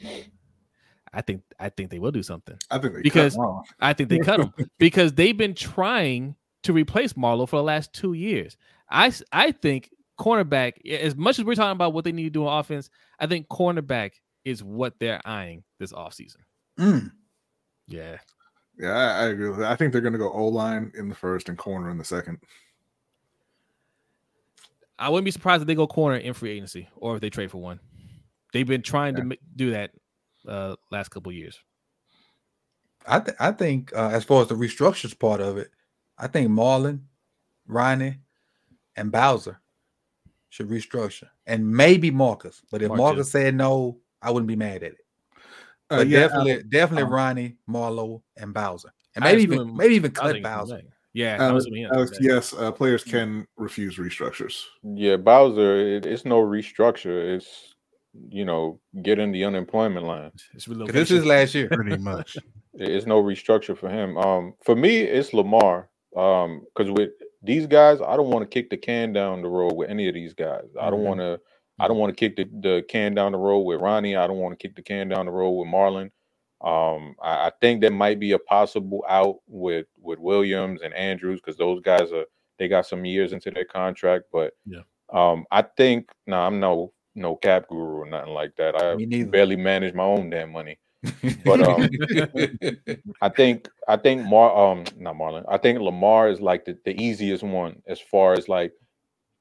I 1.14 1.22
think 1.22 1.44
I 1.60 1.70
think 1.70 1.92
they 1.92 2.00
will 2.00 2.12
do 2.12 2.24
something. 2.24 2.58
I 2.72 2.80
think 2.80 2.96
they 2.96 3.02
cut 3.04 3.04
Because-. 3.04 3.38
I 3.80 3.94
think 3.94 4.10
they 4.10 4.20
cut 4.20 4.40
him 4.40 4.54
because 4.80 5.14
they've 5.14 5.38
been 5.38 5.54
trying 5.54 6.36
to 6.64 6.74
replace 6.74 7.16
Marlowe 7.16 7.46
for 7.46 7.58
the 7.58 7.64
last 7.64 7.94
two 7.94 8.14
years. 8.14 8.58
I 8.90 9.14
I 9.32 9.52
think 9.52 9.92
cornerback, 10.20 10.86
as 10.89 11.16
much 11.16 11.39
as 11.39 11.45
we're 11.45 11.55
talking 11.55 11.72
about 11.72 11.93
what 11.93 12.05
they 12.05 12.11
need 12.11 12.24
to 12.24 12.30
do 12.30 12.47
on 12.47 12.59
offense, 12.59 12.89
I 13.20 13.28
think 13.28 13.47
cornerback 13.47 14.11
is 14.45 14.64
what 14.64 14.99
they're 14.99 15.22
eyeing 15.26 15.64
this 15.80 15.93
offseason. 15.93 16.38
Mm. 16.80 17.11
Yeah. 17.88 18.18
Yeah, 18.78 18.91
I, 18.91 19.24
I 19.24 19.26
agree 19.28 19.49
with 19.49 19.59
that. 19.59 19.72
I 19.72 19.76
think 19.76 19.91
they're 19.91 20.01
going 20.01 20.14
to 20.14 20.20
go 20.20 20.32
O 20.32 20.47
line 20.47 20.91
in 20.95 21.09
the 21.09 21.16
first 21.16 21.49
and 21.49 21.57
corner 21.57 21.89
in 21.89 21.97
the 21.97 22.03
second. 22.03 22.39
I 24.97 25.09
wouldn't 25.09 25.26
be 25.26 25.32
surprised 25.32 25.61
if 25.61 25.68
they 25.68 25.76
go 25.76 25.88
corner 25.88 26.18
in 26.18 26.34
free 26.34 26.51
agency 26.51 26.88
or 26.95 27.16
if 27.16 27.22
they 27.22 27.30
trade 27.30 27.51
for 27.51 27.59
one. 27.59 27.80
They've 28.51 28.68
been 28.68 28.84
trying 28.84 29.16
to 29.16 29.38
do 29.55 29.72
that 29.72 29.91
uh 30.47 30.76
last 30.91 31.09
couple 31.09 31.32
years. 31.32 31.59
I 33.07 33.20
th- 33.20 33.38
I 33.39 33.51
think 33.51 33.91
uh, 33.95 34.09
as 34.14 34.24
far 34.24 34.41
as 34.41 34.47
the 34.47 34.55
restructures 34.55 35.18
part 35.18 35.41
of 35.41 35.57
it, 35.57 35.72
I 36.18 36.28
think 36.28 36.49
Marlon, 36.49 37.01
Ronnie, 37.68 38.20
and 38.95 39.11
Bowser 39.11 39.59
should 40.54 40.70
restructure, 40.70 41.30
and 41.47 41.68
maybe 41.68 42.12
Marcus. 42.12 42.62
But 42.72 42.84
if 42.84 42.89
Mark 42.89 42.99
Marcus 42.99 43.32
said 43.32 43.56
no, 43.56 43.97
I 44.22 44.30
wouldn't 44.30 44.47
be 44.47 44.56
mad 44.56 44.84
at 44.84 44.91
it. 44.91 44.97
Uh, 45.89 45.97
But 45.97 46.08
yeah, 46.10 46.20
definitely, 46.20 46.64
definitely 46.70 47.04
um, 47.06 47.14
Ronnie, 47.14 47.56
Marlowe, 47.66 48.22
and 48.38 48.54
Bowser, 48.54 48.93
and 49.16 49.26
I 49.26 49.32
maybe 49.32 49.45
assume- 49.45 49.54
even 49.70 49.76
maybe 49.78 49.95
even 49.95 50.12
I 50.12 50.14
cut 50.34 50.43
Bowser. 50.43 50.82
Yeah, 51.16 51.38
I 51.39 51.45
Alex, 51.45 51.54
was 51.54 51.64
thinking 51.66 51.84
the 51.89 51.95
Alex, 51.95 52.12
same 52.12 52.20
thing. 52.20 52.30
yes, 52.36 52.54
uh, 52.54 52.72
players 52.72 53.04
can 53.04 53.47
refuse 53.58 53.97
restructures. 53.97 54.62
Yeah, 54.84 55.18
Bowser, 55.18 55.76
it, 55.95 56.06
it's 56.06 56.24
no 56.26 56.39
restructure. 56.41 57.36
It's 57.36 57.74
you 58.30 58.45
know, 58.45 58.80
get 59.01 59.18
in 59.18 59.32
the 59.32 59.43
unemployment 59.43 60.06
line. 60.06 60.32
It's 60.54 60.68
'Cause. 60.68 60.88
This 60.91 61.10
is 61.10 61.26
last 61.26 61.56
year. 61.56 61.68
Pretty 61.68 61.97
much. 61.97 62.38
It's 62.76 63.06
no 63.06 63.22
restructure 63.22 63.78
for 63.78 63.88
him. 63.88 64.18
Um, 64.18 64.54
for 64.66 64.76
me, 64.76 65.01
it's 65.01 65.32
Lamar. 65.32 65.89
Um, 66.18 66.66
because 66.76 66.89
with 66.91 67.12
these 67.44 67.68
guys, 67.68 68.00
I 68.02 68.18
don't 68.18 68.30
want 68.30 68.44
to 68.50 68.54
kick 68.54 68.70
the 68.70 68.78
can 68.78 69.14
down 69.14 69.41
the 69.41 69.50
road 69.50 69.74
with 69.76 69.89
any 69.89 70.08
of 70.08 70.14
these 70.16 70.34
guys. 70.34 70.68
I 70.80 70.89
don't 70.89 71.02
Mhm. 71.02 71.06
want 71.06 71.20
to. 71.22 71.41
I 71.80 71.88
don't 71.88 71.98
want 71.98 72.16
to 72.16 72.16
kick 72.16 72.38
the, 72.38 72.46
the 72.62 72.86
can 72.88 73.16
down 73.16 73.34
the 73.34 73.38
road 73.39 73.62
with 73.62 73.82
Ronnie. 73.82 74.16
I 74.16 74.28
don't 74.28 74.39
want 74.39 74.58
to 74.58 74.68
kick 74.68 74.76
the 74.76 74.84
can 74.84 75.10
down 75.10 75.26
the 75.26 75.32
road 75.32 75.52
with 75.52 75.68
Marlon. 75.68 76.12
Um, 76.62 77.16
I, 77.22 77.48
I 77.48 77.52
think 77.62 77.82
there 77.82 77.91
might 77.91 78.20
be 78.20 78.34
a 78.34 78.39
possible 78.39 79.04
out 79.10 79.38
with 79.48 79.88
with 80.02 80.20
Williams 80.20 80.82
and 80.84 80.94
Andrews 80.94 81.41
because 81.41 81.58
those 81.58 81.82
guys 81.82 82.12
are 82.14 82.26
they 82.60 82.68
got 82.70 82.86
some 82.88 83.06
years 83.06 83.34
into 83.34 83.52
their 83.52 83.66
contract. 83.66 84.26
But 84.32 84.54
Yeah. 84.66 84.84
um, 85.12 85.46
I 85.52 85.64
think 85.64 86.10
no, 86.28 86.38
I'm 86.39 86.60
no 86.60 86.94
no 87.16 87.36
cap 87.36 87.68
guru 87.70 88.02
or 88.02 88.06
nothing 88.08 88.34
like 88.34 88.56
that. 88.58 88.76
I 88.76 88.96
barely 89.32 89.58
manage 89.58 89.94
my 89.94 90.04
own 90.04 90.30
damn 90.30 90.52
money. 90.52 90.80
But, 91.43 91.62
um, 91.62 91.89
I 93.22 93.30
think 93.30 93.70
I 93.88 93.97
think 93.97 94.26
Mar 94.26 94.56
um 94.56 94.86
not 94.97 95.16
Marlon. 95.16 95.43
I 95.49 95.58
think 95.58 95.80
Lamar 95.80 96.30
is 96.30 96.39
like 96.39 96.66
the, 96.66 96.78
the 96.86 96.99
easiest 97.01 97.43
one 97.43 97.82
as 97.88 97.99
far 97.99 98.34
as 98.34 98.47
like, 98.47 98.72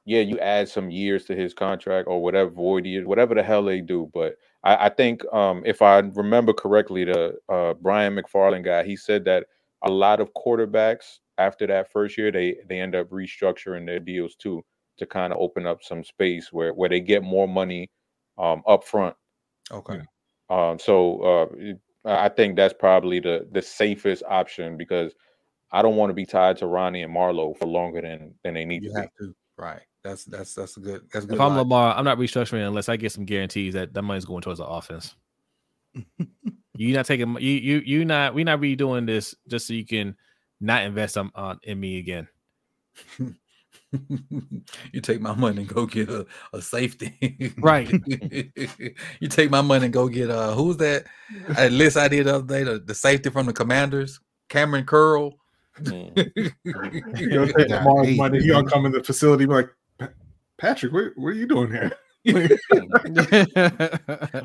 yeah, 0.05 0.21
you 0.21 0.39
add 0.41 0.69
some 0.69 0.91
years 0.91 1.25
to 1.27 1.37
his 1.37 1.55
contract 1.55 2.09
or 2.09 2.23
whatever 2.23 2.51
void 2.51 2.87
years, 2.87 3.07
whatever 3.07 3.35
the 3.35 3.43
hell 3.43 3.63
they 3.65 3.81
do. 3.81 4.11
But 4.13 4.37
I, 4.65 4.87
I 4.87 4.89
think 4.89 5.23
um 5.33 5.63
if 5.65 5.83
I 5.83 5.99
remember 5.99 6.53
correctly, 6.53 7.05
the 7.05 7.39
uh 7.49 7.75
Brian 7.75 8.17
McFarland 8.17 8.65
guy, 8.65 8.83
he 8.85 8.97
said 8.97 9.25
that 9.27 9.47
a 9.85 9.91
lot 9.91 10.21
of 10.21 10.33
quarterbacks 10.35 11.19
after 11.39 11.67
that 11.67 11.91
first 11.93 12.19
year 12.19 12.31
they 12.31 12.57
they 12.69 12.81
end 12.81 12.95
up 12.95 13.09
restructuring 13.11 13.87
their 13.87 14.01
deals 14.01 14.35
too 14.37 14.65
to 14.99 15.07
kind 15.07 15.33
of 15.33 15.39
open 15.41 15.67
up 15.67 15.83
some 15.83 16.05
space 16.05 16.53
where 16.53 16.75
where 16.75 16.89
they 16.89 17.01
get 17.01 17.23
more 17.23 17.49
money 17.49 17.91
um 18.39 18.63
up 18.67 18.85
front. 18.85 19.15
okay. 19.71 20.01
Um, 20.53 20.79
so 20.79 21.21
uh, 21.23 22.09
I 22.09 22.27
I 22.27 22.29
think 22.29 22.57
that's 22.57 22.75
probably 22.75 23.21
the 23.21 23.49
the 23.53 23.63
safest 23.63 24.23
option 24.29 24.77
because 24.77 25.15
I 25.71 25.81
don't 25.83 25.97
want 25.97 26.11
to 26.11 26.15
be 26.15 26.27
tied 26.27 26.59
to 26.59 26.67
Ronnie 26.67 27.03
and 27.03 27.13
Marlowe 27.13 27.55
for 27.55 27.67
longer 27.67 28.03
than 28.03 28.35
than 28.45 28.55
they 28.55 28.65
need 28.65 28.83
You 28.83 28.91
to 28.91 28.95
be. 28.95 29.01
have 29.01 29.11
to. 29.21 29.35
Right. 29.57 29.81
That's 30.05 30.25
that's 30.25 30.55
that's 30.55 30.77
a 30.77 30.81
good. 30.81 31.03
That's 31.13 31.25
a 31.25 31.29
good. 31.29 31.37
If 31.37 31.41
I'm 31.41 31.51
logic. 31.51 31.71
Lamar, 31.71 31.95
I'm 31.97 32.05
not 32.05 32.19
restructuring 32.19 32.67
unless 32.67 32.89
I 32.89 32.97
get 32.97 33.13
some 33.13 33.25
guarantees 33.25 33.75
that 33.75 33.95
that 33.95 34.03
money's 34.03 34.25
going 34.25 34.43
towards 34.43 34.59
the 34.59 34.67
offense. 34.67 35.15
You're 36.75 36.97
not 36.97 37.07
taking 37.07 37.37
you 37.39 37.53
you 37.53 37.83
you 37.85 38.05
not 38.05 38.35
we're 38.35 38.45
not 38.45 38.61
redoing 38.61 39.07
this 39.07 39.35
just 39.49 39.67
so 39.67 39.75
you 39.75 39.87
can 39.87 40.17
not 40.61 40.83
invest 40.85 41.17
on, 41.17 41.31
on 41.35 41.59
in 41.63 41.79
me 41.79 41.99
again. 41.99 42.29
you 44.93 45.01
take 45.01 45.21
my 45.21 45.35
money 45.35 45.59
and 45.59 45.69
go 45.69 45.87
get 45.87 46.09
a, 46.09 46.27
a 46.53 46.63
safety. 46.63 47.55
Right. 47.59 47.91
you 49.21 49.29
take 49.29 49.51
my 49.51 49.61
money 49.61 49.87
and 49.87 49.95
go 49.95 50.09
get 50.09 50.31
uh 50.31 50.53
who's 50.53 50.77
that? 50.79 51.05
A 51.57 51.69
list 51.71 51.97
I 51.97 52.09
did 52.09 52.27
the 52.27 52.37
other 52.37 52.47
day, 52.47 52.65
the, 52.65 52.79
the 52.79 52.95
safety 52.95 53.31
from 53.31 53.47
the 53.47 53.53
commanders, 53.53 54.21
Kamren 54.49 54.87
Curl. 54.87 55.35
Mm. 55.81 56.53
You 56.65 57.31
gonna 57.31 57.53
take 57.53 57.69
Yeah, 57.69 57.79
tomorrow's 57.79 58.09
hey, 58.09 58.17
money. 58.17 58.43
You 58.43 58.53
gonna 58.53 58.71
come 58.71 58.87
in 58.87 58.93
the 58.93 59.03
facility, 59.03 59.47
be 59.47 59.53
like, 59.53 59.71
Patrick, 60.59 60.93
what, 60.93 61.13
what 61.17 61.29
are 61.29 61.33
you 61.33 61.47
doing 61.47 61.71
here? 61.71 61.93
I 62.25 62.39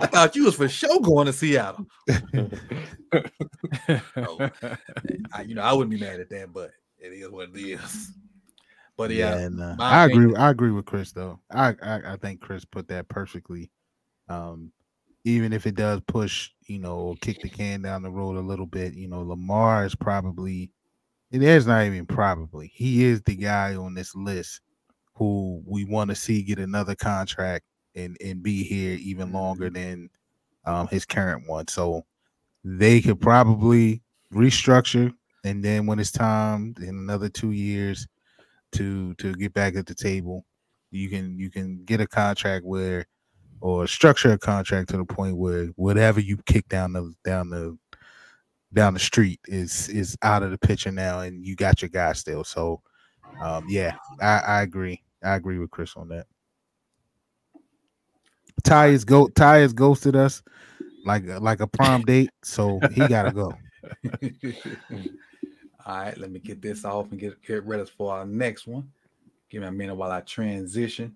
thought 0.07 0.35
you 0.35 0.45
was 0.45 0.55
for 0.55 0.67
sure 0.67 0.99
going 0.99 1.27
to 1.27 1.33
Seattle. 1.33 1.85
Oh, 4.15 4.49
I, 5.31 5.41
you 5.43 5.53
know, 5.53 5.61
I 5.61 5.73
wouldn't 5.73 5.91
be 5.91 5.99
mad 5.99 6.19
at 6.19 6.29
that, 6.31 6.51
but 6.51 6.71
it 6.97 7.13
is 7.13 7.29
what 7.29 7.49
it 7.53 7.59
is. 7.59 8.11
But 8.97 9.11
yeah, 9.11 9.35
and, 9.37 9.61
uh, 9.61 9.75
my 9.77 9.89
I 9.91 10.05
agree. 10.05 10.25
opinion- 10.25 10.41
I 10.41 10.49
agree 10.49 10.71
with 10.71 10.85
Chris 10.85 11.11
though. 11.11 11.39
I, 11.51 11.75
I 11.83 12.13
I 12.13 12.17
think 12.17 12.41
Chris 12.41 12.65
put 12.65 12.87
that 12.89 13.07
perfectly. 13.09 13.71
Um, 14.29 14.71
even 15.23 15.53
if 15.53 15.67
it 15.67 15.75
does 15.75 16.01
push, 16.07 16.49
you 16.67 16.79
know, 16.79 17.15
kick 17.21 17.39
the 17.41 17.49
can 17.49 17.81
down 17.81 18.01
the 18.01 18.09
road 18.11 18.37
a 18.37 18.41
little 18.41 18.65
bit, 18.65 18.93
you 18.93 19.07
know, 19.07 19.21
Lamar 19.21 19.85
is 19.85 19.95
probably. 19.95 20.71
It 21.31 21.43
is 21.43 21.67
not 21.67 21.85
even 21.85 22.05
probably. 22.05 22.67
He 22.73 23.03
is 23.03 23.21
the 23.23 23.35
guy 23.35 23.75
on 23.75 23.93
this 23.93 24.15
list 24.15 24.61
who 25.15 25.61
we 25.65 25.83
want 25.83 26.09
to 26.09 26.15
see 26.15 26.41
get 26.43 26.59
another 26.59 26.95
contract 26.95 27.65
and 27.95 28.17
and 28.23 28.41
be 28.41 28.63
here 28.63 28.97
even 29.01 29.31
longer 29.33 29.69
than 29.69 30.09
um, 30.65 30.87
his 30.87 31.05
current 31.05 31.47
one. 31.47 31.67
So 31.67 32.03
they 32.63 33.01
could 33.01 33.19
probably 33.21 34.01
restructure, 34.33 35.13
and 35.43 35.63
then 35.63 35.85
when 35.85 35.99
it's 35.99 36.11
time 36.11 36.73
in 36.79 36.89
another 36.89 37.29
two 37.29 37.51
years 37.51 38.07
to 38.73 39.13
to 39.15 39.33
get 39.33 39.53
back 39.53 39.75
at 39.75 39.85
the 39.85 39.95
table, 39.95 40.45
you 40.91 41.09
can 41.09 41.37
you 41.37 41.49
can 41.49 41.83
get 41.85 42.01
a 42.01 42.07
contract 42.07 42.65
where 42.65 43.05
or 43.61 43.87
structure 43.87 44.31
a 44.31 44.37
contract 44.37 44.89
to 44.89 44.97
the 44.97 45.05
point 45.05 45.37
where 45.37 45.67
whatever 45.75 46.19
you 46.19 46.37
kick 46.45 46.67
down 46.69 46.93
the 46.93 47.13
down 47.23 47.49
the 47.49 47.77
down 48.73 48.93
the 48.93 48.99
street 48.99 49.39
is 49.45 49.89
is 49.89 50.17
out 50.21 50.43
of 50.43 50.51
the 50.51 50.57
picture 50.57 50.91
now, 50.91 51.21
and 51.21 51.45
you 51.45 51.55
got 51.55 51.81
your 51.81 51.89
guy 51.89 52.13
still. 52.13 52.43
So, 52.43 52.81
um, 53.41 53.65
yeah, 53.69 53.95
I, 54.21 54.39
I 54.39 54.61
agree. 54.61 55.01
I 55.23 55.35
agree 55.35 55.57
with 55.57 55.71
Chris 55.71 55.95
on 55.95 56.09
that. 56.09 56.27
Ty 58.63 58.87
is 58.87 59.05
go. 59.05 59.27
Ty 59.29 59.57
has 59.59 59.73
ghosted 59.73 60.15
us 60.15 60.43
like 61.05 61.23
like 61.39 61.59
a 61.61 61.67
prom 61.67 62.03
date, 62.03 62.29
so 62.43 62.79
he 62.91 63.07
gotta 63.07 63.31
go. 63.31 63.53
All 65.87 65.95
right, 65.95 66.17
let 66.17 66.29
me 66.29 66.39
get 66.39 66.61
this 66.61 66.83
off 66.83 67.11
and 67.11 67.19
get 67.19 67.41
get 67.41 67.63
ready 67.63 67.85
for 67.97 68.11
our 68.11 68.25
next 68.25 68.67
one. 68.67 68.91
Give 69.49 69.61
me 69.61 69.69
a 69.69 69.71
minute 69.71 69.95
while 69.95 70.11
I 70.11 70.19
transition. 70.19 71.15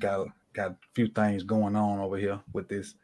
Got 0.00 0.26
got 0.52 0.72
a 0.72 0.76
few 0.92 1.06
things 1.06 1.44
going 1.44 1.76
on 1.76 2.00
over 2.00 2.16
here 2.16 2.40
with 2.52 2.68
this 2.68 2.96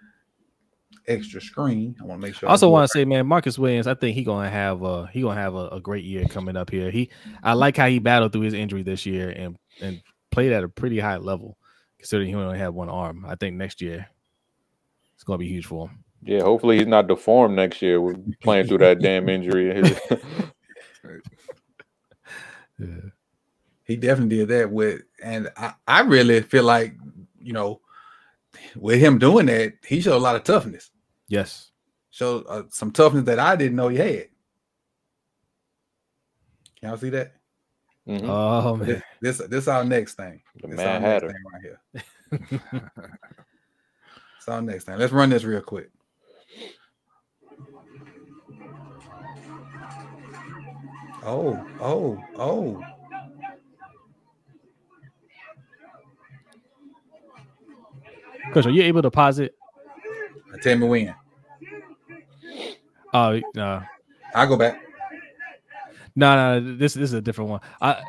extra 1.07 1.41
screen. 1.41 1.95
I 2.01 2.05
want 2.07 2.21
to 2.21 2.27
make 2.27 2.35
sure. 2.35 2.49
I 2.49 2.53
also 2.53 2.69
want 2.69 2.91
to 2.91 2.99
say, 2.99 3.05
man, 3.05 3.29
Marcus 3.29 3.57
Williams, 3.57 3.87
I 3.87 3.95
think 3.95 4.17
he 4.17 4.25
gonna 4.25 4.51
have 4.51 4.83
a 4.83 5.07
he 5.07 5.23
gonna 5.23 5.41
have 5.41 5.55
a, 5.55 5.69
a 5.69 5.81
great 5.81 6.05
year 6.05 6.25
coming 6.25 6.57
up 6.57 6.71
here. 6.71 6.91
He 6.91 7.09
I 7.45 7.53
like 7.53 7.77
how 7.77 7.87
he 7.87 8.01
battled 8.01 8.33
through 8.33 8.43
his 8.43 8.55
injury 8.55 8.83
this 8.83 9.07
year 9.07 9.31
and 9.31 9.57
and 9.81 10.03
played 10.33 10.51
at 10.51 10.65
a 10.65 10.69
pretty 10.69 10.99
high 10.99 11.19
level, 11.19 11.57
considering 11.99 12.31
he 12.31 12.35
only 12.35 12.59
had 12.59 12.71
one 12.71 12.89
arm. 12.89 13.25
I 13.25 13.37
think 13.37 13.55
next 13.55 13.81
year 13.81 14.09
it's 15.15 15.23
gonna 15.23 15.39
be 15.39 15.47
huge 15.47 15.67
for 15.67 15.87
him. 15.87 16.05
Yeah, 16.23 16.43
hopefully 16.43 16.79
he's 16.79 16.87
not 16.87 17.07
deformed 17.07 17.57
next 17.57 17.81
year. 17.81 18.01
We're 18.01 18.17
playing 18.43 18.67
through 18.67 18.79
that 18.79 19.01
damn 19.01 19.29
injury. 19.35 19.83
he 23.85 23.97
definitely 23.97 24.37
did 24.39 24.49
that 24.49 24.71
with, 24.71 25.03
and 25.23 25.49
I, 25.57 25.75
I 25.87 26.01
really 26.01 26.41
feel 26.43 26.65
like 26.65 26.95
you 27.41 27.53
know, 27.53 27.81
with 28.77 29.01
him 29.01 29.19
doing 29.19 29.47
that, 29.47 29.75
he 29.87 30.01
showed 30.01 30.17
a 30.17 30.19
lot 30.19 30.37
of 30.37 30.45
toughness. 30.45 30.91
Yes. 31.29 31.71
Showed 32.11 32.45
uh, 32.49 32.65
some 32.71 32.91
toughness 32.91 33.25
that 33.25 33.39
I 33.39 33.57
didn't 33.57 33.77
know 33.77 33.89
he 33.89 33.97
had. 33.99 34.29
Can 36.81 36.89
y'all 36.91 36.97
see 36.99 37.11
that? 37.11 37.35
Mhm. 38.09 38.25
Oh 38.25 38.77
man. 38.77 39.03
This 39.21 39.39
this 39.39 39.49
this 39.49 39.69
our 39.69 39.85
next 39.85 40.15
thing. 40.15 40.43
The 40.61 40.69
This 40.69 40.77
Mad 40.77 41.05
our 41.05 41.29
next 41.29 41.33
thing 41.33 41.43
right 41.53 41.63
here. 41.63 42.91
It's 44.39 44.49
our 44.49 44.63
next 44.63 44.85
thing. 44.85 44.97
Let's 44.97 45.13
run 45.13 45.31
this 45.31 45.45
real 45.45 45.61
quick. 45.61 45.91
Oh, 51.25 51.67
oh, 51.81 52.25
oh. 52.37 52.83
Coach, 58.53 58.67
are 58.67 58.71
you 58.71 58.83
able 58.83 59.03
to 59.03 59.11
pause 59.11 59.39
it? 59.39 59.55
Tell 60.63 60.79
me 60.79 60.87
when. 60.89 61.15
Oh 63.13 63.41
no. 63.55 63.83
I'll 64.35 64.47
go 64.47 64.57
back. 64.57 64.81
No, 66.17 66.35
no, 66.35 66.77
this 66.77 66.95
this 66.95 67.11
is 67.11 67.13
a 67.13 67.21
different 67.21 67.51
one. 67.51 67.61
I 67.81 68.03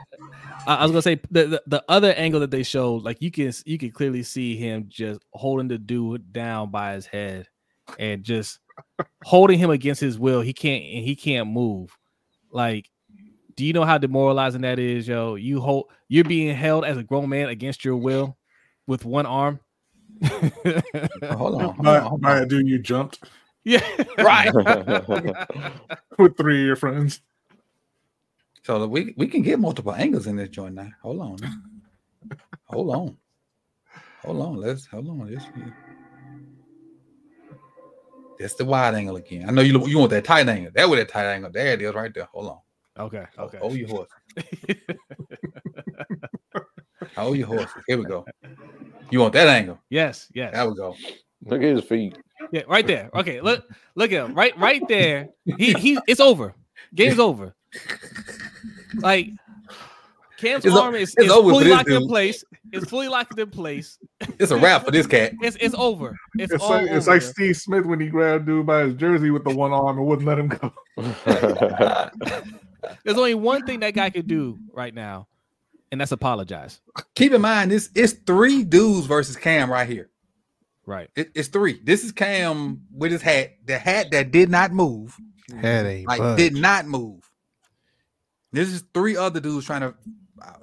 I, 0.66 0.76
I 0.76 0.84
was 0.84 0.92
gonna 0.92 1.02
say 1.02 1.20
the, 1.30 1.46
the 1.46 1.64
the 1.68 1.84
other 1.90 2.14
angle 2.14 2.40
that 2.40 2.52
they 2.52 2.64
showed, 2.64 3.04
like 3.04 3.22
you 3.22 3.32
can 3.32 3.52
you 3.66 3.78
can 3.78 3.92
clearly 3.92 4.24
see 4.24 4.56
him 4.56 4.86
just 4.88 5.22
holding 5.34 5.68
the 5.68 5.78
dude 5.78 6.32
down 6.34 6.72
by 6.72 6.94
his 6.94 7.06
head 7.06 7.48
and 7.98 8.24
just 8.24 8.60
holding 9.24 9.60
him 9.60 9.70
against 9.70 10.02
his 10.02 10.18
will. 10.18 10.42
He 10.42 10.54
can't 10.54 10.84
and 10.84 11.06
he 11.06 11.16
can't 11.16 11.50
move. 11.50 11.96
Like, 12.52 12.90
do 13.60 13.66
you 13.66 13.74
know 13.74 13.84
how 13.84 13.98
demoralizing 13.98 14.62
that 14.62 14.80
is, 14.80 15.06
yo? 15.06 15.36
You 15.36 15.60
hold 15.60 15.92
you're 16.08 16.24
being 16.24 16.56
held 16.56 16.86
as 16.86 16.98
a 16.98 17.04
grown 17.04 17.28
man 17.28 17.50
against 17.50 17.84
your 17.84 17.98
will 17.98 18.38
with 18.88 19.04
one 19.04 19.26
arm. 19.26 19.60
Hold 20.24 21.56
on. 21.56 21.62
Hold 21.62 21.78
By, 21.84 22.00
hold 22.00 22.22
by 22.22 22.38
on. 22.38 22.44
a 22.44 22.46
dude 22.46 22.70
you 22.70 22.80
jumped 22.80 23.20
yeah, 23.66 23.86
Right. 24.18 24.50
with 26.18 26.38
three 26.38 26.62
of 26.62 26.68
your 26.68 26.78
friends. 26.78 27.20
So 28.64 28.88
we 28.88 29.14
we 29.18 29.28
can 29.28 29.42
get 29.42 29.60
multiple 29.60 29.94
angles 29.94 30.26
in 30.26 30.38
this 30.38 30.48
joint 30.48 30.76
now. 30.76 30.92
Hold 31.02 31.20
on. 31.20 31.38
Hold 32.64 32.96
on. 32.96 33.18
Hold 34.22 34.42
on. 34.42 34.56
Let's 34.56 34.86
hold 34.86 35.10
on. 35.10 35.30
This 35.30 35.44
that's 38.40 38.54
the 38.54 38.64
wide 38.64 38.96
angle 38.96 39.18
again. 39.18 39.50
I 39.50 39.52
know 39.52 39.62
you 39.62 39.86
you 39.86 40.00
want 40.00 40.12
that 40.12 40.24
tight 40.24 40.48
angle. 40.48 40.72
That 40.74 40.90
with 40.90 41.00
that 41.00 41.10
tight 41.10 41.26
angle. 41.26 41.52
There 41.52 41.74
it 41.74 41.82
is, 41.82 41.94
right 41.94 42.14
there. 42.14 42.30
Hold 42.32 42.48
on. 42.48 42.60
Okay, 43.00 43.26
okay. 43.38 43.58
Hold 43.60 43.78
your 43.78 43.88
horse. 43.88 44.10
Hold 47.16 47.38
your 47.38 47.48
horse. 47.48 47.70
Here 47.88 47.98
we 47.98 48.04
go. 48.06 48.26
You 49.10 49.22
want 49.22 49.32
that 49.34 49.48
angle? 49.48 49.80
yes, 49.90 50.28
yes. 50.34 50.54
There 50.54 50.70
we 50.70 50.76
go. 50.76 50.96
Look 51.46 51.62
at 51.62 51.76
his 51.76 51.86
feet. 51.86 52.18
Yeah, 52.52 52.64
right 52.68 52.86
there. 52.86 53.10
Okay, 53.14 53.40
look, 53.42 53.66
look 53.96 54.12
at 54.12 54.26
him. 54.26 54.36
Right, 54.36 54.58
right 54.58 54.82
there. 54.88 55.30
He 55.46 55.74
he. 55.74 55.98
It's 56.08 56.20
over. 56.20 56.54
Game's 56.94 57.20
over. 57.20 57.56
Like 58.96 59.32
Cam's 60.40 60.66
It's 60.66 60.76
arm 60.76 60.96
is, 60.96 61.14
is 61.18 61.28
fully 61.28 61.66
this 61.66 61.74
locked 61.74 61.90
in 61.90 62.08
place. 62.08 62.44
It's 62.72 62.90
fully 62.90 63.10
locked 63.10 63.38
in 63.38 63.50
place. 63.50 63.98
It's 64.40 64.52
a 64.52 64.58
wrap 64.58 64.86
for 64.86 64.92
this 64.92 65.06
cat. 65.06 65.34
It's 65.42 65.58
it's 65.60 65.76
over. 65.76 66.16
It's, 66.36 66.54
It's 66.54 66.64
all 66.64 66.70
like 66.70 66.90
it's 66.90 67.08
like 67.08 67.22
Steve 67.22 67.58
Smith 67.58 67.86
when 67.86 68.00
he 68.00 68.08
grabbed 68.08 68.46
dude 68.46 68.66
by 68.66 68.84
his 68.84 68.94
jersey 68.96 69.32
with 69.32 69.44
the 69.44 69.54
one 69.54 69.74
arm 69.74 69.98
and 69.98 70.08
wouldn't 70.08 70.28
let 70.28 70.40
him 70.40 70.48
go. 70.48 70.74
There's 73.04 73.18
only 73.18 73.34
one 73.36 73.66
thing 73.66 73.80
that 73.82 73.94
guy 73.94 74.10
could 74.10 74.28
do 74.28 74.58
right 74.74 74.94
now, 74.94 75.28
and 75.92 76.00
that's 76.00 76.12
apologize. 76.12 76.80
Keep 77.16 77.34
in 77.34 77.42
mind, 77.42 77.72
this 77.72 77.90
it's 77.96 78.14
three 78.14 78.64
dudes 78.64 79.06
versus 79.08 79.36
Cam 79.36 79.72
right 79.72 79.88
here. 79.88 80.10
Right. 80.86 81.10
It- 81.16 81.32
it's 81.36 81.48
three. 81.50 81.80
This 81.84 82.04
is 82.04 82.12
Cam 82.12 82.82
with 82.92 83.12
his 83.12 83.22
hat, 83.22 83.52
the 83.66 83.78
hat 83.78 84.12
that 84.12 84.32
did 84.32 84.50
not 84.50 84.72
move, 84.72 85.16
Head 85.56 85.86
a 85.86 86.06
like 86.06 86.20
budge. 86.20 86.38
did 86.38 86.56
not 86.56 86.86
move. 86.88 87.24
This 88.52 88.70
is 88.70 88.84
three 88.94 89.16
other 89.16 89.40
dudes 89.40 89.66
trying 89.66 89.82
to. 89.82 89.94
I, 90.42 90.54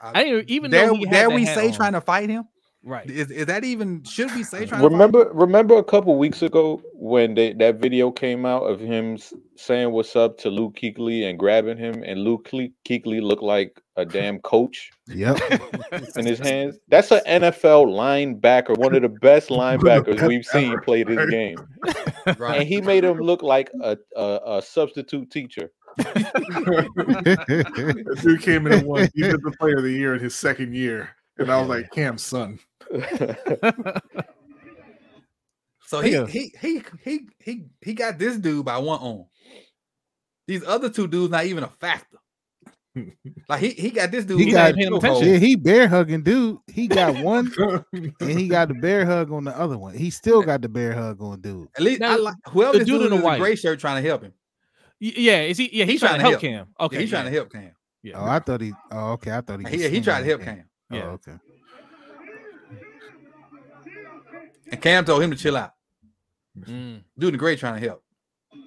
I, 0.00 0.20
I 0.20 0.24
didn't 0.24 0.50
even 0.50 0.70
dare 0.70 0.86
know 0.86 0.94
he 0.94 1.04
had 1.04 1.10
dare 1.12 1.28
that 1.28 1.34
we 1.34 1.44
hat 1.44 1.54
say 1.54 1.66
on. 1.68 1.74
trying 1.74 1.92
to 1.92 2.00
fight 2.00 2.30
him? 2.30 2.44
Right. 2.86 3.10
Is, 3.10 3.30
is 3.30 3.46
that 3.46 3.64
even 3.64 4.04
should 4.04 4.30
we 4.34 4.44
say 4.44 4.66
trying 4.66 4.82
to 4.82 4.88
remember, 4.88 5.30
remember 5.32 5.78
a 5.78 5.82
couple 5.82 6.18
weeks 6.18 6.42
ago 6.42 6.82
when 6.92 7.34
they, 7.34 7.54
that 7.54 7.76
video 7.76 8.10
came 8.10 8.44
out 8.44 8.64
of 8.64 8.78
him 8.78 9.16
saying 9.56 9.90
"What's 9.90 10.14
up" 10.16 10.36
to 10.38 10.50
Luke 10.50 10.74
Kuechly 10.76 11.28
and 11.28 11.38
grabbing 11.38 11.78
him, 11.78 12.02
and 12.02 12.20
Luke 12.20 12.46
Cle- 12.50 12.68
Kuechly 12.84 13.22
looked 13.22 13.42
like 13.42 13.80
a 13.96 14.04
damn 14.04 14.38
coach 14.40 14.90
Yep. 15.08 15.38
in 16.16 16.26
his 16.26 16.38
hands. 16.38 16.76
That's 16.88 17.10
an 17.10 17.20
NFL 17.26 17.86
linebacker, 17.86 18.76
one 18.76 18.94
of 18.94 19.00
the 19.00 19.08
best 19.08 19.48
linebackers 19.48 20.16
best 20.18 20.28
we've 20.28 20.44
seen 20.44 20.72
ever, 20.72 20.82
play 20.82 21.04
this 21.04 21.16
right? 21.16 21.30
game. 21.30 21.56
Right. 22.38 22.60
and 22.60 22.68
he 22.68 22.82
made 22.82 23.04
him 23.04 23.18
look 23.18 23.42
like 23.42 23.70
a 23.82 23.96
a, 24.14 24.40
a 24.58 24.62
substitute 24.62 25.30
teacher. 25.30 25.70
That 25.96 28.18
dude 28.22 28.42
came 28.42 28.66
in 28.66 28.72
and 28.74 28.86
won 28.86 29.08
defensive 29.14 29.54
player 29.58 29.78
of 29.78 29.84
the 29.84 29.92
year 29.92 30.14
in 30.14 30.20
his 30.20 30.34
second 30.34 30.74
year. 30.74 31.16
And 31.38 31.50
I 31.50 31.58
was 31.58 31.68
like, 31.68 31.90
Cam's 31.90 32.22
son. 32.22 32.60
So 35.86 36.00
he 36.02 36.12
Yeah. 36.12 36.26
he 36.26 36.52
he 36.60 36.82
he 37.02 37.20
he 37.42 37.64
he 37.80 37.94
got 37.94 38.18
this 38.18 38.36
dude 38.38 38.64
by 38.64 38.78
one 38.78 38.98
arm. 39.00 39.24
These 40.46 40.64
other 40.66 40.90
two 40.90 41.06
dudes 41.08 41.30
not 41.30 41.44
even 41.46 41.64
a 41.64 41.68
factor. 41.68 42.18
Like 43.48 43.60
he 43.60 43.70
he 43.70 43.90
got 43.90 44.10
this 44.12 44.24
dude. 44.24 44.38
He 44.38 44.46
who 44.46 44.52
got- 44.52 44.70
got 44.72 44.78
paying 44.78 44.94
attention. 44.94 45.28
Yeah, 45.28 45.36
he 45.38 45.56
bear 45.56 45.88
hugging 45.88 46.22
dude. 46.22 46.58
He 46.68 46.86
got 46.86 47.16
one 47.24 47.52
and 47.92 48.12
he 48.30 48.46
got 48.48 48.68
the 48.68 48.74
bear 48.74 49.04
hug 49.04 49.32
on 49.32 49.44
the 49.44 49.58
other 49.58 49.76
one. 49.76 49.94
He 49.96 50.10
still 50.10 50.42
got 50.42 50.62
the 50.62 50.68
bear 50.68 50.92
hug 50.94 51.20
on 51.20 51.40
dude. 51.40 51.68
At 51.76 51.82
least 51.82 52.02
I 52.02 52.14
like 52.16 52.36
whoever 52.48 52.78
the 52.78 52.84
dude 52.84 53.00
dude 53.00 53.02
in 53.06 53.10
the 53.10 53.16
in 53.16 53.22
white. 53.22 53.40
gray 53.40 53.56
shirt 53.56 53.80
trying 53.80 54.00
to 54.02 54.08
help 54.08 54.22
him. 54.22 54.32
Yeah, 55.00 55.42
is 55.42 55.58
he? 55.58 55.68
Yeah, 55.76 55.84
he's, 55.86 55.98
trying, 56.00 56.20
to 56.20 56.28
help 56.28 56.40
Cam. 56.40 56.68
Okay, 56.80 56.96
Yeah, 56.96 57.00
he's 57.00 57.10
trying 57.10 57.24
to 57.24 57.30
help 57.32 57.50
Cam. 57.52 57.72
Yeah, 58.02 58.18
Oh, 58.20 58.26
I 58.26 58.38
thought 58.38 58.60
he. 58.60 58.72
Oh, 58.92 59.12
okay. 59.14 59.32
I 59.32 59.40
thought 59.40 59.66
he. 59.66 59.76
He, 59.76 59.88
he 59.88 60.00
tried 60.00 60.20
to 60.20 60.26
help 60.26 60.42
Cam. 60.42 60.64
Oh, 60.92 60.96
Yeah. 60.96 61.04
okay. 61.08 61.32
And 64.70 64.80
Cam 64.80 65.04
told 65.04 65.22
him 65.22 65.30
to 65.30 65.36
chill 65.36 65.56
out. 65.56 65.72
Mm. 66.58 67.02
Dude 67.18 67.28
in 67.28 67.32
the 67.32 67.38
gray 67.38 67.56
trying 67.56 67.80
to 67.80 67.86
help. 67.86 68.02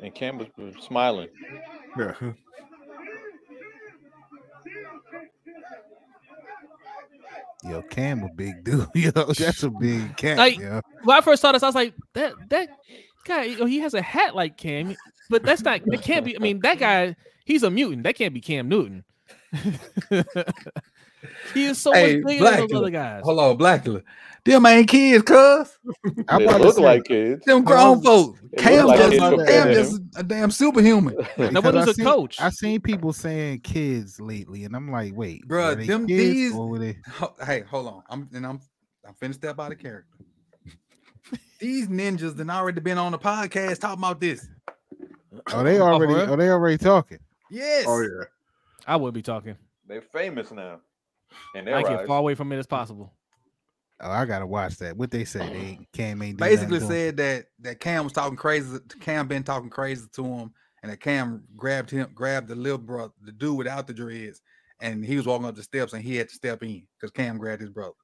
And 0.02 0.14
Cam 0.14 0.38
was 0.38 0.48
was 0.58 0.76
smiling. 0.86 1.30
yeah. 1.98 2.14
Yo, 7.64 7.82
Cam 7.84 8.24
a 8.24 8.30
big 8.30 8.64
dude. 8.64 8.88
Yo, 8.96 9.12
that's 9.12 9.64
a 9.64 9.70
big 9.70 10.16
cat. 10.16 10.38
Like- 10.38 10.60
yo. 10.60 10.82
When 11.04 11.18
I 11.18 11.22
first 11.22 11.42
saw 11.42 11.52
this, 11.52 11.64
I 11.64 11.68
was 11.68 11.76
like, 11.76 11.94
that 12.14 12.34
that 12.50 12.70
guy, 13.26 13.44
you 13.44 13.66
he 13.66 13.80
has 13.80 13.94
a 13.94 14.02
hat 14.02 14.36
like 14.36 14.58
Cam, 14.58 14.96
but 15.30 15.44
that's 15.44 15.64
not. 15.64 15.82
That 15.86 16.02
can't 16.02 16.24
be. 16.26 16.36
I 16.36 16.40
mean, 16.40 16.60
that 16.62 16.80
guy, 16.80 17.16
he's 17.46 17.64
a 17.64 17.72
mutant. 17.72 18.04
That 18.04 18.16
can't 18.16 18.34
be 18.34 18.42
Cam 18.42 18.70
Newton. 18.70 19.04
he 21.54 21.66
is 21.66 21.78
so 21.78 21.92
Hey, 21.94 22.18
much 22.20 22.28
bigger 22.28 22.44
than 22.46 22.60
those 22.68 22.74
other 22.74 22.90
guys. 22.90 23.22
Hold 23.24 23.40
on, 23.40 23.58
Blackula. 23.58 24.04
Them 24.46 24.66
ain't 24.66 24.88
kids, 24.88 25.24
cuz. 25.24 25.78
I'm 26.30 26.46
They 26.46 26.58
look 26.58 26.76
say, 26.76 26.82
like 26.82 27.04
kids. 27.04 27.44
Them 27.44 27.66
grown 27.66 28.02
folks. 28.02 28.40
They 28.54 28.64
Cam 28.64 28.86
look 28.88 28.98
like 28.98 29.12
just, 29.12 29.48
Cam 29.50 29.74
just 29.74 30.02
a 30.16 30.24
damn 30.24 30.52
superhuman. 30.52 31.16
Now, 31.38 31.62
because 31.62 31.64
what 31.64 31.76
is 31.76 31.88
I 31.88 31.92
a 31.92 31.94
seen- 31.94 32.06
coach? 32.06 32.42
I 32.42 32.50
seen 32.50 32.80
people 32.80 33.12
saying 33.12 33.60
kids 33.60 34.22
lately, 34.22 34.64
and 34.64 34.74
I'm 34.74 34.90
like, 34.90 35.14
wait, 35.16 35.46
bro, 35.48 35.76
them- 35.76 36.08
kids 36.08 36.08
these- 36.08 36.54
they? 36.54 36.98
Hey, 37.46 37.62
hold 37.62 37.88
on. 37.88 38.04
I'm 38.10 38.30
and 38.34 38.46
I'm 38.46 38.62
I'm 39.06 39.14
finna 39.22 39.34
step 39.34 39.60
out 39.60 39.72
of 39.74 39.80
character. 39.80 40.10
These 41.60 41.88
ninjas 41.88 42.36
that 42.38 42.50
already 42.50 42.80
been 42.82 42.98
on 42.98 43.12
the 43.12 43.18
podcast 43.20 43.80
talking 43.80 44.00
about 44.00 44.22
this. 44.22 44.48
Are 45.54 45.64
they 45.64 45.78
for 45.78 45.84
already. 45.84 46.14
real? 46.14 46.32
Oh, 46.32 46.36
they 46.36 46.50
already 46.50 46.78
talking. 46.78 47.18
Yes. 47.50 47.86
Oh 47.88 48.00
yeah. 48.02 48.26
I 48.86 48.96
would 48.96 49.14
be 49.14 49.22
talking. 49.22 49.58
They're 49.88 50.02
famous 50.02 50.52
now. 50.52 50.80
And 51.56 51.70
I 51.70 51.82
they're 51.82 51.98
get 51.98 52.08
far 52.08 52.20
away 52.20 52.36
from 52.36 52.52
it 52.52 52.58
as 52.58 52.68
possible. 52.68 53.14
Oh, 54.00 54.12
I 54.12 54.26
gotta 54.26 54.46
watch 54.46 54.78
that. 54.78 54.96
What 54.96 55.10
they 55.10 55.26
say? 55.26 55.40
They 55.40 55.88
Cam 55.92 56.22
ain't 56.22 56.38
Basically 56.38 56.80
nothing 56.80 56.80
to 56.80 56.86
him. 56.86 56.92
said 56.92 57.18
that 57.18 57.46
that 57.62 57.80
Cam 57.80 58.04
was 58.04 58.14
talking 58.14 58.38
crazy. 58.38 58.78
Cam 59.00 59.28
been 59.28 59.44
talking 59.44 59.70
crazy 59.70 60.06
to 60.14 60.24
him, 60.24 60.54
and 60.84 60.92
that 60.92 61.00
Cam 61.00 61.44
grabbed 61.56 61.90
him, 61.90 62.10
grabbed 62.14 62.48
the 62.48 62.56
little 62.56 62.78
brother, 62.78 63.14
the 63.22 63.32
dude 63.32 63.58
without 63.58 63.88
the 63.88 63.94
dreads, 63.94 64.42
and 64.82 65.04
he 65.04 65.16
was 65.18 65.26
walking 65.26 65.48
up 65.48 65.56
the 65.56 65.64
steps, 65.64 65.94
and 65.94 66.04
he 66.04 66.16
had 66.16 66.30
to 66.30 66.36
step 66.36 66.62
in 66.62 66.86
because 66.96 67.12
Cam 67.12 67.38
grabbed 67.38 67.62
his 67.62 67.72
brother. 67.72 67.96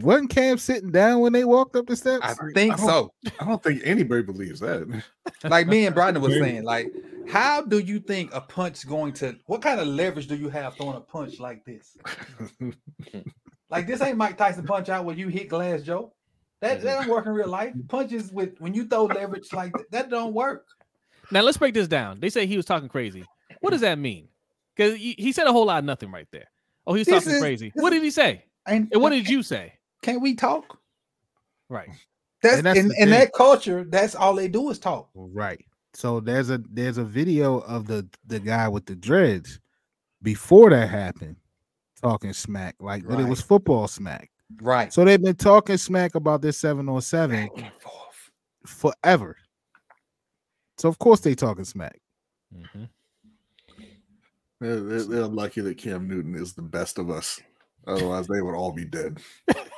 Wasn't 0.00 0.30
Cam 0.30 0.58
sitting 0.58 0.90
down 0.90 1.20
when 1.20 1.32
they 1.32 1.44
walked 1.44 1.76
up 1.76 1.86
the 1.86 1.96
steps? 1.96 2.24
I 2.24 2.32
I 2.32 2.52
think 2.54 2.76
don't- 2.76 2.86
so. 2.86 3.12
I 3.40 3.44
don't 3.44 3.62
think 3.62 3.82
anybody 3.84 4.22
believes 4.22 4.60
that. 4.60 5.02
Like 5.44 5.66
me 5.66 5.86
and 5.86 5.94
Brandon 5.94 6.22
was 6.22 6.32
saying, 6.38 6.64
like, 6.64 6.92
how 7.28 7.62
do 7.62 7.78
you 7.78 7.98
think 8.00 8.32
a 8.34 8.40
punch 8.40 8.86
going 8.88 9.12
to? 9.14 9.36
What 9.46 9.62
kind 9.62 9.80
of 9.80 9.86
leverage 9.86 10.26
do 10.28 10.36
you 10.36 10.48
have 10.48 10.76
throwing 10.76 10.96
a 10.96 11.00
punch 11.00 11.40
like 11.40 11.64
this? 11.64 11.96
Like 13.70 13.86
this 13.86 14.00
ain't 14.00 14.16
Mike 14.16 14.38
Tyson 14.38 14.64
punch 14.64 14.88
out 14.88 15.04
where 15.04 15.14
you 15.14 15.28
hit 15.28 15.48
glass, 15.50 15.82
Joe. 15.82 16.14
That 16.62 16.80
that 16.82 17.00
don't 17.00 17.08
work 17.08 17.26
in 17.26 17.32
real 17.32 17.48
life. 17.48 17.74
Punches 17.88 18.32
with 18.32 18.58
when 18.60 18.72
you 18.72 18.86
throw 18.86 19.04
leverage 19.04 19.52
like 19.52 19.72
that, 19.72 19.90
that 19.90 20.10
don't 20.10 20.32
work. 20.32 20.66
Now 21.30 21.42
let's 21.42 21.58
break 21.58 21.74
this 21.74 21.86
down. 21.86 22.18
They 22.18 22.30
say 22.30 22.46
he 22.46 22.56
was 22.56 22.64
talking 22.64 22.88
crazy. 22.88 23.24
What 23.60 23.70
does 23.72 23.82
that 23.82 23.98
mean? 23.98 24.28
Because 24.74 24.96
he, 24.96 25.14
he 25.18 25.32
said 25.32 25.46
a 25.46 25.52
whole 25.52 25.66
lot 25.66 25.80
of 25.80 25.84
nothing 25.84 26.10
right 26.10 26.26
there. 26.32 26.46
Oh, 26.86 26.94
he 26.94 27.00
was 27.00 27.06
This 27.08 27.24
talking 27.24 27.34
is- 27.36 27.42
crazy. 27.42 27.70
What 27.74 27.90
did 27.90 28.02
he 28.02 28.10
say? 28.10 28.44
And, 28.66 28.88
And 28.92 29.02
what 29.02 29.10
did 29.10 29.28
you 29.28 29.42
say? 29.42 29.74
Can't 30.02 30.22
we 30.22 30.34
talk? 30.34 30.78
Right. 31.68 31.90
That's, 32.42 32.58
And 32.58 32.66
that's 32.66 32.78
in, 32.78 32.90
in 32.98 33.10
that 33.10 33.32
culture. 33.32 33.84
That's 33.84 34.14
all 34.14 34.34
they 34.34 34.48
do 34.48 34.70
is 34.70 34.78
talk. 34.78 35.08
Right. 35.14 35.64
So 35.94 36.20
there's 36.20 36.50
a 36.50 36.62
there's 36.70 36.98
a 36.98 37.04
video 37.04 37.58
of 37.60 37.86
the 37.86 38.08
the 38.26 38.38
guy 38.38 38.68
with 38.68 38.86
the 38.86 38.94
dreads 38.94 39.58
before 40.22 40.70
that 40.70 40.88
happened 40.88 41.36
talking 42.00 42.32
smack 42.32 42.76
like 42.80 43.06
but 43.06 43.18
it 43.18 43.26
was 43.26 43.40
football 43.40 43.88
smack. 43.88 44.30
Right. 44.62 44.92
So 44.92 45.04
they've 45.04 45.20
been 45.20 45.34
talking 45.34 45.76
smack 45.76 46.14
about 46.14 46.40
this 46.40 46.58
7 46.58 46.88
on 46.88 47.02
7 47.02 47.36
Back 47.36 47.50
and 47.56 47.72
forth. 47.80 48.30
forever. 48.64 49.36
So 50.78 50.88
of 50.88 50.98
course 50.98 51.20
they 51.20 51.34
talking 51.34 51.64
smack. 51.64 52.00
Mm-hmm. 52.56 52.84
They're, 54.60 54.80
they're, 54.80 55.04
they're 55.04 55.26
lucky 55.26 55.60
that 55.60 55.78
Cam 55.78 56.08
Newton 56.08 56.34
is 56.34 56.54
the 56.54 56.62
best 56.62 56.98
of 56.98 57.10
us. 57.10 57.40
Otherwise, 57.86 58.26
they 58.26 58.42
would 58.42 58.54
all 58.54 58.72
be 58.72 58.84
dead. 58.84 59.18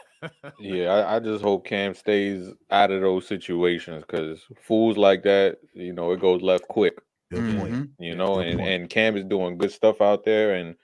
Yeah, 0.58 0.88
I, 0.92 1.16
I 1.16 1.20
just 1.20 1.42
hope 1.42 1.64
Cam 1.66 1.94
stays 1.94 2.48
out 2.70 2.90
of 2.90 3.00
those 3.00 3.26
situations 3.26 4.04
because 4.06 4.40
fools 4.60 4.96
like 4.96 5.22
that, 5.22 5.58
you 5.74 5.92
know, 5.92 6.12
it 6.12 6.20
goes 6.20 6.42
left 6.42 6.68
quick. 6.68 6.98
Good 7.30 7.58
point. 7.58 7.74
Mhm. 7.74 7.90
You 7.98 8.14
know, 8.16 8.36
Good 8.36 8.48
and, 8.48 8.58
point. 8.58 8.70
and 8.70 8.90
Cam 8.90 9.16
is 9.16 9.24
doing 9.24 9.56
good 9.56 9.70
stuff 9.72 10.00
out 10.00 10.24
there, 10.24 10.54
and 10.56 10.76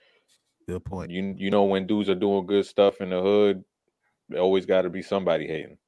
Good 0.69 0.85
point. 0.85 1.11
you 1.11 1.35
you 1.37 1.51
know 1.51 1.65
when 1.65 1.87
dudes 1.87 2.09
are 2.09 2.15
doing 2.15 2.47
good 2.47 2.67
stuff 2.67 3.01
in 3.01 3.11
the 3.11 3.21
hood, 3.21 3.65
there 4.29 4.41
always 4.41 4.65
got 4.67 4.83
to 4.83 4.91
be 4.91 5.03
somebody 5.03 5.47
hating. 5.47 5.79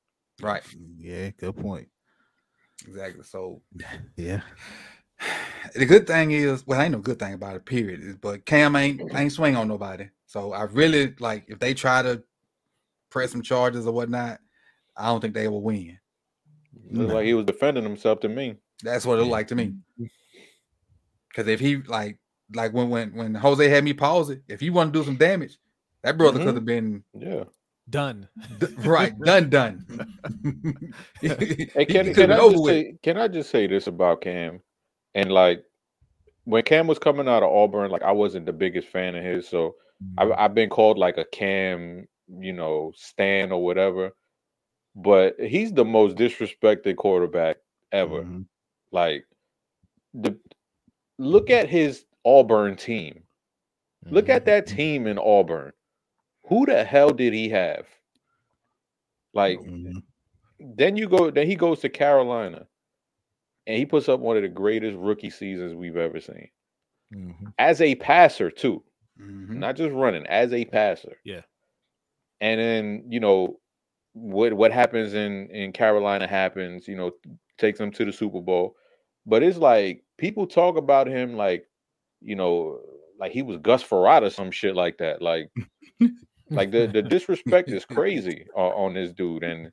Right. 0.43 0.63
Yeah, 0.99 1.31
good 1.31 1.57
point. 1.57 1.89
Exactly. 2.87 3.25
So 3.25 3.63
Yeah. 4.17 4.43
the 5.75 5.87
good 5.87 6.07
thing 6.07 6.31
is, 6.33 6.67
well, 6.67 6.81
ain't 6.81 6.93
no 6.93 6.99
good 6.99 7.19
thing 7.19 7.35
about 7.35 7.57
it, 7.57 7.65
period. 7.65 8.01
Is 8.03 8.17
but 8.17 8.45
Cam 8.45 8.77
ain't 8.77 9.01
ain't 9.15 9.33
swing 9.33 9.57
on 9.57 9.69
nobody. 9.69 10.09
So 10.27 10.53
I 10.53 10.65
really 10.65 11.15
like 11.19 11.45
if 11.49 11.59
they 11.59 11.75
try 11.75 12.03
to 12.03 12.23
press 13.11 13.33
some 13.33 13.43
charges 13.43 13.87
or 13.87 13.93
whatnot, 13.93 14.39
I 14.97 15.07
don't 15.07 15.21
think 15.21 15.35
they 15.35 15.49
will 15.49 15.63
win. 15.63 15.99
Looked 16.91 17.09
No. 17.09 17.15
like 17.17 17.27
he 17.27 17.35
was 17.35 17.47
defending 17.47 17.85
himself 17.85 18.21
to 18.21 18.29
me. 18.29 18.57
That's 18.83 19.05
what 19.07 19.15
it 19.19 19.23
looked 19.23 19.31
like 19.33 19.49
to 19.49 19.55
me. 19.55 19.75
Because 21.29 21.49
if 21.49 21.61
he 21.61 21.77
like 21.77 22.19
like 22.55 22.73
when 22.73 22.89
when 22.91 23.15
when 23.15 23.35
Jose 23.35 23.69
had 23.69 23.85
me 23.85 23.93
pause 23.93 24.31
it, 24.31 24.43
if 24.49 24.61
he 24.61 24.71
want 24.71 24.93
to 24.93 24.99
do 24.99 25.05
some 25.05 25.17
damage, 25.17 25.59
that 26.03 26.17
brother 26.17 26.39
Mhm. 26.41 26.45
could 26.45 26.55
have 26.55 26.65
been 26.65 27.05
Yeah. 27.15 27.45
Done. 27.91 28.29
d- 28.61 28.67
right 28.79 29.19
done 29.21 29.49
done. 29.49 29.87
Hey, 31.21 31.85
can, 31.89 32.13
can 32.15 32.31
I 32.31 32.37
just 32.51 32.65
say 32.65 32.95
can 33.03 33.17
I 33.19 33.29
just 33.29 33.51
say 33.51 33.67
this 33.67 33.87
about 33.87 34.21
Cam? 34.21 34.61
And 35.15 35.33
like 35.33 35.65
when 36.45 36.63
Cam 36.65 36.87
was 36.87 36.99
coming 36.99 37.29
out 37.29 37.43
of 37.43 37.51
Auburn, 37.51 37.91
like 37.91 38.03
I 38.03 38.13
wasn't 38.13 38.47
the 38.47 38.53
biggest 38.53 38.89
fan 38.89 39.15
of 39.15 39.25
his, 39.25 39.49
so 39.49 39.75
I've, 40.17 40.31
I've 40.33 40.55
been 40.55 40.69
called 40.71 40.97
like 40.99 41.19
a 41.19 41.25
Cam, 41.25 42.07
you 42.29 42.53
know, 42.53 42.93
Stan 42.97 43.53
or 43.53 43.65
whatever. 43.65 44.13
But 44.97 45.39
he's 45.41 45.73
the 45.73 45.85
most 45.85 46.17
disrespected 46.17 46.97
quarterback 46.97 47.59
ever. 47.93 48.23
Mhm. 48.25 48.47
Like 48.93 49.27
the 50.15 50.39
look 51.19 51.51
at 51.51 51.69
his 51.69 52.07
Auburn 52.25 52.77
team. 52.77 53.25
Look 54.11 54.29
at 54.29 54.45
that 54.47 54.67
team 54.67 55.07
in 55.07 55.19
Auburn. 55.19 55.73
Who 56.49 56.67
the 56.67 56.85
hell 56.85 57.11
did 57.11 57.33
he 57.35 57.49
have? 57.51 57.87
Like 59.35 59.59
Mhm. 59.61 60.03
then 60.61 60.97
you 60.97 61.09
go 61.09 61.31
then 61.31 61.47
he 61.47 61.57
goes 61.57 61.81
to 61.81 61.89
Carolina 61.89 62.69
and 63.67 63.79
he 63.79 63.87
puts 63.87 64.09
up 64.09 64.21
one 64.21 64.37
of 64.37 64.43
the 64.43 64.49
greatest 64.49 64.97
rookie 64.97 65.31
seasons 65.31 65.75
we've 65.75 65.97
ever 65.97 66.21
seen. 66.21 66.51
Mhm. 67.13 67.53
As 67.59 67.81
a 67.81 67.95
passer 67.97 68.51
too, 68.51 68.85
Mhm. 69.19 69.57
not 69.59 69.77
just 69.77 69.95
running, 69.95 70.27
as 70.27 70.53
a 70.53 70.65
passer. 70.65 71.17
Yeah. 71.25 71.43
And 72.41 72.61
then, 72.61 73.05
you 73.09 73.21
know, 73.21 73.59
what 74.13 74.53
what 74.53 74.73
happens 74.73 75.15
in 75.15 75.49
in 75.51 75.73
Carolina 75.73 76.27
happens, 76.27 76.89
you 76.89 76.97
know, 76.97 77.13
takes 77.59 77.79
them 77.79 77.91
to 77.93 78.05
the 78.05 78.13
Super 78.13 78.41
Bowl. 78.41 78.77
But 79.27 79.43
it's 79.43 79.59
like 79.59 80.05
people 80.17 80.47
talk 80.47 80.77
about 80.77 81.07
him 81.07 81.35
like, 81.35 81.67
you 82.21 82.37
know, 82.37 82.81
like 83.19 83.33
he 83.33 83.43
was 83.43 83.59
Gus 83.59 83.83
Frerotte 83.83 84.23
or 84.23 84.31
some 84.31 84.51
shit 84.51 84.75
like 84.75 84.99
that. 84.99 85.21
Like 85.21 85.51
like 86.51 86.71
the, 86.71 86.87
the 86.87 87.03
disrespect 87.03 87.69
is 87.71 87.85
crazy 87.85 88.47
on, 88.55 88.73
on 88.73 88.95
this 88.95 89.13
dude. 89.13 89.45
And 89.45 89.71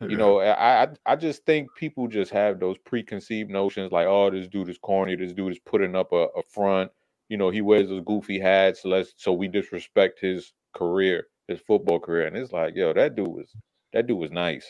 you 0.00 0.16
know, 0.16 0.40
I, 0.40 0.84
I 0.84 0.88
I 1.06 1.16
just 1.16 1.44
think 1.44 1.68
people 1.76 2.06
just 2.08 2.30
have 2.32 2.60
those 2.60 2.78
preconceived 2.78 3.50
notions 3.50 3.92
like, 3.92 4.06
oh, 4.06 4.30
this 4.30 4.48
dude 4.48 4.68
is 4.68 4.78
corny, 4.78 5.16
this 5.16 5.32
dude 5.32 5.52
is 5.52 5.58
putting 5.58 5.96
up 5.96 6.12
a, 6.12 6.28
a 6.36 6.42
front, 6.48 6.90
you 7.28 7.36
know, 7.36 7.50
he 7.50 7.60
wears 7.60 7.88
those 7.88 8.02
goofy 8.04 8.38
hats, 8.38 8.84
let's 8.84 9.14
so 9.16 9.32
we 9.32 9.48
disrespect 9.48 10.20
his 10.20 10.52
career, 10.74 11.26
his 11.48 11.60
football 11.60 11.98
career. 12.00 12.26
And 12.26 12.36
it's 12.36 12.52
like, 12.52 12.74
yo, 12.74 12.92
that 12.92 13.14
dude 13.16 13.28
was 13.28 13.52
that 13.92 14.06
dude 14.06 14.18
was 14.18 14.30
nice. 14.30 14.66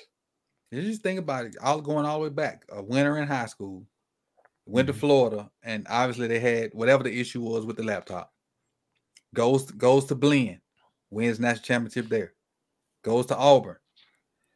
You 0.71 0.81
just 0.83 1.03
think 1.03 1.19
about 1.19 1.45
it, 1.47 1.57
all 1.63 1.81
going 1.81 2.07
all 2.07 2.19
the 2.19 2.25
way 2.25 2.29
back. 2.31 2.65
A 2.71 2.83
winter 2.83 3.19
in 3.19 3.29
high 3.29 3.47
school, 3.47 3.85
went 4.65 4.87
to 4.89 4.95
Florida, 4.95 5.51
and 5.63 5.87
obviously 5.91 6.29
they 6.29 6.41
had 6.41 6.71
whatever 6.73 7.03
the 7.03 7.21
issue 7.21 7.43
was 7.43 7.67
with 7.67 7.77
the 7.77 7.83
laptop. 7.83 8.33
Goes 9.35 9.71
goes 9.71 10.07
to 10.07 10.15
Blinn, 10.15 10.61
wins 11.11 11.41
national 11.41 11.63
championship 11.65 12.09
there. 12.09 12.33
Goes 13.03 13.27
to 13.27 13.37
Auburn, 13.37 13.77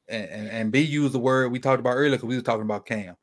and, 0.09 0.29
and, 0.29 0.49
and 0.49 0.73
B 0.73 0.81
used 0.81 1.13
the 1.15 1.19
word 1.19 1.51
we 1.53 1.59
talked 1.59 1.81
about 1.81 1.95
earlier 1.97 2.13
because 2.13 2.29
we 2.29 2.37
were 2.37 2.43
talking 2.43 2.63
about 2.63 2.87
Cam, 2.87 3.17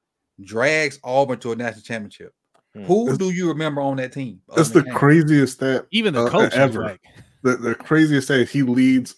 drags 0.44 1.00
Auburn 1.04 1.40
to 1.40 1.52
a 1.52 1.56
national 1.56 1.84
championship. 1.84 2.34
Hmm. 2.76 2.84
Who 2.86 3.04
It's- 3.06 3.18
do 3.20 3.32
you 3.32 3.48
remember 3.50 3.82
on 3.82 3.98
that 3.98 4.12
team? 4.14 4.42
other 4.50 4.58
That's 4.58 4.70
the 4.70 4.82
than 4.82 4.90
Cam? 4.92 4.96
craziest 5.00 5.54
stat. 5.54 5.86
Even 5.92 6.14
the 6.14 6.24
uh, 6.26 6.30
coach 6.30 6.54
is 6.54 6.60
ever. 6.60 6.82
like, 6.82 7.02
The, 7.44 7.58
the 7.58 7.76
craziest 7.76 8.30
thing 8.30 8.42
is 8.42 8.52
he 8.52 8.64
leads 8.64 9.16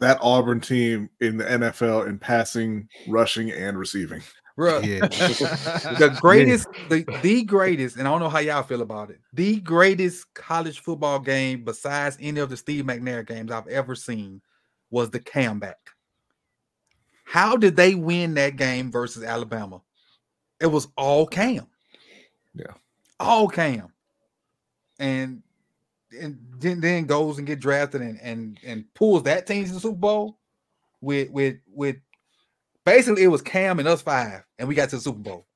that 0.00 0.18
Auburn 0.22 0.60
team 0.60 1.10
in 1.20 1.36
the 1.36 1.44
NFL 1.44 2.08
in 2.08 2.18
passing, 2.18 2.88
rushing, 3.06 3.50
and 3.50 3.78
receiving. 3.78 4.22
Bruh, 4.58 4.82
Yeah. 4.82 5.06
the 5.98 6.16
greatest, 6.18 6.66
the, 6.88 7.04
the 7.22 7.44
greatest, 7.44 7.96
and 7.96 8.08
I 8.08 8.10
don't 8.10 8.20
know 8.20 8.30
how 8.30 8.38
y'all 8.38 8.62
feel 8.62 8.80
about 8.80 9.10
it. 9.10 9.20
The 9.34 9.60
greatest 9.60 10.32
college 10.32 10.80
football 10.80 11.18
game 11.18 11.64
besides 11.64 12.16
any 12.18 12.40
of 12.40 12.48
the 12.48 12.56
Steve 12.56 12.86
McNair 12.86 13.26
games 13.26 13.50
I've 13.50 13.68
ever 13.68 13.94
seen 13.94 14.40
was 14.90 15.10
the 15.10 15.20
comeback. 15.20 15.76
How 17.24 17.56
did 17.56 17.76
they 17.76 17.94
win 17.94 18.34
that 18.34 18.56
game 18.56 18.90
versus 18.90 19.22
Alabama? 19.22 19.82
It 20.60 20.68
was 20.68 20.88
all 20.96 21.26
Cam. 21.26 21.66
Yeah. 22.54 22.72
All 23.20 23.48
Cam. 23.48 23.92
And 24.98 25.42
and 26.12 26.38
then, 26.58 26.80
then 26.80 27.04
goes 27.04 27.38
and 27.38 27.46
get 27.46 27.60
drafted 27.60 28.00
and 28.00 28.20
and 28.22 28.58
and 28.64 28.84
pulls 28.94 29.24
that 29.24 29.46
team 29.46 29.64
to 29.64 29.72
the 29.72 29.80
Super 29.80 29.96
Bowl 29.96 30.38
with 31.00 31.30
with 31.30 31.56
with 31.72 31.96
basically 32.84 33.22
it 33.22 33.28
was 33.28 33.42
Cam 33.42 33.78
and 33.78 33.88
us 33.88 34.02
five, 34.02 34.42
and 34.58 34.68
we 34.68 34.74
got 34.74 34.88
to 34.90 34.96
the 34.96 35.02
Super 35.02 35.18
Bowl. 35.18 35.46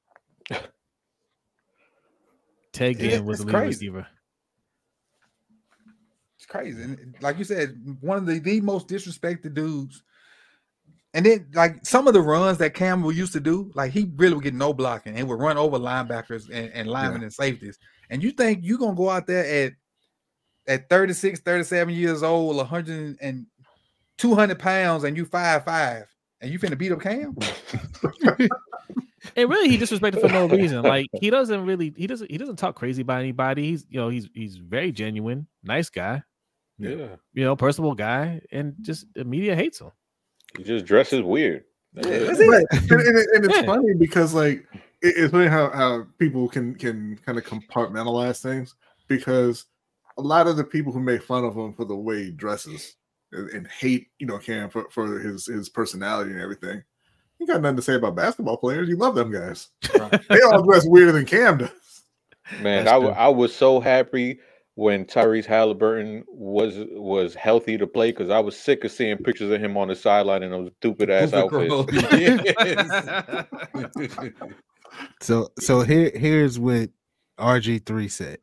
Ted 2.72 2.98
Ginn 2.98 3.24
was 3.24 3.44
the 3.44 3.46
lead 3.46 3.66
receiver. 3.66 4.06
It's 6.36 6.46
crazy. 6.46 6.82
And 6.82 7.14
like 7.20 7.38
you 7.38 7.44
said, 7.44 7.76
one 8.00 8.18
of 8.18 8.26
the, 8.26 8.38
the 8.38 8.60
most 8.60 8.88
disrespected 8.88 9.54
dudes. 9.54 10.02
And 11.12 11.26
then 11.26 11.48
like 11.54 11.84
some 11.84 12.06
of 12.06 12.14
the 12.14 12.22
runs 12.22 12.58
that 12.58 12.74
Campbell 12.74 13.10
used 13.10 13.32
to 13.32 13.40
do, 13.40 13.72
like 13.74 13.90
he 13.90 14.12
really 14.16 14.34
would 14.34 14.44
get 14.44 14.54
no 14.54 14.72
blocking 14.72 15.16
and 15.16 15.28
would 15.28 15.40
run 15.40 15.58
over 15.58 15.76
linebackers 15.76 16.48
and, 16.48 16.70
and 16.72 16.88
linemen 16.88 17.22
and 17.22 17.32
safeties. 17.32 17.78
And 18.10 18.22
you 18.22 18.30
think 18.30 18.60
you're 18.62 18.78
gonna 18.78 18.94
go 18.94 19.10
out 19.10 19.26
there 19.26 19.66
at 19.66 19.72
at 20.70 20.88
36, 20.88 21.40
37 21.40 21.92
years 21.94 22.22
old, 22.22 22.56
100 22.56 23.18
and 23.20 23.46
200 24.18 24.58
pounds, 24.58 25.04
and 25.04 25.16
you 25.16 25.24
five 25.24 25.64
five, 25.64 26.06
and 26.40 26.50
you 26.50 26.58
finna 26.58 26.78
beat 26.78 26.92
up 26.92 27.00
Cam? 27.00 27.36
And 29.36 29.50
really, 29.50 29.68
he 29.68 29.76
disrespected 29.76 30.20
for 30.20 30.28
no 30.28 30.48
reason. 30.48 30.82
Like 30.82 31.06
he 31.20 31.28
doesn't 31.30 31.66
really, 31.66 31.92
he 31.94 32.06
doesn't, 32.06 32.30
he 32.30 32.38
doesn't 32.38 32.56
talk 32.56 32.74
crazy 32.74 33.02
about 33.02 33.20
anybody. 33.20 33.64
He's, 33.64 33.84
you 33.90 34.00
know, 34.00 34.08
he's 34.08 34.28
he's 34.32 34.56
very 34.56 34.92
genuine, 34.92 35.46
nice 35.62 35.90
guy, 35.90 36.22
Yeah. 36.78 37.16
you 37.34 37.44
know, 37.44 37.54
personable 37.54 37.94
guy, 37.94 38.40
and 38.50 38.74
just 38.80 39.06
the 39.14 39.24
media 39.24 39.54
hates 39.54 39.78
him. 39.80 39.90
He 40.56 40.64
just 40.64 40.86
dresses 40.86 41.20
weird. 41.20 41.64
That's 41.92 42.08
Yeah, 42.08 42.14
it. 42.14 42.22
it. 42.22 42.30
And, 42.30 42.90
and, 42.92 43.18
it- 43.18 43.28
and 43.34 43.44
it's 43.44 43.56
Yeah. 43.56 43.62
funny 43.66 43.92
because 43.98 44.32
like 44.32 44.66
it- 45.02 45.14
it's 45.18 45.32
funny 45.32 45.48
how, 45.48 45.68
how 45.70 46.06
people 46.18 46.48
can 46.48 46.74
can 46.74 47.18
kind 47.24 47.36
of 47.36 47.44
compartmentalize 47.44 48.40
things 48.40 48.74
because 49.06 49.66
a 50.20 50.26
lot 50.26 50.46
of 50.46 50.56
the 50.56 50.64
people 50.64 50.92
who 50.92 51.00
make 51.00 51.22
fun 51.22 51.44
of 51.44 51.56
him 51.56 51.72
for 51.72 51.84
the 51.84 51.96
way 51.96 52.24
he 52.24 52.30
dresses 52.30 52.96
and, 53.32 53.48
and 53.50 53.66
hate 53.66 54.08
you 54.18 54.26
know 54.26 54.38
Cam 54.38 54.70
for, 54.70 54.88
for 54.90 55.18
his 55.18 55.46
his 55.46 55.68
personality 55.68 56.30
and 56.32 56.40
everything. 56.40 56.82
You 57.38 57.46
got 57.46 57.62
nothing 57.62 57.76
to 57.76 57.82
say 57.82 57.94
about 57.94 58.16
basketball 58.16 58.58
players. 58.58 58.88
You 58.88 58.96
love 58.96 59.14
them 59.14 59.32
guys. 59.32 59.68
Right. 59.98 60.20
They 60.28 60.42
all 60.42 60.62
dress 60.62 60.86
weirder 60.86 61.12
than 61.12 61.24
Cam 61.24 61.58
does. 61.58 61.70
Man, 62.60 62.84
That's 62.84 62.88
I, 62.88 62.94
w- 62.94 63.12
I 63.12 63.28
was 63.28 63.54
so 63.54 63.80
happy 63.80 64.40
when 64.74 65.04
Tyrese 65.04 65.46
Halliburton 65.46 66.24
was 66.28 66.74
was 66.90 67.34
healthy 67.34 67.78
to 67.78 67.86
play 67.86 68.10
because 68.10 68.28
I 68.30 68.40
was 68.40 68.58
sick 68.58 68.84
of 68.84 68.92
seeing 68.92 69.16
pictures 69.18 69.50
of 69.50 69.60
him 69.60 69.76
on 69.76 69.88
the 69.88 69.96
sideline 69.96 70.42
in 70.42 70.50
those 70.50 70.70
stupid 70.78 71.10
ass 71.10 71.32
outfits. 71.32 71.74
So 75.20 75.50
so 75.58 75.82
here 75.82 76.10
here's 76.14 76.58
what 76.58 76.90
RG3 77.38 78.10
said. 78.10 78.38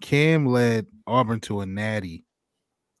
Cam 0.00 0.46
led 0.46 0.86
Auburn 1.06 1.40
to 1.40 1.60
a 1.60 1.66
natty 1.66 2.24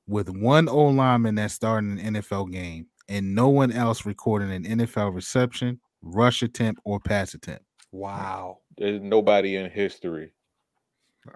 with 0.06 0.28
one 0.28 0.68
O 0.68 0.86
lineman 0.86 1.36
that 1.36 1.50
started 1.50 1.90
an 1.90 2.14
NFL 2.14 2.52
game 2.52 2.86
and 3.08 3.34
no 3.34 3.48
one 3.48 3.72
else 3.72 4.06
recording 4.06 4.50
an 4.50 4.64
NFL 4.64 5.14
reception, 5.14 5.80
rush 6.02 6.42
attempt, 6.42 6.80
or 6.84 7.00
pass 7.00 7.34
attempt. 7.34 7.64
wow. 7.92 8.58
There's 8.78 9.02
nobody 9.02 9.56
in 9.56 9.70
history 9.70 10.32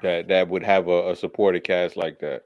that 0.02 0.28
that 0.28 0.48
would 0.48 0.62
have 0.62 0.88
a, 0.88 1.10
a 1.10 1.16
supported 1.16 1.62
cast 1.62 1.94
like 1.96 2.18
that 2.20 2.44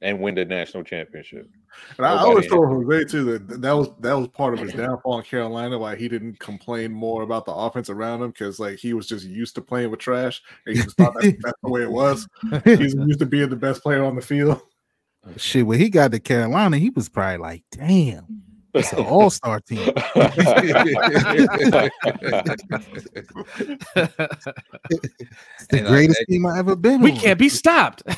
and 0.00 0.20
win 0.20 0.34
the 0.34 0.44
national 0.44 0.84
championship. 0.84 1.48
And 1.96 2.06
I, 2.06 2.10
I 2.10 2.14
Nobody 2.14 2.28
always 2.28 2.44
in 2.44 2.50
told 2.50 2.68
Jose 2.68 3.04
too 3.04 3.24
that 3.24 3.60
that 3.60 3.72
was 3.72 3.88
that 4.00 4.14
was 4.14 4.28
part 4.28 4.54
of 4.54 4.60
his 4.60 4.72
downfall 4.72 5.18
in 5.18 5.24
Carolina, 5.24 5.78
why 5.78 5.96
he 5.96 6.08
didn't 6.08 6.38
complain 6.38 6.92
more 6.92 7.22
about 7.22 7.44
the 7.44 7.52
offense 7.52 7.90
around 7.90 8.22
him 8.22 8.30
because 8.30 8.58
like 8.58 8.78
he 8.78 8.94
was 8.94 9.06
just 9.06 9.24
used 9.24 9.54
to 9.56 9.60
playing 9.60 9.90
with 9.90 10.00
trash 10.00 10.42
and 10.66 10.76
he 10.76 10.82
just 10.82 10.96
thought 10.96 11.14
that's, 11.20 11.36
that's 11.42 11.58
the 11.62 11.70
way 11.70 11.82
it 11.82 11.90
was. 11.90 12.28
He's 12.64 12.94
used 12.94 13.18
to 13.18 13.26
being 13.26 13.48
the 13.48 13.56
best 13.56 13.82
player 13.82 14.04
on 14.04 14.16
the 14.16 14.22
field. 14.22 14.60
Shit, 15.36 15.66
when 15.66 15.78
he 15.78 15.90
got 15.90 16.12
to 16.12 16.20
Carolina, 16.20 16.78
he 16.78 16.90
was 16.90 17.08
probably 17.08 17.38
like, 17.38 17.64
damn, 17.70 18.42
it's 18.74 18.92
an 18.92 19.04
all-star 19.06 19.60
team. 19.60 19.92
It's 24.90 25.66
the 25.68 25.78
And, 25.78 25.86
uh, 25.86 25.90
greatest 25.90 26.18
that- 26.18 26.26
team 26.28 26.46
I 26.46 26.58
ever 26.58 26.76
been 26.76 27.00
we 27.00 27.12
on. 27.12 27.18
can't 27.18 27.38
be 27.38 27.48
stopped. 27.48 28.02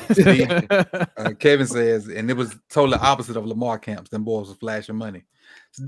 Uh, 1.17 1.33
Kevin 1.39 1.67
says, 1.67 2.07
and 2.07 2.29
it 2.29 2.33
was 2.35 2.55
totally 2.69 2.97
opposite 2.97 3.37
of 3.37 3.45
Lamar 3.45 3.77
camps. 3.77 4.09
Them 4.09 4.23
boys 4.23 4.47
was 4.47 4.57
flashing 4.57 4.95
money. 4.95 5.23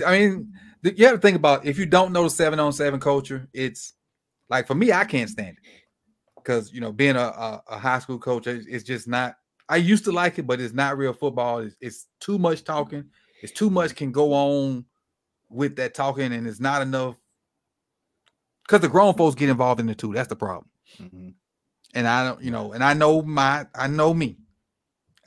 I 0.05 0.19
mean, 0.19 0.53
th- 0.83 0.97
you 0.97 1.05
have 1.05 1.15
to 1.15 1.21
think 1.21 1.37
about 1.37 1.65
if 1.65 1.77
you 1.79 1.85
don't 1.85 2.11
know 2.11 2.23
the 2.23 2.29
seven 2.29 2.59
on 2.59 2.71
seven 2.73 2.99
culture, 2.99 3.47
it's 3.53 3.93
like 4.49 4.67
for 4.67 4.75
me, 4.75 4.91
I 4.91 5.05
can't 5.05 5.29
stand 5.29 5.57
it 5.61 5.81
because 6.35 6.71
you 6.71 6.81
know, 6.81 6.91
being 6.91 7.15
a, 7.15 7.19
a, 7.19 7.63
a 7.69 7.77
high 7.79 7.99
school 7.99 8.19
coach, 8.19 8.47
it's, 8.47 8.65
it's 8.67 8.83
just 8.83 9.07
not. 9.07 9.35
I 9.69 9.77
used 9.77 10.03
to 10.05 10.11
like 10.11 10.37
it, 10.39 10.45
but 10.47 10.59
it's 10.59 10.73
not 10.73 10.97
real 10.97 11.13
football. 11.13 11.59
It's, 11.59 11.75
it's 11.81 12.07
too 12.19 12.37
much 12.37 12.63
talking. 12.63 13.05
It's 13.43 13.51
too 13.51 13.69
much 13.69 13.95
can 13.95 14.11
go 14.11 14.33
on 14.33 14.85
with 15.49 15.75
that 15.75 15.93
talking, 15.93 16.31
and 16.33 16.47
it's 16.47 16.59
not 16.61 16.81
enough 16.81 17.15
because 18.63 18.79
the 18.81 18.87
grown 18.89 19.13
folks 19.15 19.35
get 19.35 19.49
involved 19.49 19.81
in 19.81 19.89
it 19.89 19.97
too. 19.97 20.13
That's 20.13 20.29
the 20.29 20.35
problem 20.37 20.69
Mhm. 20.99 21.33
and 21.93 22.07
I 22.07 22.25
don't, 22.25 22.41
you 22.41 22.49
know, 22.51 22.71
and 22.71 22.83
I 22.83 22.93
know 22.93 23.21
my, 23.21 23.67
I 23.75 23.87
know 23.87 24.13
me. 24.13 24.37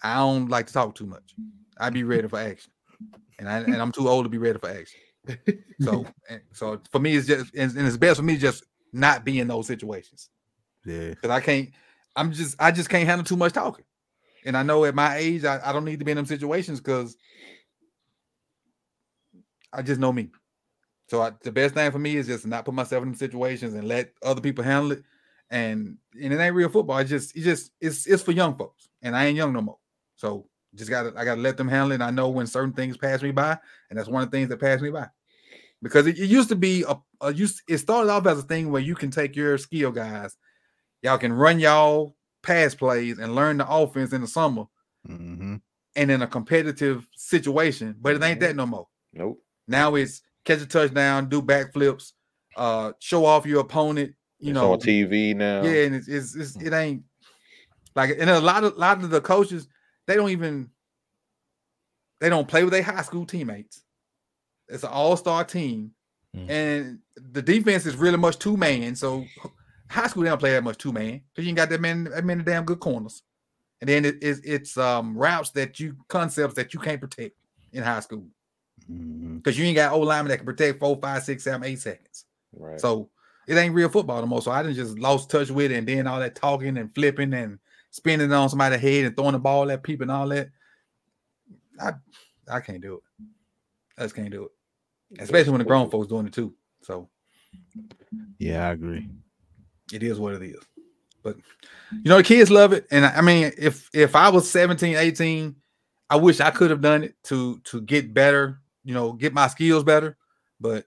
I 0.03 0.17
don't 0.17 0.49
like 0.49 0.67
to 0.69 0.73
talk 0.73 0.95
too 0.95 1.07
much. 1.07 1.35
I 1.79 1.91
be 1.91 2.05
ready 2.05 2.27
for 2.29 2.39
action, 2.39 2.73
and 3.39 3.49
I 3.49 3.59
and 3.59 3.77
I'm 3.77 3.93
too 3.93 4.09
old 4.09 4.25
to 4.25 4.29
be 4.31 4.39
ready 4.39 4.59
for 4.59 4.71
action. 4.71 4.99
So, 5.81 6.07
and 6.31 6.41
so 6.53 6.81
for 6.91 6.99
me, 6.99 7.17
it's 7.17 7.27
just, 7.27 7.55
and, 7.55 7.77
and 7.77 7.87
it's 7.87 7.97
best 7.99 8.17
for 8.17 8.23
me 8.23 8.37
just 8.39 8.65
not 8.93 9.25
be 9.25 9.41
in 9.41 9.49
those 9.49 9.67
situations 9.67 10.31
Yeah. 10.87 11.11
because 11.11 11.31
I 11.31 11.41
can't. 11.41 11.71
I'm 12.15 12.33
just, 12.33 12.57
I 12.59 12.71
just 12.71 12.89
can't 12.89 13.07
handle 13.07 13.25
too 13.27 13.37
much 13.37 13.53
talking, 13.53 13.85
and 14.47 14.57
I 14.57 14.63
know 14.63 14.87
at 14.87 14.95
my 14.95 15.17
age, 15.17 15.45
I, 15.45 15.61
I 15.63 15.73
don't 15.75 15.85
need 15.85 15.99
to 15.99 16.05
be 16.07 16.13
in 16.13 16.17
them 16.17 16.25
situations 16.25 16.81
because 16.81 17.15
I 19.77 19.83
just 19.83 20.01
know 20.01 20.13
me. 20.13 20.31
So 21.09 21.23
I, 21.23 21.33
the 21.43 21.53
best 21.53 21.75
thing 21.75 21.91
for 21.93 21.99
me 21.99 22.17
is 22.17 22.27
just 22.27 22.47
not 22.47 22.65
put 22.65 22.75
myself 22.75 23.05
in 23.05 23.15
situations 23.15 23.75
and 23.75 23.87
let 23.87 24.13
other 24.25 24.41
people 24.41 24.65
handle 24.65 24.93
it. 24.93 25.03
And 25.51 25.99
and 26.21 26.33
it 26.33 26.41
ain't 26.41 26.57
real 26.57 26.69
football. 26.69 26.99
It's 26.99 27.11
just 27.11 27.37
it's 27.37 27.45
just 27.45 27.73
it's 27.81 28.07
it's 28.07 28.23
for 28.23 28.33
young 28.33 28.57
folks, 28.57 28.89
and 29.03 29.15
I 29.17 29.27
ain't 29.27 29.37
young 29.37 29.53
no 29.53 29.61
more. 29.61 29.79
So 30.17 30.49
just 30.75 30.91
gotta 30.91 31.13
I 31.17 31.25
gotta 31.25 31.41
let 31.41 31.57
them 31.57 31.69
handle 31.69 31.93
it. 31.93 31.97
And 31.97 32.03
I 32.03 32.11
know 32.11 32.29
when 32.31 32.49
certain 32.49 32.73
things 32.73 32.97
pass 32.97 33.23
me 33.23 33.31
by, 33.31 33.57
and 33.89 33.97
that's 33.97 34.09
one 34.09 34.25
of 34.25 34.31
the 34.31 34.37
things 34.37 34.49
that 34.49 34.59
passed 34.59 34.83
me 34.83 34.91
by. 34.91 35.09
Because 35.83 36.09
it, 36.09 36.19
it 36.19 36.27
used 36.27 36.49
to 36.49 36.57
be 36.57 36.85
a, 36.89 36.97
a 37.21 37.33
used 37.33 37.63
it 37.69 37.79
started 37.79 38.11
off 38.11 38.27
as 38.27 38.41
a 38.41 38.43
thing 38.43 38.73
where 38.73 38.83
you 38.83 38.97
can 38.97 39.11
take 39.13 39.37
your 39.37 39.57
skill 39.59 39.93
guys, 39.93 40.37
y'all 41.03 41.19
can 41.19 41.33
run 41.33 41.61
y'all 41.61 42.17
pass 42.43 42.75
plays 42.75 43.19
and 43.21 43.35
learn 43.37 43.59
the 43.59 43.69
offense 43.71 44.13
in 44.13 44.23
the 44.23 44.27
summer 44.27 44.65
Mhm. 45.09 45.61
and 45.95 46.11
in 46.11 46.23
a 46.23 46.27
competitive 46.27 47.07
situation, 47.17 47.95
but 48.01 48.17
it 48.17 48.23
ain't 48.25 48.41
that 48.41 48.57
no 48.57 48.67
more. 48.67 48.89
Nope. 49.13 49.41
Now 49.69 49.95
it's 49.95 50.23
catch 50.45 50.61
a 50.61 50.67
touchdown, 50.67 51.29
do 51.29 51.43
backflips, 51.43 52.13
uh, 52.57 52.93
show 53.01 53.25
off 53.25 53.47
your 53.47 53.61
opponent. 53.61 54.15
You 54.39 54.51
it's 54.51 54.55
know, 54.55 54.73
on 54.73 54.79
TV 54.81 55.35
now. 55.35 55.63
yeah, 55.63 55.85
and 55.85 55.95
it's, 55.95 56.09
it's, 56.09 56.35
it's 56.37 56.57
it 56.57 56.73
ain't 56.73 57.03
like 57.95 58.17
and 58.19 58.29
a 58.31 58.41
lot 58.41 58.65
of 58.65 58.77
lot 58.77 59.03
of 59.03 59.11
the 59.11 59.21
coaches 59.21 59.67
they 60.07 60.15
don't 60.15 60.31
even 60.31 60.71
they 62.21 62.29
don't 62.29 62.49
play 62.49 62.65
with 62.65 62.73
their 62.73 62.83
high 62.83 63.03
school 63.03 63.27
teammates. 63.27 63.83
It's 64.69 64.83
an 64.85 64.91
all 64.91 65.17
star 65.17 65.45
team, 65.45 65.93
Mm. 66.37 66.51
and 66.51 66.99
the 67.17 67.41
defense 67.41 67.87
is 67.87 67.97
really 67.97 68.19
much 68.19 68.39
two 68.39 68.57
man. 68.59 68.95
So 68.95 69.25
high 69.89 70.07
school 70.09 70.23
they 70.25 70.29
don't 70.29 70.39
play 70.39 70.53
that 70.53 70.65
much 70.65 70.77
two 70.77 70.93
man 70.93 71.23
because 71.33 71.45
you 71.47 71.49
ain't 71.51 71.57
got 71.57 71.71
that 71.71 71.81
many 71.81 72.11
that 72.11 72.25
many 72.25 72.43
damn 72.43 72.65
good 72.65 72.81
corners. 72.81 73.23
And 73.81 73.89
then 73.89 74.05
it 74.05 74.23
is 74.23 74.41
it's 74.45 74.77
um 74.77 75.17
routes 75.17 75.51
that 75.53 75.81
you 75.81 75.97
concepts 76.09 76.55
that 76.55 76.75
you 76.75 76.81
can't 76.81 77.01
protect 77.01 77.37
in 77.73 77.83
high 77.83 78.01
school. 78.01 78.27
Mm-hmm. 78.91 79.39
because 79.39 79.59
you 79.59 79.65
ain't 79.65 79.75
got 79.77 79.93
old 79.93 80.07
linemen 80.07 80.31
that 80.31 80.37
can 80.37 80.47
protect 80.47 80.79
four, 80.79 80.97
five, 81.03 81.23
six, 81.25 81.43
seven, 81.45 81.67
eight 81.67 81.81
seconds. 81.81 82.25
Right. 82.53 82.81
So 82.81 83.11
it 83.49 83.57
ain't 83.57 83.75
real 83.75 83.89
football 83.89 84.21
no 84.21 84.27
more. 84.27 84.43
So 84.43 84.51
I 84.53 84.63
didn't 84.63 84.77
just 84.77 84.99
lost 84.99 85.29
touch 85.31 85.51
with 85.51 85.73
it, 85.73 85.77
and 85.77 85.87
then 85.89 86.07
all 86.07 86.21
that 86.21 86.35
talking 86.37 86.77
and 86.79 86.95
flipping 86.95 87.35
and 87.35 87.59
spinning 87.91 88.33
on 88.33 88.49
somebody's 88.49 88.81
head 88.81 89.05
and 89.07 89.17
throwing 89.17 89.33
the 89.33 89.39
ball 89.39 89.71
at 89.71 89.83
people 89.83 90.05
and 90.05 90.13
all 90.13 90.29
that. 90.29 90.51
I 91.81 91.93
I 92.51 92.61
can't 92.61 92.81
do 92.81 92.95
it. 92.95 93.25
I 93.99 94.03
just 94.03 94.15
can't 94.15 94.31
do 94.31 94.45
it. 94.45 95.23
especially 95.23 95.51
when 95.53 95.59
the 95.61 95.65
grown 95.65 95.91
folks 95.91 96.07
doing 96.09 96.27
it 96.27 96.33
too. 96.33 96.55
So 96.83 97.09
Yeah, 98.39 98.69
I 98.69 98.73
agree. 98.73 99.09
it 99.93 100.03
is 100.03 100.19
what 100.19 100.35
it 100.35 100.43
is. 100.43 100.63
But 101.23 101.37
you 101.91 102.09
know, 102.09 102.19
the 102.19 102.23
kids 102.23 102.51
love 102.51 102.73
it. 102.73 102.87
And 102.91 103.05
I 103.05 103.17
I 103.17 103.21
mean, 103.21 103.53
if 103.59 103.91
if 103.93 104.15
I 104.15 104.29
was 104.29 104.49
17, 104.51 104.97
18, 104.97 105.57
I 106.09 106.17
wish 106.17 106.41
I 106.41 106.51
could 106.51 106.71
have 106.71 106.81
done 106.81 107.05
it 107.05 107.15
to 107.25 107.59
to 107.65 107.81
get 107.81 108.15
better, 108.15 108.61
you 108.87 108.95
know, 108.95 109.13
get 109.13 109.35
my 109.35 109.49
skills 109.49 109.85
better. 109.85 110.17
But 110.61 110.87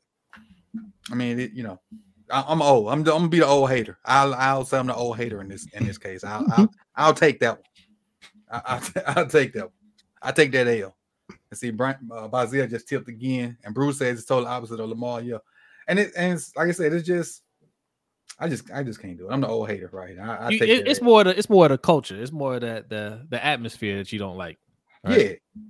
I 1.12 1.16
mean, 1.16 1.40
it, 1.40 1.52
you 1.54 1.64
know, 1.64 1.80
I, 2.32 2.44
I'm 2.48 2.62
old. 2.62 2.88
I'm, 2.88 3.00
I'm 3.00 3.04
gonna 3.04 3.28
be 3.28 3.40
the 3.40 3.46
old 3.46 3.70
hater. 3.70 3.98
I'll 4.06 4.34
I'll 4.34 4.66
say 4.66 4.80
I'm 4.80 4.88
the 4.88 4.96
old 4.96 5.18
hater 5.18 5.42
in 5.42 5.50
this 5.50 5.68
in 5.74 5.86
this 5.86 5.98
case. 5.98 6.24
I'll 6.24 6.46
I'll, 6.52 6.70
I'll 6.96 7.14
take 7.14 7.40
that 7.42 7.58
one. 7.58 7.66
I, 8.52 8.62
I'll, 8.66 8.80
t- 8.82 9.02
I'll 9.06 9.28
take 9.28 9.54
that 9.54 9.66
one. 9.66 9.74
I 10.22 10.32
take 10.32 10.52
that 10.54 10.68
L. 10.68 10.96
And 11.52 11.58
see, 11.60 11.72
Brian 11.72 11.98
uh, 12.12 12.28
Bazier 12.28 12.70
just 12.70 12.88
tipped 12.88 13.10
again, 13.10 13.58
and 13.64 13.74
Bruce 13.76 13.98
says 14.00 14.18
it's 14.20 14.28
totally 14.28 14.48
opposite 14.48 14.80
of 14.80 14.90
Lamar. 14.90 15.22
Yeah, 15.22 15.38
and 15.88 16.00
it 16.00 16.12
and 16.16 16.34
it's, 16.34 16.56
like 16.56 16.68
I 16.70 16.72
said, 16.72 16.94
it's 16.94 17.06
just 17.08 17.42
I 18.40 18.48
just 18.48 18.70
I 18.72 18.84
just 18.84 19.02
can't 19.02 19.18
do 19.18 19.28
it. 19.30 19.32
I'm 19.34 19.42
the 19.42 19.48
old 19.48 19.68
hater, 19.70 19.90
right? 19.92 20.18
I, 20.20 20.36
I 20.36 20.50
You- 20.50 20.60
take 20.60 20.70
it- 20.70 20.88
it's 20.88 21.00
L. 21.00 21.06
more 21.06 21.24
the 21.24 21.38
it's 21.38 21.50
more 21.50 21.68
the 21.68 21.78
culture. 21.78 22.22
It's 22.22 22.32
more 22.32 22.60
the 22.60 22.86
the 22.88 23.26
the 23.30 23.44
atmosphere 23.44 23.98
that 23.98 24.12
you 24.12 24.20
don't 24.20 24.38
like. 24.38 24.58
right? 25.04 25.20
Yeah. 25.20 25.62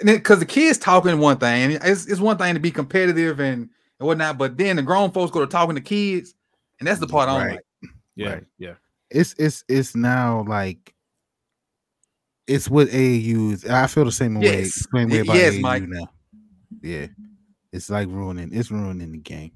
And 0.00 0.08
because 0.08 0.38
the 0.38 0.46
kids 0.46 0.78
talking 0.78 1.18
one 1.18 1.38
thing, 1.38 1.62
and 1.62 1.72
it's, 1.84 2.06
it's 2.06 2.20
one 2.20 2.36
thing 2.38 2.54
to 2.54 2.60
be 2.60 2.70
competitive 2.70 3.40
and, 3.40 3.68
and 3.98 4.06
whatnot, 4.06 4.38
but 4.38 4.56
then 4.56 4.76
the 4.76 4.82
grown 4.82 5.10
folks 5.10 5.30
go 5.30 5.40
to 5.40 5.46
talking 5.46 5.74
to 5.74 5.80
kids, 5.80 6.34
and 6.78 6.86
that's 6.86 7.00
the 7.00 7.06
part 7.06 7.28
I 7.28 7.38
don't 7.38 7.48
like. 7.56 7.64
Yeah, 8.14 8.28
Right. 8.34 8.44
yeah. 8.58 8.72
It's 9.10 9.34
it's 9.38 9.62
it's 9.68 9.94
now 9.94 10.44
like 10.48 10.94
it's 12.46 12.68
what 12.68 12.88
AAU 12.88 13.52
is. 13.52 13.64
I 13.64 13.86
feel 13.86 14.04
the 14.04 14.12
same 14.12 14.34
way. 14.34 14.42
Yes. 14.62 14.86
Same 14.94 15.08
way 15.08 15.20
about 15.20 15.36
yes, 15.36 15.54
AAU 15.54 15.60
Mike. 15.60 15.82
now. 15.88 16.10
Yeah, 16.82 17.06
it's 17.72 17.88
like 17.90 18.08
ruining. 18.08 18.50
It's 18.52 18.70
ruining 18.70 19.12
the 19.12 19.18
game. 19.18 19.52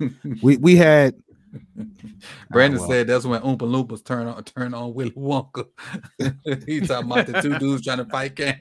We 0.42 0.56
we 0.56 0.76
had 0.76 1.14
Brandon 2.50 2.80
well. 2.80 2.88
said 2.88 3.06
that's 3.06 3.24
when 3.24 3.40
Oompa 3.42 3.58
Loompas 3.60 4.04
turn 4.04 4.26
on 4.26 4.42
turn 4.44 4.74
on 4.74 4.94
Willy 4.94 5.10
Wonka. 5.12 5.66
he 6.66 6.80
talking 6.80 7.10
about 7.10 7.26
the 7.26 7.40
two 7.42 7.58
dudes 7.58 7.84
trying 7.84 7.98
to 7.98 8.04
fight 8.06 8.36
Cam. 8.36 8.58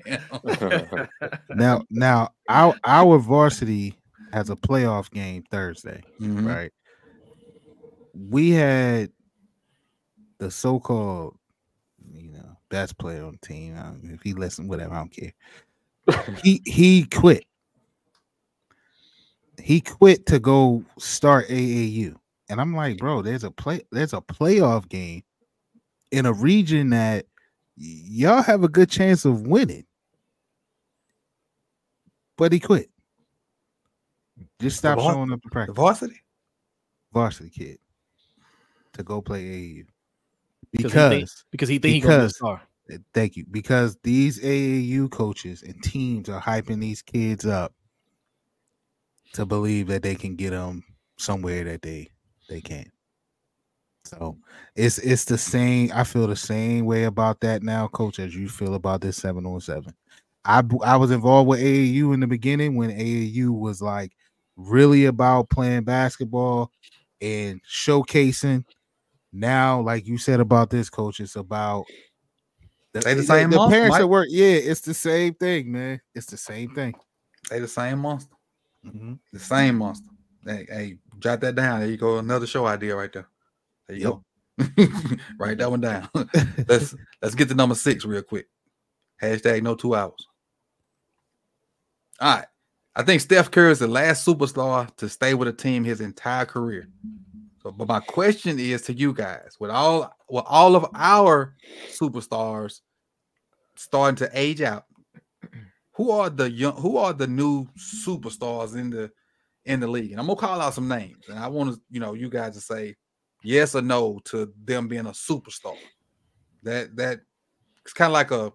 now 1.49 1.83
now 1.89 2.29
our 2.49 2.75
our 2.85 3.17
varsity 3.17 3.95
has 4.31 4.49
a 4.49 4.55
playoff 4.55 5.11
game 5.11 5.43
Thursday. 5.51 6.01
Mhm. 6.19 6.47
right? 6.47 6.71
We 8.15 8.51
had 8.51 9.11
the 10.39 10.49
so-called, 10.51 11.37
you 12.11 12.31
know, 12.31 12.57
best 12.69 12.97
player 12.97 13.23
on 13.25 13.37
the 13.41 13.47
team. 13.47 13.75
I 13.77 13.83
don't- 13.83 14.11
if 14.13 14.21
he 14.21 14.33
listen, 14.33 14.67
whatever, 14.67 14.93
I 14.93 14.97
don't 14.97 15.09
care. 15.15 15.33
he 16.43 16.61
he 16.65 17.05
quit. 17.05 17.45
He 19.61 19.81
quit 19.81 20.25
to 20.27 20.39
go 20.39 20.83
start 20.97 21.47
AAU, 21.47 22.15
and 22.53 22.61
I'm 22.61 22.75
like, 22.75 22.97
bro, 22.97 23.21
there's 23.21 23.43
a 23.43 23.51
play, 23.51 23.81
there's 23.91 24.13
a 24.13 24.21
playoff 24.21 24.87
game 24.87 25.23
in 26.11 26.25
a 26.25 26.31
region 26.33 26.91
that 26.91 27.25
y'all 27.75 28.41
have 28.43 28.63
a 28.63 28.69
good 28.69 28.89
chance 28.89 29.25
of 29.25 29.47
winning, 29.47 29.85
but 32.37 32.51
he 32.53 32.59
quit. 32.59 32.89
Just 34.59 34.77
stop 34.77 34.97
var- 34.97 35.13
showing 35.13 35.31
up 35.31 35.41
to 35.41 35.47
The 35.47 35.51
practice 35.51 35.75
varsity? 35.75 36.21
varsity 37.11 37.49
kid 37.49 37.77
to 38.93 39.03
go 39.03 39.21
play 39.21 39.43
AAU 39.43 39.85
Because 40.71 40.91
he 40.93 40.97
because 40.97 41.09
think- 41.09 41.29
because 41.51 41.69
he 41.69 41.79
think 41.79 41.93
he 41.95 41.99
gonna 41.99 42.09
be 42.11 42.15
a 42.15 42.17
because- 42.27 42.35
star. 42.35 42.61
thank 43.13 43.35
you 43.35 43.45
because 43.49 43.97
these 44.03 44.39
AAU 44.43 45.09
coaches 45.09 45.63
and 45.63 45.81
teams 45.83 46.29
are 46.29 46.41
hyping 46.41 46.79
these 46.79 47.01
kids 47.01 47.45
up 47.45 47.73
to 49.33 49.45
believe 49.45 49.87
that 49.87 50.03
they 50.03 50.15
can 50.15 50.35
get 50.35 50.51
them 50.51 50.83
somewhere 51.17 51.63
that 51.63 51.81
they 51.81 52.09
they 52.49 52.61
can't. 52.61 52.89
So 54.05 54.37
it's 54.75 54.97
it's 54.99 55.25
the 55.25 55.37
same. 55.37 55.91
I 55.93 56.03
feel 56.03 56.27
the 56.27 56.35
same 56.35 56.85
way 56.85 57.05
about 57.05 57.39
that 57.41 57.63
now, 57.63 57.87
coach, 57.87 58.19
as 58.19 58.35
you 58.35 58.49
feel 58.49 58.75
about 58.75 59.01
this 59.01 59.17
seven 59.17 59.45
on 59.45 59.61
seven. 59.61 59.93
I 60.45 60.61
I 60.83 60.97
was 60.97 61.11
involved 61.11 61.47
with 61.47 61.61
AAU 61.61 62.13
in 62.13 62.19
the 62.19 62.27
beginning 62.27 62.75
when 62.75 62.91
AAU 62.91 63.57
was 63.57 63.81
like 63.81 64.11
really 64.57 65.05
about 65.05 65.49
playing 65.49 65.83
basketball 65.83 66.69
and 67.21 67.61
showcasing. 67.63 68.65
Now, 69.31 69.81
like 69.81 70.05
you 70.05 70.17
said 70.17 70.39
about 70.41 70.69
this, 70.69 70.89
coach, 70.89 71.19
it's 71.19 71.37
about 71.37 71.85
the, 72.91 72.99
They 72.99 73.13
the 73.15 73.23
same 73.23 73.49
the 73.49 73.55
monster, 73.55 73.75
parents 73.75 73.93
Mike. 73.95 74.01
at 74.01 74.09
work. 74.09 74.27
Yeah, 74.29 74.45
it's 74.47 74.81
the 74.81 74.93
same 74.93 75.33
thing, 75.33 75.71
man. 75.71 76.01
It's 76.13 76.27
the 76.27 76.37
same 76.37 76.75
thing. 76.75 76.93
They 77.49 77.59
the 77.59 77.67
same 77.67 77.99
monster. 77.99 78.35
Mhm. 78.85 79.17
The 79.31 79.39
same 79.39 79.77
monster. 79.77 80.09
Hey, 80.45 80.65
hey, 80.69 80.97
jot 81.23 81.41
that 81.41 81.55
down. 81.55 81.79
There 81.79 81.89
you 81.89 81.97
go. 81.97 82.17
Another 82.17 82.45
show 82.45 82.65
idea 82.65 82.95
right 82.95 83.11
there. 83.11 83.27
There 83.87 83.97
you 83.97 84.03
go. 84.03 84.23
Write 85.39 85.57
that 85.57 85.71
one 85.71 85.81
down. 85.81 86.09
let's 86.67 86.93
let's 87.21 87.33
get 87.33 87.47
to 87.49 87.55
number 87.55 87.75
six 87.75 88.05
real 88.05 88.21
quick. 88.21 88.47
Hashtag 89.21 89.63
no 89.63 89.75
two 89.75 89.95
hours. 89.95 90.27
All 92.19 92.35
right. 92.35 92.45
I 92.95 93.01
think 93.01 93.21
Steph 93.21 93.49
Curry 93.49 93.71
is 93.71 93.79
the 93.79 93.87
last 93.87 94.27
superstar 94.27 94.95
to 94.97 95.09
stay 95.09 95.33
with 95.33 95.47
a 95.47 95.53
team 95.53 95.83
his 95.83 95.99
entire 95.99 96.45
career. 96.45 96.87
So, 97.63 97.71
but 97.71 97.87
my 97.87 98.01
question 98.01 98.59
is 98.59 98.83
to 98.83 98.93
you 98.93 99.13
guys: 99.13 99.55
with 99.59 99.71
all 99.71 100.15
with 100.29 100.43
all 100.45 100.75
of 100.75 100.85
our 100.93 101.55
superstars 101.89 102.81
starting 103.75 104.17
to 104.17 104.29
age 104.33 104.61
out, 104.61 104.85
who 105.93 106.11
are 106.11 106.29
the 106.29 106.51
young 106.51 106.75
who 106.75 106.97
are 106.97 107.13
the 107.13 107.27
new 107.27 107.65
superstars 107.77 108.75
in 108.75 108.91
the 108.91 109.11
in 109.65 109.79
the 109.79 109.87
league? 109.87 110.11
And 110.11 110.19
I'm 110.19 110.27
gonna 110.27 110.39
call 110.39 110.61
out 110.61 110.73
some 110.73 110.87
names, 110.87 111.29
and 111.29 111.39
I 111.39 111.47
want 111.47 111.73
to, 111.73 111.81
you 111.89 111.99
know, 111.99 112.13
you 112.13 112.29
guys 112.29 112.55
to 112.55 112.61
say 112.61 112.95
yes 113.43 113.75
or 113.75 113.81
no 113.81 114.19
to 114.25 114.51
them 114.63 114.87
being 114.87 115.05
a 115.05 115.11
superstar. 115.11 115.77
That 116.63 116.95
that 116.95 117.21
it's 117.83 117.93
kind 117.93 118.09
of 118.09 118.13
like 118.13 118.31
a 118.31 118.53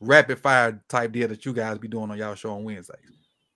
rapid 0.00 0.38
fire 0.38 0.82
type 0.88 1.12
deal 1.12 1.28
that 1.28 1.44
you 1.44 1.52
guys 1.52 1.78
be 1.78 1.88
doing 1.88 2.10
on 2.10 2.18
y'all 2.18 2.34
show 2.34 2.52
on 2.52 2.64
Wednesdays. 2.64 2.98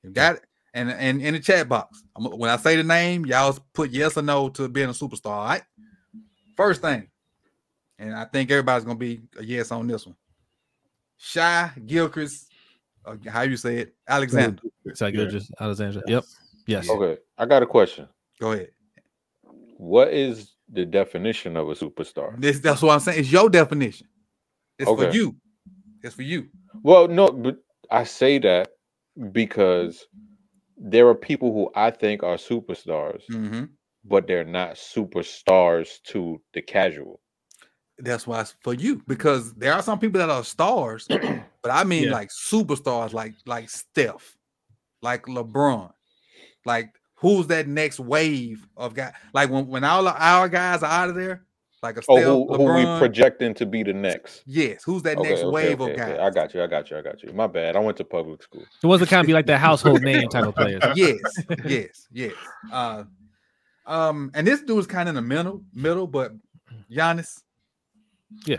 You 0.02 0.10
got 0.10 0.36
it? 0.36 0.44
And 0.74 0.90
and 0.90 1.20
in 1.22 1.34
the 1.34 1.40
chat 1.40 1.68
box, 1.68 2.02
I'm, 2.16 2.24
when 2.24 2.50
I 2.50 2.56
say 2.56 2.76
the 2.76 2.84
name, 2.84 3.26
y'all 3.26 3.58
put 3.72 3.90
yes 3.90 4.16
or 4.16 4.22
no 4.22 4.48
to 4.50 4.68
being 4.68 4.88
a 4.88 4.92
superstar. 4.92 5.30
All 5.30 5.46
right. 5.46 5.62
First 6.56 6.82
thing, 6.82 7.08
and 7.98 8.14
I 8.14 8.24
think 8.24 8.50
everybody's 8.50 8.84
gonna 8.84 8.98
be 8.98 9.22
a 9.38 9.44
yes 9.44 9.72
on 9.72 9.86
this 9.86 10.06
one. 10.06 10.16
Shai 11.16 11.70
Gilchrist, 11.86 12.48
uh, 13.04 13.16
how 13.28 13.42
you 13.42 13.56
say 13.56 13.78
it, 13.78 13.94
Alexander. 14.06 14.62
Is 14.84 14.98
that 14.98 15.12
good? 15.12 15.30
Just 15.30 15.52
Alexandra. 15.60 16.02
Yep. 16.06 16.24
Yes. 16.68 16.88
okay, 16.90 17.18
I 17.38 17.46
got 17.46 17.62
a 17.62 17.66
question. 17.66 18.06
Go 18.38 18.52
ahead. 18.52 18.68
What 19.78 20.12
is 20.12 20.52
the 20.68 20.84
definition 20.84 21.56
of 21.56 21.70
a 21.70 21.74
superstar? 21.74 22.38
This 22.38 22.60
that's 22.60 22.82
what 22.82 22.92
I'm 22.92 23.00
saying. 23.00 23.20
It's 23.20 23.32
your 23.32 23.48
definition. 23.48 24.06
It's 24.78 24.90
for 24.90 25.10
you. 25.10 25.34
It's 26.02 26.14
for 26.14 26.22
you. 26.22 26.48
Well, 26.82 27.08
no, 27.08 27.28
but 27.28 27.56
I 27.90 28.04
say 28.04 28.38
that 28.40 28.68
because 29.32 30.06
there 30.76 31.08
are 31.08 31.14
people 31.14 31.52
who 31.52 31.70
I 31.74 31.90
think 31.90 32.22
are 32.22 32.36
superstars, 32.36 33.22
hmm 33.26 33.64
but 34.04 34.26
they're 34.26 34.44
not 34.44 34.74
superstars 34.74 36.00
to 36.02 36.40
the 36.54 36.62
casual. 36.62 37.20
That's 37.98 38.26
why 38.26 38.42
it's 38.42 38.54
for 38.62 38.74
you 38.74 39.02
because 39.08 39.54
there 39.54 39.72
are 39.72 39.82
some 39.82 39.98
people 39.98 40.20
that 40.20 40.30
are 40.30 40.44
stars, 40.44 41.08
but 41.62 41.72
I 41.72 41.84
mean 41.84 42.04
Yeah. 42.04 42.12
like 42.12 42.28
superstars, 42.28 43.12
like 43.12 43.34
like 43.46 43.68
Steph, 43.70 44.36
like 45.02 45.24
LeBron, 45.26 45.92
like 46.68 46.94
who's 47.16 47.48
that 47.48 47.66
next 47.66 47.98
wave 47.98 48.64
of 48.76 48.94
guy? 48.94 49.12
Like 49.34 49.50
when 49.50 49.66
when 49.66 49.82
all 49.82 50.06
of 50.06 50.14
our 50.16 50.48
guys 50.48 50.84
are 50.84 50.90
out 50.90 51.08
of 51.08 51.16
there, 51.16 51.42
like 51.82 51.96
a 51.96 52.02
Oh, 52.08 52.16
Steph, 52.16 52.24
who, 52.24 52.54
who 52.54 52.74
we 52.74 52.98
projecting 52.98 53.54
to 53.54 53.66
be 53.66 53.82
the 53.82 53.92
next? 53.92 54.42
yes, 54.46 54.84
who's 54.84 55.02
that 55.02 55.16
Okay, 55.18 55.28
next 55.30 55.42
okay, 55.42 55.50
wave 55.50 55.80
okay, 55.80 55.92
of 55.94 55.98
okay. 56.00 56.12
guys? 56.12 56.20
I 56.20 56.30
got 56.30 56.54
you. 56.54 56.62
I 56.62 56.66
got 56.68 56.90
you. 56.90 56.96
I 56.98 57.02
got 57.02 57.22
you. 57.22 57.32
My 57.32 57.46
bad. 57.48 57.74
I 57.74 57.80
went 57.80 57.96
to 57.96 58.04
public 58.04 58.42
school. 58.42 58.62
It 58.82 58.86
wasn't 58.86 59.10
kind 59.10 59.20
of 59.20 59.26
be 59.26 59.32
like 59.32 59.46
that 59.46 59.58
household 59.58 60.02
name 60.02 60.28
type 60.28 60.44
of 60.46 60.54
players. 60.54 60.82
yes, 60.94 61.18
yes, 61.64 62.06
yes. 62.12 62.32
Uh, 62.72 63.04
um, 63.86 64.30
and 64.34 64.46
this 64.46 64.60
dude's 64.62 64.86
kind 64.86 65.08
of 65.08 65.16
in 65.16 65.22
the 65.24 65.28
middle, 65.34 65.62
middle, 65.72 66.06
but 66.06 66.32
Giannis, 66.90 67.40
Yeah, 68.44 68.58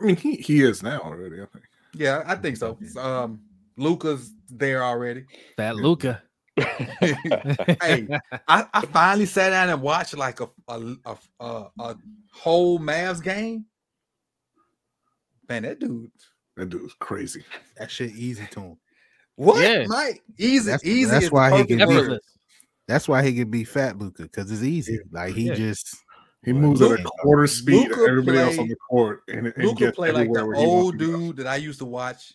I 0.00 0.04
mean, 0.04 0.16
he, 0.16 0.36
he 0.36 0.62
is 0.62 0.82
now 0.82 1.00
already. 1.00 1.36
I 1.40 1.46
think. 1.46 1.64
yeah, 1.94 2.22
I 2.26 2.34
think 2.34 2.56
so. 2.58 2.76
Um, 2.98 3.40
Luka's 3.78 4.32
there 4.50 4.84
already. 4.84 5.24
That 5.56 5.76
Luka. 5.76 6.22
hey, 7.00 8.08
I, 8.48 8.64
I 8.72 8.86
finally 8.92 9.26
sat 9.26 9.50
down 9.50 9.68
and 9.68 9.82
watched 9.82 10.16
like 10.16 10.40
a 10.40 10.48
a, 10.68 10.94
a, 11.04 11.16
a, 11.40 11.66
a 11.78 11.96
whole 12.32 12.78
Mavs 12.78 13.22
game. 13.22 13.66
Man, 15.48 15.62
that 15.62 15.78
dude, 15.78 16.10
That 16.56 16.70
dude's 16.70 16.94
crazy. 16.98 17.44
That 17.78 17.90
shit 17.90 18.12
easy 18.12 18.46
to 18.52 18.60
him. 18.60 18.78
what, 19.36 19.60
Yeah. 19.62 19.84
Mike? 19.86 20.22
Easy, 20.38 20.70
That's- 20.70 20.84
easy. 20.84 21.10
that's 21.10 21.30
why 21.30 21.56
he 21.58 21.64
can 21.66 21.86
word. 21.88 22.08
be- 22.10 22.18
That's 22.88 23.06
why 23.08 23.22
he 23.22 23.34
can 23.34 23.50
be 23.50 23.62
fat 23.64 23.98
Luka 23.98 24.22
because 24.24 24.50
it's 24.50 24.62
easy. 24.62 24.98
Like 25.12 25.34
he 25.34 25.48
Yeah. 25.48 25.54
just 25.54 25.94
He 26.44 26.52
Well, 26.52 26.62
moves 26.62 26.82
at 26.82 27.00
a 27.00 27.02
quarter 27.04 27.46
speed 27.46 27.90
of 27.90 27.98
Luka 27.98 28.10
everybody 28.10 28.38
else 28.38 28.58
on 28.58 28.68
the 28.68 28.76
court, 28.76 29.22
and, 29.28 29.48
and 29.48 29.64
Luka 29.64 29.78
gets 29.86 29.96
play 29.96 30.10
like 30.10 30.32
the 30.32 30.40
everywhere 30.40 30.46
where 30.46 30.56
he 30.56 30.64
old 30.66 30.96
dude 30.98 31.36
that 31.36 31.46
I 31.46 31.56
used 31.56 31.78
to 31.80 31.84
watch 31.84 32.32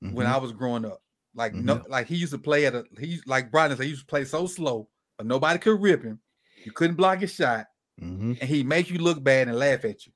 when 0.00 0.26
Mhm. 0.26 0.32
I 0.32 0.38
was 0.38 0.52
growing 0.52 0.84
up. 0.84 1.02
Like 1.34 1.54
no, 1.54 1.76
Mhm. 1.76 1.88
like 1.88 2.06
he 2.08 2.16
used 2.16 2.32
to 2.32 2.38
play 2.38 2.66
at 2.66 2.74
a 2.74 2.84
he 2.98 3.20
like 3.26 3.50
Brian 3.50 3.70
said, 3.76 3.82
he 3.84 3.90
used 3.90 4.02
to 4.02 4.06
play 4.06 4.24
so 4.24 4.46
slow, 4.46 4.88
but 5.16 5.26
nobody 5.26 5.58
could 5.58 5.80
rip 5.80 6.02
him. 6.02 6.18
You 6.64 6.72
couldn't 6.72 6.96
block 6.96 7.20
his 7.20 7.32
shot, 7.34 7.66
Mhm. 8.00 8.38
and 8.40 8.48
he 8.50 8.62
make 8.64 8.90
you 8.90 8.98
look 8.98 9.22
bad 9.22 9.48
and 9.48 9.58
laugh 9.58 9.84
at 9.84 10.06
you. 10.06 10.12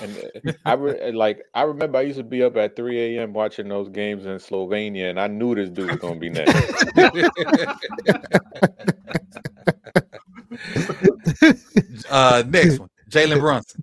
And 0.00 0.16
uh, 0.46 0.52
I 0.64 0.72
re- 0.74 1.12
like 1.12 1.42
I 1.54 1.62
remember 1.64 1.98
I 1.98 2.02
used 2.02 2.16
to 2.18 2.24
be 2.24 2.42
up 2.42 2.56
at 2.56 2.74
3 2.76 3.16
a.m. 3.18 3.32
watching 3.34 3.68
those 3.68 3.88
games 3.90 4.24
in 4.26 4.36
Slovenia, 4.38 5.10
and 5.10 5.20
I 5.20 5.26
knew 5.26 5.54
this 5.54 5.68
dude 5.70 5.90
was 5.90 5.98
gonna 5.98 6.18
be 6.20 6.30
next. 6.30 6.54
uh, 12.10 12.42
next 12.46 12.78
one, 12.78 12.88
Jalen 13.10 13.40
Brunson. 13.40 13.82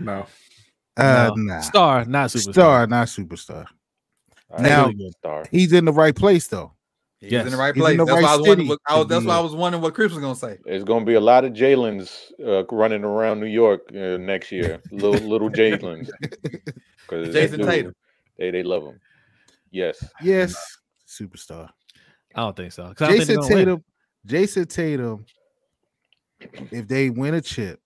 No. 0.00 0.26
Uh, 0.96 1.30
No. 1.36 1.54
nah. 1.54 1.60
Star, 1.60 2.04
not 2.04 2.30
superstar. 2.30 2.52
Star, 2.52 2.86
not 2.86 3.08
superstar. 3.08 3.66
I 4.56 4.62
Now- 4.62 4.86
really. 4.88 5.44
He's 5.50 5.72
in 5.72 5.84
the 5.84 5.92
right 5.92 6.14
place 6.14 6.46
though. 6.46 6.72
He's 7.20 7.32
Yes. 7.32 7.46
in 7.46 7.50
the 7.52 7.58
right 7.58 7.74
place. 7.74 7.96
the 7.96 8.04
that's 8.04 8.14
right 8.14 8.22
why 8.22 8.32
I 8.32 8.36
was 8.36 8.46
wondering. 8.48 8.68
What, 8.68 8.78
I 8.86 8.96
was, 8.98 9.06
that's 9.08 9.24
why 9.24 9.36
I 9.36 9.40
was 9.40 9.54
wondering 9.54 9.82
what 9.82 9.94
Chris 9.94 10.12
was 10.12 10.20
gonna 10.20 10.36
say. 10.36 10.58
There's 10.64 10.84
gonna 10.84 11.04
be 11.04 11.14
a 11.14 11.20
lot 11.20 11.44
of 11.44 11.52
Jalen's 11.52 12.32
uh, 12.44 12.64
running 12.66 13.02
around 13.04 13.40
New 13.40 13.46
York 13.46 13.82
uh, 13.92 14.16
next 14.18 14.52
year. 14.52 14.80
Little 14.92 15.28
little 15.28 15.50
Jalen's. 15.50 16.10
'Cause 17.08 17.26
that 17.26 17.32
Jayson 17.32 17.58
dude, 17.58 17.68
Tatum. 17.68 17.94
They 18.38 18.50
they 18.52 18.62
love 18.62 18.84
him. 18.84 19.00
Yes. 19.72 20.02
Yes, 20.22 20.54
superstar. 21.08 21.68
I 22.34 22.42
don't 22.42 22.56
think 22.56 22.72
so. 22.72 22.84
I 22.84 22.86
don't 22.86 22.96
think 23.08 23.20
Jayson 23.24 23.38
win. 23.40 23.48
Tatum. 23.48 23.84
Jayson 24.26 24.66
Tatum. 24.68 25.24
If 26.70 26.86
they 26.86 27.10
win 27.10 27.34
a 27.34 27.40
chip, 27.40 27.80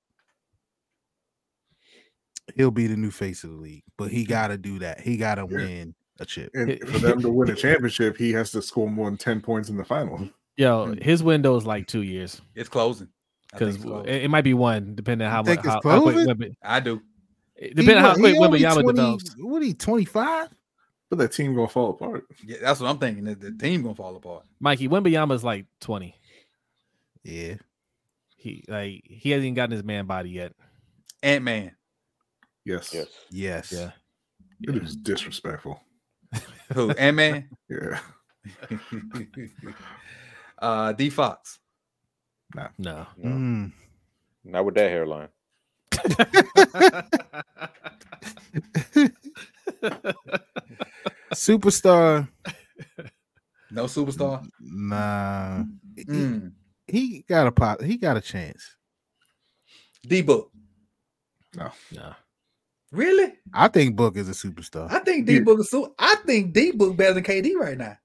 he'll 2.54 2.70
be 2.70 2.86
the 2.86 2.96
new 2.96 3.10
face 3.10 3.44
of 3.44 3.50
the 3.50 3.56
league. 3.56 3.84
But 3.96 4.10
he 4.10 4.24
got 4.24 4.48
to 4.48 4.58
do 4.58 4.78
that. 4.80 5.00
He 5.00 5.16
got 5.16 5.36
to 5.36 5.46
Yeah. 5.50 5.56
win 5.56 5.94
a 6.22 6.26
chip. 6.26 6.50
And 6.54 6.78
for 6.88 6.98
them 6.98 7.20
to 7.22 7.30
win 7.30 7.50
a 7.50 7.54
championship, 7.56 8.16
he 8.16 8.32
has 8.32 8.50
to 8.52 8.62
score 8.62 8.88
more 8.90 9.08
than 9.10 9.18
10 9.18 9.40
points 9.40 9.68
in 9.68 9.76
the 9.76 9.84
final. 9.84 10.28
Yo, 10.56 10.94
his 11.00 11.22
window 11.22 11.56
is 11.56 11.66
like 11.66 11.86
two 11.86 12.02
years 12.02 12.40
It's 12.54 12.68
closing. 12.68 13.08
Because 13.52 13.84
it, 13.84 14.24
it 14.24 14.30
might 14.30 14.44
be 14.44 14.54
one, 14.54 14.94
depending 14.94 15.26
on 15.26 15.32
how 15.32 15.42
much. 15.42 15.64
How, 15.64 15.80
how 15.84 16.00
quick 16.00 16.14
closing? 16.14 16.56
I 16.62 16.80
do. 16.80 17.02
depending 17.60 17.96
on 17.98 18.02
how 18.02 18.14
He 18.14 18.20
quick 18.20 18.38
wa- 18.38 18.46
he 18.46 18.46
only 18.46 18.60
Wembanyama 18.60 18.82
20 18.82 18.86
develops. 18.96 19.34
What 19.38 19.62
are 19.62 19.64
he 19.66 19.74
25? 19.74 20.48
But 21.10 21.18
that 21.18 21.32
team 21.32 21.54
gonna 21.54 21.68
fall 21.68 21.90
apart. 21.90 22.24
Yeah, 22.42 22.56
that's 22.62 22.80
what 22.80 22.88
I'm 22.88 22.96
thinking. 22.96 23.24
that 23.24 23.38
The 23.38 23.52
team 23.52 23.82
gonna 23.82 23.94
fall 23.94 24.16
apart. 24.16 24.44
Mikey 24.60 24.88
Wembanyama 24.88 25.34
is 25.34 25.44
like 25.44 25.66
twenty. 25.78 26.16
Yeah. 27.22 27.56
He 28.38 28.64
like 28.66 29.02
he 29.04 29.30
hasn't 29.32 29.44
even 29.44 29.52
gotten 29.54 29.72
his 29.72 29.84
man 29.84 30.06
body 30.06 30.30
yet. 30.30 30.54
Ant 31.22 31.44
Man. 31.44 31.72
Yes. 32.64 32.94
Yes. 32.94 33.08
Yes. 33.30 33.72
Yeah. 33.72 33.90
It 34.62 34.82
is 34.82 34.96
disrespectful. 34.96 35.82
Who? 36.74 36.90
Ant 36.92 37.16
Man. 37.16 37.48
Yeah. 37.68 38.00
uh, 40.58 40.92
D 40.92 41.10
Fox. 41.10 41.58
No. 42.54 42.68
No, 42.78 43.06
Mm. 43.22 43.72
Not 44.44 44.64
with 44.64 44.74
that 44.74 44.90
hairline. 44.90 45.28
Superstar. 51.34 52.28
No 53.70 53.84
superstar. 53.84 54.46
Nah. 54.60 55.64
He- 55.96 56.04
Mm. 56.04 56.52
He 56.86 57.24
got 57.28 57.46
a 57.46 57.52
pop. 57.52 57.80
He 57.80 57.96
got 57.96 58.16
a 58.16 58.20
chance. 58.20 58.76
D 60.06 60.20
Book. 60.22 60.50
No. 61.54 61.70
No. 61.92 62.14
Really? 62.92 63.32
I 63.54 63.68
think 63.68 63.96
Book 63.96 64.16
is 64.18 64.28
a 64.28 64.32
superstar. 64.32 64.92
I 64.92 64.98
think 64.98 65.26
D 65.26 65.40
Book 65.40 65.60
is 65.60 65.70
so. 65.70 65.94
I 65.98 66.16
think 66.26 66.52
D 66.52 66.72
Book 66.72 66.94
better 66.94 67.14
than 67.14 67.24
KD 67.24 67.54
right 67.54 67.78
now. 67.78 67.96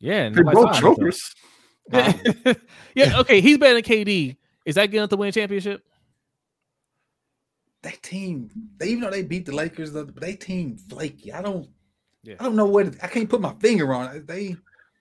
Yeah. 0.00 0.28
They're 0.30 0.44
both 0.44 0.78
talking 0.78 1.12
about 1.88 2.56
yeah. 2.94 3.20
Okay. 3.20 3.40
He's 3.40 3.58
better 3.58 3.74
than 3.74 3.84
KD. 3.84 4.36
Is 4.66 4.74
that 4.74 4.86
getting 4.86 5.08
to 5.08 5.16
win 5.16 5.28
a 5.28 5.32
championship? 5.32 5.84
That 7.82 8.02
team, 8.02 8.50
they 8.78 8.88
even 8.88 9.02
though 9.02 9.10
they 9.10 9.22
beat 9.22 9.46
the 9.46 9.54
Lakers, 9.54 9.92
but 9.92 10.20
they 10.20 10.34
team 10.34 10.76
flaky. 10.76 11.32
I 11.32 11.40
don't. 11.40 11.68
Yeah. 12.24 12.36
I 12.40 12.44
don't 12.44 12.56
know 12.56 12.66
what. 12.66 12.94
I 13.02 13.06
can't 13.06 13.30
put 13.30 13.40
my 13.40 13.54
finger 13.54 13.94
on 13.94 14.16
it. 14.16 14.26
They 14.26 14.56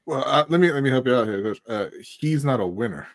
Well, 0.06 0.24
uh, 0.26 0.46
let 0.50 0.60
me 0.60 0.72
let 0.72 0.84
me 0.84 0.90
help 0.92 1.08
you 1.08 1.16
out 1.16 1.28
here. 1.28 1.56
Uh, 1.68 1.88
he's 2.20 2.46
not 2.46 2.60
a 2.60 2.66
winner. 2.66 3.08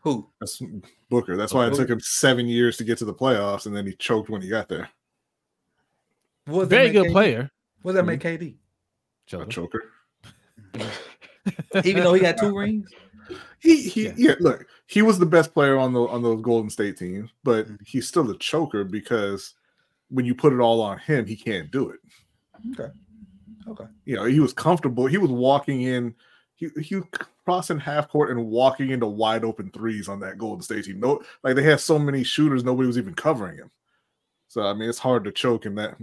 Who? 0.00 0.28
That's 0.40 0.62
Booker. 1.08 1.36
That's 1.36 1.52
why 1.52 1.66
it 1.66 1.74
took 1.74 1.88
him 1.90 2.00
seven 2.00 2.46
years 2.46 2.76
to 2.78 2.84
get 2.84 2.98
to 2.98 3.04
the 3.04 3.14
playoffs, 3.14 3.66
and 3.66 3.76
then 3.76 3.86
he 3.86 3.94
choked 3.94 4.30
when 4.30 4.42
he 4.42 4.48
got 4.48 4.68
there. 4.68 4.88
What 6.46 6.68
Very 6.68 6.90
good 6.90 7.06
KD? 7.06 7.12
player. 7.12 7.50
What 7.82 7.92
does 7.92 7.96
that 8.00 8.06
make 8.06 8.20
KD? 8.20 8.56
A 9.32 9.46
choker. 9.46 9.84
Even 11.84 12.02
though 12.04 12.14
he 12.14 12.20
got 12.20 12.36
two 12.38 12.56
rings. 12.56 12.90
He 13.62 13.82
he 13.82 14.06
Yeah. 14.06 14.14
yeah. 14.16 14.34
Look, 14.40 14.66
he 14.86 15.02
was 15.02 15.18
the 15.18 15.26
best 15.26 15.52
player 15.52 15.76
on 15.78 15.92
the 15.92 16.00
on 16.00 16.22
those 16.22 16.40
Golden 16.40 16.70
State 16.70 16.96
teams, 16.96 17.30
but 17.44 17.68
Mhm. 17.68 17.78
he's 17.86 18.08
still 18.08 18.28
a 18.30 18.38
choker 18.38 18.84
because 18.84 19.54
when 20.08 20.24
you 20.24 20.34
put 20.34 20.52
it 20.54 20.60
all 20.60 20.80
on 20.80 20.98
him, 20.98 21.26
he 21.26 21.36
can't 21.36 21.70
do 21.70 21.90
it. 21.90 22.00
Okay. 22.72 22.90
Okay. 23.68 23.84
You 24.06 24.16
know, 24.16 24.24
he 24.24 24.40
was 24.40 24.52
comfortable. 24.54 25.06
He 25.06 25.18
was 25.18 25.30
walking 25.30 25.82
in. 25.82 26.14
He 26.60 26.68
he 26.82 27.00
crossing 27.46 27.78
half 27.78 28.10
court 28.10 28.30
and 28.30 28.46
walking 28.46 28.90
into 28.90 29.06
wide 29.06 29.44
open 29.44 29.70
threes 29.70 30.10
on 30.10 30.20
that 30.20 30.36
Golden 30.36 30.60
State 30.62 30.84
team. 30.84 31.00
No, 31.00 31.22
like 31.42 31.56
they 31.56 31.62
had 31.62 31.80
so 31.80 31.98
many 31.98 32.22
shooters, 32.22 32.62
nobody 32.62 32.86
was 32.86 32.98
even 32.98 33.14
covering 33.14 33.56
him. 33.56 33.70
So 34.48 34.60
I 34.62 34.74
mean, 34.74 34.90
it's 34.90 34.98
hard 34.98 35.24
to 35.24 35.32
choke 35.32 35.64
in 35.64 35.74
that. 35.76 35.96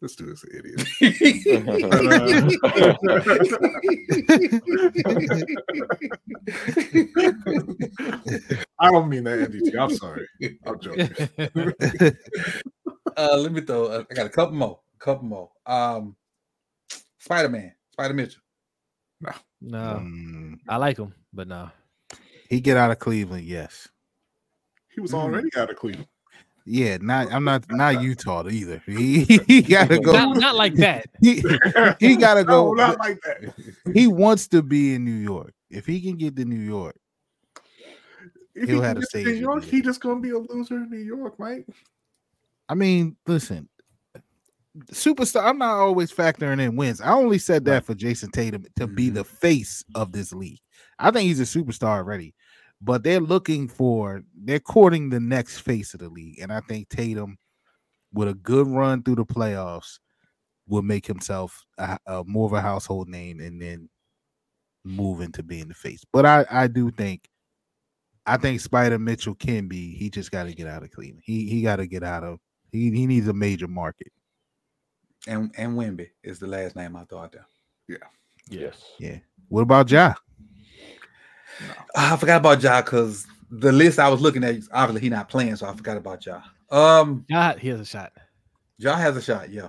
This 0.00 0.16
dude 0.16 0.30
is 0.30 0.42
an 0.42 0.50
idiot. 0.58 0.80
I 8.80 8.90
don't 8.90 9.08
mean 9.08 9.22
that, 9.22 9.48
NDT. 9.48 9.78
I'm 9.78 9.94
sorry. 9.94 10.26
I'm 10.66 10.80
joking. 10.80 11.08
uh, 13.16 13.36
let 13.36 13.52
me 13.52 13.60
throw. 13.60 13.84
Uh, 13.84 14.02
I 14.10 14.14
got 14.14 14.26
a 14.26 14.30
couple 14.30 14.56
more. 14.56 14.80
A 14.96 14.98
couple 15.04 15.24
more. 15.24 15.50
Um, 15.64 16.16
Spider 17.20 17.50
Man, 17.50 17.72
Spider 17.92 18.14
Mitchell. 18.14 18.41
No. 19.60 19.78
Mm. 20.02 20.58
I 20.68 20.76
like 20.76 20.98
him, 20.98 21.14
but 21.32 21.48
no. 21.48 21.70
He 22.48 22.60
get 22.60 22.76
out 22.76 22.90
of 22.90 22.98
Cleveland, 22.98 23.44
yes. 23.44 23.88
He 24.94 25.00
was 25.00 25.12
Mm. 25.12 25.18
already 25.18 25.48
out 25.56 25.70
of 25.70 25.76
Cleveland. 25.76 26.08
Yeah, 26.64 26.98
not 27.00 27.32
I'm 27.32 27.44
not 27.44 27.64
not 27.70 28.00
Utah 28.02 28.46
either. 28.48 28.82
He, 28.86 29.24
he 29.24 29.62
gotta 29.62 29.98
go. 29.98 30.12
Not, 30.12 30.36
not 30.36 30.54
like 30.54 30.74
that. 30.76 31.06
He, 31.20 31.42
he 31.98 32.16
gotta 32.16 32.44
No, 32.44 32.68
go. 32.68 32.74
not 32.74 32.98
like 32.98 33.20
that. 33.22 33.54
he 33.94 34.06
wants 34.06 34.46
to 34.48 34.62
be 34.62 34.94
in 34.94 35.04
New 35.04 35.10
York. 35.12 35.54
If 35.70 35.86
he 35.86 36.00
can 36.00 36.16
get 36.16 36.36
to 36.36 36.44
New 36.44 36.60
York, 36.60 36.96
If 38.54 38.68
He'll 38.68 38.80
he 38.80 38.86
have 38.86 38.96
to 38.96 39.00
get 39.00 39.24
to 39.24 39.24
New 39.32 39.38
York, 39.38 39.64
he 39.64 39.80
just 39.80 40.00
gonna 40.00 40.20
be 40.20 40.30
a 40.30 40.38
loser 40.38 40.76
in 40.76 40.90
New 40.90 40.98
York, 40.98 41.34
right? 41.38 41.64
I 42.68 42.74
mean, 42.74 43.16
listen, 43.26 43.68
superstar. 44.92 45.44
I'm 45.44 45.58
not 45.58 45.76
always 45.76 46.12
factoring 46.12 46.60
in 46.60 46.76
wins. 46.76 47.00
I 47.00 47.12
only 47.12 47.38
said 47.38 47.64
that 47.66 47.84
for 47.84 47.94
Jayson 47.94 48.30
Tatum 48.30 48.64
to 48.76 48.86
be 48.86 49.10
Mhm. 49.10 49.14
the 49.14 49.24
face 49.24 49.84
of 49.94 50.12
this 50.12 50.32
league. 50.32 50.60
I 50.98 51.10
think 51.10 51.26
he's 51.28 51.40
a 51.40 51.44
superstar 51.44 51.96
already, 51.98 52.34
but 52.80 53.02
they're 53.02 53.20
looking 53.20 53.68
for 53.68 54.22
they're 54.34 54.60
courting 54.60 55.10
the 55.10 55.20
next 55.20 55.58
face 55.60 55.94
of 55.94 56.00
the 56.00 56.08
league, 56.08 56.38
and 56.40 56.52
I 56.52 56.60
think 56.60 56.88
Tatum, 56.88 57.36
with 58.12 58.28
a 58.28 58.34
good 58.34 58.66
run 58.68 59.02
through 59.02 59.16
the 59.16 59.26
playoffs, 59.26 59.98
will 60.68 60.82
make 60.82 61.06
himself 61.06 61.64
a, 61.78 61.98
a 62.06 62.24
more 62.24 62.46
of 62.46 62.52
a 62.54 62.60
household 62.62 63.08
name, 63.08 63.40
and 63.40 63.60
then 63.60 63.88
move 64.84 65.20
into 65.20 65.42
being 65.42 65.68
the 65.68 65.74
face. 65.74 66.04
But 66.12 66.26
I 66.26 66.46
I 66.50 66.66
do 66.68 66.90
think. 66.90 67.28
I 68.26 68.36
think 68.36 68.60
Spider 68.60 68.98
Mitchell 69.00 69.34
can 69.34 69.66
be. 69.68 69.94
He 69.96 70.08
just 70.10 70.30
got 70.30 70.44
to 70.44 70.54
get 70.54 70.66
out 70.68 70.82
of 70.84 70.90
Cleveland. 70.92 71.22
He 71.24 71.48
he 71.48 71.62
got 71.62 71.76
to 71.76 71.86
get 71.86 72.02
out 72.04 72.24
of. 72.24 72.38
He 72.70 72.90
he 72.92 73.06
needs 73.06 73.28
a 73.28 73.32
major 73.32 73.68
market. 73.68 74.12
And 75.28 75.52
and 75.56 75.76
Wemby 75.78 76.08
is 76.22 76.38
the 76.38 76.46
last 76.46 76.74
name 76.76 76.96
I 76.96 77.04
thought 77.04 77.32
there. 77.32 77.46
Yeah. 77.88 77.96
Yes. 78.48 78.82
Yeah. 78.98 79.18
What 79.48 79.62
about 79.62 79.90
Ja? 79.90 80.14
Ah, 81.94 82.14
I 82.14 82.16
forgot 82.16 82.38
about 82.38 82.62
Ja 82.62 82.80
because 82.82 83.26
the 83.50 83.70
list 83.72 83.98
I 83.98 84.08
was 84.08 84.20
looking 84.20 84.42
at, 84.44 84.56
obviously 84.72 85.02
he 85.02 85.08
not 85.10 85.28
playing, 85.28 85.56
so 85.56 85.66
I 85.66 85.74
forgot 85.74 85.96
about 85.96 86.24
Ja. 86.24 86.40
Um, 86.70 87.24
God, 87.30 87.58
he 87.58 87.68
has 87.68 87.80
a 87.80 87.84
shot. 87.84 88.12
Ja 88.78 88.96
has 88.96 89.16
a 89.16 89.22
shot, 89.22 89.50
yeah. 89.50 89.68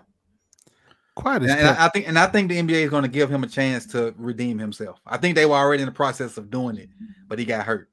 Quite 1.15 1.43
And, 1.43 1.51
and 1.51 1.67
I, 1.67 1.85
I 1.85 1.89
think 1.89 2.07
and 2.07 2.17
I 2.17 2.25
think 2.27 2.49
the 2.49 2.57
NBA 2.57 2.84
is 2.85 2.89
going 2.89 3.03
to 3.03 3.09
give 3.09 3.30
him 3.30 3.43
a 3.43 3.47
chance 3.47 3.85
to 3.88 4.15
redeem 4.17 4.57
himself. 4.57 4.99
I 5.05 5.17
think 5.17 5.35
they 5.35 5.45
were 5.45 5.55
already 5.55 5.84
in 5.84 5.88
the 5.88 5.91
process 5.93 6.38
of 6.38 6.49
doing 6.49 6.77
it, 6.77 6.89
but 7.27 7.38
he 7.38 7.45
got 7.45 7.65
hurt 7.65 7.89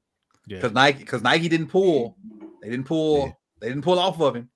Yeah. 0.47 0.57
because 0.57 0.71
Nike 0.71 0.99
because 0.99 1.21
Nike 1.21 1.47
didn't 1.49 1.67
pull, 1.67 2.17
they 2.63 2.69
didn't 2.69 2.87
pull, 2.87 3.25
Yeah. 3.27 3.31
they 3.59 3.67
didn't 3.67 3.83
pull 3.83 3.99
off 3.99 4.19
of 4.19 4.35
him. 4.35 4.49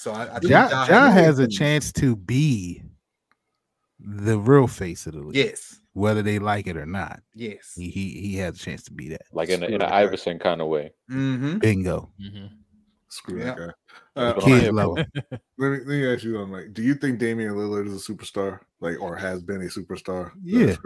So 0.00 0.12
I, 0.12 0.22
I 0.36 0.38
think 0.38 0.50
Ja, 0.50 0.66
Ja 0.70 0.86
ja 0.88 1.10
has- 1.10 1.14
has 1.26 1.38
a 1.40 1.46
chance 1.46 1.92
to 1.92 2.16
be 2.16 2.82
the 3.98 4.38
real 4.38 4.66
face 4.66 5.06
of 5.06 5.12
the 5.12 5.20
league, 5.20 5.36
Yes, 5.36 5.78
whether 5.92 6.22
they 6.22 6.38
like 6.38 6.66
it 6.66 6.78
or 6.78 6.86
not. 6.86 7.20
yes. 7.34 7.74
He 7.76 7.90
he, 7.90 8.08
he 8.20 8.36
has 8.38 8.54
a 8.56 8.58
chance 8.58 8.82
to 8.84 8.92
be 8.94 9.10
that. 9.10 9.20
Like 9.30 9.50
in, 9.50 9.62
a, 9.62 9.66
in 9.66 9.74
an 9.74 9.80
Screw. 9.82 9.94
Iverson 9.98 10.38
kind 10.38 10.62
of 10.62 10.68
way. 10.68 10.94
Mm-hmm. 11.10 11.58
Bingo. 11.58 12.10
hmm 12.18 12.46
Screw 13.08 13.40
Yeah. 13.40 13.44
that 13.44 13.56
guy. 13.58 13.64
Uh, 14.16 14.32
what 14.32 14.36
I'm 14.36 14.40
Kids 14.50 14.62
here 14.62 14.72
love 14.72 14.96
for. 14.96 15.00
him. 15.00 15.10
let 15.58 15.68
me 15.72 15.78
let 15.78 15.86
me 15.86 16.14
ask 16.14 16.24
you 16.24 16.38
on 16.38 16.50
like, 16.50 16.72
do 16.72 16.80
you 16.82 16.94
think 16.94 17.18
Damian 17.18 17.52
Lillard 17.54 17.86
is 17.86 18.08
a 18.08 18.12
superstar, 18.12 18.60
like, 18.80 18.98
or 19.02 19.16
has 19.16 19.42
been 19.42 19.60
a 19.60 19.64
superstar? 19.66 20.30
Yeah. 20.42 20.76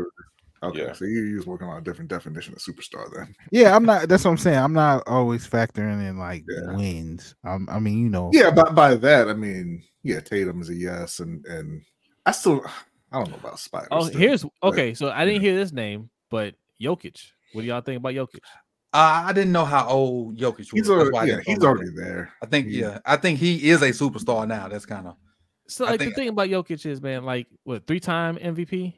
That's 0.65 0.73
good. 0.77 0.81
Okay, 0.83 0.89
Yeah. 0.91 0.93
so 0.95 1.05
you 1.05 1.23
use 1.23 1.47
working 1.47 1.69
on 1.69 1.79
a 1.79 1.81
different 1.81 2.11
definition 2.11 2.55
of 2.55 2.61
superstar 2.61 3.09
then. 3.15 3.35
Yeah, 3.53 3.75
I'm 3.77 3.85
not. 3.85 4.09
That's 4.09 4.25
what 4.25 4.31
I'm 4.33 4.37
saying. 4.39 4.59
I'm 4.59 4.73
not 4.73 5.03
always 5.07 5.47
factoring 5.47 6.09
in 6.09 6.19
like 6.19 6.45
Yeah. 6.49 6.75
wins. 6.77 7.35
Um, 7.45 7.69
I 7.71 7.79
mean, 7.79 8.01
you 8.03 8.09
know, 8.09 8.31
Yeah, 8.33 8.51
but 8.51 8.75
by 8.75 8.95
that 8.97 9.29
I 9.29 9.35
mean, 9.35 9.83
yeah, 10.03 10.21
Tatum 10.21 10.61
is 10.61 10.69
a 10.71 10.75
yes, 10.75 11.21
and 11.21 11.45
and 11.47 11.83
I 12.27 12.33
still 12.33 12.63
I 13.13 13.19
don't 13.19 13.31
know 13.31 13.37
about 13.37 13.59
Spider. 13.61 13.89
Oh, 13.91 14.07
still. 14.07 14.19
here's 14.21 14.45
okay. 14.63 14.95
So 14.95 15.11
I 15.11 15.25
didn't 15.25 15.43
hear 15.43 15.55
this 15.57 15.73
name, 15.73 16.11
but 16.31 16.55
Jokic. 16.83 17.31
What 17.53 17.63
do 17.63 17.69
y'all 17.69 17.81
think 17.81 17.99
about 17.99 18.15
Jokic? 18.15 18.41
Uh, 18.93 19.25
I 19.27 19.33
didn't 19.33 19.53
know 19.53 19.65
how 19.65 19.89
old 19.89 20.39
Jokic 20.39 20.59
was. 20.59 20.71
he's 20.73 20.87
That's 20.87 21.11
why 21.11 21.21
I 21.21 21.23
already 21.23 21.31
yeah, 21.33 21.41
he's 21.47 21.65
already 21.65 21.91
there. 21.97 22.05
there. 22.05 22.33
I 22.43 22.47
think 22.47 22.67
He- 22.69 22.81
yeah, 22.81 22.99
I 23.05 23.17
think 23.17 23.39
he 23.41 23.69
is 23.71 23.83
a 23.83 23.91
superstar 23.91 24.47
now. 24.47 24.69
That's 24.69 24.87
kind 24.87 25.07
of 25.09 25.17
So 25.69 25.85
I 25.87 25.91
like 25.93 26.01
think- 26.01 26.15
the 26.15 26.21
thing 26.21 26.29
about 26.29 26.49
Jokic 26.49 26.85
is, 26.87 27.01
man, 27.01 27.25
like 27.25 27.47
what 27.65 27.87
three 27.87 28.01
time 28.01 28.37
MVP, 28.37 28.95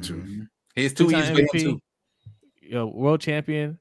Two. 0.00 0.46
He's 0.74 0.92
too 0.94 1.06
Two-time 1.06 1.32
easy 1.34 1.42
MVP. 1.44 1.60
too. 1.60 1.80
you 2.60 2.70
know, 2.74 2.86
world 2.86 3.20
champion, 3.20 3.78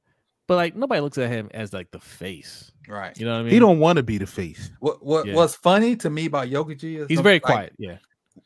but 0.47 0.55
like 0.55 0.75
nobody 0.75 1.01
looks 1.01 1.17
at 1.17 1.29
him 1.29 1.49
as 1.53 1.71
like 1.73 1.89
the 1.91 1.99
face. 1.99 2.71
Right. 2.87 3.17
You 3.17 3.25
know 3.25 3.33
what 3.33 3.39
I 3.39 3.43
mean? 3.43 3.51
he 3.53 3.59
don't 3.59 3.79
want 3.79 3.97
to 3.97 4.03
be 4.03 4.17
the 4.17 4.27
face. 4.27 4.71
What 4.79 5.05
what 5.05 5.25
Yeah. 5.27 5.35
what's 5.35 5.55
funny 5.55 5.95
to 5.97 6.09
me 6.09 6.25
about 6.25 6.47
Jokic 6.49 6.83
is 6.83 7.07
He's 7.07 7.17
some- 7.17 7.23
very 7.23 7.35
like, 7.35 7.43
quiet. 7.43 7.73
Yeah. 7.77 7.97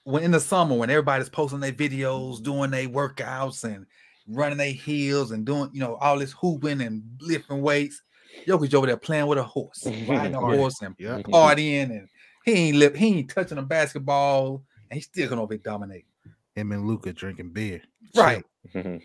when 0.03 0.23
in 0.23 0.31
the 0.31 0.39
summer 0.39 0.75
when 0.75 0.89
everybody's 0.89 1.29
posting 1.29 1.59
their 1.61 1.71
videos, 1.71 2.43
doing 2.43 2.69
their 2.71 2.87
workouts 2.87 3.63
and 3.63 3.85
running 4.27 4.57
their 4.57 4.71
heels 4.71 5.31
and 5.31 5.45
doing 5.45 5.69
you 5.73 5.79
know 5.79 5.95
all 5.95 6.19
this 6.19 6.31
hooping 6.33 6.81
and 6.81 7.03
lifting 7.21 7.61
weights. 7.61 8.01
Jokic 8.45 8.73
over 8.73 8.85
there 8.85 8.97
playing 8.97 9.27
with 9.27 9.37
a 9.37 9.43
horse, 9.43 9.85
riding 10.07 10.35
a 10.35 10.39
horse 10.39 10.81
and 10.81 10.93
Yeah. 10.99 11.19
partying, 11.21 11.89
and 11.91 12.07
he 12.43 12.51
ain't 12.51 12.77
lip, 12.77 12.95
he 12.95 13.07
ain't 13.19 13.29
touching 13.29 13.57
a 13.57 13.61
basketball, 13.63 14.63
and 14.91 14.97
he's 14.97 15.05
still 15.05 15.29
gonna 15.29 15.47
be 15.47 15.55
here 15.55 15.61
dominate. 15.63 16.05
Him 16.53 16.71
and 16.73 16.85
Luka 16.85 17.13
drinking 17.13 17.51
beer. 17.51 17.81
Right. 18.15 18.43
Mhm. 18.73 19.01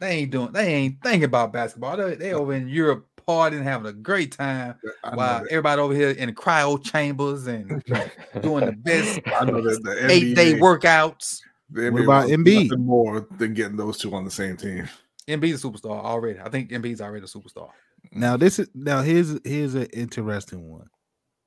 They 0.00 0.10
ain't 0.10 0.30
doing. 0.30 0.52
They 0.52 0.74
ain't 0.74 1.02
thinking 1.02 1.24
about 1.24 1.52
basketball. 1.52 1.96
They, 1.96 2.14
they 2.14 2.32
over 2.32 2.54
in 2.54 2.68
Europe 2.68 3.08
partying, 3.28 3.62
having 3.62 3.86
a 3.88 3.92
great 3.92 4.32
time. 4.32 4.76
I 5.04 5.14
While 5.14 5.44
everybody 5.50 5.80
over 5.80 5.94
here 5.94 6.10
in 6.10 6.34
cryo 6.34 6.82
chambers 6.82 7.46
and 7.46 7.82
doing 8.40 8.66
the 8.66 8.72
best 8.72 9.20
I 9.26 9.44
know 9.44 9.60
that 9.60 9.82
the 9.82 10.10
eight 10.10 10.34
day 10.34 10.54
workouts. 10.54 11.40
the 11.70 11.90
What 11.90 12.02
about 12.02 12.28
Embiid? 12.28 12.70
nothing 12.70 12.86
More 12.86 13.26
than 13.38 13.54
getting 13.54 13.76
those 13.76 13.98
two 13.98 14.14
on 14.14 14.24
the 14.24 14.30
same 14.30 14.56
team. 14.56 14.88
Embiid's 15.26 15.62
a 15.62 15.68
superstar 15.68 16.02
already. 16.02 16.40
I 16.40 16.48
think 16.48 16.70
Embiid's 16.70 17.02
already 17.02 17.24
a 17.24 17.28
superstar. 17.28 17.68
Now 18.12 18.36
this 18.36 18.58
is 18.58 18.68
now 18.74 19.02
here's 19.02 19.38
here's 19.44 19.74
an 19.74 19.86
interesting 19.92 20.70
one 20.70 20.88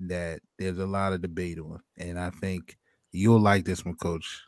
that 0.02 0.42
there's 0.60 0.80
a 0.80 0.86
lot 0.86 1.14
of 1.14 1.22
debate 1.22 1.58
on, 1.58 1.80
and 1.98 2.20
I 2.20 2.30
think 2.30 2.78
you'll 3.12 3.40
like 3.40 3.66
this 3.66 3.86
one, 3.86 3.96
Coach. 3.96 4.44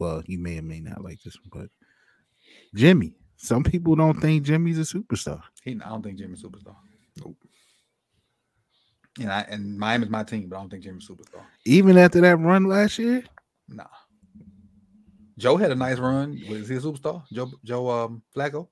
Well, 0.00 0.22
you 0.26 0.38
may 0.38 0.58
or 0.58 0.62
may 0.62 0.80
not 0.80 1.04
like 1.04 1.22
this 1.22 1.36
one, 1.36 1.60
but 1.62 1.70
Jimmy. 2.74 3.14
Some 3.36 3.62
people 3.62 3.94
don't 3.94 4.20
think 4.20 4.42
Jimmy's 4.44 4.78
a 4.78 4.82
superstar. 4.82 5.42
He, 5.62 5.72
I 5.84 5.88
don't 5.90 6.02
think 6.02 6.18
Jimmy's 6.18 6.42
a 6.42 6.46
superstar. 6.48 6.74
Nope. 7.18 7.36
And 9.20 9.30
I 9.30 9.40
and 9.42 9.78
Miami's 9.78 10.08
my 10.10 10.24
team, 10.24 10.48
but 10.48 10.56
I 10.56 10.60
don't 10.60 10.70
think 10.70 10.82
Jimmy's 10.84 11.08
a 11.08 11.12
superstar. 11.12 11.42
Even 11.64 11.96
after 11.98 12.20
that 12.22 12.36
run 12.36 12.64
last 12.64 12.98
year, 12.98 13.22
Nah. 13.68 13.84
Joe 15.38 15.56
had 15.56 15.70
a 15.70 15.74
nice 15.74 15.98
run. 15.98 16.40
Was 16.50 16.68
he 16.68 16.76
a 16.76 16.80
superstar? 16.80 17.22
Joe 17.32 17.50
Joe 17.64 17.88
um 17.90 18.22
Flacco? 18.34 18.68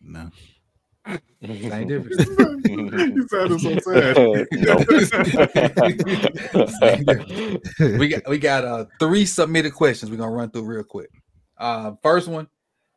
no. 0.00 0.30
Same 1.06 1.88
difference. 1.88 2.26
you 2.68 3.26
sounded 3.28 3.60
so 3.60 3.78
sad. 6.66 7.98
We 7.98 8.08
got 8.08 8.28
we 8.28 8.38
got 8.38 8.64
uh 8.64 8.84
three 8.98 9.24
submitted 9.24 9.72
questions 9.72 10.10
we're 10.10 10.18
gonna 10.18 10.30
run 10.32 10.50
through 10.50 10.64
real 10.64 10.84
quick. 10.84 11.10
Uh 11.56 11.92
first 12.02 12.28
one 12.28 12.48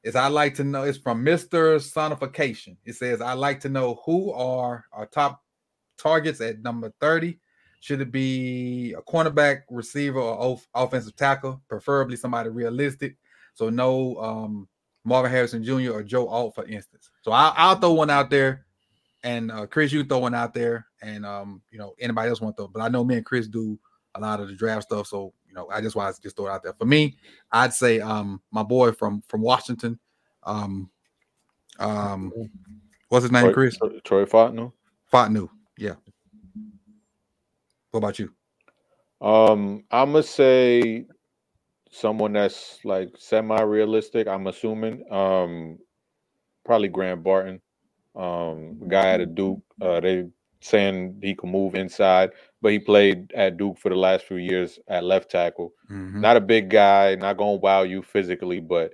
is 0.03 0.15
I'd 0.15 0.27
like 0.27 0.55
to 0.55 0.63
know 0.63 0.83
it's 0.83 0.97
from 0.97 1.23
Mr. 1.23 1.77
Sonification. 1.79 2.75
It 2.85 2.95
says 2.95 3.21
I'd 3.21 3.33
like 3.33 3.61
to 3.61 3.69
know 3.69 4.01
who 4.05 4.33
are 4.33 4.83
our 4.91 5.05
top 5.05 5.41
targets 5.97 6.41
at 6.41 6.61
number 6.61 6.93
30. 6.99 7.39
Should 7.79 8.01
it 8.01 8.11
be 8.11 8.93
a 8.93 9.01
cornerback, 9.01 9.61
receiver, 9.69 10.19
or 10.19 10.37
off- 10.37 10.67
offensive 10.73 11.15
tackle, 11.15 11.61
preferably 11.69 12.15
somebody 12.17 12.49
realistic? 12.49 13.17
So 13.53 13.69
no 13.69 14.17
um 14.17 14.67
Marvin 15.03 15.31
Harrison 15.31 15.63
Jr. 15.63 15.91
or 15.91 16.03
Joe 16.03 16.27
Alt, 16.27 16.55
for 16.55 16.65
instance. 16.65 17.09
So 17.21 17.31
I'll, 17.31 17.53
I'll 17.55 17.75
throw 17.75 17.93
one 17.93 18.09
out 18.09 18.29
there, 18.29 18.65
and 19.23 19.51
uh, 19.51 19.65
Chris, 19.65 19.91
you 19.91 20.03
throw 20.03 20.19
one 20.19 20.33
out 20.33 20.53
there, 20.53 20.85
and 21.01 21.25
um, 21.25 21.61
you 21.71 21.77
know 21.77 21.93
anybody 21.99 22.29
else 22.29 22.41
want 22.41 22.55
to 22.57 22.63
throw. 22.63 22.67
But 22.67 22.81
I 22.81 22.89
know 22.89 23.03
me 23.03 23.15
and 23.15 23.25
Chris 23.25 23.47
do 23.47 23.77
a 24.15 24.19
lot 24.19 24.39
of 24.39 24.47
the 24.47 24.55
draft 24.55 24.83
stuff, 24.83 25.07
so 25.07 25.33
you 25.47 25.53
know 25.53 25.69
I 25.69 25.81
just 25.81 25.95
want 25.95 26.15
to 26.15 26.21
just 26.21 26.35
throw 26.35 26.47
it 26.47 26.51
out 26.51 26.63
there. 26.63 26.73
For 26.73 26.85
me, 26.85 27.17
I'd 27.51 27.73
say 27.73 27.99
um 27.99 28.41
my 28.51 28.63
boy 28.63 28.91
from 28.91 29.23
from 29.27 29.41
Washington, 29.41 29.99
um, 30.43 30.89
um, 31.79 32.31
what's 33.09 33.23
his 33.23 33.31
name, 33.31 33.43
Troy, 33.43 33.53
Chris 33.53 33.77
Troy- 33.77 33.99
Troy 34.03 34.25
Fontenot. 34.25 34.71
Fautanu. 35.11 35.49
Yeah. 35.77 35.95
What 37.91 37.99
about 37.99 38.17
you? 38.19 38.33
Um, 39.21 39.83
I'm 39.91 40.11
gonna 40.11 40.23
say 40.23 41.05
someone 41.93 42.33
that's 42.33 42.79
like 42.83 43.15
semi-realistic. 43.17 44.27
I'm 44.27 44.47
assuming. 44.47 45.05
Um, 45.11 45.77
probably 46.65 46.87
Graham 46.87 47.21
Barton. 47.23 47.61
Um, 48.15 48.87
guy 48.87 49.11
at 49.11 49.21
a 49.21 49.25
Duke. 49.25 49.61
Uh, 49.81 49.99
they 49.99 50.27
saying 50.61 51.19
he 51.21 51.35
can 51.35 51.51
move 51.51 51.75
inside, 51.75 52.31
but 52.61 52.71
he 52.71 52.79
played 52.79 53.31
at 53.33 53.57
Duke 53.57 53.77
for 53.77 53.89
the 53.89 53.95
last 53.95 54.25
few 54.25 54.37
years 54.37 54.79
at 54.87 55.03
left 55.03 55.29
tackle. 55.29 55.73
Mhm. 55.89 56.21
Not 56.21 56.37
a 56.37 56.41
big 56.41 56.69
guy, 56.69 57.15
not 57.15 57.37
gonna 57.37 57.57
wow 57.57 57.83
you 57.83 58.01
physically, 58.01 58.59
but 58.61 58.93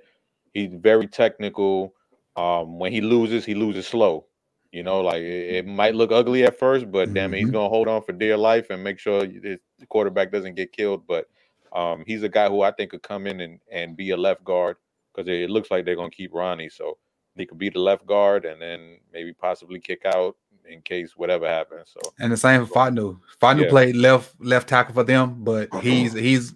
he's 0.52 0.74
very 0.74 1.06
technical. 1.06 1.94
Um, 2.36 2.78
when 2.78 2.92
he 2.92 3.00
loses, 3.00 3.44
he 3.44 3.54
loses 3.54 3.86
slow. 3.86 4.26
You 4.72 4.82
know, 4.82 5.00
like 5.00 5.22
it, 5.22 5.54
it 5.56 5.66
might 5.66 5.94
look 5.94 6.12
ugly 6.12 6.44
at 6.44 6.58
first, 6.58 6.90
but 6.90 7.12
damn 7.14 7.34
it, 7.34 7.38
he's 7.38 7.48
Mhm. 7.48 7.52
gonna 7.52 7.68
hold 7.68 7.88
on 7.88 8.02
for 8.02 8.12
dear 8.12 8.36
life 8.36 8.70
and 8.70 8.82
make 8.84 8.98
sure 8.98 9.26
the 9.26 9.58
quarterback 9.88 10.32
doesn't 10.32 10.54
get 10.54 10.72
killed. 10.72 11.06
But 11.06 11.26
um, 11.72 12.04
he's 12.06 12.22
a 12.22 12.28
guy 12.28 12.48
who 12.48 12.62
I 12.62 12.70
think 12.72 12.90
could 12.90 13.02
come 13.02 13.26
in 13.26 13.40
and, 13.40 13.60
and 13.70 13.96
be 13.96 14.10
a 14.10 14.16
left 14.16 14.44
guard 14.44 14.76
because 15.14 15.28
it 15.28 15.50
looks 15.50 15.70
like 15.70 15.84
they're 15.84 15.96
gonna 15.96 16.10
keep 16.10 16.32
Ronnie, 16.34 16.68
so 16.68 16.98
he 17.36 17.46
could 17.46 17.58
be 17.58 17.70
the 17.70 17.78
left 17.78 18.06
guard 18.06 18.44
and 18.44 18.60
then 18.60 18.98
maybe 19.12 19.32
possibly 19.32 19.80
kick 19.80 20.04
out 20.04 20.36
in 20.68 20.82
case 20.82 21.16
whatever 21.16 21.46
happens. 21.48 21.90
So 21.94 22.12
And 22.18 22.30
the 22.32 22.36
same 22.36 22.66
for 22.66 22.72
Fautanu. 22.74 23.18
Fautanu 23.40 23.62
Yeah. 23.62 23.68
played 23.70 23.96
left 23.96 24.34
left 24.40 24.68
tackle 24.68 24.94
for 24.94 25.04
them, 25.04 25.42
but 25.44 25.72
he's 25.82 26.12
he's 26.12 26.54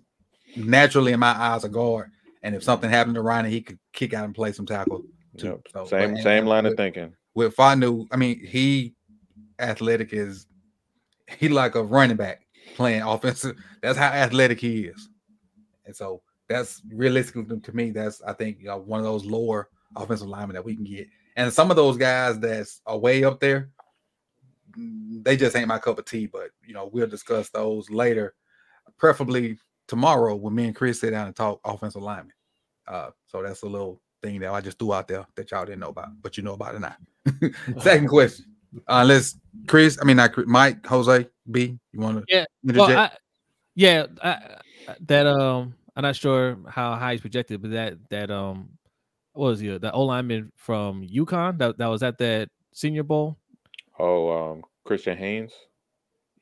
naturally 0.57 1.12
in 1.12 1.20
my 1.20 1.32
eyes 1.32 1.65
a 1.65 1.69
guard. 1.69 2.11
And 2.43 2.55
if 2.55 2.62
something 2.62 2.91
happened 2.91 3.15
to 3.15 3.23
Ronnie, 3.23 3.51
he 3.51 3.62
could 3.62 3.78
kick 3.93 4.12
out 4.12 4.24
and 4.27 4.35
play 4.35 4.53
some 4.53 4.66
tackle 4.66 5.03
too. 5.39 5.47
yep, 5.49 5.61
So, 5.73 5.85
same 5.86 6.16
same 6.19 6.45
line 6.47 6.66
of 6.66 6.77
thinking. 6.77 7.15
with 7.35 7.57
Fanu, 7.57 8.07
I 8.12 8.16
mean, 8.16 8.45
he 8.45 8.95
athletic 9.59 10.12
is 10.12 10.47
he 11.39 11.49
like 11.49 11.74
a 11.77 11.82
running 11.82 12.16
back 12.16 12.43
playing 12.77 13.03
offensive. 13.03 13.57
That's 13.82 13.99
how 13.99 14.09
athletic 14.09 14.61
he 14.61 14.86
is. 14.86 15.09
And 15.86 15.95
so 15.95 16.23
that's 16.49 16.82
realistically 16.91 17.59
to- 17.59 17.77
me, 17.77 17.91
that's 17.91 18.23
I 18.23 18.32
think 18.32 18.59
you 18.61 18.66
know, 18.66 18.78
one 18.78 19.01
of 19.01 19.05
those 19.05 19.24
lower 19.24 19.69
offensive 19.97 20.28
linemen 20.28 20.55
that 20.55 20.65
we 20.65 20.74
can 20.74 20.85
get. 20.85 21.09
And 21.36 21.53
some 21.53 21.70
of 21.70 21.77
those 21.77 21.97
guys 21.97 22.39
that's 22.39 22.81
are 22.86 22.99
way 22.99 23.24
up 23.24 23.41
there, 23.41 23.70
mm, 24.78 25.24
they 25.24 25.36
just 25.36 25.57
ain't 25.57 25.69
my 25.69 25.78
cup 25.78 25.99
of 25.99 26.05
tea. 26.05 26.27
But 26.27 26.51
you 26.66 26.74
know, 26.74 26.91
we'll 26.93 27.07
discuss 27.07 27.51
those 27.51 27.91
later, 27.91 28.35
preferably 28.99 29.59
tomorrow 29.89 30.35
when 30.35 30.55
me 30.55 30.65
and 30.65 30.77
Chris 30.77 31.01
sit 31.01 31.11
down 31.11 31.27
and 31.27 31.36
talk 31.36 31.61
offensive 31.65 32.03
linemen. 32.03 32.32
Uh, 32.86 33.11
so 33.27 33.43
that's 33.43 33.62
a 33.62 33.66
little 33.66 34.01
thing 34.23 34.41
that 34.41 34.53
I 34.53 34.61
just 34.61 34.78
threw 34.78 34.93
out 34.93 35.09
there 35.09 35.27
that 35.35 35.51
y'all 35.51 35.65
didn't 35.65 35.81
know 35.81 35.89
about, 35.89 36.11
but 36.23 36.36
you 36.36 36.43
know 36.43 36.55
about 36.55 36.74
it 36.74 36.81
now. 36.81 36.97
Second 37.81 38.09
question. 38.09 38.53
Uh, 38.88 39.05
let's 39.06 39.38
Chris, 39.66 39.98
I 40.01 40.05
mean 40.05 40.16
not 40.16 40.32
Chris, 40.32 40.46
Mike, 40.48 40.84
Jose, 40.86 41.26
B. 41.51 41.78
You 41.92 42.01
want 42.01 42.18
to 42.18 42.24
Yeah, 42.28 42.44
interject? 42.62 42.88
Well, 42.88 42.98
I, 42.98 43.10
yeah, 43.74 44.06
I, 44.22 44.28
I- 44.88 44.96
that 45.06 45.26
um, 45.26 45.74
I'm 45.96 46.02
not 46.02 46.16
sure 46.16 46.59
how 46.68 46.94
high 46.96 47.12
he's 47.12 47.20
projected, 47.22 47.62
but 47.62 47.70
that 47.70 47.94
that 48.10 48.30
um, 48.30 48.68
what 49.32 49.46
was 49.48 49.60
he? 49.60 49.76
The 49.78 49.92
O 49.92 50.02
lineman 50.02 50.52
from 50.56 51.02
UConn 51.02 51.59
that 51.59 51.78
that 51.78 51.86
was 51.86 52.02
at 52.02 52.18
that 52.18 52.48
Senior 52.72 53.02
Bowl. 53.02 53.36
Oh, 53.98 54.30
um, 54.52 54.62
Christian 54.84 55.16
Haynes. 55.16 55.52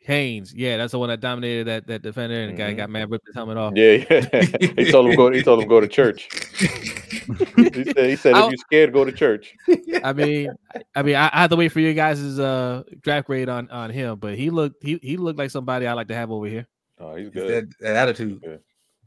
Haynes, 0.00 0.52
yeah, 0.52 0.76
that's 0.78 0.90
the 0.90 0.98
one 0.98 1.10
that 1.10 1.20
dominated 1.20 1.68
that 1.68 1.86
that 1.86 2.02
defender, 2.02 2.34
and 2.42 2.54
the 2.54 2.56
guy 2.56 2.72
Mhm. 2.72 2.76
got 2.78 2.90
mad, 2.90 3.08
ripped 3.10 3.26
his 3.26 3.36
helmet 3.36 3.56
off. 3.56 3.74
Yeah, 3.76 4.04
yeah. 4.10 4.42
he 4.76 4.90
told 4.90 5.06
him 5.08 5.14
go. 5.14 5.30
He 5.30 5.42
told 5.42 5.62
him 5.62 5.68
go 5.68 5.78
to 5.80 5.86
church. 5.86 6.28
he 7.56 7.84
said, 7.84 8.10
he 8.10 8.16
said 8.16 8.36
if 8.36 8.50
you're 8.50 8.56
scared, 8.56 8.92
go 8.92 9.04
to 9.04 9.12
church. 9.12 9.54
I 10.04 10.12
mean, 10.12 10.50
I- 10.74 10.82
I 10.94 11.02
mean, 11.02 11.14
I, 11.16 11.30
I 11.32 11.40
had 11.42 11.50
to 11.50 11.56
wait 11.56 11.68
for 11.70 11.80
you 11.80 11.94
guys' 11.94 12.38
uh 12.38 12.82
draft 13.00 13.26
grade 13.26 13.48
on 13.48 13.70
on 13.70 13.90
him, 13.90 14.18
but 14.18 14.36
he 14.36 14.50
looked 14.50 14.82
he 14.82 14.98
he 15.02 15.16
looked 15.16 15.38
like 15.38 15.50
somebody 15.50 15.86
I 15.86 15.92
like 15.94 16.08
to 16.08 16.14
have 16.14 16.30
over 16.30 16.46
here. 16.46 16.66
Oh, 16.98 17.14
he's 17.16 17.30
good. 17.30 17.70
that, 17.70 17.78
that 17.80 17.96
attitude. 17.96 18.40
Yeah. 18.42 18.56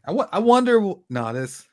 I 0.07 0.11
I 0.34 0.39
wonder. 0.39 0.80
No, 1.10 1.34
this 1.34 1.65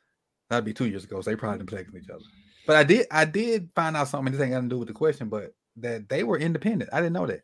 that'd 0.50 0.64
be 0.64 0.72
two 0.74 0.86
years 0.86 1.04
ago. 1.04 1.20
So 1.20 1.30
they 1.30 1.36
probably 1.36 1.58
didn't 1.58 1.68
play 1.70 1.80
against 1.80 1.96
each 2.04 2.10
other. 2.10 2.24
But 2.66 2.76
I 2.76 2.84
did 2.84 3.06
I 3.10 3.24
did 3.24 3.70
find 3.74 3.96
out 3.96 4.08
something. 4.08 4.32
This 4.32 4.40
ain't 4.40 4.52
got 4.52 4.60
to 4.60 4.68
do 4.68 4.78
with 4.78 4.88
the 4.88 4.94
question, 4.94 5.28
but 5.28 5.54
that 5.76 6.08
they 6.08 6.22
were 6.22 6.38
independent. 6.38 6.90
I 6.92 7.00
didn't 7.00 7.14
know 7.14 7.26
that. 7.26 7.42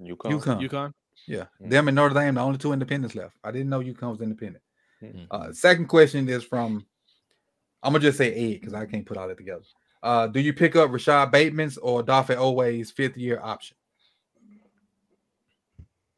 UConn. 0.00 0.40
UConn. 0.40 0.68
UConn. 0.68 0.92
Yeah, 1.28 1.44
Mm. 1.62 1.70
them 1.70 1.88
and 1.88 1.94
Notre 1.94 2.14
Dame, 2.14 2.34
the 2.34 2.40
only 2.40 2.58
two 2.58 2.72
independents 2.72 3.14
left. 3.14 3.36
I 3.44 3.52
didn't 3.52 3.68
know 3.68 3.80
UConn 3.80 4.10
was 4.10 4.20
independent. 4.20 4.62
Mm. 5.02 5.26
Uh, 5.30 5.52
second 5.52 5.86
question 5.86 6.28
is 6.28 6.42
from, 6.42 6.84
I'm 7.82 7.92
gonna 7.92 8.02
just 8.02 8.18
say 8.18 8.32
Ed 8.32 8.60
because 8.60 8.74
I 8.74 8.86
can't 8.86 9.06
put 9.06 9.16
all 9.16 9.28
that 9.28 9.36
together. 9.36 9.62
Uh, 10.02 10.26
do 10.26 10.40
you 10.40 10.52
pick 10.52 10.76
up 10.76 10.90
Rashod 10.90 11.30
Bateman's 11.30 11.78
or 11.78 12.02
Odafe 12.02 12.36
Oweh's 12.36 12.90
fifth 12.90 13.16
year 13.16 13.40
option? 13.42 13.76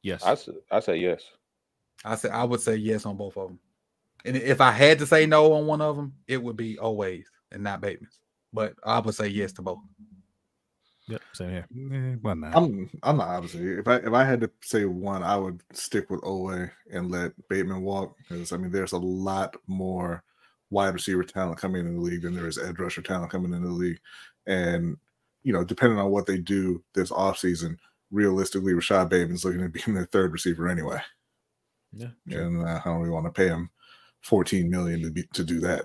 Yes. 0.03 0.23
I 0.71 0.81
say 0.81 0.97
yes. 0.97 1.23
I 2.05 2.17
said 2.17 2.33
I 2.33 2.45
would 2.45 2.61
say 2.61 2.77
yes 2.77 3.07
on 3.07 3.17
both 3.17 3.37
of 3.37 3.49
them. 3.49 3.59
And 4.27 4.37
if 4.37 4.61
I 4.61 4.71
had 4.71 4.99
to 4.99 5.07
say 5.07 5.27
no 5.27 5.53
on 5.53 5.67
one 5.67 5.81
of 5.81 5.97
them, 5.97 6.15
it 6.27 6.43
would 6.43 6.57
be 6.57 6.77
Oweh's 6.77 7.31
and 7.53 7.63
not 7.63 7.81
Bateman's. 7.81 8.21
But 8.53 8.75
I 8.85 9.01
would 9.01 9.15
say 9.15 9.29
yes 9.29 9.53
to 9.53 9.63
both. 9.63 9.79
Yep. 11.09 11.23
Same 11.33 11.51
here. 11.51 11.67
Eh, 11.93 12.17
why 12.23 12.35
not? 12.35 12.57
I'm 12.57 12.91
I'm 13.03 13.19
not 13.19 13.29
obviously 13.29 13.73
if 13.73 13.87
I 13.89 13.97
if 13.97 14.13
I 14.13 14.25
had 14.25 14.41
to 14.41 14.51
say 14.63 14.85
one, 14.85 15.23
I 15.23 15.37
would 15.37 15.63
stick 15.73 16.11
with 16.11 16.21
Oweh 16.23 16.71
and 16.91 17.11
let 17.11 17.33
Bateman 17.49 17.83
walk 17.83 18.17
because 18.19 18.53
I 18.53 18.57
mean 18.57 18.71
there's 18.71 18.93
a 18.93 18.99
lot 18.99 19.57
more 19.67 20.23
wide 20.75 20.93
receiver 20.93 21.23
talent 21.23 21.59
coming 21.59 21.87
in 21.87 21.95
the 21.95 22.01
league 22.01 22.23
than 22.23 22.35
there 22.35 22.49
is 22.49 22.59
edge 22.59 22.79
rusher 22.79 23.01
talent 23.01 23.31
coming 23.31 23.53
in 23.55 23.63
the 23.63 23.71
league. 23.71 24.01
And 24.47 24.97
you 25.45 25.53
know, 25.53 25.65
depending 25.65 25.99
on 25.99 26.11
what 26.11 26.27
they 26.27 26.39
do 26.39 26.83
this 26.95 27.11
offseason, 27.11 27.79
realistically 28.11 28.75
Rashod 28.75 29.09
Bateman's 29.09 29.45
looking 29.45 29.63
at 29.63 29.73
being 29.73 29.95
their 29.95 30.07
third 30.07 30.33
receiver 30.33 30.69
anyway. 30.69 30.99
Yeah. 31.93 32.09
And 32.27 32.67
uh, 32.67 32.81
I 32.85 32.89
do 32.89 32.99
we 32.99 33.11
want 33.11 33.27
to 33.27 33.31
pay 33.31 33.49
him 33.49 33.71
14 34.23 34.69
million 34.69 35.03
to 35.03 35.11
be 35.11 35.23
to 35.33 35.45
do 35.45 35.61
that. 35.61 35.85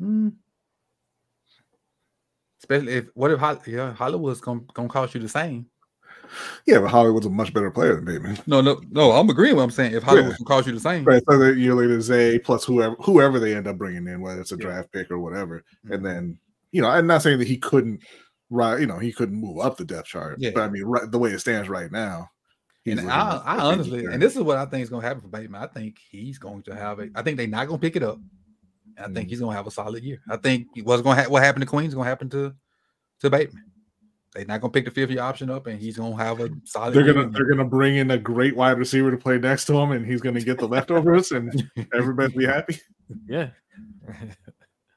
Mm. 0.00 0.34
Especially 2.58 2.94
if 2.94 3.06
what 3.14 3.30
if 3.30 3.38
Hol- 3.38 3.62
yeah, 3.66 3.92
Hollywood's 3.92 4.40
gonna 4.40 4.62
gonna 4.72 4.88
cost 4.88 5.14
you 5.14 5.20
the 5.20 5.28
same. 5.28 5.66
Yeah, 6.66 6.80
but 6.80 6.88
Hollywood's 6.90 7.26
a 7.26 7.30
much 7.30 7.52
better 7.52 7.70
player 7.70 7.96
than 7.96 8.04
Bateman. 8.04 8.38
No, 8.46 8.60
no, 8.60 8.80
no. 8.90 9.12
I'm 9.12 9.28
agreeing 9.28 9.54
with 9.54 9.58
what 9.58 9.64
I'm 9.64 9.70
saying. 9.70 9.94
If 9.94 10.02
Hollywood's 10.02 10.38
gonna 10.38 10.46
cost 10.48 10.66
you 10.66 10.72
the 10.72 10.80
same, 10.80 11.04
Right. 11.04 11.22
So 11.30 11.38
that 11.38 11.56
year 11.56 11.74
later, 11.74 12.00
Zay 12.00 12.38
plus 12.38 12.64
whoever 12.64 12.94
whoever 13.00 13.38
they 13.38 13.54
end 13.54 13.66
up 13.66 13.78
bringing 13.78 14.06
in, 14.06 14.20
whether 14.20 14.40
it's 14.40 14.52
a 14.52 14.56
Yeah. 14.56 14.62
draft 14.66 14.92
pick 14.92 15.10
or 15.10 15.18
whatever, 15.18 15.64
Mhm. 15.86 15.94
and 15.94 16.06
then 16.06 16.38
you 16.72 16.82
know, 16.82 16.88
I'm 16.88 17.06
not 17.06 17.22
saying 17.22 17.38
that 17.38 17.46
he 17.48 17.56
couldn't, 17.56 18.00
right? 18.50 18.80
You 18.80 18.86
know, 18.86 18.98
he 18.98 19.12
couldn't 19.12 19.36
move 19.40 19.60
up 19.60 19.76
the 19.76 19.84
depth 19.84 20.08
chart, 20.08 20.38
Yeah. 20.40 20.50
but 20.54 20.62
I 20.62 20.68
mean, 20.70 20.82
right, 20.84 21.08
the 21.10 21.18
way 21.18 21.30
it 21.30 21.38
stands 21.38 21.68
right 21.68 21.90
now, 21.92 22.30
And 22.86 23.00
I, 23.00 23.36
I 23.44 23.58
honestly, 23.60 24.04
and 24.06 24.20
this 24.20 24.34
is 24.36 24.42
what 24.42 24.58
I 24.58 24.66
think 24.66 24.82
is 24.82 24.90
going 24.90 25.00
to 25.02 25.08
happen 25.08 25.22
for 25.22 25.28
Bateman. 25.28 25.62
I 25.62 25.66
think 25.68 25.96
he's 26.10 26.36
going 26.38 26.62
to 26.64 26.74
have 26.74 26.98
it. 26.98 27.12
I 27.14 27.22
think 27.22 27.38
they're 27.38 27.46
not 27.46 27.66
going 27.68 27.78
to 27.80 27.86
pick 27.86 27.96
it 27.96 28.02
up. 28.02 28.18
I 28.98 29.04
think 29.04 29.26
Mhm. 29.26 29.30
he's 29.30 29.40
going 29.40 29.52
to 29.52 29.56
have 29.56 29.66
a 29.66 29.70
solid 29.70 30.02
year. 30.04 30.18
I 30.28 30.36
think 30.36 30.66
what's 30.82 31.00
going 31.02 31.16
to 31.16 31.22
ha- 31.22 31.28
what 31.30 31.42
happened 31.42 31.62
to 31.62 31.66
Queens 31.66 31.88
is 31.88 31.94
going 31.94 32.04
to 32.04 32.08
happen 32.10 32.28
to 32.30 32.52
to 33.20 33.30
Bateman. 33.30 33.64
They're 34.34 34.44
not 34.44 34.60
going 34.60 34.72
to 34.72 34.76
pick 34.76 34.84
the 34.84 34.90
fifth 34.90 35.10
year 35.10 35.22
option 35.22 35.48
up, 35.48 35.68
and 35.68 35.78
he's 35.80 35.96
going 35.96 36.16
to 36.16 36.18
have 36.22 36.40
a 36.40 36.50
solid. 36.64 36.92
they're 36.92 37.04
gonna 37.12 37.28
they're 37.28 37.46
gonna 37.46 37.64
bring 37.64 37.96
in 37.96 38.10
a 38.10 38.18
great 38.18 38.56
wide 38.56 38.78
receiver 38.78 39.12
to 39.12 39.16
play 39.16 39.38
next 39.38 39.66
to 39.66 39.74
him, 39.74 39.92
and 39.92 40.04
he's 40.04 40.20
gonna 40.20 40.40
get 40.40 40.58
the 40.58 40.66
leftovers, 40.66 41.30
and 41.30 41.70
everybody 41.94 42.36
be 42.36 42.44
happy. 42.44 42.80
Yeah. 43.28 43.50
and 44.08 44.34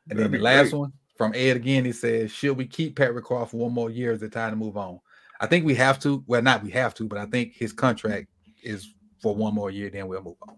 That'd 0.08 0.24
then 0.24 0.32
the 0.32 0.40
last 0.40 0.72
great. 0.72 0.80
one 0.80 0.94
from 1.18 1.34
Ed 1.36 1.56
again. 1.56 1.86
He 1.86 1.92
says, 1.92 2.32
"Should 2.32 2.58
we 2.58 2.66
keep 2.66 2.96
Patrick 2.96 3.26
Ricard 3.26 3.50
for 3.50 3.58
one 3.58 3.74
more 3.74 3.92
year? 3.92 4.12
Is 4.12 4.24
it 4.24 4.32
time 4.32 4.50
to 4.52 4.56
move 4.56 4.76
on?" 4.76 5.00
I 5.40 5.46
think 5.46 5.66
we 5.66 5.76
have 5.76 6.00
to. 6.00 6.24
Well, 6.26 6.42
not 6.42 6.64
we 6.64 6.72
have 6.72 6.96
to, 6.96 7.08
but 7.08 7.20
I 7.20 7.28
think 7.28 7.54
his 7.54 7.74
contract 7.74 8.28
is 8.64 8.92
for 9.22 9.36
one 9.36 9.54
more 9.54 9.70
year. 9.70 9.92
Then 9.92 10.08
we'll 10.08 10.24
move 10.24 10.38
on. 10.48 10.56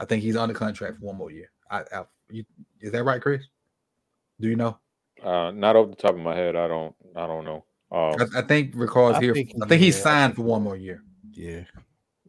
I 0.00 0.06
think 0.06 0.22
he's 0.22 0.36
under 0.36 0.54
contract 0.54 0.98
for 0.98 1.04
one 1.04 1.16
more 1.16 1.30
year. 1.30 1.50
I, 1.70 1.80
I 1.92 2.04
you, 2.30 2.44
is 2.80 2.92
that 2.92 3.04
right, 3.04 3.20
Chris? 3.20 3.44
Do 4.40 4.48
you 4.48 4.56
know? 4.56 4.78
Uh, 5.22 5.50
not 5.50 5.76
off 5.76 5.90
the 5.90 5.96
top 5.96 6.12
of 6.12 6.20
my 6.20 6.34
head. 6.34 6.56
I 6.56 6.68
don't. 6.68 6.94
I 7.14 7.26
don't 7.26 7.44
know. 7.44 7.64
Um, 7.90 8.14
I, 8.34 8.40
I 8.40 8.42
think 8.42 8.72
recalls 8.74 9.16
I 9.16 9.20
here. 9.20 9.34
think 9.34 9.52
I 9.62 9.66
think 9.68 9.80
he's 9.82 9.96
he- 9.96 10.02
signed 10.02 10.34
for 10.36 10.42
one 10.42 10.62
more 10.62 10.76
year, 10.76 11.02
yeah. 11.32 11.62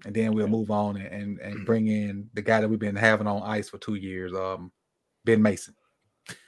and 0.06 0.14
then 0.16 0.34
we'll 0.34 0.48
move 0.48 0.70
on 0.72 0.98
and, 0.98 1.08
and 1.08 1.40
and 1.40 1.66
bring 1.66 1.88
in 1.88 2.30
the 2.34 2.42
guy 2.42 2.62
that 2.62 2.68
we've 2.70 2.80
been 2.80 2.96
having 2.96 3.28
on 3.28 3.42
ice 3.44 3.68
for 3.70 3.78
two 3.80 3.96
years, 3.96 4.34
um, 4.34 4.72
Ben 5.26 5.42
Mason. 5.42 5.74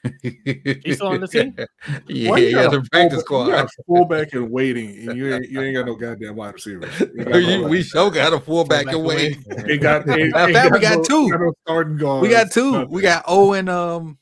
He's 0.22 0.96
still 0.96 1.08
on 1.08 1.22
the 1.22 1.28
team? 1.28 1.56
Yeah, 2.08 2.30
Why 2.32 2.38
yeah, 2.40 2.68
the 2.68 2.86
practice 2.92 3.24
fullback- 3.24 3.48
you 3.48 3.52
got 3.54 3.72
squad. 3.72 3.86
fullback 3.88 4.34
and 4.34 4.52
waiting, 4.52 5.08
and 5.10 5.18
you 5.18 5.34
ain't, 5.34 5.50
you 5.50 5.62
ain't 5.62 5.76
got 5.76 5.86
no 5.88 5.96
goddamn 5.96 6.36
wide 6.36 6.54
receiver. 6.54 6.88
You 7.16 7.24
no- 7.62 7.68
we 7.68 7.82
sure 7.82 8.12
got 8.12 8.34
a 8.34 8.40
fullback 8.40 8.86
Fullback 8.92 8.94
away. 8.96 9.38
Ain't 9.68 9.82
got, 9.82 10.08
ain't, 10.10 10.32
Matter 10.32 10.36
of 10.36 10.48
ain't 10.50 10.54
fact, 10.56 10.74
we 10.74 10.80
got 10.80 10.98
no- 10.98 11.04
two. 11.04 11.30
no 11.30 11.54
starting 11.66 11.98
guards, 11.98 12.22
We 12.22 12.30
got 12.30 12.52
two. 12.52 12.72
nothing. 12.74 12.90
We 12.92 13.02
got 13.02 13.24
Owen. 13.28 13.70
Um, 13.70 14.19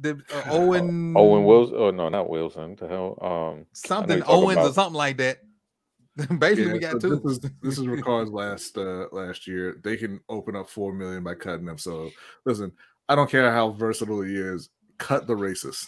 the 0.00 0.14
the 0.14 0.22
uh, 0.34 0.42
Owen. 0.50 1.14
Owen 1.16 1.44
Wilson. 1.44 1.76
Oh 1.78 1.90
no, 1.90 2.08
not 2.08 2.28
Wilson. 2.28 2.76
The 2.76 2.88
hell. 2.88 3.18
Um, 3.20 3.66
Something 3.72 4.18
you're 4.18 4.26
talking 4.26 4.44
Owens 4.44 4.58
or 4.58 4.72
something 4.72 4.96
like 4.96 5.16
that. 5.18 5.38
Basically, 6.38 6.66
Yeah, 6.66 6.72
we 6.72 6.78
got 6.78 7.00
so 7.02 7.08
two. 7.08 7.20
This 7.24 7.32
is 7.32 7.40
this 7.62 7.78
is 7.78 7.86
Ricard's 7.88 8.30
last 8.30 8.76
uh 8.76 9.06
last 9.12 9.46
year. 9.46 9.80
They 9.82 9.96
can 9.96 10.20
open 10.28 10.56
up 10.56 10.68
four 10.68 10.92
million 10.92 11.22
by 11.22 11.34
cutting 11.34 11.66
them. 11.66 11.78
So 11.78 12.10
listen, 12.44 12.72
I 13.08 13.14
don't 13.14 13.30
care 13.30 13.50
how 13.52 13.70
versatile 13.70 14.22
he 14.22 14.34
is. 14.34 14.70
Cut 14.98 15.26
the 15.26 15.34
racist. 15.34 15.86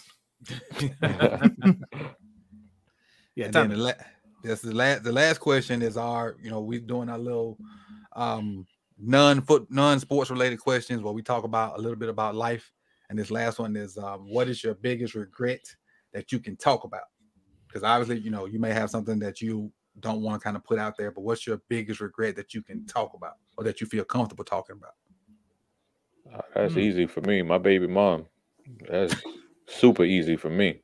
Yeah. 3.35 3.45
and 3.45 3.53
Time 3.53 3.69
then 3.69 3.79
the 3.79 3.95
that's 4.43 4.61
the 4.61 4.73
last. 4.73 5.03
The 5.03 5.11
last 5.11 5.39
question 5.39 5.81
is 5.81 5.97
our. 5.97 6.35
You 6.41 6.49
know, 6.49 6.61
we're 6.61 6.79
doing 6.79 7.09
our 7.09 7.17
little 7.19 7.57
um 8.13 8.65
non 8.99 9.41
foot 9.41 9.67
non 9.69 9.99
sports 9.99 10.31
related 10.31 10.59
questions 10.59 11.01
where 11.01 11.13
we 11.13 11.21
talk 11.21 11.43
about 11.43 11.77
a 11.77 11.81
little 11.81 11.97
bit 11.97 12.09
about 12.09 12.35
life. 12.35 12.71
And 13.11 13.19
this 13.19 13.29
last 13.29 13.59
one 13.59 13.75
is, 13.75 13.97
um, 13.97 14.25
what 14.29 14.47
is 14.47 14.63
your 14.63 14.73
biggest 14.73 15.15
regret 15.15 15.59
that 16.13 16.31
you 16.31 16.39
can 16.39 16.55
talk 16.55 16.85
about? 16.85 17.01
Because 17.67 17.83
obviously, 17.83 18.19
you 18.23 18.31
know, 18.31 18.45
you 18.45 18.57
may 18.57 18.71
have 18.71 18.89
something 18.89 19.19
that 19.19 19.41
you 19.41 19.69
don't 19.99 20.21
want 20.21 20.39
to 20.39 20.43
kind 20.43 20.55
of 20.55 20.63
put 20.63 20.79
out 20.79 20.95
there, 20.97 21.11
but 21.11 21.25
what's 21.25 21.45
your 21.45 21.61
biggest 21.67 21.99
regret 21.99 22.37
that 22.37 22.53
you 22.53 22.61
can 22.61 22.85
talk 22.85 23.13
about 23.13 23.33
or 23.57 23.65
that 23.65 23.81
you 23.81 23.87
feel 23.87 24.05
comfortable 24.05 24.45
talking 24.45 24.77
about? 24.77 24.93
Uh, 26.33 26.41
that's 26.55 26.75
Hmm. 26.75 26.79
easy 26.79 27.05
for 27.05 27.19
me. 27.19 27.41
My 27.41 27.57
baby 27.57 27.85
mom. 27.85 28.27
That's 28.89 29.13
super 29.67 30.05
easy 30.05 30.37
for 30.37 30.49
me. 30.49 30.81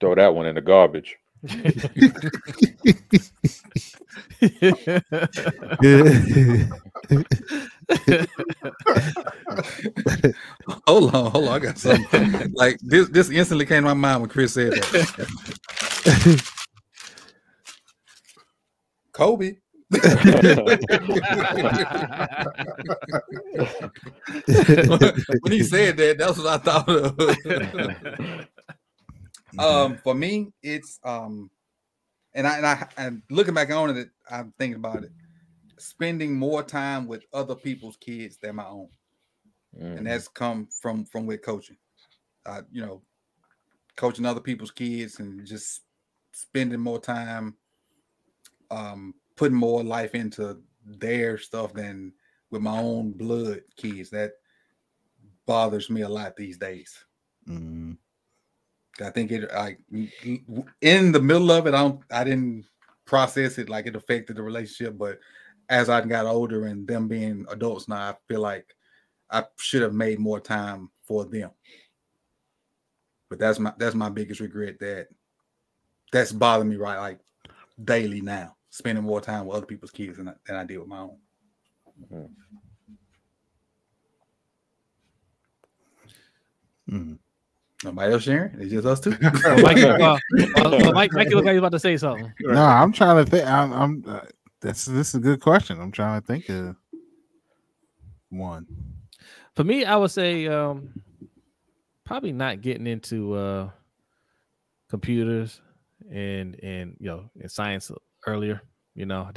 Throw 0.00 0.14
that 0.14 0.34
one 0.34 0.46
in 0.46 0.54
the 0.54 0.62
garbage. 0.62 1.18
Hold 10.86 11.14
on, 11.14 11.30
hold 11.30 11.48
on. 11.48 11.54
I 11.54 11.58
got 11.58 11.78
something. 11.78 12.52
like 12.54 12.78
this 12.80 13.08
this 13.08 13.30
instantly 13.30 13.66
came 13.66 13.82
to 13.82 13.88
my 13.88 13.94
mind 13.94 14.20
when 14.22 14.30
Chris 14.30 14.54
said 14.54 14.72
that. 14.72 16.42
Kobe. 19.12 19.56
when 19.88 20.00
he 25.52 25.62
said 25.62 25.96
that, 25.96 26.16
that's 26.18 26.38
what 26.38 26.46
I 26.48 26.58
thought 26.58 26.88
of. 26.88 27.16
um, 29.60 29.96
for 29.98 30.12
me, 30.14 30.48
it's 30.62 30.98
um, 31.04 31.50
and 32.34 32.48
I 32.48 32.56
and 32.56 32.66
I 32.66 32.88
and 32.96 33.22
looking 33.30 33.54
back 33.54 33.70
on 33.70 33.96
it, 33.96 34.08
I'm 34.28 34.52
thinking 34.58 34.76
about 34.76 35.04
it. 35.04 35.12
Spending 35.78 36.34
more 36.34 36.62
time 36.62 37.06
with 37.06 37.24
other 37.32 37.54
people's 37.54 37.96
kids 37.96 38.38
than 38.38 38.56
my 38.56 38.66
own 38.66 38.88
Mm. 39.78 39.98
and 39.98 40.06
that's 40.06 40.28
come 40.28 40.66
from 40.80 41.04
from 41.04 41.26
with 41.26 41.42
coaching. 41.42 41.76
Uh, 42.46 42.62
you 42.70 42.80
know, 42.80 43.02
coaching 43.96 44.24
other 44.24 44.40
people's 44.40 44.70
kids 44.70 45.18
and 45.20 45.44
just 45.46 45.82
spending 46.32 46.80
more 46.80 47.00
time, 47.00 47.56
um, 48.70 49.14
putting 49.34 49.56
more 49.56 49.82
life 49.82 50.14
into 50.14 50.62
their 50.84 51.36
stuff 51.36 51.74
than 51.74 52.12
with 52.50 52.62
my 52.62 52.78
own 52.78 53.12
blood 53.12 53.62
kids. 53.76 54.10
That 54.10 54.32
bothers 55.44 55.90
me 55.90 56.02
a 56.02 56.08
lot 56.08 56.36
these 56.36 56.56
days. 56.58 57.04
Mm, 57.48 57.98
I 59.00 59.10
think 59.10 59.30
it 59.30 59.52
like 59.52 59.80
in 60.80 61.12
the 61.12 61.20
middle 61.20 61.50
of 61.50 61.66
it, 61.66 61.74
I 61.74 61.82
don't 61.82 62.00
I 62.10 62.24
didn't 62.24 62.66
process 63.04 63.58
it 63.58 63.68
like 63.68 63.86
it 63.86 63.96
affected 63.96 64.36
the 64.36 64.42
relationship, 64.42 64.96
but 64.96 65.18
as 65.68 65.88
I 65.88 66.00
got 66.02 66.26
older 66.26 66.66
and 66.66 66.86
them 66.86 67.08
being 67.08 67.46
adults 67.50 67.88
now, 67.88 68.10
I 68.10 68.14
feel 68.28 68.40
like 68.40 68.74
I 69.30 69.44
should 69.58 69.82
have 69.82 69.94
made 69.94 70.18
more 70.18 70.40
time 70.40 70.90
for 71.06 71.24
them. 71.24 71.50
But 73.28 73.38
that's 73.38 73.58
my 73.58 73.72
that's 73.76 73.94
my 73.94 74.08
biggest 74.08 74.40
regret 74.40 74.78
that 74.80 75.08
that's 76.12 76.32
bothering 76.32 76.68
me 76.68 76.76
right 76.76 76.98
like 76.98 77.18
daily 77.82 78.20
now, 78.20 78.56
spending 78.70 79.04
more 79.04 79.20
time 79.20 79.46
with 79.46 79.56
other 79.56 79.66
people's 79.66 79.90
kids 79.90 80.18
than 80.18 80.28
I, 80.28 80.34
than 80.46 80.56
I 80.56 80.64
did 80.64 80.78
with 80.78 80.88
my 80.88 81.00
own. 81.00 81.16
mm. 86.88 87.18
Nobody 87.84 88.12
else 88.12 88.22
sharing? 88.22 88.58
It's 88.60 88.70
just 88.70 88.86
us 88.86 89.00
two. 89.00 89.16
Well, 89.20 89.62
Mike, 89.62 89.76
uh, 89.78 90.18
uh, 90.56 90.92
Mike, 90.92 91.12
Mike, 91.12 91.28
look 91.28 91.44
like 91.44 91.52
he's 91.52 91.58
about 91.58 91.72
to 91.72 91.78
say 91.78 91.96
something. 91.96 92.32
No, 92.40 92.62
I'm 92.62 92.92
trying 92.92 93.22
to 93.22 93.30
think. 93.30 93.46
I'm. 93.46 93.72
I'm 93.72 94.04
uh, 94.06 94.20
that's 94.66 94.84
this 94.84 95.08
is 95.10 95.14
a 95.14 95.20
good 95.20 95.40
question. 95.40 95.80
I'm 95.80 95.92
trying 95.92 96.20
to 96.20 96.26
think 96.26 96.48
of 96.48 96.76
one. 98.30 98.66
For 99.54 99.62
me, 99.62 99.84
I 99.84 99.94
would 99.94 100.10
say 100.10 100.48
um, 100.48 100.92
probably 102.04 102.32
not 102.32 102.62
getting 102.62 102.86
into 102.86 103.34
uh, 103.34 103.70
computers 104.90 105.60
and 106.10 106.56
in 106.56 106.96
you 106.98 107.06
know 107.06 107.30
in 107.38 107.48
science 107.48 107.92
earlier. 108.26 108.60
You 108.94 109.06
know, 109.06 109.30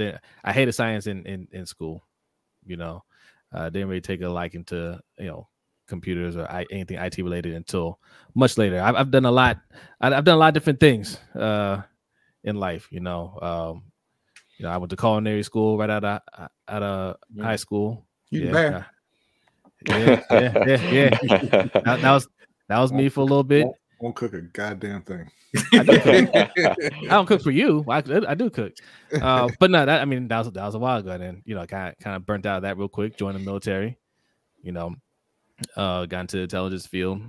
I 0.43 0.51
hated 0.51 0.73
science 0.73 1.05
in 1.05 1.23
in, 1.27 1.47
in 1.51 1.65
school. 1.67 2.03
You 2.65 2.77
know, 2.77 3.03
uh, 3.53 3.69
didn't 3.69 3.89
really 3.89 4.01
take 4.01 4.21
a 4.21 4.29
liking 4.29 4.63
to 4.65 4.99
you 5.19 5.27
know 5.27 5.47
computers 5.87 6.37
or 6.37 6.49
I, 6.49 6.65
anything 6.71 6.97
IT 6.97 7.17
related 7.19 7.53
until 7.53 7.99
much 8.33 8.57
later. 8.57 8.81
I've, 8.81 8.95
I've 8.95 9.11
done 9.11 9.25
a 9.25 9.31
lot. 9.31 9.59
I, 10.01 10.09
have 10.09 10.23
done 10.23 10.35
a 10.35 10.39
lot 10.39 10.49
of 10.49 10.53
different 10.55 10.79
things 10.79 11.19
uh, 11.35 11.81
in 12.43 12.55
life. 12.55 12.87
You 12.89 13.01
know, 13.01 13.37
um, 13.41 13.88
you 14.59 14.65
know, 14.65 14.71
I 14.71 14.77
went 14.77 14.89
to 14.89 14.97
culinary 14.97 15.41
school 15.41 15.77
right 15.77 15.89
out 15.89 16.03
of 16.03 16.21
out 16.67 16.83
of 16.83 17.15
yeah. 17.33 17.43
high 17.43 17.55
school. 17.55 18.05
You 18.29 18.41
yeah, 18.45 18.83
yeah, 19.87 20.21
yeah, 20.31 20.63
yeah, 20.67 20.89
yeah. 20.91 21.09
that, 21.73 21.99
that 22.01 22.11
was 22.11 22.27
that 22.67 22.79
was 22.79 22.91
me 22.91 23.07
for 23.07 23.21
a 23.21 23.23
little 23.23 23.43
bit. 23.43 23.63
Won't, 23.63 23.77
won't 24.01 24.15
cook 24.17 24.33
a 24.33 24.41
goddamn 24.41 25.01
thing. 25.03 25.31
I, 25.73 25.83
do 25.83 25.91
I 26.35 27.07
don't 27.07 27.25
cook 27.25 27.41
for 27.41 27.51
you. 27.51 27.85
I, 27.87 28.03
I 28.27 28.35
do 28.35 28.49
cook, 28.49 28.73
uh, 29.19 29.47
but 29.59 29.71
no, 29.71 29.85
that 29.85 30.01
I 30.01 30.05
mean 30.05 30.27
that 30.27 30.39
was 30.39 30.51
that 30.51 30.65
was 30.65 30.75
a 30.75 30.79
while 30.79 30.99
ago. 30.99 31.11
And 31.11 31.41
you 31.45 31.55
know, 31.55 31.65
kind 31.65 31.93
of 31.93 31.99
kind 31.99 32.17
of 32.17 32.25
burnt 32.25 32.45
out 32.45 32.57
of 32.57 32.61
that 32.63 32.77
real 32.77 32.89
quick. 32.89 33.17
Joined 33.17 33.37
the 33.37 33.43
military. 33.43 33.97
You 34.61 34.73
know, 34.73 34.95
uh, 35.77 36.05
got 36.05 36.21
into 36.21 36.37
the 36.37 36.43
intelligence 36.43 36.85
field. 36.85 37.21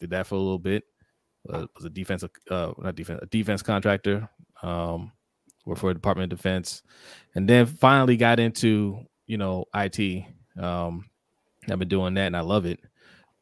Did 0.00 0.10
that 0.10 0.26
for 0.26 0.34
a 0.34 0.38
little 0.38 0.58
bit. 0.58 0.82
Uh, 1.48 1.66
was 1.76 1.84
a 1.84 1.90
defensive, 1.90 2.30
uh, 2.50 2.72
not 2.78 2.96
defense, 2.96 3.20
a 3.22 3.26
defense 3.26 3.62
contractor. 3.62 4.28
Um, 4.64 5.12
worked 5.66 5.80
for 5.80 5.90
the 5.90 5.94
Department 5.94 6.32
of 6.32 6.38
Defense, 6.38 6.82
and 7.34 7.46
then 7.46 7.66
finally 7.66 8.16
got 8.16 8.40
into 8.40 9.00
you 9.26 9.36
know 9.36 9.66
IT. 9.74 10.24
Um, 10.58 11.04
I've 11.70 11.78
been 11.78 11.88
doing 11.88 12.14
that 12.14 12.26
and 12.26 12.36
I 12.36 12.40
love 12.40 12.66
it. 12.66 12.80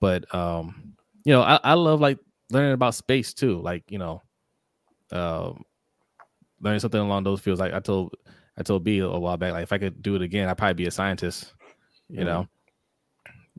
But 0.00 0.32
um, 0.34 0.94
you 1.24 1.32
know, 1.32 1.42
I, 1.42 1.60
I 1.62 1.74
love 1.74 2.00
like 2.00 2.18
learning 2.50 2.72
about 2.72 2.94
space 2.94 3.34
too. 3.34 3.60
Like, 3.60 3.84
you 3.90 3.98
know, 3.98 4.22
um 5.12 5.64
learning 6.60 6.80
something 6.80 7.00
along 7.00 7.24
those 7.24 7.40
fields. 7.40 7.60
Like 7.60 7.72
I 7.72 7.80
told 7.80 8.14
I 8.56 8.62
told 8.62 8.84
B 8.84 8.98
a 8.98 9.08
while 9.08 9.36
back, 9.36 9.52
like 9.52 9.64
if 9.64 9.72
I 9.72 9.78
could 9.78 10.02
do 10.02 10.14
it 10.16 10.22
again, 10.22 10.48
I'd 10.48 10.58
probably 10.58 10.74
be 10.74 10.86
a 10.86 10.90
scientist, 10.90 11.52
you 12.08 12.18
mm-hmm. 12.18 12.26
know. 12.26 12.48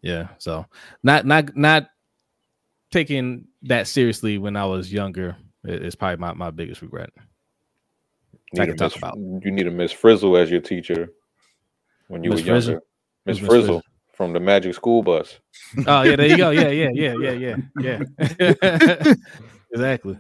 Yeah. 0.02 0.30
So 0.38 0.66
not 1.04 1.26
not 1.26 1.56
not 1.56 1.90
taking 2.92 3.48
that 3.64 3.88
seriously 3.88 4.38
when 4.38 4.56
I 4.56 4.66
was 4.66 4.92
younger 4.92 5.36
is 5.64 5.96
probably 5.96 6.18
my, 6.18 6.34
my 6.34 6.52
biggest 6.52 6.82
regret. 6.82 7.10
I 8.60 8.66
can 8.66 8.78
talk 8.78 8.92
Miss, 8.92 8.98
about. 8.98 9.18
You 9.18 9.52
need 9.52 9.68
a 9.68 9.72
Miss 9.72 9.92
Frizzle 9.92 10.38
as 10.38 10.50
your 10.50 10.62
teacher 10.62 11.10
when 12.08 12.24
you 12.24 12.30
Ms. 12.30 12.42
were 12.42 12.48
younger. 12.48 12.82
Miss 13.26 13.40
Frizzle. 13.40 13.50
Frizzle 13.50 13.82
from 14.16 14.34
the 14.34 14.40
Magic 14.40 14.74
School 14.74 15.04
Bus. 15.04 15.40
Oh 15.88 16.04
yeah, 16.04 16.16
there 16.16 16.28
you 16.28 16.38
go. 16.38 16.50
Yeah, 16.52 16.70
yeah, 16.70 16.90
yeah, 16.94 17.14
yeah, 17.20 17.56
yeah, 17.80 18.00
yeah. 18.20 19.14
exactly. 19.72 20.18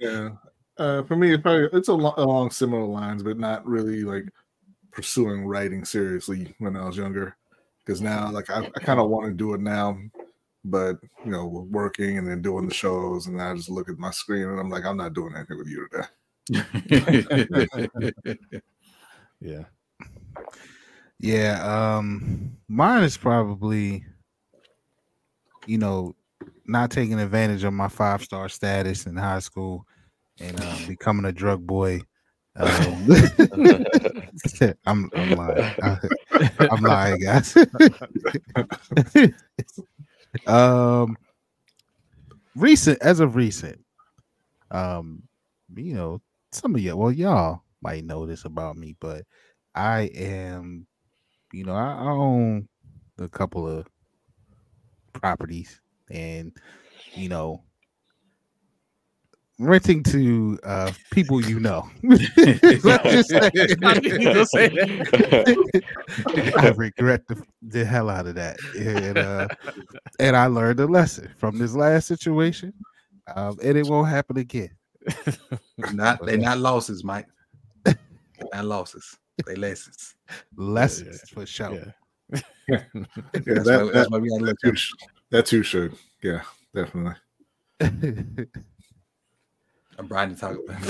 yeah. 0.00 0.30
Uh, 0.76 1.02
for 1.04 1.16
me, 1.16 1.32
it's 1.32 1.42
probably 1.42 1.68
it's 1.72 1.88
along 1.88 2.50
similar 2.50 2.84
lines, 2.84 3.22
but 3.22 3.38
not 3.38 3.66
really 3.66 4.02
like 4.02 4.24
pursuing 4.92 5.46
writing 5.46 5.84
seriously 5.84 6.54
when 6.58 6.76
I 6.76 6.84
was 6.86 6.96
younger. 6.96 7.36
Because 7.84 8.00
now, 8.00 8.30
like, 8.30 8.48
I, 8.48 8.60
I 8.60 8.80
kind 8.80 8.98
of 8.98 9.10
want 9.10 9.26
to 9.26 9.34
do 9.34 9.52
it 9.52 9.60
now, 9.60 9.98
but 10.64 10.96
you 11.24 11.30
know, 11.30 11.68
working 11.70 12.18
and 12.18 12.26
then 12.26 12.40
doing 12.40 12.66
the 12.66 12.74
shows, 12.74 13.26
and 13.26 13.40
I 13.40 13.54
just 13.54 13.68
look 13.68 13.88
at 13.88 13.98
my 13.98 14.10
screen 14.10 14.48
and 14.48 14.58
I'm 14.58 14.70
like, 14.70 14.84
I'm 14.84 14.96
not 14.96 15.12
doing 15.12 15.34
anything 15.36 15.58
with 15.58 15.68
you 15.68 15.86
today. 15.90 16.06
Yeah. 19.40 19.64
Yeah, 21.20 21.96
um 21.96 22.56
mine 22.68 23.04
is 23.04 23.16
probably 23.16 24.04
you 25.66 25.78
know, 25.78 26.14
not 26.66 26.90
taking 26.90 27.20
advantage 27.20 27.64
of 27.64 27.72
my 27.72 27.88
five 27.88 28.22
star 28.22 28.48
status 28.48 29.06
in 29.06 29.16
high 29.16 29.38
school 29.38 29.86
and 30.40 30.60
uh, 30.60 30.76
becoming 30.86 31.24
a 31.24 31.32
drug 31.32 31.66
boy. 31.66 32.00
Um, 32.56 33.08
I'm 34.86 35.10
I'm 35.14 35.30
lying. 35.32 35.74
I, 35.82 35.98
am 36.70 36.82
lying, 36.82 37.20
guys. 37.20 37.56
um 40.46 41.16
recent 42.54 43.02
as 43.02 43.18
of 43.20 43.34
recent, 43.34 43.80
um, 44.70 45.22
you 45.74 45.94
know, 45.94 46.20
some 46.54 46.74
of 46.74 46.80
you 46.80 46.96
well, 46.96 47.12
y'all 47.12 47.62
might 47.82 48.04
know 48.04 48.26
this 48.26 48.44
about 48.44 48.76
me, 48.76 48.96
but 49.00 49.24
I 49.74 50.10
am 50.14 50.86
you 51.54 51.64
know, 51.64 51.74
I, 51.74 52.10
own 52.10 52.68
a 53.18 53.28
couple 53.28 53.68
of 53.68 53.86
properties 55.12 55.80
and 56.10 56.52
you 57.14 57.28
know 57.28 57.62
renting 59.60 60.02
to 60.02 60.58
uh 60.64 60.90
people 61.12 61.40
you 61.40 61.60
know. 61.60 61.88
just 62.02 62.90
say, 64.50 64.68
I 66.56 66.74
regret 66.76 67.28
the, 67.28 67.40
the 67.62 67.84
hell 67.84 68.10
out 68.10 68.26
of 68.26 68.34
that. 68.34 68.56
And 68.76 69.16
uh 69.18 69.46
and 70.18 70.36
I 70.36 70.46
learned 70.46 70.80
a 70.80 70.86
lesson 70.86 71.32
from 71.38 71.58
this 71.58 71.74
last 71.74 72.08
situation. 72.08 72.74
Um, 73.34 73.58
and 73.62 73.78
it 73.78 73.86
won't 73.86 74.08
happen 74.08 74.36
again. 74.36 74.70
Not 75.92 76.24
they're 76.24 76.38
not 76.38 76.58
losses, 76.58 77.04
Mike. 77.04 77.26
They're 77.84 77.96
not 78.52 78.64
losses. 78.64 79.16
They 79.46 79.56
lessons. 79.56 80.14
Lessons 80.56 81.20
yeah, 81.28 81.34
for 81.34 81.46
sure. 81.46 81.74
Yeah. 81.74 81.92
yeah, 82.68 82.82
that's, 83.44 83.66
that, 83.66 83.84
why, 83.84 83.90
that's 83.92 84.10
why 84.10 84.18
we 84.18 84.28
gotta 84.28 84.44
let 84.44 84.56
you. 84.62 84.74
That 85.30 85.46
too 85.46 85.62
should. 85.62 85.94
Yeah, 86.22 86.42
definitely. 86.74 87.14
I'm 89.98 90.06
Brian 90.06 90.34
to 90.34 90.40
talk 90.40 90.56
about. 90.64 90.80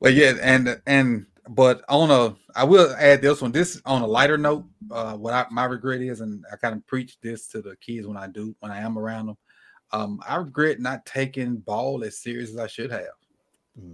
well, 0.00 0.12
yeah, 0.12 0.34
and 0.40 0.80
and 0.86 1.26
but 1.48 1.84
on 1.88 2.10
a, 2.10 2.36
I 2.54 2.64
will 2.64 2.94
add 2.98 3.22
this 3.22 3.40
one. 3.42 3.52
This 3.52 3.80
on 3.84 4.02
a 4.02 4.06
lighter 4.06 4.38
note. 4.38 4.64
Uh, 4.90 5.14
what 5.14 5.34
I, 5.34 5.46
my 5.50 5.64
regret 5.64 6.00
is, 6.00 6.20
and 6.20 6.44
I 6.52 6.56
kind 6.56 6.74
of 6.74 6.86
preach 6.86 7.18
this 7.20 7.48
to 7.48 7.62
the 7.62 7.76
kids 7.76 8.06
when 8.06 8.16
I 8.16 8.26
do, 8.28 8.54
when 8.60 8.70
I 8.70 8.78
am 8.78 8.98
around 8.98 9.26
them. 9.26 9.36
Um, 9.92 10.20
I 10.28 10.36
regret 10.36 10.80
not 10.80 11.06
taking 11.06 11.56
ball 11.56 12.02
as 12.04 12.18
serious 12.18 12.50
as 12.50 12.58
I 12.58 12.66
should 12.66 12.90
have 12.90 13.04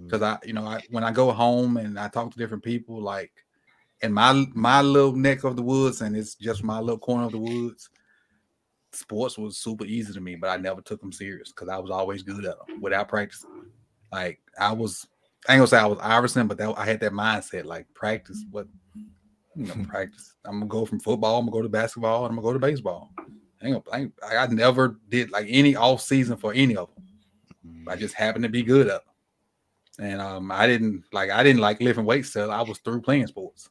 because 0.05 0.21
mm. 0.21 0.25
I, 0.25 0.39
you 0.47 0.53
know, 0.53 0.65
I, 0.65 0.81
when 0.91 1.05
I 1.05 1.13
go 1.13 1.31
home 1.33 1.77
and 1.77 1.99
I 1.99 2.09
talk 2.09 2.31
to 2.33 2.39
different 2.39 2.63
people, 2.63 3.01
like 3.01 3.33
in 4.01 4.13
my 4.13 4.47
my 4.55 4.81
little 4.81 5.13
neck 5.13 5.45
of 5.45 5.57
the 5.57 5.63
woods, 5.63 6.01
and 6.01 6.17
it's 6.17 6.35
just 6.35 6.63
my 6.63 6.81
little 6.81 6.99
corner 6.99 7.27
of 7.27 7.33
the 7.33 7.39
woods. 7.39 7.91
Sports 8.93 9.39
was 9.39 9.57
super 9.57 9.87
easy 9.87 10.13
to 10.13 10.21
me, 10.21 10.37
but 10.37 10.51
I 10.51 10.57
never 10.59 10.83
took 10.83 11.01
them 11.01 11.13
serious 11.13 11.51
because 11.51 11.69
I 11.69 11.79
was 11.79 11.91
always 11.91 12.23
good 12.23 12.45
at 12.45 12.57
them 12.59 12.81
without 12.83 13.09
practicing. 13.09 13.51
Like 14.13 14.41
I 14.59 14.73
was, 14.73 15.07
I 15.49 15.55
ain't 15.55 15.61
gonna 15.61 15.67
say 15.69 15.79
I 15.79 15.87
was 15.87 15.99
Iverson, 16.01 16.47
but 16.47 16.59
that, 16.59 16.75
I 16.77 16.85
had 16.85 17.01
that 17.01 17.13
mindset 17.13 17.65
like 17.65 17.87
practice. 17.95 18.45
What 18.51 18.67
you 19.57 19.67
know, 19.67 19.75
practice. 19.89 20.35
I'm 20.45 20.61
gonna 20.61 20.67
go 20.67 20.85
from 20.85 21.01
football. 21.01 21.39
I'm 21.39 21.47
gonna 21.47 21.57
go 21.57 21.63
to 21.63 21.69
basketball. 21.69 22.27
and 22.27 22.33
I'm 22.33 22.37
gonna 22.37 22.49
go 22.49 22.53
to 22.53 22.59
baseball. 22.59 23.11
I, 23.63 24.11
I, 24.23 24.37
I 24.37 24.47
never 24.49 24.99
did 25.09 25.31
like 25.31 25.47
any 25.49 25.77
off 25.77 26.01
season 26.03 26.37
for 26.37 26.53
any 26.53 26.77
of 26.77 26.89
them. 26.95 27.05
I 27.89 27.97
just 27.97 28.15
happened 28.15 28.45
to 28.45 28.49
be 28.49 28.63
good 28.63 28.89
at 28.89 29.03
them. 29.05 29.15
And 29.99 30.21
um, 30.21 30.51
I 30.51 30.67
didn't 30.67 31.05
like 31.13 31.31
I 31.31 31.43
didn't 31.43 31.61
like 31.61 31.81
lifting 31.81 32.05
weights 32.05 32.33
till 32.33 32.51
I 32.51 32.63
was 32.63 32.79
through 32.79 33.03
playing 33.03 33.27
sports. 33.27 33.69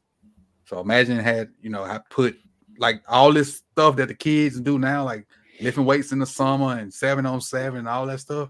So 0.66 0.80
imagine 0.80 1.18
had 1.20 1.50
you 1.62 1.70
know 1.70 1.84
I 1.84 2.00
put 2.10 2.38
like 2.78 3.04
all 3.08 3.34
this 3.34 3.58
stuff 3.58 3.96
that 3.98 4.08
the 4.08 4.14
kids 4.14 4.60
do 4.60 4.80
now, 4.80 5.04
like 5.04 5.26
lifting 5.60 5.86
weights 5.86 6.12
in 6.12 6.20
the 6.20 6.26
summer 6.26 6.78
and 6.78 6.94
seven 6.94 7.26
on 7.26 7.42
seven 7.42 7.80
and 7.80 7.88
all 7.88 8.06
that 8.08 8.20
stuff. 8.20 8.50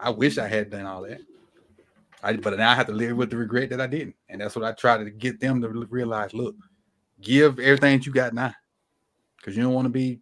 I 0.00 0.10
wish 0.10 0.38
I 0.38 0.48
had 0.48 0.70
done 0.70 0.86
all 0.86 1.02
that. 1.02 1.20
I, 2.22 2.34
but 2.34 2.56
now 2.56 2.70
I 2.70 2.74
have 2.74 2.86
to 2.86 2.92
live 2.92 3.16
with 3.16 3.30
the 3.30 3.36
regret 3.36 3.70
that 3.70 3.80
I 3.80 3.86
didn't, 3.86 4.16
and 4.28 4.40
that's 4.40 4.56
what 4.56 4.64
I 4.64 4.72
try 4.72 4.96
to 4.96 5.10
get 5.10 5.40
them 5.40 5.60
to 5.62 5.68
realize. 5.68 6.34
Look, 6.34 6.56
give 7.20 7.58
everything 7.58 7.98
that 7.98 8.06
you 8.06 8.12
got 8.12 8.34
now, 8.34 8.54
because 9.36 9.56
you 9.56 9.62
don't 9.62 9.72
want 9.72 9.86
to 9.86 9.90
be, 9.90 10.20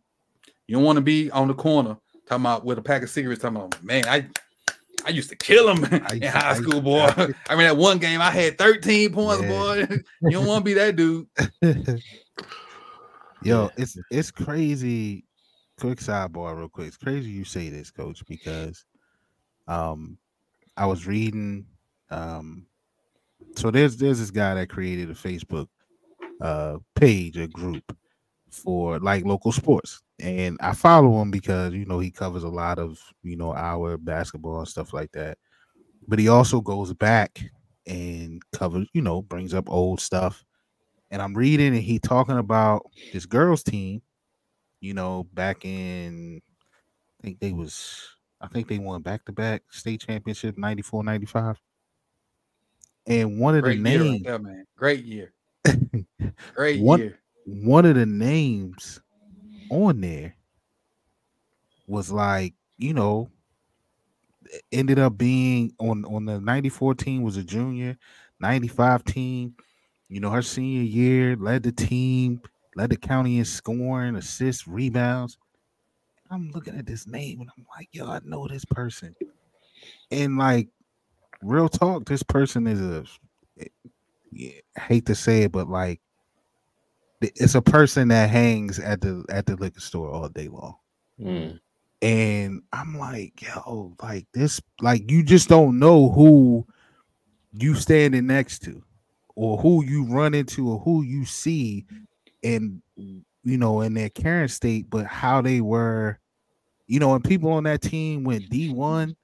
you 0.67 0.77
don't 0.77 0.85
want 0.85 0.97
to 0.97 1.03
be 1.03 1.31
on 1.31 1.49
the 1.49 1.55
corner 1.55 1.97
talking 2.27 2.43
about 2.43 2.65
with 2.65 2.79
a 2.79 2.83
pack 2.83 3.03
of 3.03 3.11
cigarettes. 3.11 3.43
Talking 3.43 3.57
about, 3.57 3.83
man, 3.83 4.05
I 4.07 4.27
I 5.07 5.11
used 5.11 5.31
to 5.31 5.37
kill 5.37 5.69
him 5.69 5.85
in 5.93 6.23
high 6.23 6.55
school, 6.55 6.81
boy. 6.81 7.01
I, 7.01 7.29
I 7.49 7.57
mean, 7.57 7.67
that 7.67 7.77
one 7.77 7.99
game 7.99 8.21
I 8.21 8.31
had 8.31 8.59
13 8.59 9.13
points, 9.13 9.43
yeah. 9.43 9.49
boy. 9.49 9.87
you 10.23 10.31
don't 10.31 10.47
want 10.47 10.65
to 10.65 10.65
be 10.65 10.75
that 10.75 10.97
dude. 10.97 11.29
Yo, 13.43 13.71
it's 13.77 13.97
it's 14.11 14.31
crazy. 14.31 15.25
Quick 15.79 15.99
sidebar, 15.99 16.57
real 16.57 16.69
quick. 16.69 16.89
It's 16.89 16.97
crazy 16.97 17.31
you 17.31 17.45
say 17.45 17.69
this, 17.69 17.91
coach, 17.91 18.23
because 18.27 18.85
um 19.69 20.19
I 20.77 20.87
was 20.87 21.07
reading 21.07 21.67
um 22.11 22.67
so 23.57 23.71
there's 23.71 23.97
there's 23.97 24.19
this 24.19 24.31
guy 24.31 24.55
that 24.55 24.69
created 24.69 25.11
a 25.11 25.15
Facebook 25.15 25.69
uh 26.41 26.79
page, 26.95 27.37
a 27.37 27.47
group 27.47 27.97
for 28.51 28.99
like 29.01 29.25
local 29.25 29.53
sports 29.53 30.03
and 30.21 30.57
I 30.61 30.73
follow 30.73 31.21
him 31.21 31.31
because 31.31 31.73
you 31.75 31.85
know 31.85 31.99
he 31.99 32.11
covers 32.11 32.43
a 32.43 32.49
lot 32.49 32.79
of 32.79 32.99
you 33.23 33.37
know 33.37 33.55
our 33.55 33.97
basketball 33.97 34.59
and 34.61 34.69
stuff 34.69 34.93
like 34.93 35.13
that. 35.13 35.39
But 36.09 36.19
he 36.19 36.29
also 36.29 36.61
goes 36.61 36.93
back 36.95 37.41
and 37.87 38.41
covers, 38.53 38.87
you 38.93 39.03
know, 39.03 39.23
brings 39.23 39.55
up 39.55 39.69
old 39.71 40.01
stuff. 40.01 40.45
And 41.11 41.21
I'm 41.23 41.35
reading 41.35 41.69
and 41.75 41.83
he 41.83 41.99
talking 41.99 42.39
about 42.39 42.83
this 43.13 43.27
girls 43.27 43.63
team, 43.63 44.03
you 44.81 44.95
know, 44.95 45.27
back 45.35 45.65
in 45.65 46.41
I 47.21 47.25
think 47.25 47.41
they 47.41 47.53
was 47.53 48.07
I 48.41 48.49
think 48.49 48.69
they 48.69 48.79
won 48.79 49.03
back 49.03 49.25
to 49.25 49.33
back 49.33 49.63
state 49.71 50.01
championship 50.01 50.57
94 50.59 51.05
95. 51.05 51.61
And 53.09 53.39
one 53.41 53.57
of 53.57 53.63
Great 53.63 53.83
the 53.83 53.91
year 53.91 54.01
right 54.01 54.11
names 54.11 54.23
there, 54.25 54.39
man. 54.39 54.65
Great 54.77 55.05
year. 55.05 55.33
Great 56.55 56.81
What- 56.81 57.01
year. 57.01 57.19
one 57.47 57.85
of 57.85 57.95
the 57.95 58.07
names 58.07 59.01
on 59.71 60.01
there 60.01 60.37
was 61.87 62.11
like, 62.11 62.55
you 62.79 62.93
know, 62.95 63.31
ended 64.73 64.99
up 64.99 65.17
being 65.19 65.73
on 65.79 66.05
on 66.05 66.25
the 66.25 66.41
94 66.41 66.95
team 66.95 67.23
was 67.23 67.37
a 67.37 67.45
junior, 67.45 67.97
95 68.41 69.05
team, 69.05 69.57
you 70.09 70.21
know, 70.21 70.31
her 70.31 70.43
senior 70.43 70.83
year, 70.83 71.37
led 71.37 71.63
the 71.63 71.73
team, 71.73 72.41
led 72.75 72.91
the 72.91 72.97
county 72.97 73.39
in 73.39 73.45
scoring, 73.45 74.17
assists, 74.17 74.67
rebounds. 74.67 75.39
I'm 76.31 76.51
looking 76.51 76.77
at 76.77 76.87
this 76.87 77.07
name 77.07 77.41
and 77.41 77.51
I'm 77.57 77.67
like, 77.77 77.89
yo, 77.93 78.07
I 78.07 78.21
know 78.25 78.49
this 78.49 78.65
person. 78.65 79.15
And 80.11 80.39
like 80.39 80.69
real 81.43 81.69
talk, 81.69 82.07
this 82.07 82.23
person 82.23 82.67
is 82.67 82.81
a 82.81 83.05
eh, 83.61 83.69
yeah, 84.33 84.61
I 84.77 84.81
hate 84.81 85.07
to 85.07 85.15
say 85.15 85.45
it, 85.45 85.53
but 85.53 85.69
like 85.69 86.01
it's 87.21 87.55
a 87.55 87.63
person 87.63 88.09
that 88.09 88.31
hangs 88.31 88.79
at 88.79 89.01
the 89.01 89.25
at 89.29 89.47
the 89.47 89.57
liquor 89.57 89.81
store 89.81 90.11
all 90.11 90.29
day 90.29 90.49
long. 90.49 90.77
Mm. 91.21 91.59
And 92.03 92.63
I'm 92.73 92.99
like, 92.99 93.41
yo, 93.43 93.97
like 94.03 94.27
this, 94.35 94.61
like 94.81 95.11
you 95.11 95.23
just 95.23 95.49
don't 95.49 95.79
know 95.79 96.11
who 96.11 96.67
you 97.53 97.75
standing 97.75 98.27
next 98.27 98.61
to 98.65 98.83
or 99.35 99.57
who 99.59 99.85
you 99.85 100.05
run 100.05 100.35
into 100.35 100.69
or 100.71 100.79
who 100.81 101.03
you 101.03 101.25
see 101.25 101.87
and 102.43 102.83
you 102.97 103.57
know 103.57 103.81
in 103.81 103.95
their 103.95 104.11
current 104.11 104.51
state, 104.51 104.91
but 104.91 105.07
how 105.07 105.41
they 105.41 105.61
were, 105.61 106.19
you 106.87 107.01
know, 107.01 107.15
and 107.15 107.25
people 107.25 107.51
on 107.53 107.65
that 107.65 107.81
team 107.81 108.25
went 108.25 108.51
D1, 108.51 109.17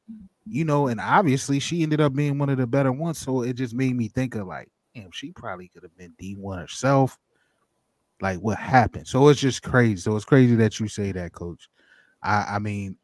you 0.47 0.65
know, 0.65 0.87
and 0.87 1.01
obviously 1.01 1.61
she 1.61 1.83
ended 1.83 2.01
up 2.01 2.15
being 2.15 2.39
one 2.39 2.49
of 2.49 2.59
the 2.59 2.67
better 2.67 2.93
ones. 2.93 3.19
So 3.19 3.43
it 3.43 3.55
just 3.55 3.75
made 3.75 3.95
me 3.95 4.09
think 4.09 4.35
of 4.35 4.47
like, 4.47 4.71
damn, 4.95 5.11
she 5.11 5.31
probably 5.33 5.69
could 5.69 5.83
have 5.83 5.97
been 5.97 6.15
D1 6.21 6.59
herself. 6.59 7.19
Like 8.23 8.39
what 8.39 8.57
happened? 8.57 9.09
So 9.09 9.29
it's 9.29 9.41
just 9.41 9.63
crazy. 9.63 9.97
So 9.97 10.15
it's 10.15 10.25
crazy 10.25 10.55
that 10.55 10.79
you 10.79 10.87
say 10.87 11.11
that, 11.11 11.33
coach. 11.33 11.69
I, 12.23 12.47
I 12.51 12.59
mean, 12.61 12.97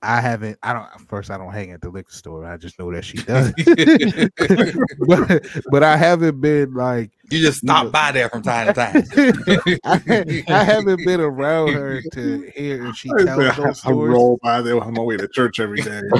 I 0.00 0.20
haven't. 0.20 0.58
I 0.62 0.72
don't. 0.72 0.88
First, 1.08 1.30
I 1.30 1.36
don't 1.36 1.52
hang 1.52 1.72
at 1.72 1.82
the 1.82 1.90
liquor 1.90 2.10
store. 2.10 2.46
I 2.46 2.56
just 2.56 2.78
know 2.78 2.90
that 2.90 3.04
she 3.04 3.18
does. 3.18 3.52
but, 5.06 5.62
but 5.70 5.82
I 5.82 5.96
haven't 5.96 6.40
been 6.40 6.72
like. 6.72 7.12
You 7.30 7.40
just 7.40 7.58
stop 7.58 7.92
by 7.92 8.12
there 8.12 8.30
from 8.30 8.42
time 8.42 8.66
to 8.68 8.72
time. 8.72 9.04
I, 9.84 10.44
I 10.48 10.64
haven't 10.64 11.04
been 11.04 11.20
around 11.20 11.74
her 11.74 12.02
to 12.14 12.50
hear 12.56 12.86
if 12.86 12.96
she 12.96 13.10
I, 13.10 13.24
tells 13.24 13.40
I, 13.40 13.54
those 13.54 13.66
I 13.66 13.72
stories. 13.72 14.12
roll 14.12 14.38
by 14.42 14.62
there 14.62 14.80
on 14.80 14.94
my 14.94 15.02
way 15.02 15.18
to 15.18 15.28
church 15.28 15.60
every 15.60 15.82
day. 15.82 16.00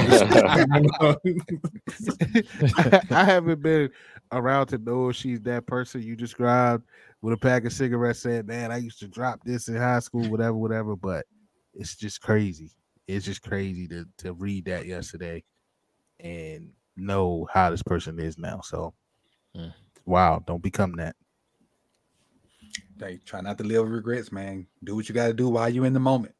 I 3.10 3.24
haven't 3.24 3.62
been 3.62 3.90
around 4.30 4.66
to 4.68 4.78
know 4.78 5.08
if 5.08 5.16
she's 5.16 5.40
that 5.40 5.66
person 5.66 6.02
you 6.02 6.16
described 6.16 6.84
with 7.22 7.32
a 7.32 7.38
pack 7.38 7.64
of 7.64 7.72
cigarettes 7.72 8.20
saying, 8.20 8.46
Man, 8.46 8.70
I 8.72 8.76
used 8.78 8.98
to 9.00 9.08
drop 9.08 9.40
this 9.44 9.68
in 9.68 9.76
high 9.76 10.00
school, 10.00 10.28
whatever, 10.30 10.54
whatever. 10.54 10.96
But 10.96 11.24
it's 11.74 11.96
just 11.96 12.20
crazy. 12.20 12.70
It's 13.06 13.24
just 13.24 13.42
crazy 13.42 13.88
to 13.88 14.06
to 14.18 14.34
read 14.34 14.66
that 14.66 14.86
yesterday 14.86 15.44
and 16.20 16.72
know 16.96 17.48
how 17.52 17.70
this 17.70 17.82
person 17.82 18.18
is 18.20 18.38
now. 18.38 18.60
So 18.60 18.94
Mm. 19.56 19.72
wow, 20.06 20.42
don't 20.46 20.62
become 20.62 20.92
that. 20.96 21.14
They 22.96 23.18
try 23.18 23.40
not 23.40 23.58
to 23.58 23.64
live 23.64 23.84
with 23.84 23.92
regrets, 23.92 24.32
man. 24.32 24.66
Do 24.84 24.96
what 24.96 25.08
you 25.08 25.14
got 25.14 25.26
to 25.26 25.34
do 25.34 25.48
while 25.48 25.68
you're 25.68 25.86
in 25.86 25.92
the 25.92 26.00
moment. 26.00 26.34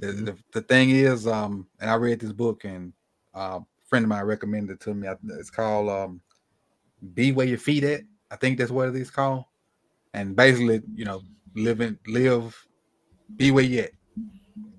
The, 0.00 0.06
Mhm. 0.08 0.26
the, 0.26 0.38
the 0.52 0.62
thing 0.62 0.90
is, 0.90 1.26
um, 1.26 1.68
and 1.80 1.90
I 1.90 1.94
read 1.94 2.20
this 2.20 2.32
book, 2.32 2.64
and 2.64 2.92
uh, 3.34 3.60
a 3.60 3.66
friend 3.88 4.04
of 4.04 4.08
mine 4.08 4.24
recommended 4.24 4.74
it 4.74 4.80
to 4.80 4.94
me. 4.94 5.08
It's 5.38 5.50
called 5.50 5.88
um, 5.88 6.20
"Be 7.14 7.32
Where 7.32 7.46
Your 7.46 7.58
Feet 7.58 7.84
At." 7.84 8.02
I 8.30 8.36
think 8.36 8.58
that's 8.58 8.70
what 8.70 8.88
it 8.88 8.96
is 8.96 9.10
called. 9.10 9.44
And 10.14 10.34
basically, 10.34 10.82
you 10.94 11.04
know, 11.04 11.22
live 11.54 11.78
living, 11.80 11.98
live, 12.06 12.66
be 13.36 13.50
where 13.50 13.64
you 13.64 13.80
at. 13.80 13.90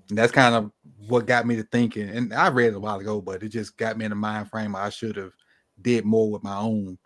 And 0.08 0.18
that's 0.18 0.32
kind 0.32 0.54
of 0.54 0.70
what 1.08 1.26
got 1.26 1.46
me 1.46 1.56
to 1.56 1.62
thinking. 1.64 2.08
And 2.08 2.34
I 2.34 2.48
read 2.48 2.68
it 2.68 2.76
a 2.76 2.80
while 2.80 2.98
ago, 2.98 3.20
but 3.20 3.42
it 3.42 3.48
just 3.50 3.76
got 3.76 3.96
me 3.96 4.04
in 4.04 4.10
the 4.10 4.16
mind 4.16 4.50
frame. 4.50 4.74
I 4.76 4.90
should 4.90 5.16
have 5.16 5.32
did 5.80 6.04
more 6.04 6.30
with 6.30 6.42
my 6.42 6.56
own 6.56 6.98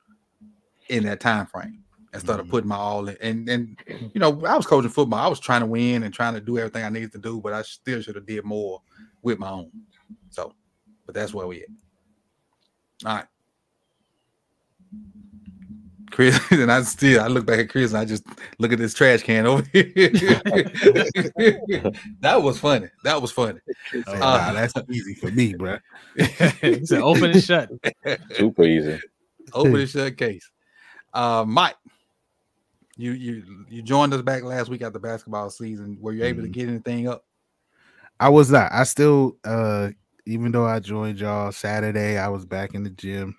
in 0.89 1.05
that 1.05 1.21
time 1.21 1.47
frame 1.47 1.83
instead 2.13 2.39
of 2.39 2.47
Mhm. 2.47 2.51
putting 2.51 2.69
my 2.69 2.77
all 2.77 3.09
in. 3.09 3.17
And 3.21 3.49
and 3.49 3.79
you 4.15 4.21
know, 4.21 4.45
I 4.45 4.57
was 4.57 4.67
coaching 4.67 4.91
football. 4.91 5.19
I 5.19 5.29
was 5.29 5.41
trying 5.41 5.61
to 5.61 5.67
win 5.67 6.03
and 6.03 6.15
trying 6.15 6.35
to 6.35 6.41
do 6.41 6.59
everything 6.59 6.85
I 6.85 6.89
needed 6.89 7.13
to 7.13 7.19
do, 7.19 7.41
but 7.41 7.53
I 7.53 7.63
still 7.63 8.01
should 8.01 8.17
have 8.17 8.27
did 8.27 8.45
more 8.45 8.83
with 9.23 9.39
my 9.39 9.51
own. 9.51 9.71
So, 10.31 10.55
but 11.07 11.15
that's 11.15 11.35
where 11.35 11.47
we 11.47 11.63
at. 11.63 11.69
All 13.05 13.17
right. 13.17 13.27
Chris, 16.11 16.39
and 16.51 16.71
I 16.71 16.83
still 16.83 17.21
I 17.23 17.27
look 17.29 17.47
back 17.47 17.59
at 17.61 17.69
Chris 17.71 17.93
and 17.93 17.99
I 18.01 18.05
just 18.05 18.25
look 18.59 18.73
at 18.73 18.79
this 18.79 18.95
trash 18.95 19.23
can 19.23 19.47
over 19.47 19.63
here. 19.73 19.91
that 22.21 22.41
was 22.43 22.59
funny. 22.59 22.89
That 23.03 23.21
was 23.21 23.33
funny. 23.33 23.61
Say, 23.93 24.03
Uh, 24.07 24.21
nah, 24.21 24.53
that's 24.53 24.75
easy 24.91 25.15
for 25.15 25.31
me, 25.31 25.55
bro. 25.55 25.79
he 26.61 26.85
said, 26.87 27.03
"Open 27.03 27.31
and 27.31 27.43
shut." 27.43 27.71
Super 28.33 28.65
easy. 28.65 29.01
Open 29.53 29.77
and 29.77 29.89
shut 29.89 30.17
case. 30.17 30.51
Uh, 31.13 31.45
Mike, 31.47 31.77
you 32.97 33.13
you 33.13 33.43
you 33.69 33.83
joined 33.83 34.15
us 34.15 34.23
back 34.23 34.43
last 34.43 34.69
week 34.69 34.83
at 34.83 34.93
the 34.93 35.01
basketball 35.01 35.51
season. 35.51 35.99
Were 36.01 36.13
you 36.13 36.25
able 36.25 36.43
to 36.43 36.49
Mhm. 36.49 36.53
get 36.53 36.69
anything 36.69 37.09
up? 37.09 37.25
I 38.21 38.29
was 38.29 38.51
not. 38.51 38.71
I 38.73 38.85
still, 38.85 39.37
uh, 39.45 39.91
even 40.27 40.53
though 40.53 40.67
I 40.67 40.79
joined 40.81 41.19
y'all 41.19 41.51
Saturday, 41.53 42.17
I 42.17 42.29
was 42.29 42.45
back 42.47 42.75
in 42.75 42.85
the 42.85 42.91
gym, 42.91 43.37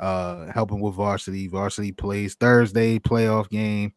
uh, 0.00 0.50
helping 0.50 0.80
with 0.80 0.94
varsity. 0.94 1.46
Varsity 1.46 1.92
plays 1.92 2.34
Thursday 2.34 2.98
playoff 2.98 3.48
game. 3.48 3.92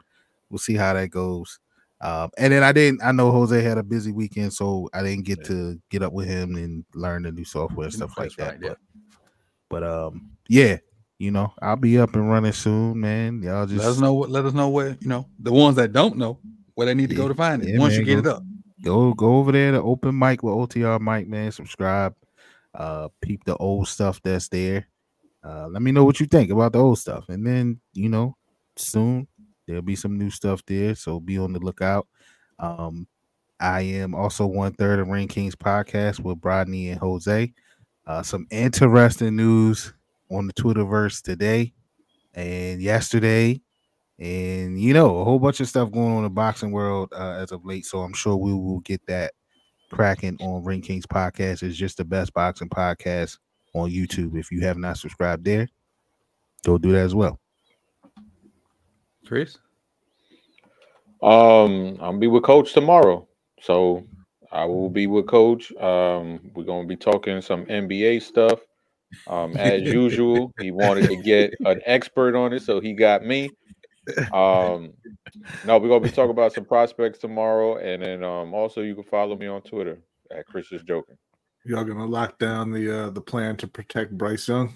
We'll 0.50 0.60
see 0.60 0.76
how 0.76 0.94
that 0.94 1.10
goes. 1.10 1.60
Um, 2.02 2.30
and 2.38 2.52
then 2.52 2.64
I 2.64 2.74
didn't. 2.74 3.02
I 3.02 3.14
know 3.14 3.32
Jose 3.32 3.62
had 3.62 3.78
a 3.78 3.84
busy 3.84 4.12
weekend, 4.12 4.54
so 4.54 4.90
I 4.94 5.02
didn't 5.02 5.24
get 5.24 5.44
to 5.46 5.80
get 5.90 6.04
up 6.04 6.12
with 6.12 6.28
him 6.28 6.56
and 6.56 6.84
learn 6.94 7.24
the 7.24 7.32
new 7.32 7.46
software 7.46 7.86
and 7.86 7.94
stuff 7.94 8.18
like 8.18 8.36
that. 8.36 8.52
right, 8.52 8.60
yeah. 8.62 8.70
But, 9.70 9.80
but 9.80 9.84
um, 9.84 10.32
yeah, 10.50 10.78
you 11.18 11.32
know, 11.32 11.54
I'll 11.62 11.78
be 11.78 11.98
up 11.98 12.14
and 12.16 12.30
running 12.30 12.52
soon, 12.52 13.00
man. 13.00 13.42
Y'all 13.42 13.66
just 13.66 13.80
let 13.80 13.88
us 13.88 14.00
know 14.00 14.14
what. 14.14 14.30
Let 14.30 14.44
us 14.44 14.54
know 14.54 14.68
where 14.68 14.98
you 15.00 15.08
know 15.08 15.30
the 15.40 15.54
ones 15.54 15.78
that 15.78 15.94
don't 15.94 16.18
know 16.18 16.40
where 16.76 16.86
they 16.86 16.94
need 16.94 17.10
to 17.10 17.16
go 17.16 17.30
to 17.30 17.34
find 17.34 17.64
it. 17.64 17.70
yeah, 17.70 17.80
Once 17.80 17.94
man, 17.94 18.00
you 18.02 18.06
get 18.06 18.24
go- 18.24 18.30
it 18.30 18.36
up, 18.36 18.44
go 18.84 19.14
go 19.14 19.38
over 19.38 19.54
there 19.54 19.72
to 19.72 19.82
open 19.82 20.20
mic 20.20 20.44
with 20.44 20.54
OTR 20.54 21.00
Mike, 21.00 21.28
man. 21.28 21.54
Subscribe, 21.54 22.14
uh, 22.76 23.08
peep 23.22 23.46
the 23.46 23.56
old 23.56 23.88
stuff 23.88 24.22
that's 24.22 24.50
there. 24.50 24.88
Uh, 25.44 25.68
let 25.68 25.82
me 25.82 25.92
know 25.92 26.06
what 26.06 26.20
you 26.20 26.26
think 26.26 26.52
about 26.52 26.72
the 26.72 26.80
old 26.80 26.98
stuff, 26.98 27.26
and 27.30 27.46
then 27.46 27.80
you 27.94 28.10
know, 28.10 28.36
soon 28.78 29.28
there'll 29.68 29.82
be 29.82 29.96
some 29.96 30.18
new 30.18 30.30
stuff 30.30 30.64
there, 30.66 30.96
so 30.96 31.20
be 31.20 31.38
on 31.38 31.54
the 31.54 31.60
lookout. 31.60 32.08
Um, 32.60 33.08
I 33.60 33.82
am 33.82 34.16
also 34.16 34.46
one 34.46 34.74
third 34.74 35.00
of 35.00 35.08
Ring 35.08 35.28
Kings 35.28 35.56
podcast 35.56 36.20
with 36.20 36.40
Rodney 36.44 36.90
and 36.90 37.00
Jose. 37.00 37.54
Uh, 38.06 38.24
some 38.24 38.48
interesting 38.52 39.36
news 39.36 39.94
on 40.30 40.48
the 40.48 40.54
Twitterverse 40.54 41.22
today 41.22 41.74
and 42.34 42.82
yesterday, 42.82 43.62
and 44.20 44.80
you 44.80 44.94
know, 44.94 45.20
a 45.20 45.24
whole 45.24 45.40
bunch 45.40 45.60
of 45.60 45.68
stuff 45.68 45.92
going 45.92 46.12
on 46.12 46.18
in 46.18 46.24
the 46.24 46.30
boxing 46.30 46.72
world 46.72 47.12
uh, 47.14 47.32
as 47.34 47.52
of 47.52 47.66
late. 47.66 47.86
So 47.86 48.00
I'm 48.00 48.14
sure 48.14 48.36
we 48.36 48.54
will 48.54 48.80
get 48.82 49.06
that 49.08 49.34
cracking 49.92 50.38
on 50.42 50.64
Ring 50.64 50.82
Kings 50.82 51.06
podcast. 51.06 51.64
It's 51.64 51.78
just 51.78 51.98
the 51.98 52.06
best 52.06 52.34
boxing 52.34 52.70
podcast 52.70 53.38
on 53.74 53.90
YouTube. 53.90 54.38
If 54.38 54.52
you 54.52 54.62
have 54.62 54.78
not 54.78 54.98
subscribed 54.98 55.46
there, 55.46 55.68
go 56.66 56.78
do 56.78 56.92
that 56.92 57.06
as 57.06 57.16
well. 57.16 57.40
Chris. 59.26 59.58
Um, 61.22 61.98
I'll 62.02 62.18
be 62.18 62.28
with 62.28 62.44
Coach 62.44 62.74
tomorrow, 62.74 63.28
so 63.62 64.06
I 64.52 64.66
will 64.66 64.90
be 64.90 65.08
with 65.08 65.28
Coach. 65.28 65.72
Um, 65.78 66.52
we're 66.54 66.66
gonna 66.66 66.88
be 66.88 66.98
talking 66.98 67.42
some 67.42 67.66
NBA 67.66 68.22
stuff. 68.22 68.60
Um, 69.28 69.56
as 69.56 69.82
usual, 69.94 70.52
he 70.60 70.72
wanted 70.72 71.08
to 71.08 71.16
get 71.16 71.54
an 71.66 71.82
expert 71.86 72.36
on 72.36 72.52
it, 72.54 72.62
so 72.62 72.80
he 72.80 72.94
got 72.94 73.24
me. 73.24 73.50
Um, 74.34 74.92
no, 75.66 75.78
we're 75.78 75.88
gonna 75.88 76.02
be 76.02 76.12
talking 76.12 76.32
about 76.32 76.54
some 76.54 76.66
prospects 76.66 77.20
tomorrow, 77.20 77.78
and 77.78 78.04
then 78.04 78.24
um, 78.24 78.54
also 78.54 78.82
you 78.82 78.94
can 78.94 79.06
follow 79.06 79.38
me 79.38 79.48
on 79.48 79.62
Twitter 79.62 80.00
at 80.30 80.46
Chris 80.46 80.72
is 80.72 80.84
joking. 80.84 81.16
Y'all 81.66 81.84
gonna 81.86 82.06
lock 82.06 82.38
down 82.40 82.72
the 82.72 83.06
uh, 83.06 83.10
the 83.10 83.22
plan 83.22 83.56
to 83.58 83.68
protect 83.68 84.18
Bryce 84.18 84.48
Young? 84.50 84.74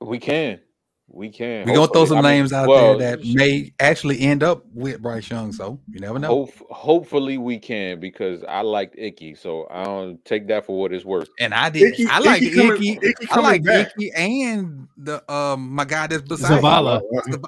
We 0.00 0.18
can, 0.18 0.60
we 1.08 1.28
can. 1.28 1.66
We're 1.66 1.74
gonna 1.74 1.92
throw 1.92 2.06
some 2.06 2.18
I 2.18 2.22
mean, 2.22 2.30
names 2.30 2.52
out 2.54 2.68
well, 2.68 2.96
there 2.96 3.16
that 3.16 3.26
may 3.26 3.74
actually 3.78 4.20
end 4.20 4.42
up 4.42 4.64
with 4.72 5.02
Bryce 5.02 5.28
Young. 5.28 5.52
So 5.52 5.78
you 5.90 6.00
never 6.00 6.18
know. 6.18 6.28
Hope, 6.28 6.52
hopefully 6.70 7.36
we 7.36 7.58
can 7.58 8.00
because 8.00 8.42
I 8.48 8.62
liked 8.62 8.94
Icky, 8.96 9.34
so 9.34 9.66
I 9.70 9.84
don't 9.84 10.24
take 10.24 10.48
that 10.48 10.64
for 10.64 10.80
what 10.80 10.90
it's 10.92 11.04
worth. 11.04 11.28
And 11.38 11.52
I 11.52 11.68
did. 11.68 11.92
Icky- 11.92 12.06
I 12.06 12.18
like 12.20 12.40
Icky 12.40 12.54
coming- 12.56 12.72
Icky. 12.76 12.92
Icky 13.06 13.24
I 13.24 13.26
coming 13.26 13.44
like 13.44 13.64
back. 13.64 13.88
Icky 13.98 14.10
and 14.12 14.88
the 14.96 15.30
um 15.30 15.68
my 15.70 15.84
guy 15.84 16.06
that's 16.06 16.22
beside. 16.22 16.58
him. 16.58 16.64
Zavala. 16.64 17.02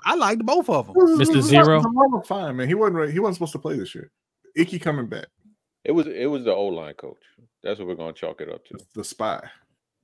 I 0.05 0.15
liked 0.15 0.45
both 0.45 0.69
of 0.69 0.89
them. 0.89 0.97
Mr. 0.97 1.41
Zero? 1.41 1.81
Zavala 1.81 2.27
fine, 2.27 2.57
man. 2.57 2.69
He 2.69 2.75
wasn't. 2.75 2.97
Right. 2.97 3.11
He 3.11 3.19
wasn't 3.19 3.37
supposed 3.37 3.53
to 3.53 3.59
play 3.61 3.79
this 3.79 3.95
year. 3.95 4.11
Icky 4.57 4.79
coming 4.79 5.07
back. 5.07 5.27
It 5.85 5.93
was 5.93 6.07
it 6.07 6.27
was 6.27 6.45
the 6.45 6.53
O 6.53 6.67
line 6.67 6.93
coach. 6.95 7.17
That's 7.63 7.79
what 7.79 7.89
we're 7.89 7.95
gonna 7.95 8.13
chalk 8.13 8.41
it 8.41 8.49
up 8.49 8.65
to. 8.67 8.79
The 8.95 9.05
spy. 9.05 9.47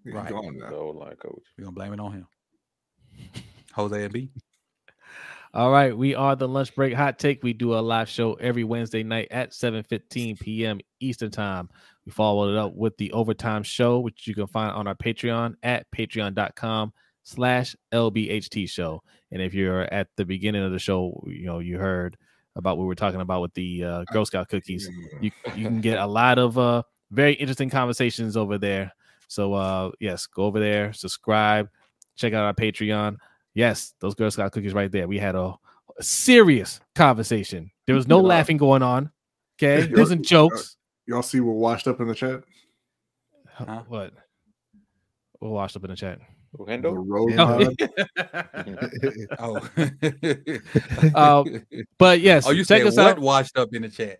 He's 0.04 0.14
Right. 0.14 0.30
gone 0.30 0.58
The 0.58 0.74
old 0.74 0.96
line 0.96 1.16
coach. 1.16 1.42
We're 1.58 1.64
gonna 1.64 1.74
blame 1.74 1.92
it 1.92 2.00
on 2.00 2.12
him. 2.12 2.26
Jose 3.74 4.04
and 4.04 4.12
B. 4.12 4.30
All 5.54 5.70
right, 5.70 5.96
we 5.96 6.14
are 6.14 6.36
the 6.36 6.46
lunch 6.48 6.74
break 6.74 6.92
hot 6.92 7.18
take. 7.18 7.42
We 7.42 7.54
do 7.54 7.74
a 7.74 7.80
live 7.80 8.10
show 8.10 8.34
every 8.34 8.64
Wednesday 8.64 9.02
night 9.02 9.28
at 9.30 9.52
7:15 9.52 10.38
p.m. 10.38 10.80
Eastern 11.00 11.30
time. 11.30 11.70
We 12.04 12.12
follow 12.12 12.50
it 12.50 12.56
up 12.58 12.74
with 12.74 12.96
the 12.98 13.10
overtime 13.12 13.62
show, 13.62 14.00
which 14.00 14.26
you 14.26 14.34
can 14.34 14.46
find 14.46 14.72
on 14.72 14.86
our 14.86 14.94
Patreon 14.94 15.54
at 15.62 15.90
patreon.com 15.92 16.92
slash 17.22 17.74
LBHT 17.92 18.68
show. 18.68 19.02
And 19.32 19.40
if 19.40 19.54
you're 19.54 19.82
at 19.92 20.08
the 20.16 20.24
beginning 20.24 20.62
of 20.62 20.72
the 20.72 20.78
show, 20.78 21.24
you 21.26 21.46
know, 21.46 21.58
you 21.60 21.78
heard 21.78 22.16
about 22.54 22.76
what 22.76 22.84
we 22.84 22.88
were 22.88 22.94
talking 22.94 23.20
about 23.20 23.40
with 23.42 23.54
the 23.54 23.82
uh, 23.84 24.04
Girl 24.12 24.24
Scout 24.26 24.48
cookies. 24.48 24.88
You 25.20 25.30
you 25.54 25.64
can 25.66 25.80
get 25.80 25.98
a 25.98 26.06
lot 26.06 26.38
of 26.38 26.58
uh 26.58 26.82
very 27.10 27.34
interesting 27.34 27.70
conversations 27.70 28.36
over 28.36 28.58
there. 28.58 28.92
So 29.28 29.54
uh 29.54 29.90
yes, 30.00 30.26
go 30.26 30.44
over 30.44 30.60
there, 30.60 30.92
subscribe, 30.92 31.68
check 32.16 32.32
out 32.32 32.44
our 32.44 32.54
Patreon. 32.54 33.16
Yes, 33.54 33.94
those 34.00 34.14
Girl 34.14 34.30
Scout 34.30 34.52
cookies 34.52 34.74
right 34.74 34.92
there. 34.92 35.08
We 35.08 35.18
had 35.18 35.34
a, 35.34 35.54
a 35.98 36.02
serious 36.02 36.80
conversation. 36.94 37.70
There 37.86 37.94
was 37.94 38.06
no 38.06 38.20
laughing 38.20 38.56
going 38.56 38.82
on. 38.82 39.10
Okay, 39.58 39.82
it 39.82 39.96
wasn't 39.96 40.24
jokes. 40.24 40.76
Y'all 41.06 41.22
see 41.22 41.40
what 41.40 41.54
washed 41.56 41.86
up 41.86 42.00
in 42.00 42.08
the 42.08 42.14
chat? 42.14 42.42
Huh? 43.48 43.84
What? 43.88 44.12
What 45.38 45.52
washed 45.52 45.76
up 45.76 45.84
in 45.84 45.90
the 45.90 45.96
chat? 45.96 46.18
The 46.58 46.64
Hendo? 46.64 46.94
road 47.06 47.30
Yeah. 47.30 47.44
pod. 47.44 49.36
oh. 49.38 49.60
Uh, 51.14 51.44
But 51.98 52.20
yes, 52.20 52.46
oh, 52.46 52.50
you 52.50 52.64
check 52.64 52.80
said 52.82 52.86
us 52.88 52.96
what 52.96 53.06
out. 53.06 53.18
washed 53.18 53.56
up 53.58 53.74
in 53.74 53.82
the 53.82 53.88
chat? 53.88 54.18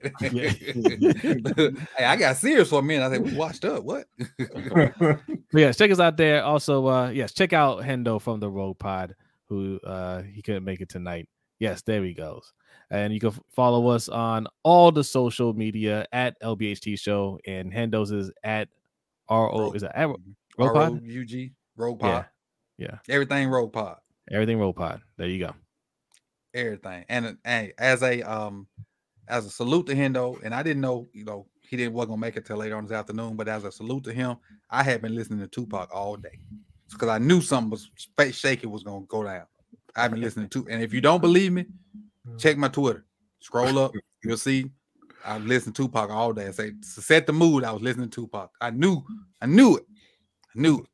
hey, 1.97 2.05
I 2.05 2.17
got 2.17 2.37
serious 2.37 2.69
for 2.71 2.81
a 2.81 2.83
minute. 2.83 3.05
I 3.07 3.11
said, 3.13 3.25
we 3.25 3.35
washed 3.35 3.65
up. 3.65 3.83
What? 3.85 4.07
But 4.19 5.21
yes, 5.53 5.77
check 5.77 5.91
us 5.91 6.01
out 6.01 6.17
there. 6.17 6.43
Also, 6.45 6.87
uh, 6.87 7.11
yes, 7.11 7.33
check 7.33 7.53
out 7.53 7.83
Hendo 7.83 8.21
from 8.21 8.41
the 8.41 8.51
Road 8.51 8.79
Pod, 8.79 9.15
who 9.49 9.79
uh 9.85 10.23
he 10.23 10.43
couldn't 10.43 10.65
make 10.65 10.81
it 10.81 10.89
tonight. 10.89 11.29
Yes, 11.59 11.83
there 11.83 12.03
he 12.05 12.13
goes. 12.15 12.53
And 12.91 13.13
you 13.13 13.19
can 13.21 13.31
f- 13.31 13.41
follow 13.51 13.89
us 13.89 14.09
on 14.09 14.47
all 14.63 14.93
the 14.93 15.03
social 15.03 15.53
media 15.55 16.07
at 16.13 16.41
LBHT 16.41 16.99
Show, 17.01 17.39
and 17.47 17.73
Hendo's 17.73 18.13
is 18.13 18.31
at 18.45 18.69
RO. 19.31 19.59
Road- 19.59 19.77
Is 19.77 19.83
it 19.83 19.91
at 19.95 20.07
Road 20.09 20.19
Pod? 20.59 20.77
R-O-U-G, 20.93 21.53
Road 21.77 21.97
Pod. 21.97 22.27
Yeah, 22.79 22.87
yeah. 22.87 23.15
Everything 23.15 23.49
Road 23.49 23.69
Pod. 23.73 23.97
Everything 24.31 24.59
Road 24.59 24.75
Pod. 24.75 25.01
There 25.17 25.29
you 25.29 25.39
go. 25.47 25.55
everything. 26.55 27.05
And 27.09 27.27
uh, 27.27 27.33
hey, 27.45 27.73
as 27.79 28.03
a 28.03 28.23
um 28.23 28.67
as 29.29 29.47
a 29.47 29.51
salute 29.51 29.87
to 29.87 29.95
Hendo, 29.95 30.43
and 30.45 30.55
I 30.55 30.63
didn't 30.63 30.83
know, 30.83 31.09
you 31.13 31.25
know, 31.25 31.47
he 31.69 31.77
didn't 31.77 31.95
wasn't 31.95 32.11
gonna 32.11 32.21
make 32.21 32.37
it 32.37 32.47
till 32.47 32.57
later 32.57 32.77
on 32.77 32.85
this 32.85 32.93
afternoon, 32.93 33.37
but 33.37 33.49
as 33.49 33.65
a 33.65 33.73
salute 33.73 34.05
to 34.05 34.13
him, 34.13 34.37
I 34.71 34.83
had 34.83 35.03
been 35.03 35.15
listening 35.15 35.41
to 35.41 35.49
Tupac 35.49 35.93
all 35.93 36.17
day 36.17 36.39
because 36.91 37.09
I 37.09 37.19
knew 37.19 37.41
something 37.41 37.71
was 37.71 37.91
shaky 38.35 38.67
was 38.67 38.83
gonna 38.83 39.05
go 39.07 39.25
down. 39.25 39.47
I've 39.95 40.11
been 40.11 40.21
listening 40.21 40.49
to, 40.51 40.67
and 40.71 40.83
if 40.83 40.93
you 40.93 41.01
don't 41.01 41.21
believe 41.21 41.53
me, 41.53 41.67
check 42.39 42.57
my 42.57 42.69
Twitter. 42.69 43.05
Scroll 43.41 43.79
up, 43.79 43.93
you'll 44.23 44.37
see. 44.37 44.71
I 45.25 45.39
listened 45.39 45.75
to 45.75 45.83
Tupac 45.83 46.11
all 46.11 46.33
day. 46.33 46.47
I 46.47 46.51
say 46.53 46.71
to 46.71 47.03
set 47.03 47.27
the 47.27 47.33
mood. 47.33 47.65
I 47.65 47.73
was 47.73 47.83
listening 47.83 48.11
to 48.11 48.23
Tupac. 48.23 48.51
I 48.61 48.71
knew, 48.71 49.03
I 49.41 49.47
knew 49.47 49.77
it. 49.77 49.85
I 50.55 50.61
knew 50.61 50.79
it. 50.79 50.87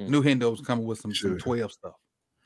I 0.00 0.04
knew 0.04 0.22
Hendo 0.22 0.50
was 0.50 0.60
coming 0.60 0.86
with 0.86 0.98
some, 1.00 1.14
some 1.14 1.38
12 1.38 1.72
stuff. 1.72 1.94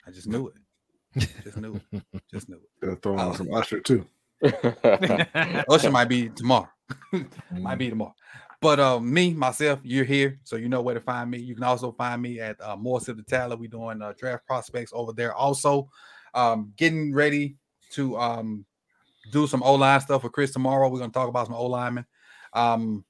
I 0.07 0.11
just 0.11 0.27
knew 0.29 0.49
it. 0.49 1.29
Just 1.43 1.57
knew 1.57 1.81
it. 1.93 2.03
Just 2.31 2.49
knew 2.49 2.57
it. 2.57 2.69
They're 2.81 2.97
throwing 2.97 3.21
on 3.21 3.31
Oh. 3.31 3.35
some 3.35 3.53
Usher 3.55 3.81
too. 3.81 4.05
Usher 4.43 5.91
might 5.91 6.09
be 6.09 6.29
tomorrow. 6.29 6.69
might 7.53 7.77
be 7.77 7.89
tomorrow. 7.89 8.15
But 8.61 8.81
uh, 8.81 9.01
me, 9.01 9.33
myself, 9.35 9.81
you're 9.83 10.05
here, 10.05 10.39
so 10.45 10.57
you 10.57 10.69
know 10.69 10.81
where 10.83 10.95
to 10.95 11.01
find 11.01 11.31
me. 11.31 11.39
You 11.39 11.55
can 11.55 11.65
also 11.65 11.93
find 11.93 12.21
me 12.23 12.41
at 12.41 12.61
uh, 12.61 12.77
More 12.77 13.01
Sip 13.01 13.17
the 13.17 13.23
Talent. 13.23 13.61
We're 13.61 13.69
doing 13.69 14.01
uh, 14.03 14.13
draft 14.19 14.47
prospects 14.47 14.93
over 14.95 15.13
there. 15.13 15.35
Also, 15.35 15.89
um, 16.35 16.73
getting 16.77 17.15
ready 17.15 17.57
to 17.93 18.17
um, 18.19 18.65
do 19.33 19.47
some 19.47 19.63
O 19.63 19.75
line 19.75 20.01
stuff 20.01 20.23
with 20.23 20.33
Chris 20.33 20.53
tomorrow. 20.53 20.89
We're 20.89 20.99
gonna 21.01 21.13
talk 21.13 21.29
about 21.29 21.47
some 21.47 21.55
O 21.57 21.67
linemen. 21.67 22.07
Um, 22.55 23.05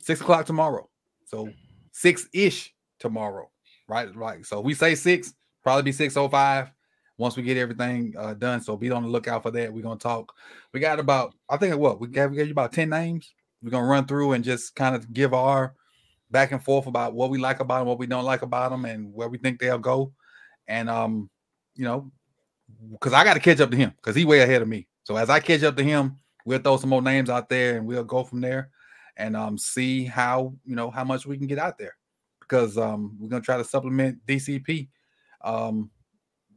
six 0.00 0.20
o'clock 0.20 0.44
tomorrow, 0.46 0.88
so 1.24 1.48
six 1.92 2.28
ish 2.32 2.74
tomorrow. 2.98 3.50
Right, 3.88 4.14
right. 4.14 4.44
So 4.44 4.60
we 4.60 4.74
say 4.74 4.94
six, 4.94 5.34
probably 5.62 5.82
be 5.82 5.92
six 5.92 6.16
oh 6.16 6.28
five 6.28 6.70
once 7.16 7.36
we 7.36 7.42
get 7.42 7.56
everything 7.56 8.14
uh, 8.18 8.34
done. 8.34 8.60
So 8.60 8.76
be 8.76 8.90
on 8.90 9.02
the 9.02 9.08
lookout 9.08 9.42
for 9.42 9.50
that. 9.50 9.72
We're 9.72 9.82
gonna 9.82 9.98
talk. 9.98 10.32
We 10.72 10.80
got 10.80 11.00
about, 11.00 11.34
I 11.48 11.56
think 11.56 11.76
what 11.76 12.00
we 12.00 12.08
gave, 12.08 12.30
we 12.30 12.36
gave 12.36 12.46
you 12.46 12.52
about 12.52 12.72
10 12.72 12.88
names. 12.88 13.32
We're 13.62 13.70
gonna 13.70 13.86
run 13.86 14.06
through 14.06 14.32
and 14.32 14.44
just 14.44 14.74
kind 14.74 14.94
of 14.94 15.12
give 15.12 15.34
our 15.34 15.74
back 16.30 16.52
and 16.52 16.62
forth 16.62 16.86
about 16.86 17.14
what 17.14 17.30
we 17.30 17.38
like 17.38 17.60
about 17.60 17.80
them, 17.80 17.88
what 17.88 17.98
we 17.98 18.06
don't 18.06 18.24
like 18.24 18.42
about 18.42 18.70
them, 18.70 18.84
and 18.84 19.12
where 19.12 19.28
we 19.28 19.38
think 19.38 19.58
they'll 19.58 19.78
go. 19.78 20.12
And 20.68 20.88
um, 20.88 21.30
you 21.74 21.84
know, 21.84 22.10
because 22.92 23.12
I 23.12 23.24
got 23.24 23.34
to 23.34 23.40
catch 23.40 23.60
up 23.60 23.70
to 23.70 23.76
him 23.76 23.92
because 23.96 24.14
he 24.14 24.24
way 24.24 24.40
ahead 24.40 24.62
of 24.62 24.68
me. 24.68 24.86
So 25.04 25.16
as 25.16 25.30
I 25.30 25.40
catch 25.40 25.62
up 25.62 25.76
to 25.76 25.82
him, 25.82 26.18
we'll 26.44 26.58
throw 26.58 26.76
some 26.76 26.90
more 26.90 27.02
names 27.02 27.30
out 27.30 27.48
there 27.48 27.76
and 27.76 27.86
we'll 27.86 28.04
go 28.04 28.24
from 28.24 28.40
there 28.40 28.70
and 29.16 29.36
um 29.36 29.58
see 29.58 30.04
how 30.04 30.54
you 30.64 30.76
know 30.76 30.90
how 30.90 31.04
much 31.04 31.26
we 31.26 31.36
can 31.36 31.46
get 31.46 31.58
out 31.58 31.76
there 31.76 31.97
because 32.48 32.78
um 32.78 33.16
we're 33.20 33.28
gonna 33.28 33.42
try 33.42 33.56
to 33.56 33.64
supplement 33.64 34.24
DCP 34.26 34.88
um 35.42 35.90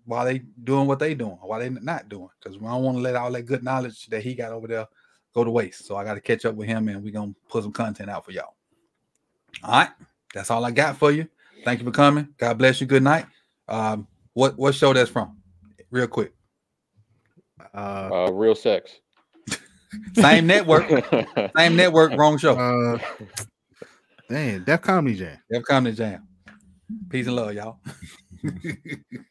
while 0.06 0.26
they 0.26 0.40
doing 0.64 0.88
what 0.88 1.00
they 1.00 1.14
doing, 1.14 1.38
while 1.42 1.60
they 1.60 1.70
not 1.70 2.10
doing, 2.10 2.30
because 2.40 2.58
we 2.58 2.66
don't 2.66 2.84
want 2.84 2.98
to 2.98 3.02
let 3.02 3.16
all 3.16 3.32
that 3.32 3.44
good 3.44 3.64
knowledge 3.64 4.08
that 4.08 4.24
he 4.24 4.34
got 4.34 4.52
over 4.52 4.68
there 4.68 4.88
go 5.34 5.44
to 5.44 5.52
waste. 5.52 5.86
So 5.86 5.96
I 5.96 6.04
got 6.04 6.16
to 6.16 6.22
catch 6.22 6.46
up 6.46 6.56
with 6.56 6.68
him, 6.68 6.88
and 6.88 7.04
we're 7.04 7.14
gonna 7.14 7.36
put 7.50 7.64
some 7.64 7.72
content 7.72 8.10
out 8.10 8.26
for 8.26 8.32
y'all. 8.32 8.56
All 9.64 9.72
right, 9.72 9.90
that's 10.34 10.50
all 10.50 10.66
I 10.66 10.72
got 10.72 10.98
for 10.98 11.12
you. 11.12 11.28
Thank 11.64 11.80
you 11.80 11.86
for 11.86 11.92
coming. 11.92 12.30
God 12.38 12.58
bless 12.58 12.82
you. 12.82 12.88
Good 12.88 13.04
night. 13.04 13.26
Um, 13.68 14.08
what 14.34 14.58
what 14.58 14.74
show 14.76 14.94
that's 14.94 15.10
from? 15.10 15.38
Real 15.92 16.08
quick. 16.08 16.34
Uh, 17.74 18.10
uh, 18.28 18.32
real 18.32 18.56
sex. 18.56 19.00
Same 20.16 20.48
network, 20.48 20.88
same 21.58 21.76
network, 21.76 22.14
wrong 22.18 22.38
show. 22.38 22.56
uh, 22.56 22.98
dang, 24.32 24.64
Def 24.64 24.82
Comedy 24.82 25.18
Jam. 25.18 25.38
Def 25.50 25.64
Comedy 25.64 25.96
jam. 25.96 26.28
Peace 27.10 27.28
and 27.28 27.36
love, 27.36 27.54
y'all. 27.54 27.80